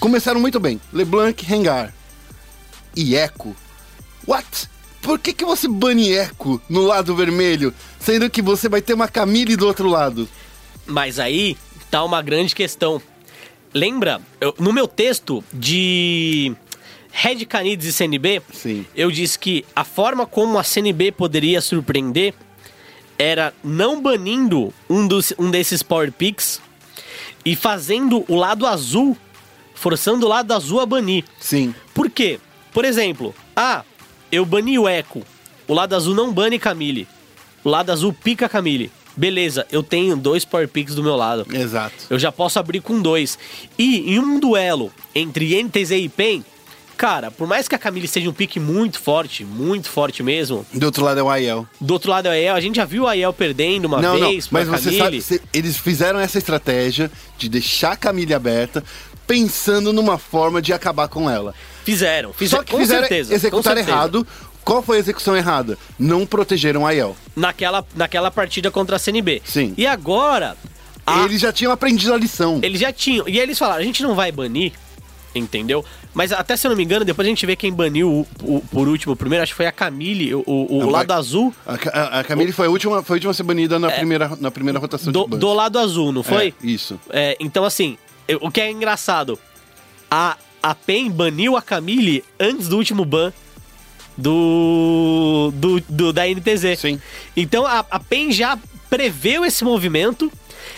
Começaram 0.00 0.40
muito 0.40 0.58
bem. 0.58 0.80
LeBlanc, 0.92 1.44
Rengar 1.44 1.94
e 2.96 3.14
Echo. 3.14 3.54
What? 4.26 4.68
Por 5.00 5.18
que, 5.18 5.32
que 5.32 5.44
você 5.44 5.68
bane 5.68 6.10
Echo 6.10 6.60
no 6.68 6.82
lado 6.82 7.14
vermelho, 7.14 7.72
sendo 8.00 8.28
que 8.30 8.40
você 8.42 8.68
vai 8.68 8.80
ter 8.82 8.94
uma 8.94 9.06
Camille 9.06 9.54
do 9.56 9.66
outro 9.66 9.88
lado? 9.88 10.28
Mas 10.86 11.18
aí 11.18 11.56
tá 11.90 12.02
uma 12.02 12.22
grande 12.22 12.54
questão. 12.54 13.00
Lembra, 13.72 14.20
eu- 14.40 14.54
no 14.58 14.72
meu 14.72 14.88
texto 14.88 15.44
de 15.52 16.54
Red 17.12 17.44
Canids 17.46 17.86
e 17.86 17.92
CNB, 17.92 18.40
Sim. 18.52 18.86
eu 18.96 19.10
disse 19.10 19.38
que 19.38 19.64
a 19.76 19.84
forma 19.84 20.26
como 20.26 20.58
a 20.58 20.64
CNB 20.64 21.12
poderia 21.12 21.60
surpreender 21.60 22.34
era 23.18 23.52
não 23.62 24.00
banindo 24.02 24.72
um, 24.88 25.06
dos, 25.06 25.32
um 25.38 25.50
desses 25.50 25.82
Power 25.82 26.10
Picks 26.10 26.60
e 27.44 27.54
fazendo 27.54 28.24
o 28.28 28.36
lado 28.36 28.66
azul, 28.66 29.16
forçando 29.74 30.26
o 30.26 30.28
lado 30.28 30.52
azul 30.52 30.80
a 30.80 30.86
banir. 30.86 31.24
Sim. 31.38 31.74
Por 31.92 32.10
quê? 32.10 32.40
Por 32.72 32.84
exemplo, 32.84 33.34
ah, 33.54 33.84
eu 34.30 34.44
bani 34.44 34.78
o 34.78 34.88
Echo. 34.88 35.22
O 35.68 35.74
lado 35.74 35.94
azul 35.94 36.14
não 36.14 36.32
bane 36.32 36.58
Camille. 36.58 37.06
O 37.62 37.68
lado 37.68 37.90
azul 37.90 38.12
pica 38.12 38.48
Camille. 38.48 38.90
Beleza, 39.16 39.66
eu 39.70 39.82
tenho 39.82 40.16
dois 40.16 40.44
Power 40.44 40.68
Picks 40.68 40.94
do 40.94 41.02
meu 41.02 41.14
lado. 41.14 41.46
Exato. 41.54 41.94
Eu 42.10 42.18
já 42.18 42.32
posso 42.32 42.58
abrir 42.58 42.80
com 42.80 43.00
dois. 43.00 43.38
E 43.78 44.14
em 44.14 44.18
um 44.18 44.40
duelo 44.40 44.92
entre 45.14 45.62
NTZ 45.62 45.92
e 45.92 46.08
PEN, 46.08 46.44
cara, 46.96 47.30
por 47.30 47.46
mais 47.46 47.66
que 47.68 47.74
a 47.74 47.78
Camille 47.78 48.08
seja 48.08 48.28
um 48.28 48.32
pique 48.32 48.58
muito 48.60 48.98
forte, 49.00 49.44
muito 49.44 49.88
forte 49.88 50.22
mesmo, 50.22 50.64
Do 50.72 50.86
outro 50.86 51.04
lado 51.04 51.20
é 51.20 51.22
o 51.22 51.28
Aiel. 51.30 51.66
do 51.80 51.92
outro 51.92 52.10
lado 52.10 52.26
é 52.26 52.30
o 52.30 52.32
Aiel, 52.32 52.54
a 52.54 52.60
gente 52.60 52.76
já 52.76 52.84
viu 52.84 53.02
o 53.04 53.06
Aiel 53.06 53.32
perdendo 53.32 53.84
uma 53.86 54.00
não, 54.00 54.18
vez 54.18 54.44
não, 54.44 54.48
mas 54.52 54.68
você 54.68 54.96
Camille. 54.96 55.20
sabe, 55.22 55.40
eles 55.52 55.76
fizeram 55.76 56.18
essa 56.18 56.38
estratégia 56.38 57.10
de 57.36 57.48
deixar 57.48 57.92
a 57.92 57.96
Camille 57.96 58.32
aberta, 58.34 58.82
pensando 59.26 59.92
numa 59.92 60.18
forma 60.18 60.60
de 60.60 60.72
acabar 60.72 61.08
com 61.08 61.28
ela. 61.30 61.54
Fizeram, 61.84 62.32
fizeram, 62.32 62.58
Só 62.60 62.64
que 62.64 62.72
com 62.72 62.78
fizeram 62.78 63.00
certeza. 63.06 63.34
executar 63.34 63.74
certeza. 63.76 63.90
errado. 63.90 64.26
Qual 64.64 64.82
foi 64.82 64.96
a 64.96 65.00
execução 65.00 65.36
errada? 65.36 65.76
Não 65.98 66.24
protegeram 66.24 66.86
a 66.86 66.90
Aiel. 66.90 67.14
Naquela, 67.36 67.84
naquela 67.94 68.30
partida 68.30 68.70
contra 68.70 68.96
a 68.96 68.98
CNB. 68.98 69.42
Sim. 69.44 69.74
E 69.76 69.86
agora, 69.86 70.56
a- 71.06 71.24
Eles 71.24 71.40
já 71.42 71.52
tinham 71.52 71.70
aprendido 71.70 72.14
a 72.14 72.16
lição. 72.16 72.60
Eles 72.62 72.80
já 72.80 72.90
tinham. 72.90 73.28
E 73.28 73.32
aí 73.32 73.40
eles 73.40 73.58
falaram, 73.58 73.80
a 73.80 73.84
gente 73.84 74.02
não 74.02 74.14
vai 74.14 74.32
banir, 74.32 74.72
entendeu? 75.34 75.84
Mas 76.12 76.32
até 76.32 76.56
se 76.56 76.66
eu 76.66 76.70
não 76.70 76.76
me 76.76 76.84
engano, 76.84 77.04
depois 77.04 77.26
a 77.26 77.28
gente 77.28 77.44
vê 77.44 77.56
quem 77.56 77.72
baniu 77.72 78.08
o- 78.10 78.26
o- 78.56 78.60
por 78.70 78.86
último, 78.88 79.14
o 79.14 79.16
primeiro, 79.16 79.42
acho 79.42 79.52
que 79.52 79.56
foi 79.56 79.66
a 79.66 79.72
Camille, 79.72 80.34
o, 80.34 80.42
o- 80.46 80.76
o 80.76 80.80
Não, 80.80 80.90
lado 80.90 81.10
azul 81.12 81.52
A, 81.66 82.20
a- 82.20 82.24
Camille 82.24 82.52
foi 82.52 82.66
a 82.66 82.70
última, 82.70 83.02
foi 83.02 83.14
a 83.14 83.16
última 83.16 83.30
a 83.30 83.34
ser 83.34 83.42
banida 83.42 83.78
na, 83.78 83.90
primeira, 83.90 84.30
na 84.40 84.50
primeira 84.50 84.78
rotação 84.78 85.10
É. 85.10 85.12
do, 85.12 85.24
do 85.26 85.52
lado 85.52 85.78
azul, 85.78 86.12
não 86.12 86.22
foi? 86.22 86.48
É, 86.62 86.66
isso. 86.66 87.00
É, 87.10 87.36
então, 87.40 87.64
assim, 87.64 87.98
eu- 88.28 88.38
o 88.42 88.50
que 88.50 88.60
é 88.60 88.70
engraçado, 88.70 89.38
a, 90.10 90.36
a 90.62 90.74
PEN 90.74 91.10
baniu 91.10 91.56
a 91.56 91.62
Camille 91.62 92.22
antes 92.38 92.68
do 92.68 92.76
último 92.76 93.04
ban 93.04 93.32
do, 94.16 95.52
do, 95.54 95.80
do- 95.88 96.12
da 96.12 96.26
NTZ. 96.28 96.78
Sim. 96.78 97.00
Então 97.36 97.66
a, 97.66 97.84
a 97.90 97.98
PEN 98.00 98.30
já 98.32 98.58
preveu 98.88 99.44
esse 99.44 99.64
movimento, 99.64 100.30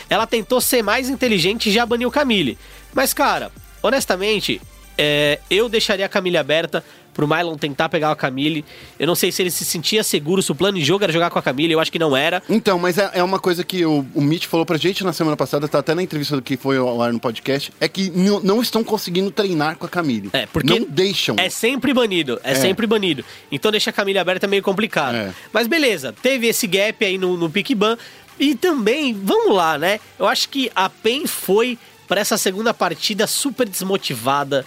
ela 0.08 0.26
tentou 0.26 0.60
ser 0.60 0.82
mais 0.82 1.08
inteligente 1.08 1.68
e 1.68 1.72
já 1.72 1.84
baniu 1.84 2.10
Camille. 2.10 2.56
Mas, 2.94 3.12
cara, 3.12 3.52
honestamente, 3.86 4.60
é, 4.98 5.38
eu 5.50 5.68
deixaria 5.68 6.06
a 6.06 6.08
Camille 6.08 6.36
aberta 6.36 6.82
pro 7.12 7.26
Mylon 7.26 7.56
tentar 7.56 7.88
pegar 7.88 8.10
a 8.10 8.16
Camille. 8.16 8.64
Eu 8.98 9.06
não 9.06 9.14
sei 9.14 9.32
se 9.32 9.42
ele 9.42 9.50
se 9.50 9.64
sentia 9.64 10.02
seguro, 10.02 10.42
se 10.42 10.52
o 10.52 10.54
plano 10.54 10.78
de 10.78 10.84
jogo 10.84 11.02
era 11.02 11.12
jogar 11.12 11.30
com 11.30 11.38
a 11.38 11.42
Camille, 11.42 11.72
eu 11.72 11.80
acho 11.80 11.90
que 11.90 11.98
não 11.98 12.14
era. 12.14 12.42
Então, 12.48 12.78
mas 12.78 12.98
é, 12.98 13.10
é 13.14 13.22
uma 13.22 13.38
coisa 13.38 13.64
que 13.64 13.86
o, 13.86 14.06
o 14.14 14.20
Mitch 14.20 14.44
falou 14.44 14.66
pra 14.66 14.76
gente 14.76 15.02
na 15.02 15.14
semana 15.14 15.36
passada, 15.36 15.66
tá 15.66 15.78
até 15.78 15.94
na 15.94 16.02
entrevista 16.02 16.40
que 16.42 16.56
foi 16.58 16.76
ao 16.76 17.00
ar 17.00 17.12
no 17.12 17.18
podcast, 17.18 17.72
é 17.80 17.88
que 17.88 18.10
não, 18.10 18.40
não 18.40 18.60
estão 18.60 18.84
conseguindo 18.84 19.30
treinar 19.30 19.76
com 19.76 19.86
a 19.86 19.88
Camille. 19.88 20.28
É, 20.32 20.44
porque 20.46 20.78
Não 20.78 20.86
deixam. 20.86 21.36
É 21.38 21.48
sempre 21.48 21.94
banido, 21.94 22.38
é, 22.44 22.54
sempre 22.54 22.86
banido. 22.86 23.24
Então 23.50 23.70
deixar 23.70 23.90
a 23.90 23.94
Camille 23.94 24.18
aberta 24.18 24.46
é 24.46 24.48
meio 24.48 24.62
complicado. 24.62 25.14
É. 25.14 25.32
Mas 25.52 25.66
beleza, 25.66 26.12
teve 26.12 26.46
esse 26.48 26.66
gap 26.66 27.02
aí 27.02 27.16
no, 27.16 27.36
no 27.36 27.48
pick 27.48 27.74
ban. 27.74 27.96
E 28.38 28.54
também, 28.54 29.14
vamos 29.14 29.56
lá, 29.56 29.78
né? 29.78 29.98
Eu 30.18 30.26
acho 30.26 30.50
que 30.50 30.70
a 30.74 30.90
PEN 30.90 31.26
foi 31.26 31.78
para 32.08 32.20
essa 32.20 32.36
segunda 32.38 32.72
partida 32.74 33.26
super 33.26 33.68
desmotivada. 33.68 34.64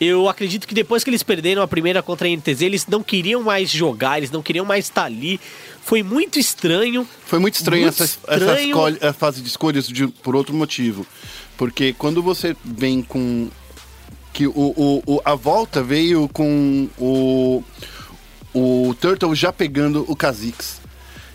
Eu 0.00 0.28
acredito 0.28 0.66
que 0.66 0.74
depois 0.74 1.04
que 1.04 1.10
eles 1.10 1.22
perderam 1.22 1.62
a 1.62 1.68
primeira 1.68 2.02
contra 2.02 2.26
a 2.26 2.30
NTZ, 2.30 2.62
eles 2.62 2.86
não 2.86 3.02
queriam 3.02 3.42
mais 3.42 3.70
jogar, 3.70 4.18
eles 4.18 4.30
não 4.30 4.42
queriam 4.42 4.64
mais 4.66 4.86
estar 4.86 5.04
ali. 5.04 5.40
Foi 5.84 6.02
muito 6.02 6.38
estranho. 6.38 7.06
Foi 7.26 7.38
muito 7.38 7.54
estranho, 7.54 7.82
Muito 7.84 8.02
essa, 8.02 8.18
essa 8.26 8.34
estranho. 8.36 8.68
escolha- 8.68 8.98
a 9.08 9.12
fase 9.12 9.40
de 9.40 9.48
escolhas 9.48 9.86
de- 9.86 10.08
por 10.08 10.34
outro 10.34 10.52
motivo. 10.54 11.06
Porque 11.56 11.92
quando 11.92 12.22
você 12.22 12.56
vem 12.64 13.02
com. 13.02 13.48
que 14.32 14.48
o, 14.48 14.52
o- 14.56 15.02
o- 15.06 15.20
a 15.24 15.36
volta 15.36 15.80
veio 15.82 16.28
com 16.28 16.88
o. 16.98 17.62
O 18.52 18.94
Turtle 19.00 19.34
já 19.34 19.52
pegando 19.52 20.04
o 20.08 20.16
Kha'Zix. 20.16 20.80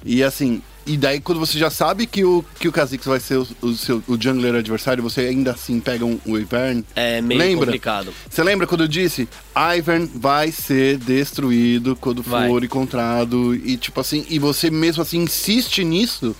E 0.05 0.21
assim. 0.21 0.61
E 0.90 0.98
daí 0.98 1.20
quando 1.20 1.38
você 1.38 1.60
já 1.60 1.70
sabe 1.70 2.07
que 2.07 2.26
o, 2.26 2.44
que 2.60 2.68
o 2.68 2.72
Kha'Zix 2.72 3.06
vai 3.06 3.20
ser 3.20 3.38
o, 3.38 3.48
o 3.61 3.76
seu 3.76 4.02
o 4.07 4.20
jungler 4.20 4.56
adversário, 4.56 5.03
você 5.03 5.22
ainda 5.22 5.52
assim 5.52 5.80
pega 5.80 6.03
um, 6.03 6.20
o 6.26 6.36
Ivern. 6.36 6.84
É 6.95 7.22
meio 7.22 7.40
Lembra? 7.40 7.68
complicado. 7.68 8.11
Você 8.28 8.41
lembra 8.41 8.66
quando 8.66 8.82
eu 8.82 8.88
disse? 8.88 9.30
Ivern 9.78 10.10
vai 10.16 10.52
ser 10.52 10.98
destruído 10.98 11.95
quando 11.95 12.24
Vai. 12.24 12.48
for 12.48 12.64
encontrado. 12.64 13.53
E 13.53 13.78
tipo 13.78 14.02
assim, 14.02 14.26
e 14.32 14.40
você 14.40 14.72
mesmo 14.72 15.03
assim 15.03 15.20
insiste 15.20 15.84
nisso. 15.84 16.36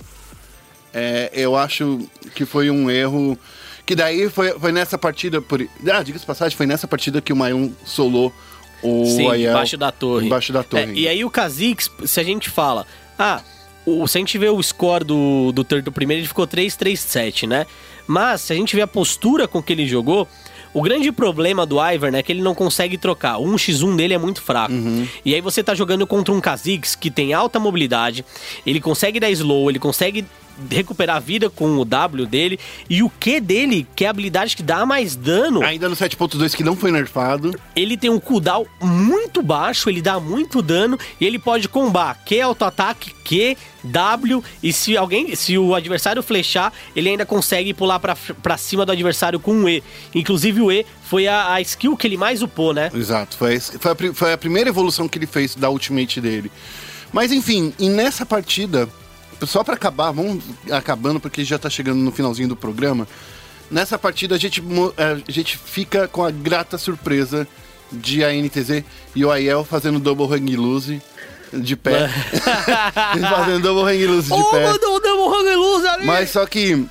É, 0.92 1.30
eu 1.32 1.54
acho 1.54 2.00
que 2.34 2.44
foi 2.44 2.72
um 2.72 2.90
erro. 2.90 3.38
Que 3.86 3.94
daí 3.94 4.28
foi, 4.28 4.50
foi 4.58 4.72
nessa 4.72 4.98
partida. 4.98 5.40
Por, 5.40 5.60
ah, 5.62 6.02
diga-se 6.02 6.26
passagem, 6.26 6.56
foi 6.56 6.66
nessa 6.66 6.88
partida 6.88 7.20
que 7.20 7.32
o 7.32 7.36
Mayon 7.36 7.70
solou 7.84 8.34
o 8.82 9.06
Sim, 9.06 9.30
Aiel 9.30 9.52
embaixo 9.52 9.76
da 9.76 9.92
torre. 9.92 10.26
Embaixo 10.26 10.52
da 10.52 10.64
torre. 10.64 10.82
É, 10.82 10.92
e 10.92 11.06
aí 11.06 11.24
o 11.24 11.30
Kha'Zix, 11.30 11.88
se 12.04 12.18
a 12.18 12.24
gente 12.24 12.50
fala, 12.50 12.84
ah, 13.16 13.40
o, 13.86 14.06
se 14.06 14.18
a 14.18 14.20
gente 14.20 14.36
vê 14.38 14.48
o 14.48 14.62
score 14.62 15.04
do, 15.04 15.52
do 15.52 15.64
Turtle 15.64 15.92
primeiro, 15.92 16.20
ele 16.20 16.28
ficou 16.28 16.46
3-3-7, 16.46 17.46
né? 17.48 17.66
Mas 18.06 18.42
se 18.42 18.52
a 18.52 18.56
gente 18.56 18.74
vê 18.74 18.82
a 18.82 18.86
postura 18.86 19.46
com 19.46 19.62
que 19.62 19.72
ele 19.72 19.86
jogou, 19.86 20.26
o 20.72 20.82
grande 20.82 21.10
problema 21.10 21.64
do 21.66 21.76
Ivern 21.80 22.16
é 22.16 22.22
que 22.22 22.32
ele 22.32 22.42
não 22.42 22.54
consegue 22.54 22.96
trocar. 22.96 23.38
O 23.38 23.44
1x1 23.44 23.96
dele 23.96 24.14
é 24.14 24.18
muito 24.18 24.42
fraco. 24.42 24.74
E 25.24 25.34
aí 25.34 25.40
você 25.40 25.62
tá 25.62 25.74
jogando 25.74 26.06
contra 26.06 26.32
um 26.32 26.40
Kha'Zix 26.40 26.94
que 26.94 27.10
tem 27.10 27.32
alta 27.32 27.58
mobilidade, 27.58 28.24
ele 28.66 28.80
consegue 28.80 29.18
dar 29.18 29.30
slow, 29.30 29.70
ele 29.70 29.78
consegue 29.78 30.24
recuperar 30.70 31.16
a 31.16 31.20
vida 31.20 31.48
com 31.48 31.76
o 31.78 31.84
W 31.84 32.26
dele, 32.26 32.58
e 32.88 33.02
o 33.02 33.10
Q 33.10 33.40
dele, 33.40 33.86
que 33.94 34.04
é 34.04 34.08
a 34.08 34.10
habilidade 34.10 34.56
que 34.56 34.62
dá 34.62 34.84
mais 34.84 35.14
dano, 35.16 35.62
Ainda 35.62 35.88
no 35.88 35.96
7.2 35.96 36.54
que 36.54 36.64
não 36.64 36.74
foi 36.76 36.90
nerfado. 36.90 37.54
ele 37.76 37.96
tem 37.96 38.10
um 38.10 38.18
cooldown 38.20 38.66
muito 38.82 39.42
baixo, 39.42 39.88
ele 39.88 40.02
dá 40.02 40.18
muito 40.18 40.60
dano 40.62 40.98
e 41.20 41.26
ele 41.26 41.38
pode 41.38 41.68
combar 41.68 42.18
Q 42.24 42.40
auto-ataque, 42.40 43.12
Q, 43.24 43.56
W 43.84 44.42
e 44.62 44.72
se 44.72 44.96
alguém, 44.96 45.34
se 45.34 45.56
o 45.56 45.74
adversário 45.74 46.22
flechar, 46.22 46.72
ele 46.94 47.08
ainda 47.08 47.24
consegue 47.24 47.72
pular 47.72 47.98
pra, 47.98 48.14
pra 48.42 48.56
cima 48.56 48.84
do 48.84 48.92
adversário 48.92 49.40
com 49.40 49.52
um 49.54 49.68
E. 49.68 49.82
Inclusive 50.14 50.60
o 50.60 50.70
E 50.70 50.84
foi 51.02 51.26
a, 51.26 51.54
a 51.54 51.60
skill 51.60 51.96
que 51.96 52.06
ele 52.06 52.16
mais 52.16 52.42
upou, 52.42 52.74
né? 52.74 52.90
Exato. 52.94 53.36
Foi, 53.36 53.58
foi, 53.58 53.92
a, 53.92 54.14
foi 54.14 54.32
a 54.32 54.38
primeira 54.38 54.68
evolução 54.68 55.08
que 55.08 55.18
ele 55.18 55.26
fez 55.26 55.54
da 55.54 55.70
ultimate 55.70 56.20
dele. 56.20 56.50
Mas 57.12 57.32
enfim, 57.32 57.72
e 57.78 57.88
nessa 57.88 58.24
partida, 58.26 58.88
só 59.46 59.64
pra 59.64 59.74
acabar, 59.74 60.10
vamos 60.10 60.42
acabando 60.70 61.20
porque 61.20 61.44
já 61.44 61.58
tá 61.58 61.70
chegando 61.70 61.98
no 61.98 62.12
finalzinho 62.12 62.48
do 62.48 62.56
programa. 62.56 63.06
Nessa 63.70 63.98
partida 63.98 64.34
a 64.34 64.38
gente, 64.38 64.62
a 64.96 65.30
gente 65.30 65.56
fica 65.56 66.08
com 66.08 66.24
a 66.24 66.30
grata 66.30 66.76
surpresa 66.76 67.46
de 67.92 68.24
a 68.24 68.32
NTZ 68.32 68.84
e 69.14 69.24
o 69.24 69.30
Aiel 69.30 69.64
fazendo 69.64 69.98
double 69.98 70.26
hang 70.26 70.56
loose 70.56 71.00
de 71.52 71.76
pé. 71.76 72.08
fazendo 73.30 73.62
double 73.62 73.82
hang 73.90 74.06
loose 74.06 74.28
de 74.28 74.32
Ô, 74.34 74.44
pé. 74.50 74.66
mandou 74.66 74.90
o 74.96 75.00
Hang 75.34 75.56
Luz 75.56 75.84
ali! 75.84 76.06
Mas 76.06 76.30
só 76.30 76.46
que 76.46 76.86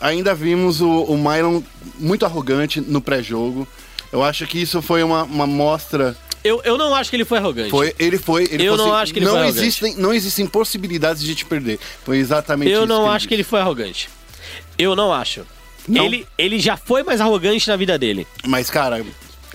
ainda 0.00 0.34
vimos 0.34 0.80
o, 0.80 1.04
o 1.04 1.16
Myron 1.16 1.62
muito 1.98 2.24
arrogante 2.24 2.80
no 2.80 3.00
pré-jogo. 3.00 3.66
Eu 4.12 4.22
acho 4.22 4.46
que 4.46 4.60
isso 4.60 4.82
foi 4.82 5.02
uma, 5.02 5.22
uma 5.24 5.46
mostra. 5.46 6.16
Eu, 6.42 6.60
eu 6.64 6.78
não 6.78 6.94
acho 6.94 7.10
que 7.10 7.16
ele 7.16 7.24
foi 7.24 7.38
arrogante. 7.38 7.70
Foi, 7.70 7.94
ele 7.98 8.18
foi. 8.18 8.44
Ele 8.50 8.64
Eu 8.64 8.76
foi 8.76 8.84
não 8.84 8.92
assim, 8.94 9.02
acho 9.02 9.12
que 9.12 9.18
ele 9.18 9.26
não 9.26 9.32
foi 9.32 9.42
arrogante. 9.42 9.66
existem, 9.66 9.94
não 9.96 10.12
existem 10.14 10.46
possibilidades 10.46 11.22
de 11.22 11.34
te 11.34 11.44
perder. 11.44 11.78
Foi 12.04 12.16
exatamente 12.18 12.70
Eu 12.70 12.80
isso. 12.80 12.86
não 12.88 13.04
que 13.04 13.10
acho 13.10 13.28
que 13.28 13.34
ele 13.34 13.44
foi 13.44 13.60
arrogante. 13.60 14.08
Eu 14.78 14.96
não 14.96 15.12
acho. 15.12 15.46
Não. 15.86 16.04
Ele, 16.04 16.26
ele 16.38 16.58
já 16.58 16.76
foi 16.76 17.02
mais 17.02 17.20
arrogante 17.20 17.68
na 17.68 17.76
vida 17.76 17.98
dele. 17.98 18.26
Mas, 18.46 18.70
cara, 18.70 19.04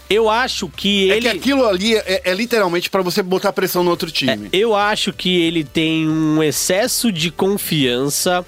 Eu 0.09 0.29
acho 0.29 0.69
que 0.69 1.11
é 1.11 1.17
ele. 1.17 1.29
que 1.29 1.37
aquilo 1.37 1.65
ali 1.65 1.95
é, 1.95 2.21
é 2.25 2.33
literalmente 2.33 2.89
pra 2.89 3.01
você 3.01 3.23
botar 3.23 3.51
pressão 3.53 3.83
no 3.83 3.89
outro 3.89 4.11
time. 4.11 4.49
Eu 4.53 4.75
acho 4.75 5.11
que 5.13 5.41
ele 5.41 5.63
tem 5.63 6.07
um 6.07 6.43
excesso 6.43 7.11
de 7.11 7.31
confiança 7.31 8.45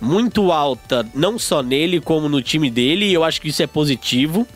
muito 0.00 0.52
alta, 0.52 1.06
não 1.14 1.38
só 1.38 1.62
nele, 1.62 2.00
como 2.00 2.28
no 2.28 2.42
time 2.42 2.70
dele, 2.70 3.06
e 3.06 3.14
eu 3.14 3.24
acho 3.24 3.40
que 3.40 3.48
isso 3.48 3.62
é 3.62 3.66
positivo. 3.66 4.46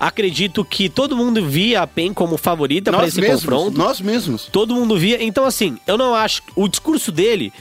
Acredito 0.00 0.64
que 0.64 0.88
todo 0.88 1.16
mundo 1.16 1.44
via 1.44 1.82
a 1.82 1.86
PEN 1.86 2.14
como 2.14 2.36
favorita 2.36 2.92
para 2.92 3.06
esse 3.06 3.20
mesmos, 3.20 3.40
confronto. 3.40 3.76
nós 3.76 4.00
mesmos. 4.00 4.46
Todo 4.46 4.74
mundo 4.74 4.96
via. 4.96 5.22
Então, 5.22 5.44
assim, 5.44 5.76
eu 5.86 5.98
não 5.98 6.14
acho. 6.14 6.42
O 6.54 6.68
discurso 6.68 7.10
dele 7.10 7.52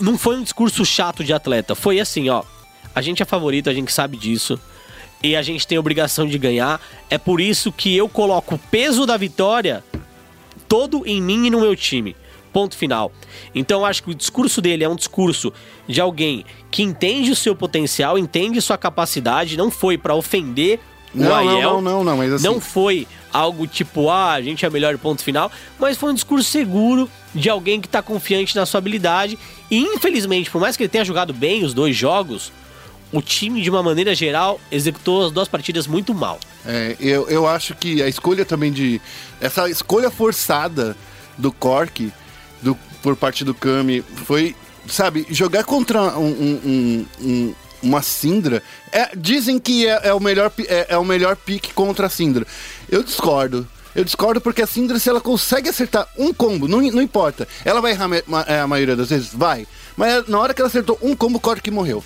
não 0.00 0.16
foi 0.16 0.36
um 0.36 0.42
discurso 0.42 0.84
chato 0.84 1.24
de 1.24 1.32
atleta. 1.32 1.74
Foi 1.74 1.98
assim, 1.98 2.28
ó. 2.28 2.44
A 2.94 3.02
gente 3.02 3.22
é 3.22 3.26
favorito, 3.26 3.68
a 3.68 3.74
gente 3.74 3.92
sabe 3.92 4.16
disso. 4.16 4.60
E 5.22 5.34
a 5.34 5.42
gente 5.42 5.66
tem 5.66 5.76
a 5.76 5.80
obrigação 5.80 6.26
de 6.26 6.38
ganhar. 6.38 6.80
É 7.10 7.18
por 7.18 7.40
isso 7.40 7.72
que 7.72 7.96
eu 7.96 8.08
coloco 8.08 8.54
o 8.54 8.58
peso 8.58 9.04
da 9.04 9.16
vitória 9.16 9.82
todo 10.68 11.02
em 11.06 11.20
mim 11.20 11.46
e 11.46 11.50
no 11.50 11.60
meu 11.60 11.74
time. 11.74 12.14
Ponto 12.52 12.76
final. 12.76 13.10
Então 13.54 13.80
eu 13.80 13.86
acho 13.86 14.02
que 14.02 14.10
o 14.10 14.14
discurso 14.14 14.60
dele 14.60 14.84
é 14.84 14.88
um 14.88 14.94
discurso 14.96 15.52
de 15.88 16.00
alguém 16.00 16.44
que 16.70 16.82
entende 16.82 17.30
o 17.30 17.36
seu 17.36 17.56
potencial, 17.56 18.18
entende 18.18 18.60
sua 18.60 18.76
capacidade, 18.76 19.56
não 19.56 19.70
foi 19.70 19.96
pra 19.96 20.14
ofender 20.14 20.78
Não, 21.14 21.26
não, 21.28 21.34
Aiel. 21.36 21.70
não, 21.74 21.80
não, 21.80 22.04
não, 22.04 22.16
mas 22.16 22.32
assim- 22.32 22.44
Não 22.46 22.60
foi 22.60 23.06
algo 23.32 23.66
tipo, 23.66 24.08
ah, 24.10 24.32
a 24.32 24.42
gente 24.42 24.64
é 24.64 24.70
melhor 24.70 24.96
ponto 24.98 25.22
final, 25.22 25.50
mas 25.78 25.96
foi 25.96 26.10
um 26.10 26.14
discurso 26.14 26.48
seguro 26.50 27.08
de 27.34 27.48
alguém 27.50 27.80
que 27.80 27.88
tá 27.88 28.02
confiante 28.02 28.54
na 28.56 28.64
sua 28.66 28.78
habilidade. 28.78 29.38
E 29.70 29.78
infelizmente, 29.78 30.50
por 30.50 30.60
mais 30.60 30.76
que 30.76 30.82
ele 30.82 30.88
tenha 30.90 31.04
jogado 31.04 31.32
bem 31.32 31.64
os 31.64 31.72
dois 31.74 31.96
jogos, 31.96 32.52
o 33.12 33.20
time, 33.20 33.60
de 33.60 33.68
uma 33.68 33.82
maneira 33.82 34.14
geral, 34.14 34.58
executou 34.70 35.26
as 35.26 35.32
duas 35.32 35.48
partidas 35.48 35.86
muito 35.86 36.14
mal. 36.14 36.38
É, 36.64 36.96
eu, 36.98 37.28
eu 37.28 37.46
acho 37.46 37.74
que 37.74 38.02
a 38.02 38.08
escolha 38.08 38.44
também 38.44 38.72
de. 38.72 39.00
Essa 39.40 39.68
escolha 39.68 40.10
forçada 40.10 40.96
do 41.36 41.52
Cork, 41.52 42.10
do, 42.62 42.74
por 43.02 43.16
parte 43.16 43.44
do 43.44 43.52
Kami, 43.54 44.02
foi. 44.24 44.56
Sabe, 44.88 45.26
jogar 45.30 45.62
contra 45.64 46.18
um- 46.18 46.26
um- 46.64 47.06
um- 47.20 47.54
uma 47.82 48.02
Syndra. 48.02 48.62
é- 48.92 49.10
dizem 49.16 49.58
que 49.58 49.86
é, 49.86 50.08
é 50.08 50.14
o 50.14 50.20
melhor, 50.20 50.52
é, 50.68 50.86
é 50.90 50.98
o 50.98 51.04
melhor 51.04 51.36
pique 51.36 51.72
contra 51.74 52.06
a 52.06 52.10
Syndra. 52.10 52.46
Eu 52.88 53.02
discordo. 53.02 53.66
Eu 53.94 54.04
discordo 54.04 54.40
porque 54.40 54.62
a 54.62 54.66
Syndra, 54.66 54.98
se 54.98 55.08
ela 55.10 55.20
consegue 55.20 55.68
acertar 55.68 56.08
um 56.16 56.32
combo, 56.32 56.66
não, 56.66 56.80
não 56.80 57.02
importa. 57.02 57.46
Ela 57.64 57.80
vai 57.80 57.92
errar 57.92 58.08
ma- 58.26 58.44
é, 58.48 58.60
a 58.60 58.66
maioria 58.66 58.96
das 58.96 59.10
vezes? 59.10 59.28
Vai. 59.32 59.66
Mas 59.96 60.26
na 60.28 60.38
hora 60.38 60.54
que 60.54 60.60
ela 60.62 60.68
acertou 60.68 60.98
um 61.02 61.14
combo, 61.14 61.38
Cork 61.38 61.70
morreu. 61.70 62.02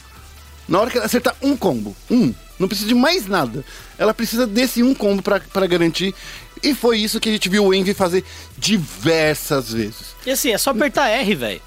Na 0.68 0.80
hora 0.80 0.90
que 0.90 0.96
ela 0.96 1.06
acertar 1.06 1.36
um 1.40 1.56
combo, 1.56 1.94
um, 2.10 2.34
não 2.58 2.66
precisa 2.66 2.88
de 2.88 2.94
mais 2.94 3.28
nada. 3.28 3.64
Ela 3.96 4.12
precisa 4.12 4.48
desse 4.48 4.82
um 4.82 4.94
combo 4.94 5.22
pra 5.22 5.66
garantir. 5.68 6.12
E 6.60 6.74
foi 6.74 6.98
isso 6.98 7.20
que 7.20 7.28
a 7.28 7.32
gente 7.32 7.48
viu 7.48 7.64
o 7.66 7.72
Envy 7.72 7.94
fazer 7.94 8.24
diversas 8.58 9.72
vezes. 9.72 10.16
E 10.24 10.30
assim, 10.30 10.50
é 10.52 10.58
só 10.58 10.70
apertar 10.70 11.08
R, 11.08 11.34
velho. 11.34 11.60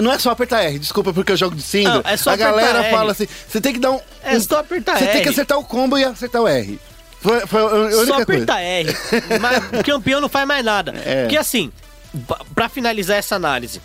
Não 0.00 0.12
é 0.12 0.18
só 0.18 0.30
apertar 0.30 0.62
R, 0.64 0.78
desculpa 0.78 1.12
porque 1.12 1.32
eu 1.32 1.36
jogo 1.36 1.56
de. 1.56 1.82
Não, 1.82 2.00
é 2.04 2.16
só 2.16 2.30
a 2.30 2.36
galera 2.36 2.80
R. 2.82 2.90
fala 2.90 3.12
assim: 3.12 3.26
você 3.48 3.60
tem 3.60 3.72
que 3.72 3.78
dar 3.80 3.92
um. 3.92 4.00
É 4.22 4.36
um- 4.36 4.40
só 4.40 4.58
apertar 4.60 4.98
Você 4.98 5.06
tem 5.06 5.22
que 5.22 5.28
acertar 5.28 5.58
o 5.58 5.64
combo 5.64 5.96
e 5.98 6.04
acertar 6.04 6.42
o 6.42 6.48
R. 6.48 6.78
Foi, 7.20 7.40
foi 7.46 7.60
a 7.60 7.64
única 7.66 8.06
Só 8.06 8.20
apertar 8.20 8.60
R. 8.60 8.94
Mas 9.40 9.80
o 9.80 9.82
campeão 9.84 10.20
não 10.20 10.28
faz 10.28 10.46
mais 10.46 10.64
nada. 10.64 10.92
É. 11.04 11.22
Porque 11.22 11.36
assim, 11.38 11.72
pa- 12.28 12.40
pra 12.54 12.68
finalizar 12.68 13.16
essa 13.16 13.34
análise, 13.34 13.80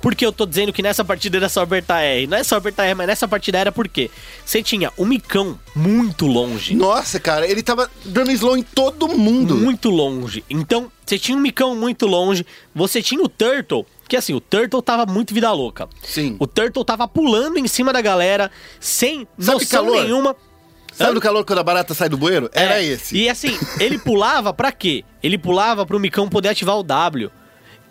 porque 0.00 0.24
eu 0.24 0.30
tô 0.30 0.46
dizendo 0.46 0.72
que 0.72 0.80
nessa 0.82 1.04
partida 1.04 1.36
era 1.38 1.48
só 1.48 1.62
apertar 1.62 2.02
R. 2.02 2.26
Não 2.28 2.36
é 2.38 2.44
só 2.44 2.56
apertar 2.56 2.84
R, 2.84 2.94
mas 2.94 3.06
nessa 3.08 3.26
partida 3.26 3.58
era 3.58 3.72
porque 3.72 4.10
você 4.46 4.62
tinha 4.62 4.92
o 4.96 5.04
Micão 5.04 5.58
muito 5.74 6.26
longe. 6.26 6.74
Nossa, 6.74 7.18
cara, 7.18 7.48
ele 7.48 7.62
tava 7.64 7.90
dando 8.04 8.30
slow 8.30 8.56
em 8.56 8.62
todo 8.62 9.08
mundo. 9.08 9.56
Muito 9.56 9.90
longe. 9.90 10.44
Então, 10.48 10.92
você 11.04 11.18
tinha 11.18 11.36
um 11.36 11.40
Micão 11.40 11.74
muito 11.74 12.06
longe. 12.06 12.46
Você 12.74 13.02
tinha 13.02 13.20
o 13.22 13.28
Turtle, 13.28 13.84
que 14.08 14.16
assim, 14.16 14.34
o 14.34 14.40
Turtle 14.40 14.82
tava 14.82 15.06
muito 15.06 15.32
vida 15.34 15.50
louca. 15.52 15.88
Sim. 16.02 16.36
O 16.38 16.46
Turtle 16.46 16.84
tava 16.84 17.06
pulando 17.08 17.58
em 17.58 17.66
cima 17.68 17.92
da 17.92 18.00
galera, 18.00 18.50
sem 18.80 19.26
Sabe 19.38 19.58
noção 19.60 19.84
calor? 19.86 20.02
nenhuma. 20.02 20.36
Sabe 20.92 21.10
Hã? 21.10 21.14
do 21.14 21.20
calor 21.20 21.44
quando 21.44 21.58
a 21.58 21.62
barata 21.64 21.92
sai 21.94 22.08
do 22.08 22.16
bueiro? 22.16 22.48
Era 22.52 22.80
É, 22.80 22.84
esse. 22.84 23.16
E 23.16 23.28
assim, 23.28 23.58
ele 23.80 23.98
pulava 23.98 24.52
pra 24.54 24.70
quê? 24.70 25.04
Ele 25.22 25.36
pulava 25.36 25.84
pro 25.84 25.98
Micão 25.98 26.28
poder 26.28 26.50
ativar 26.50 26.76
o 26.78 26.82
W. 26.84 27.30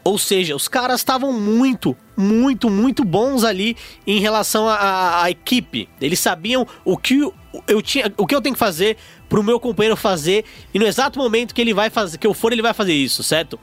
Ou 0.06 0.18
seja, 0.18 0.56
os 0.56 0.68
caras 0.68 1.00
estavam 1.00 1.32
muito, 1.34 1.96
muito, 2.16 2.70
muito 2.70 3.04
bons 3.06 3.44
ali 3.46 3.76
em 4.06 4.20
relação 4.20 4.68
à 4.70 5.26
equipe. 5.30 5.88
Eles 6.02 6.20
sabiam 6.20 6.68
o 6.84 6.98
que 6.98 7.22
eu 7.68 7.82
tinha, 7.82 8.12
o 8.18 8.26
que 8.28 8.36
eu 8.36 8.42
tenho 8.42 8.54
que 8.54 8.60
fazer 8.60 8.98
pro 9.34 9.42
meu 9.42 9.60
companheiro 9.60 9.96
fazer 9.98 10.46
e 10.72 10.78
no 10.78 10.86
exato 10.86 11.18
momento 11.18 11.56
que 11.56 11.60
ele 11.62 11.74
vai 11.74 11.90
fazer, 11.90 12.20
que 12.20 12.28
eu 12.28 12.36
for, 12.36 12.54
ele 12.54 12.62
vai 12.62 12.72
fazer 12.72 12.94
isso, 12.94 13.24
certo? 13.24 13.60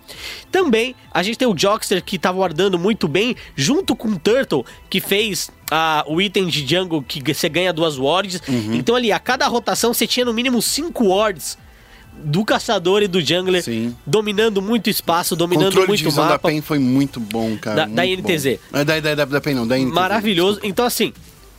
Também 0.51 0.97
a 1.15 1.23
gente 1.23 1.39
tem 1.39 1.47
o 1.47 1.55
Jockster 1.57 2.03
que 2.03 2.19
tava 2.19 2.39
guardando 2.39 2.77
muito 2.77 3.07
bem, 3.07 3.37
junto 3.55 3.95
com 3.95 4.09
o 4.09 4.19
Turtle 4.19 4.67
que 4.91 5.01
fez 5.01 5.49
ah, 5.71 6.05
o 6.09 6.21
item 6.21 6.49
de 6.49 6.67
jungle 6.67 7.01
que 7.01 7.23
você 7.33 7.49
ganha 7.49 7.73
duas 7.73 7.97
wards. 7.97 8.43
Uhum. 8.49 8.75
Então 8.75 8.97
ali 8.97 9.13
a 9.13 9.21
cada 9.21 9.47
rotação 9.47 9.95
você 9.95 10.09
tinha 10.09 10.27
no 10.27 10.35
mínimo 10.35 10.61
cinco 10.61 11.05
wards 11.07 11.57
do 12.13 12.45
caçador 12.45 13.01
e 13.05 13.07
do 13.07 13.21
jungler 13.21 13.63
Sim. 13.63 13.97
dominando 14.05 14.61
muito 14.61 14.91
espaço, 14.91 15.37
dominando 15.37 15.67
controle 15.67 15.97
de 15.97 16.03
muito 16.03 16.17
da 16.17 16.23
mapa. 16.31 16.49
PEN 16.49 16.61
foi 16.63 16.81
muito 16.81 17.21
bom, 17.21 17.57
cara. 17.57 17.87
Da- 17.87 17.95
da 17.95 18.05
NTZ. 18.05 18.59
bom. 18.73 18.79
É, 18.81 18.85
Da, 18.85 18.99
da, 18.99 19.15
da, 19.15 19.25
da 19.25 19.41
PEN 19.41 19.55
não, 19.55 19.69
da 19.69 19.79
NTZ. 19.79 19.95
Maravilhoso. 19.95 20.59
Então, 20.65 20.85
assim, 20.85 21.13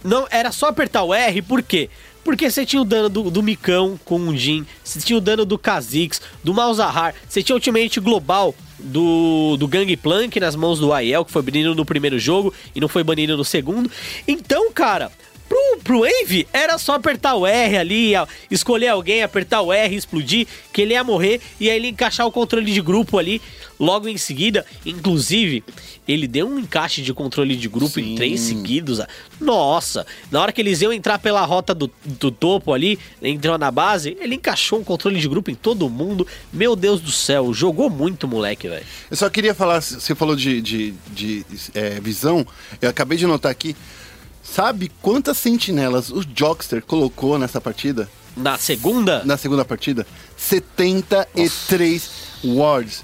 não 0.04 0.28
era 0.30 0.52
só 0.52 0.68
apertar 0.68 1.04
o 1.04 1.14
R, 1.14 1.42
por 1.42 1.64
quê? 1.64 1.90
Porque 2.24 2.50
você 2.50 2.66
tinha 2.66 2.82
o 2.82 2.86
dano 2.86 3.10
do, 3.10 3.32
do 3.32 3.44
Micão 3.44 4.00
com 4.06 4.20
o 4.28 4.38
Jin, 4.38 4.66
você 4.84 5.00
tinha 5.00 5.18
o 5.18 5.22
dano 5.22 5.46
do 5.46 5.58
Kha'Zix, 5.58 6.22
do 6.44 6.54
Malzahar, 6.54 7.16
você 7.28 7.42
tinha 7.42 7.56
o 7.56 7.58
ultimate 7.58 8.00
global 8.00 8.54
do, 8.80 9.58
do 9.58 9.68
Gangplank 9.68 10.40
nas 10.40 10.56
mãos 10.56 10.80
do 10.80 10.94
Aiel, 10.94 11.26
que 11.26 11.32
foi 11.32 11.42
banido 11.42 11.76
no 11.76 11.86
primeiro 11.86 12.20
jogo 12.20 12.54
e 12.76 12.80
não 12.80 12.88
foi 12.88 13.04
banido 13.04 13.38
no 13.38 13.46
segundo. 13.46 13.90
Então, 14.28 14.72
cara, 14.72 15.12
pro, 15.52 15.80
pro 15.84 16.06
Envy 16.06 16.48
era 16.54 16.78
só 16.78 16.94
apertar 16.94 17.36
o 17.36 17.46
R 17.46 17.78
ali, 17.78 18.14
escolher 18.50 18.88
alguém, 18.88 19.22
apertar 19.22 19.62
o 19.62 19.74
R, 19.74 19.94
explodir, 19.94 20.48
que 20.72 20.82
ele 20.82 20.94
ia 20.94 21.04
morrer 21.04 21.42
e 21.60 21.70
aí 21.70 21.76
ele 21.76 21.90
encaixar 21.90 22.26
o 22.26 22.32
controle 22.32 22.72
de 22.72 22.82
grupo 22.82 23.18
ali 23.18 23.42
logo 23.78 24.08
em 24.08 24.18
seguida. 24.18 24.66
Inclusive, 24.86 25.62
ele 26.08 26.26
deu 26.26 26.48
um 26.48 26.60
encaixe 26.60 27.02
de 27.02 27.14
controle 27.14 27.58
de 27.58 27.68
grupo 27.68 28.00
em 28.00 28.16
três 28.16 28.40
seguidos. 28.40 29.02
Nossa, 29.42 30.06
na 30.32 30.42
hora 30.42 30.54
que 30.54 30.62
eles 30.62 30.82
iam 30.82 30.94
entrar 30.94 31.20
pela 31.20 31.44
rota 31.44 31.74
do, 31.74 31.92
do 32.06 32.32
topo 32.32 32.72
ali, 32.72 32.98
entrou 33.22 33.58
na 33.58 33.72
base, 33.72 34.16
ele 34.22 34.36
encaixou 34.36 34.80
um 34.80 34.84
controle 34.84 35.20
de 35.20 35.28
grupo 35.28 35.52
em 35.52 35.56
todo 35.56 35.90
mundo. 35.90 36.26
Meu 36.54 36.78
Deus 36.78 37.02
do 37.02 37.12
céu, 37.12 37.54
jogou 37.54 37.90
muito, 37.90 38.26
moleque, 38.26 38.70
velho. 38.70 38.86
Eu 39.10 39.18
só 39.18 39.30
queria 39.30 39.54
falar, 39.54 39.82
você 39.82 40.16
falou 40.16 40.36
de, 40.36 40.62
de, 40.62 40.94
de, 41.12 41.46
é, 41.74 42.00
visão, 42.00 42.48
eu 42.82 42.90
acabei 42.90 43.18
de 43.18 43.28
notar 43.28 43.52
aqui. 43.52 43.76
Sabe 44.54 44.92
quantas 45.02 45.38
sentinelas 45.38 46.10
o 46.10 46.22
Jockster 46.36 46.82
colocou 46.86 47.38
nessa 47.40 47.62
partida? 47.62 48.10
Na 48.36 48.58
segunda, 48.58 49.24
Na 49.24 49.38
segunda 49.38 49.64
partida? 49.64 50.06
73 50.38 52.10
wards. 52.44 53.04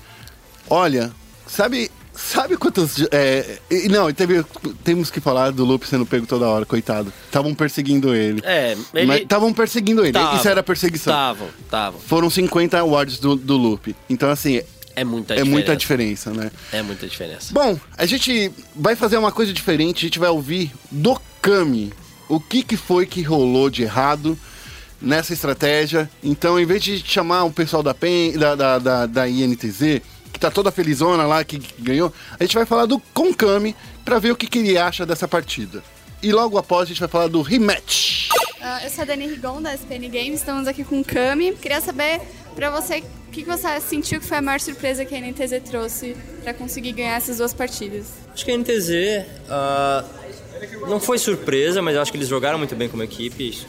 Olha, 0.69 1.11
sabe, 1.45 1.89
sabe 2.13 2.57
quantos. 2.57 2.95
É, 3.11 3.59
não, 3.89 4.11
teve, 4.11 4.43
temos 4.83 5.09
que 5.09 5.19
falar 5.21 5.51
do 5.51 5.63
Lupe 5.63 5.87
sendo 5.87 6.05
pego 6.05 6.25
toda 6.25 6.47
hora, 6.47 6.65
coitado. 6.65 7.11
Estavam 7.25 7.53
perseguindo 7.55 8.13
ele. 8.13 8.41
É, 8.43 8.75
ele- 8.93 9.05
Mas 9.05 9.21
Estavam 9.21 9.53
perseguindo 9.53 10.05
ele. 10.05 10.17
Isso 10.35 10.47
era 10.47 10.61
perseguição. 10.63 11.13
Tavam, 11.13 11.47
tavam. 11.69 11.99
Foram 11.99 12.29
50 12.29 12.83
wards 12.83 13.19
do, 13.19 13.35
do 13.35 13.55
Lupe. 13.55 13.95
Então, 14.09 14.29
assim, 14.29 14.61
É 14.97 15.03
muita 15.03 15.33
é 15.33 15.37
diferença. 15.37 15.51
muita 15.51 15.75
diferença, 15.77 16.31
né? 16.31 16.51
É 16.73 16.81
muita 16.81 17.07
diferença. 17.07 17.53
Bom, 17.53 17.79
a 17.95 18.05
gente 18.07 18.51
vai 18.75 18.95
fazer 18.95 19.15
uma 19.15 19.31
coisa 19.31 19.53
diferente, 19.53 19.99
a 19.99 20.07
gente 20.07 20.17
vai 20.17 20.29
ouvir 20.29 20.71
do 20.89 21.21
Kami 21.39 21.93
o 22.27 22.39
que, 22.39 22.63
que 22.63 22.75
foi 22.75 23.05
que 23.05 23.21
rolou 23.21 23.69
de 23.69 23.83
errado 23.83 24.35
nessa 24.99 25.33
estratégia. 25.33 26.09
Então, 26.23 26.59
em 26.59 26.65
vez 26.65 26.81
de 26.81 26.97
chamar 26.97 27.43
o 27.43 27.51
pessoal 27.51 27.83
da 27.83 27.93
PEN, 27.93 28.39
da, 28.39 28.55
da, 28.55 28.79
da, 28.79 29.05
da 29.05 29.29
INTZ, 29.29 30.01
que 30.33 30.39
tá 30.39 30.49
toda 30.49 30.71
felizona 30.71 31.27
lá, 31.27 31.43
que 31.43 31.61
ganhou, 31.77 32.11
a 32.39 32.43
gente 32.43 32.55
vai 32.55 32.65
falar 32.65 32.87
do 32.87 32.99
Konkami 33.13 33.75
pra 34.03 34.17
ver 34.17 34.31
o 34.31 34.35
que, 34.35 34.47
que 34.47 34.57
ele 34.57 34.79
acha 34.79 35.05
dessa 35.05 35.27
partida. 35.27 35.83
E 36.23 36.31
logo 36.31 36.57
após 36.57 36.83
a 36.83 36.85
gente 36.87 36.99
vai 36.99 37.07
falar 37.07 37.27
do 37.27 37.43
rematch. 37.43 38.29
Ah, 38.59 38.83
eu 38.83 38.89
sou 38.89 39.03
a 39.03 39.05
Dani 39.05 39.27
Rigon, 39.27 39.61
da 39.61 39.75
SPN 39.75 40.09
Games, 40.09 40.39
estamos 40.39 40.67
aqui 40.67 40.83
com 40.83 40.99
o 40.99 41.05
Kami. 41.05 41.53
Queria 41.53 41.79
saber 41.81 42.19
pra 42.57 42.71
você 42.71 43.03
o 43.27 43.31
que, 43.31 43.43
você 43.43 43.79
sentiu 43.79 44.19
que 44.19 44.25
foi 44.25 44.37
a 44.37 44.41
maior 44.41 44.59
surpresa 44.59 45.05
que 45.05 45.13
a 45.13 45.21
NTZ 45.21 45.61
trouxe 45.69 46.17
pra 46.41 46.55
conseguir 46.55 46.91
ganhar 46.93 47.15
essas 47.15 47.37
duas 47.37 47.53
partidas. 47.53 48.07
Acho 48.33 48.43
que 48.43 48.51
a 48.51 48.57
NTZ 48.57 49.25
ah, 49.47 50.03
não 50.87 50.99
foi 50.99 51.19
surpresa, 51.19 51.83
mas 51.83 51.95
acho 51.95 52.11
que 52.11 52.17
eles 52.17 52.27
jogaram 52.27 52.57
muito 52.57 52.75
bem 52.75 52.89
como 52.89 53.03
equipe. 53.03 53.59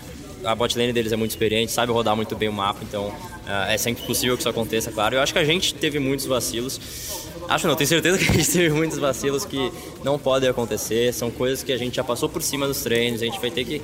A 0.43 0.55
botlane 0.55 0.91
deles 0.93 1.13
é 1.13 1.17
muito 1.17 1.33
experiente, 1.33 1.71
sabe 1.71 1.93
rodar 1.93 2.17
muito 2.17 2.35
bem 2.35 2.49
o 2.49 2.53
mapa, 2.53 2.81
então 2.83 3.15
ah, 3.47 3.71
é 3.71 3.77
sempre 3.77 4.05
possível 4.05 4.37
que 4.37 4.41
isso 4.41 4.49
aconteça, 4.49 4.91
claro. 4.91 5.17
Eu 5.17 5.21
acho 5.21 5.35
que 5.35 5.39
a 5.39 5.45
gente 5.45 5.75
teve 5.75 5.99
muitos 5.99 6.25
vacilos. 6.25 6.81
Acho 7.47 7.69
não, 7.69 7.77
tenho 7.77 7.89
certeza 7.89 8.17
que 8.25 8.31
a 8.31 8.33
gente 8.33 8.51
teve 8.51 8.71
muitos 8.71 8.97
vacilos 8.97 9.45
que 9.45 9.71
não 10.03 10.19
podem 10.19 10.49
acontecer. 10.49 11.13
São 11.13 11.31
coisas 11.31 11.63
que 11.63 11.73
a 11.73 11.77
gente 11.77 11.97
já 11.97 12.05
passou 12.05 12.29
por 12.29 12.43
cima 12.43 12.67
dos 12.67 12.81
treinos, 12.81 13.21
a 13.21 13.27
gente 13.27 13.39
vai 13.39 13.51
ter 13.51 13.67
que 13.67 13.83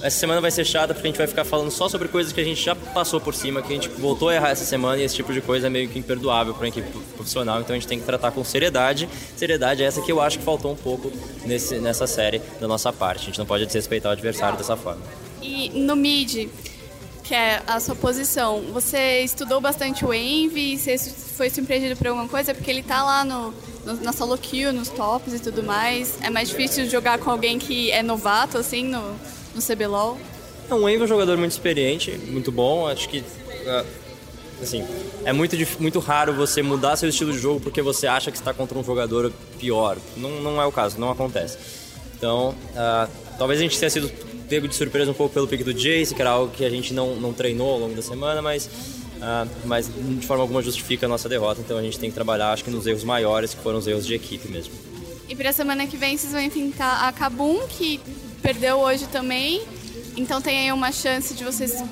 essa 0.00 0.18
semana 0.18 0.40
vai 0.40 0.50
ser 0.50 0.64
chata 0.64 0.94
porque 0.94 1.06
a 1.06 1.10
gente 1.10 1.18
vai 1.18 1.26
ficar 1.26 1.44
falando 1.44 1.70
só 1.70 1.88
sobre 1.88 2.08
coisas 2.08 2.32
que 2.32 2.40
a 2.40 2.44
gente 2.44 2.62
já 2.62 2.74
passou 2.74 3.20
por 3.20 3.34
cima, 3.34 3.60
que 3.62 3.72
a 3.72 3.74
gente 3.74 3.88
voltou 3.88 4.28
a 4.28 4.34
errar 4.34 4.50
essa 4.50 4.64
semana 4.64 5.00
e 5.00 5.04
esse 5.04 5.16
tipo 5.16 5.32
de 5.32 5.40
coisa 5.40 5.66
é 5.66 5.70
meio 5.70 5.88
que 5.88 5.98
imperdoável 5.98 6.54
para 6.54 6.62
uma 6.62 6.68
equipe 6.68 6.88
profissional, 7.16 7.60
então 7.60 7.74
a 7.74 7.78
gente 7.78 7.88
tem 7.88 7.98
que 7.98 8.06
tratar 8.06 8.30
com 8.30 8.44
seriedade. 8.44 9.08
Seriedade 9.36 9.82
é 9.82 9.86
essa 9.86 10.00
que 10.00 10.12
eu 10.12 10.20
acho 10.20 10.38
que 10.38 10.44
faltou 10.44 10.72
um 10.72 10.76
pouco 10.76 11.10
nesse, 11.44 11.76
nessa 11.78 12.06
série 12.06 12.40
da 12.60 12.68
nossa 12.68 12.92
parte. 12.92 13.22
A 13.22 13.24
gente 13.26 13.38
não 13.38 13.46
pode 13.46 13.66
desrespeitar 13.66 14.10
o 14.10 14.12
adversário 14.12 14.56
dessa 14.56 14.76
forma. 14.76 15.02
E 15.42 15.70
no 15.80 15.96
mid, 15.96 16.48
que 17.24 17.34
é 17.34 17.60
a 17.66 17.80
sua 17.80 17.94
posição, 17.96 18.62
você 18.72 19.20
estudou 19.22 19.60
bastante 19.60 20.04
o 20.04 20.14
Envy? 20.14 20.78
Você 20.78 20.96
foi 20.98 21.50
surpreendido 21.50 21.96
por 21.96 22.06
alguma 22.06 22.28
coisa? 22.28 22.54
Porque 22.54 22.70
ele 22.70 22.82
tá 22.82 23.02
lá 23.02 23.24
no, 23.24 23.52
no- 23.84 24.00
na 24.02 24.12
solo 24.12 24.38
queue, 24.38 24.72
nos 24.72 24.88
tops 24.88 25.34
e 25.34 25.38
tudo 25.40 25.62
mais. 25.62 26.18
É 26.22 26.30
mais 26.30 26.48
difícil 26.48 26.88
jogar 26.88 27.18
com 27.18 27.30
alguém 27.30 27.58
que 27.58 27.90
é 27.90 28.02
novato, 28.02 28.56
assim, 28.58 28.84
no, 28.84 29.14
no 29.58 29.76
CBLOL? 29.76 30.18
Não, 30.70 30.82
o 30.82 30.88
Envy 30.88 31.02
é 31.02 31.04
um 31.04 31.08
jogador 31.08 31.36
muito 31.36 31.52
experiente, 31.52 32.12
muito 32.28 32.52
bom. 32.52 32.86
Acho 32.86 33.08
que 33.08 33.24
ah, 33.66 33.84
assim, 34.62 34.84
é 35.24 35.32
muito, 35.32 35.56
muito 35.80 35.98
raro 35.98 36.32
você 36.32 36.62
mudar 36.62 36.96
seu 36.96 37.08
estilo 37.08 37.32
de 37.32 37.38
jogo 37.38 37.60
porque 37.60 37.82
você 37.82 38.06
acha 38.06 38.30
que 38.30 38.36
está 38.36 38.54
contra 38.54 38.78
um 38.78 38.84
jogador 38.84 39.32
pior. 39.58 39.96
Não, 40.16 40.30
não 40.40 40.62
é 40.62 40.66
o 40.66 40.72
caso, 40.72 40.98
não 40.98 41.10
acontece. 41.10 41.58
Então, 42.16 42.54
ah, 42.76 43.08
talvez 43.36 43.60
a 43.60 43.62
gente 43.62 43.78
tenha 43.78 43.90
sido 43.90 44.10
pego 44.48 44.66
de 44.66 44.74
surpresa 44.74 45.10
um 45.10 45.14
pouco 45.14 45.34
pelo 45.34 45.46
pick 45.46 45.62
do 45.62 45.74
Jace, 45.74 46.14
que 46.14 46.20
era 46.20 46.30
algo 46.30 46.52
que 46.52 46.64
a 46.64 46.70
gente 46.70 46.94
não, 46.94 47.16
não 47.16 47.32
treinou 47.32 47.70
ao 47.70 47.78
longo 47.78 47.94
da 47.94 48.02
semana, 48.02 48.40
mas, 48.40 48.68
ah, 49.20 49.46
mas 49.64 49.88
de 49.88 50.26
forma 50.26 50.42
alguma 50.42 50.62
justifica 50.62 51.06
a 51.06 51.08
nossa 51.08 51.28
derrota. 51.28 51.60
Então 51.60 51.76
a 51.76 51.82
gente 51.82 51.98
tem 51.98 52.10
que 52.10 52.14
trabalhar, 52.14 52.52
acho 52.52 52.64
que 52.64 52.70
nos 52.70 52.86
erros 52.86 53.04
maiores, 53.04 53.54
que 53.54 53.62
foram 53.62 53.78
os 53.78 53.86
erros 53.86 54.06
de 54.06 54.14
equipe 54.14 54.48
mesmo. 54.48 54.74
E 55.28 55.36
pra 55.36 55.52
semana 55.52 55.86
que 55.86 55.96
vem 55.96 56.16
vocês 56.16 56.32
vão 56.32 56.40
enfrentar 56.40 57.06
a 57.06 57.12
Kabum, 57.12 57.60
que 57.68 58.00
perdeu 58.42 58.78
hoje 58.78 59.06
também. 59.06 59.62
Então 60.16 60.40
tem 60.40 60.58
aí 60.60 60.72
uma 60.72 60.90
chance 60.90 61.34
de 61.34 61.44
vocês 61.44 61.82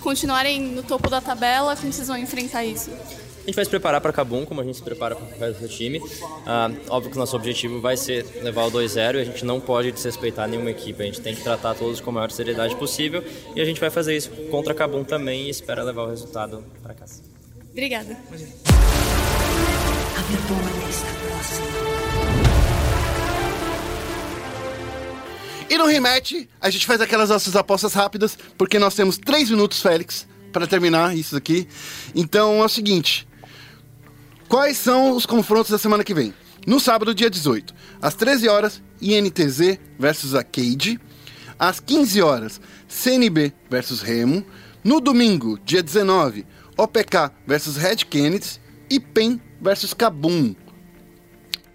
continuarem 0.00 0.60
no 0.60 0.82
topo 0.82 1.08
da 1.08 1.20
tabela. 1.20 1.76
Como 1.76 1.92
vocês 1.92 2.08
vão 2.08 2.16
enfrentar 2.16 2.64
isso? 2.64 2.90
A 3.42 3.46
gente 3.46 3.56
vai 3.56 3.64
se 3.64 3.70
preparar 3.70 4.00
para 4.00 4.12
Cabum, 4.12 4.46
como 4.46 4.60
a 4.60 4.64
gente 4.64 4.76
se 4.76 4.82
prepara 4.82 5.16
para 5.16 5.24
o 5.24 5.38
resto 5.40 5.62
do 5.62 5.68
time. 5.68 6.00
Ah, 6.46 6.70
óbvio 6.88 7.10
que 7.10 7.16
o 7.16 7.18
nosso 7.18 7.34
objetivo 7.34 7.80
vai 7.80 7.96
ser 7.96 8.24
levar 8.40 8.66
o 8.66 8.70
2-0 8.70 9.16
e 9.16 9.20
a 9.20 9.24
gente 9.24 9.44
não 9.44 9.60
pode 9.60 9.90
desrespeitar 9.90 10.48
nenhuma 10.48 10.70
equipe. 10.70 11.02
A 11.02 11.06
gente 11.06 11.20
tem 11.20 11.34
que 11.34 11.42
tratar 11.42 11.74
todos 11.74 12.00
com 12.00 12.10
a 12.10 12.12
maior 12.12 12.30
seriedade 12.30 12.76
possível 12.76 13.24
e 13.56 13.60
a 13.60 13.64
gente 13.64 13.80
vai 13.80 13.90
fazer 13.90 14.16
isso 14.16 14.30
contra 14.48 14.72
Cabum 14.72 15.02
também 15.02 15.46
e 15.46 15.50
espera 15.50 15.82
levar 15.82 16.04
o 16.04 16.10
resultado 16.10 16.64
para 16.82 16.94
casa. 16.94 17.20
Obrigada. 17.72 18.16
A 18.30 18.40
está 20.88 21.08
próxima. 21.26 22.41
E 25.72 25.78
no 25.78 25.86
rematch, 25.86 26.46
a 26.60 26.68
gente 26.68 26.84
faz 26.84 27.00
aquelas 27.00 27.30
nossas 27.30 27.56
apostas 27.56 27.94
rápidas, 27.94 28.36
porque 28.58 28.78
nós 28.78 28.94
temos 28.94 29.16
3 29.16 29.48
minutos, 29.48 29.80
Félix, 29.80 30.28
para 30.52 30.66
terminar 30.66 31.16
isso 31.16 31.34
aqui. 31.34 31.66
Então 32.14 32.60
é 32.60 32.64
o 32.66 32.68
seguinte: 32.68 33.26
quais 34.50 34.76
são 34.76 35.16
os 35.16 35.24
confrontos 35.24 35.70
da 35.70 35.78
semana 35.78 36.04
que 36.04 36.12
vem? 36.12 36.34
No 36.66 36.78
sábado, 36.78 37.14
dia 37.14 37.30
18, 37.30 37.74
às 38.02 38.14
13 38.14 38.50
horas, 38.50 38.82
INTZ 39.00 39.78
versus 39.98 40.34
Arcade. 40.34 41.00
Às 41.58 41.80
15 41.80 42.20
horas, 42.20 42.60
CNB 42.86 43.54
versus 43.70 44.02
Remo. 44.02 44.44
No 44.84 45.00
domingo, 45.00 45.58
dia 45.64 45.82
19, 45.82 46.44
OPK 46.76 47.30
versus 47.46 47.76
Red 47.76 48.04
Kennedy. 48.10 48.60
E 48.90 49.00
PEN 49.00 49.40
versus 49.58 49.94
Kabum. 49.94 50.54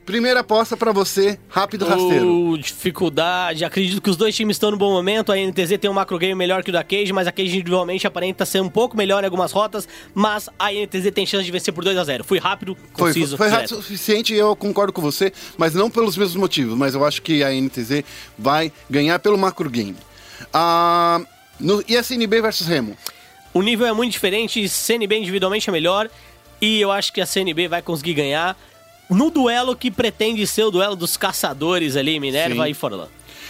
Primeira 0.07 0.39
aposta 0.39 0.77
para 0.77 0.93
você, 0.93 1.37
rápido 1.49 1.85
rasteiro. 1.85 2.25
O 2.51 2.57
dificuldade, 2.57 3.65
acredito 3.65 4.01
que 4.01 4.09
os 4.09 4.15
dois 4.15 4.33
times 4.33 4.55
estão 4.55 4.71
no 4.71 4.77
bom 4.77 4.89
momento. 4.89 5.33
A 5.33 5.35
NTZ 5.35 5.77
tem 5.81 5.89
um 5.89 5.93
macro 5.93 6.17
game 6.17 6.33
melhor 6.33 6.63
que 6.63 6.69
o 6.69 6.73
da 6.73 6.81
Cage, 6.81 7.11
mas 7.11 7.27
a 7.27 7.31
Cage 7.33 7.49
individualmente 7.49 8.07
aparenta 8.07 8.45
ser 8.45 8.61
um 8.61 8.69
pouco 8.69 8.95
melhor 8.95 9.21
em 9.21 9.25
algumas 9.25 9.51
rotas. 9.51 9.85
Mas 10.15 10.47
a 10.57 10.71
NTZ 10.71 11.11
tem 11.13 11.25
chance 11.25 11.43
de 11.43 11.51
vencer 11.51 11.73
por 11.73 11.83
2 11.83 11.97
a 11.97 12.05
0 12.05 12.23
Fui 12.23 12.39
rápido, 12.39 12.77
Foi, 12.93 13.09
conciso, 13.09 13.35
foi 13.35 13.49
rápido 13.49 13.67
direto. 13.67 13.79
o 13.81 13.83
suficiente 13.83 14.33
e 14.33 14.37
eu 14.37 14.55
concordo 14.55 14.93
com 14.93 15.01
você, 15.01 15.33
mas 15.57 15.73
não 15.73 15.91
pelos 15.91 16.15
mesmos 16.15 16.37
motivos. 16.37 16.77
Mas 16.77 16.95
eu 16.95 17.03
acho 17.03 17.21
que 17.21 17.43
a 17.43 17.51
NTZ 17.51 18.01
vai 18.39 18.71
ganhar 18.89 19.19
pelo 19.19 19.37
macro 19.37 19.69
game. 19.69 19.97
Ah, 20.53 21.19
no, 21.59 21.83
e 21.85 21.97
a 21.97 22.01
CNB 22.01 22.41
versus 22.43 22.65
Remo? 22.65 22.95
O 23.53 23.61
nível 23.61 23.85
é 23.85 23.91
muito 23.91 24.13
diferente, 24.13 24.69
CNB 24.69 25.17
individualmente 25.17 25.69
é 25.69 25.73
melhor. 25.73 26.09
E 26.61 26.79
eu 26.79 26.93
acho 26.93 27.11
que 27.11 27.19
a 27.19 27.25
CNB 27.25 27.67
vai 27.67 27.81
conseguir 27.81 28.13
ganhar 28.13 28.55
no 29.09 29.29
duelo 29.29 29.75
que 29.75 29.89
pretende 29.91 30.45
ser 30.47 30.63
o 30.63 30.71
duelo 30.71 30.95
dos 30.95 31.17
caçadores 31.17 31.95
ali, 31.95 32.19
Minerva 32.19 32.65
Sim. 32.65 32.71
e 32.71 32.73
Forlan. 32.73 33.07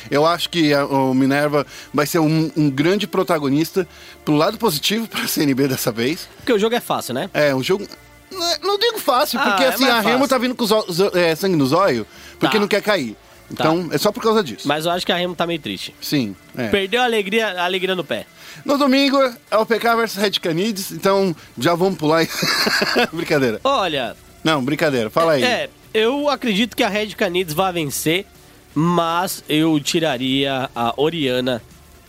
Eu 0.09 0.25
acho 0.25 0.49
que 0.49 0.73
a- 0.73 0.85
o 0.85 1.13
Minerva 1.13 1.65
vai 1.93 2.05
ser 2.05 2.19
um, 2.19 2.49
um 2.55 2.69
grande 2.69 3.05
protagonista 3.07 3.85
pro 4.23 4.35
lado 4.35 4.57
positivo 4.57 5.07
para 5.07 5.23
a 5.23 5.27
CNB 5.27 5.67
dessa 5.67 5.91
vez. 5.91 6.29
Porque 6.37 6.53
o 6.53 6.59
jogo 6.59 6.75
é 6.75 6.79
fácil, 6.79 7.13
né? 7.13 7.29
É, 7.33 7.53
um 7.53 7.61
jogo. 7.63 7.85
Não, 8.31 8.45
é- 8.51 8.77
digo 8.79 8.99
fácil, 8.99 9.39
Ah, 9.39 9.49
porque 9.49 9.63
é 9.63 9.67
assim, 9.69 9.85
a 9.85 9.99
Remo 9.99 10.19
fácil. 10.19 10.27
tá 10.29 10.37
vindo 10.37 10.55
com 10.55 10.63
os 10.63 10.71
os 10.71 10.99
é, 11.15 11.35
sangue 11.35 11.55
nos 11.57 11.73
olhos, 11.73 12.05
porque 12.39 12.55
Tá. 12.55 12.61
não 12.61 12.67
quer 12.67 12.81
cair. 12.81 13.15
Então, 13.49 13.87
é 13.91 13.97
só 13.97 14.11
por 14.11 14.21
causa 14.21 14.43
disso. 14.43 14.67
Mas 14.67 14.85
eu 14.85 14.91
acho 14.91 15.05
que 15.05 15.11
a 15.11 15.15
Remo 15.15 15.33
tá 15.33 15.47
meio 15.47 15.59
triste. 15.59 15.95
Sim. 16.01 16.35
é. 16.57 16.67
Perdeu 16.67 17.01
a 17.01 17.05
alegria, 17.05 17.47
a 17.47 17.63
alegria 17.65 17.95
no 17.95 18.03
pé. 18.03 18.25
No 18.65 18.77
domingo 18.77 19.17
é 19.49 19.57
o 19.57 19.65
PK 19.65 19.95
versus 19.95 20.17
Red 20.21 20.31
Canids, 20.41 20.91
então 20.91 21.35
já 21.57 21.73
vamos 21.73 21.97
pular 21.97 22.25
brincadeira. 23.13 23.59
Olha, 23.63 24.15
Não, 24.47 24.63
brincadeira, 24.63 25.09
fala 25.09 25.33
aí. 25.33 25.43
É, 25.43 25.69
eu 25.93 26.29
acredito 26.29 26.73
que 26.73 26.81
a 26.81 26.87
Red 26.87 27.07
Canids 27.07 27.53
vai 27.53 27.73
vencer, 27.73 28.25
mas 28.73 29.43
eu 29.49 29.77
tiraria 29.77 30.69
a 30.73 30.93
Oriana 30.95 31.61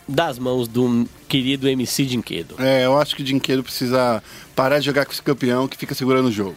das 0.06 0.38
mãos 0.38 0.68
do 0.68 1.04
querido 1.26 1.68
MC 1.68 2.04
Dinquedo. 2.04 2.54
É, 2.60 2.84
eu 2.84 2.96
acho 2.96 3.16
que 3.16 3.22
o 3.22 3.24
Dinquedo 3.24 3.64
precisa 3.64 4.22
parar 4.54 4.78
de 4.78 4.86
jogar 4.86 5.04
com 5.04 5.10
esse 5.10 5.20
campeão 5.20 5.66
que 5.66 5.76
fica 5.76 5.96
segurando 5.96 6.26
o 6.26 6.32
jogo. 6.32 6.54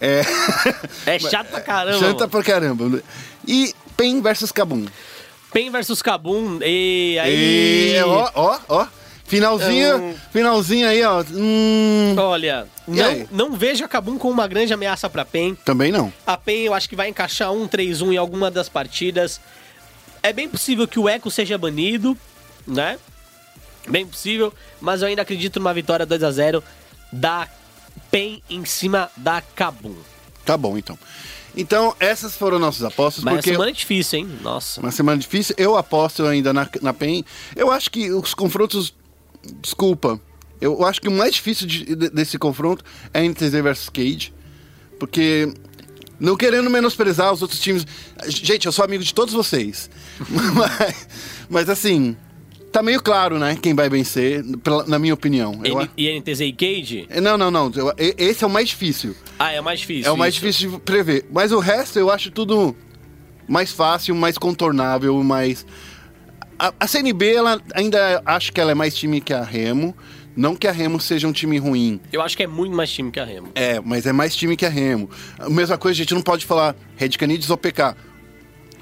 É, 0.00 0.22
É 1.04 1.18
chato 1.18 1.48
pra 1.48 1.60
caramba. 1.60 1.98
Chanta 1.98 2.20
mano. 2.20 2.28
pra 2.30 2.42
caramba. 2.42 3.02
E 3.46 3.74
PEN 3.98 4.22
versus 4.22 4.50
Kabum. 4.50 4.86
PEN 5.52 5.70
versus 5.70 6.00
Kabum, 6.00 6.58
e 6.62 7.18
aí... 7.18 7.96
E, 7.96 8.02
ó, 8.02 8.30
ó, 8.34 8.58
ó. 8.66 8.86
Finalzinho, 9.36 9.96
Hum. 9.98 10.14
finalzinho 10.30 10.86
aí, 10.86 11.02
ó. 11.04 11.24
Hum, 11.32 12.14
Olha, 12.18 12.66
não, 12.86 13.28
não 13.48 13.56
vejo 13.56 13.82
a 13.82 13.88
Kabum 13.88 14.18
como 14.18 14.34
uma 14.34 14.46
grande 14.46 14.74
ameaça 14.74 15.08
pra 15.08 15.24
PEN. 15.24 15.54
também 15.64 15.90
não. 15.90 16.12
A 16.26 16.36
PEN 16.36 16.64
eu 16.66 16.74
acho 16.74 16.86
que 16.86 16.94
vai 16.94 17.08
encaixar 17.08 17.50
um 17.50 17.66
3-1 17.66 18.12
em 18.12 18.18
alguma 18.18 18.50
das 18.50 18.68
partidas. 18.68 19.40
É 20.22 20.34
bem 20.34 20.48
possível 20.50 20.86
que 20.86 20.98
o 20.98 21.08
Echo 21.08 21.30
seja 21.30 21.56
banido, 21.56 22.14
né? 22.66 22.98
Bem 23.88 24.06
possível, 24.06 24.52
mas 24.80 25.00
eu 25.00 25.08
ainda 25.08 25.22
acredito 25.22 25.58
numa 25.58 25.72
vitória 25.72 26.04
2 26.04 26.22
a 26.22 26.30
0 26.30 26.62
da 27.10 27.48
PEN 28.10 28.42
em 28.50 28.64
cima 28.66 29.10
da 29.16 29.40
Kabum. 29.40 29.94
Tá 30.44 30.58
bom, 30.58 30.76
então. 30.76 30.98
Então, 31.56 31.94
essas 32.00 32.34
foram 32.34 32.58
nossas 32.58 32.82
apostas, 32.84 33.24
Mas 33.24 33.34
porque... 33.34 33.50
a 33.50 33.52
semana 33.54 33.70
é 33.70 33.74
difícil, 33.74 34.18
hein? 34.20 34.38
Nossa. 34.42 34.80
Uma 34.80 34.90
semana 34.90 35.18
difícil. 35.18 35.54
Eu 35.58 35.76
aposto 35.76 36.24
ainda 36.26 36.52
na, 36.52 36.66
na 36.80 36.92
PEN. 36.94 37.24
Eu 37.56 37.70
acho 37.70 37.90
que 37.90 38.10
os 38.10 38.34
confrontos. 38.34 38.92
Desculpa. 39.60 40.20
Eu 40.60 40.84
acho 40.86 41.00
que 41.00 41.08
o 41.08 41.12
mais 41.12 41.34
difícil 41.34 41.66
de- 41.66 41.84
de- 41.96 42.10
desse 42.10 42.38
confronto 42.38 42.84
é 43.12 43.22
NTZ 43.24 43.50
versus 43.62 43.88
Cage. 43.88 44.32
Porque. 44.98 45.52
Não 46.20 46.36
querendo 46.36 46.70
menosprezar 46.70 47.32
os 47.32 47.42
outros 47.42 47.58
times. 47.58 47.84
Gente, 48.28 48.66
eu 48.66 48.72
sou 48.72 48.84
amigo 48.84 49.02
de 49.02 49.12
todos 49.12 49.34
vocês. 49.34 49.90
mas, 50.54 51.06
mas 51.50 51.68
assim. 51.68 52.16
Tá 52.70 52.82
meio 52.82 53.02
claro, 53.02 53.38
né? 53.38 53.58
Quem 53.60 53.74
vai 53.74 53.90
vencer, 53.90 54.42
na 54.86 54.98
minha 54.98 55.12
opinião. 55.12 55.60
Eu 55.62 55.78
N- 55.82 55.90
e 55.94 56.08
NTZ 56.08 56.40
e 56.40 56.52
Cage? 56.54 57.06
não, 57.20 57.36
não, 57.36 57.50
não. 57.50 57.70
Eu- 57.74 57.92
Esse 57.98 58.44
é 58.44 58.46
o 58.46 58.50
mais 58.50 58.68
difícil. 58.70 59.14
Ah, 59.38 59.52
é 59.52 59.60
o 59.60 59.64
mais 59.64 59.80
difícil. 59.80 60.08
É 60.08 60.10
o 60.10 60.16
mais 60.16 60.32
isso. 60.32 60.40
difícil 60.46 60.70
de 60.70 60.78
prever. 60.80 61.26
Mas 61.30 61.52
o 61.52 61.58
resto 61.58 61.98
eu 61.98 62.10
acho 62.10 62.30
tudo 62.30 62.74
mais 63.46 63.70
fácil, 63.72 64.14
mais 64.14 64.38
contornável, 64.38 65.22
mais. 65.22 65.66
A, 66.62 66.72
a 66.78 66.86
CNB, 66.86 67.34
ela 67.34 67.60
ainda 67.74 68.22
acho 68.24 68.52
que 68.52 68.60
ela 68.60 68.70
é 68.70 68.74
mais 68.74 68.94
time 68.94 69.20
que 69.20 69.34
a 69.34 69.42
Remo. 69.42 69.96
Não 70.36 70.54
que 70.54 70.68
a 70.68 70.70
Remo 70.70 71.00
seja 71.00 71.26
um 71.26 71.32
time 71.32 71.58
ruim. 71.58 72.00
Eu 72.12 72.22
acho 72.22 72.36
que 72.36 72.44
é 72.44 72.46
muito 72.46 72.72
mais 72.72 72.88
time 72.88 73.10
que 73.10 73.18
a 73.18 73.24
Remo. 73.24 73.48
É, 73.52 73.80
mas 73.80 74.06
é 74.06 74.12
mais 74.12 74.36
time 74.36 74.56
que 74.56 74.64
a 74.64 74.68
Remo. 74.68 75.10
A 75.40 75.50
mesma 75.50 75.76
coisa, 75.76 75.96
a 75.96 76.00
gente 76.04 76.14
não 76.14 76.22
pode 76.22 76.46
falar 76.46 76.76
Red 76.94 77.08
Canids 77.10 77.50
ou 77.50 77.56
PK. 77.56 77.96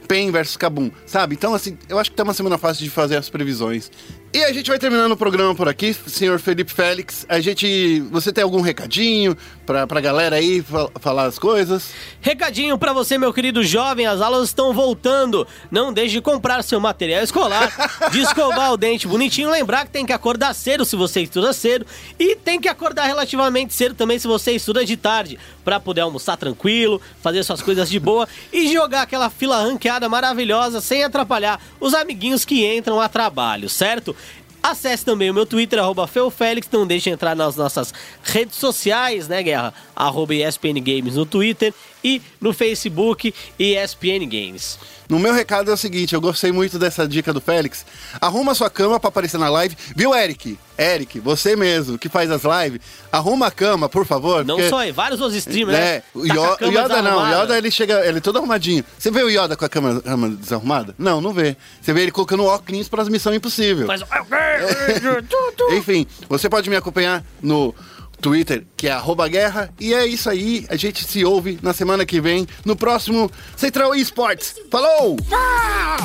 PEN 0.06 0.30
versus 0.30 0.58
Kabum, 0.58 0.90
sabe? 1.06 1.34
Então, 1.34 1.54
assim, 1.54 1.78
eu 1.88 1.98
acho 1.98 2.10
que 2.10 2.16
tá 2.16 2.22
uma 2.22 2.34
semana 2.34 2.58
fácil 2.58 2.84
de 2.84 2.90
fazer 2.90 3.16
as 3.16 3.30
previsões. 3.30 3.90
E 4.32 4.44
a 4.44 4.52
gente 4.52 4.68
vai 4.70 4.78
terminando 4.78 5.10
o 5.10 5.16
programa 5.16 5.56
por 5.56 5.68
aqui, 5.68 5.92
senhor 5.92 6.38
Felipe 6.38 6.72
Félix. 6.72 7.26
A 7.28 7.40
gente. 7.40 7.98
Você 8.12 8.32
tem 8.32 8.44
algum 8.44 8.60
recadinho 8.60 9.36
pra, 9.66 9.88
pra 9.88 10.00
galera 10.00 10.36
aí 10.36 10.62
fal- 10.62 10.88
falar 11.00 11.24
as 11.24 11.36
coisas? 11.36 11.90
Recadinho 12.20 12.78
pra 12.78 12.92
você, 12.92 13.18
meu 13.18 13.32
querido 13.34 13.64
jovem, 13.64 14.06
as 14.06 14.20
aulas 14.20 14.44
estão 14.46 14.72
voltando. 14.72 15.44
Não 15.68 15.92
deixe 15.92 16.12
de 16.14 16.20
comprar 16.20 16.62
seu 16.62 16.78
material 16.78 17.24
escolar, 17.24 17.72
de 18.12 18.20
escovar 18.20 18.72
o 18.72 18.76
dente 18.76 19.08
bonitinho. 19.08 19.50
Lembrar 19.50 19.84
que 19.84 19.90
tem 19.90 20.06
que 20.06 20.12
acordar 20.12 20.54
cedo 20.54 20.84
se 20.84 20.94
você 20.94 21.22
estuda 21.22 21.52
cedo 21.52 21.84
e 22.16 22.36
tem 22.36 22.60
que 22.60 22.68
acordar 22.68 23.06
relativamente 23.06 23.74
cedo 23.74 23.96
também 23.96 24.16
se 24.20 24.28
você 24.28 24.52
estuda 24.52 24.84
de 24.84 24.96
tarde, 24.96 25.40
Pra 25.64 25.78
poder 25.78 26.00
almoçar 26.00 26.36
tranquilo, 26.36 27.00
fazer 27.22 27.42
suas 27.44 27.60
coisas 27.60 27.88
de 27.90 27.98
boa 28.00 28.26
e 28.52 28.72
jogar 28.72 29.02
aquela 29.02 29.28
fila 29.28 29.60
ranqueada 29.62 30.08
maravilhosa, 30.08 30.80
sem 30.80 31.04
atrapalhar 31.04 31.60
os 31.78 31.94
amiguinhos 31.94 32.44
que 32.44 32.64
entram 32.66 32.98
a 33.00 33.08
trabalho, 33.08 33.68
certo? 33.68 34.16
Acesse 34.62 35.04
também 35.04 35.30
o 35.30 35.34
meu 35.34 35.46
Twitter, 35.46 35.78
arroba 35.78 36.06
FeuFélix. 36.06 36.68
Não 36.70 36.86
deixe 36.86 37.04
de 37.04 37.14
entrar 37.14 37.34
nas 37.34 37.56
nossas 37.56 37.94
redes 38.22 38.56
sociais, 38.56 39.26
né, 39.26 39.42
Guerra? 39.42 39.72
Arroba 39.96 40.34
ESPN 40.34 40.80
Games 40.80 41.16
no 41.16 41.24
Twitter 41.24 41.72
e 42.04 42.20
no 42.40 42.52
Facebook 42.52 43.34
ESPN 43.58 44.26
Games. 44.28 44.78
No 45.10 45.18
meu 45.18 45.34
recado 45.34 45.70
é 45.70 45.74
o 45.74 45.76
seguinte, 45.76 46.14
eu 46.14 46.20
gostei 46.20 46.52
muito 46.52 46.78
dessa 46.78 47.06
dica 47.06 47.32
do 47.32 47.40
Félix. 47.40 47.84
Arruma 48.20 48.54
sua 48.54 48.70
cama 48.70 48.98
pra 49.00 49.08
aparecer 49.08 49.38
na 49.38 49.48
live. 49.50 49.76
Viu, 49.96 50.14
Eric? 50.14 50.56
Eric, 50.78 51.18
você 51.20 51.56
mesmo 51.56 51.98
que 51.98 52.08
faz 52.08 52.30
as 52.30 52.42
lives, 52.44 52.80
arruma 53.12 53.48
a 53.48 53.50
cama, 53.50 53.88
por 53.88 54.06
favor. 54.06 54.44
Não 54.46 54.54
porque- 54.54 54.70
só 54.70 54.78
aí, 54.78 54.92
vários 54.92 55.20
outros 55.20 55.36
streamers, 55.38 55.76
É, 55.78 55.96
né? 55.96 56.02
o, 56.14 56.20
com 56.20 56.32
a 56.32 56.34
Yo- 56.34 56.52
o 56.52 56.56
cama 56.56 56.72
Yoda 56.80 57.02
não, 57.02 57.18
o. 57.18 57.42
Yoda 57.42 57.58
ele 57.58 57.70
chega, 57.70 58.06
ele 58.06 58.18
é 58.18 58.20
todo 58.20 58.38
arrumadinho. 58.38 58.84
Você 58.98 59.10
vê 59.10 59.22
o 59.22 59.28
Yoda 59.28 59.56
com 59.56 59.64
a 59.64 59.68
cama, 59.68 60.00
cama 60.00 60.28
desarrumada? 60.30 60.94
Não, 60.96 61.20
não 61.20 61.32
vê. 61.34 61.56
Você 61.82 61.92
vê 61.92 62.02
ele 62.02 62.10
colocando 62.12 62.44
óculos 62.44 62.88
para 62.88 63.02
as 63.02 63.08
missões 63.08 63.36
impossíveis. 63.36 63.86
Mas... 63.90 64.00
Enfim, 65.76 66.06
você 66.28 66.48
pode 66.48 66.70
me 66.70 66.76
acompanhar 66.76 67.24
no 67.42 67.74
Twitter, 68.20 68.64
que 68.76 68.86
é 68.86 68.92
arroba 68.92 69.26
guerra. 69.26 69.72
E 69.80 69.92
é 69.94 70.06
isso 70.06 70.30
aí, 70.30 70.66
a 70.68 70.76
gente 70.76 71.04
se 71.04 71.24
ouve 71.24 71.58
na 71.62 71.72
semana 71.72 72.06
que 72.06 72.20
vem, 72.20 72.46
no 72.64 72.76
próximo 72.76 73.30
Central 73.56 73.94
Esports. 73.94 74.54
Falou! 74.70 75.16
Ah! 75.32 75.96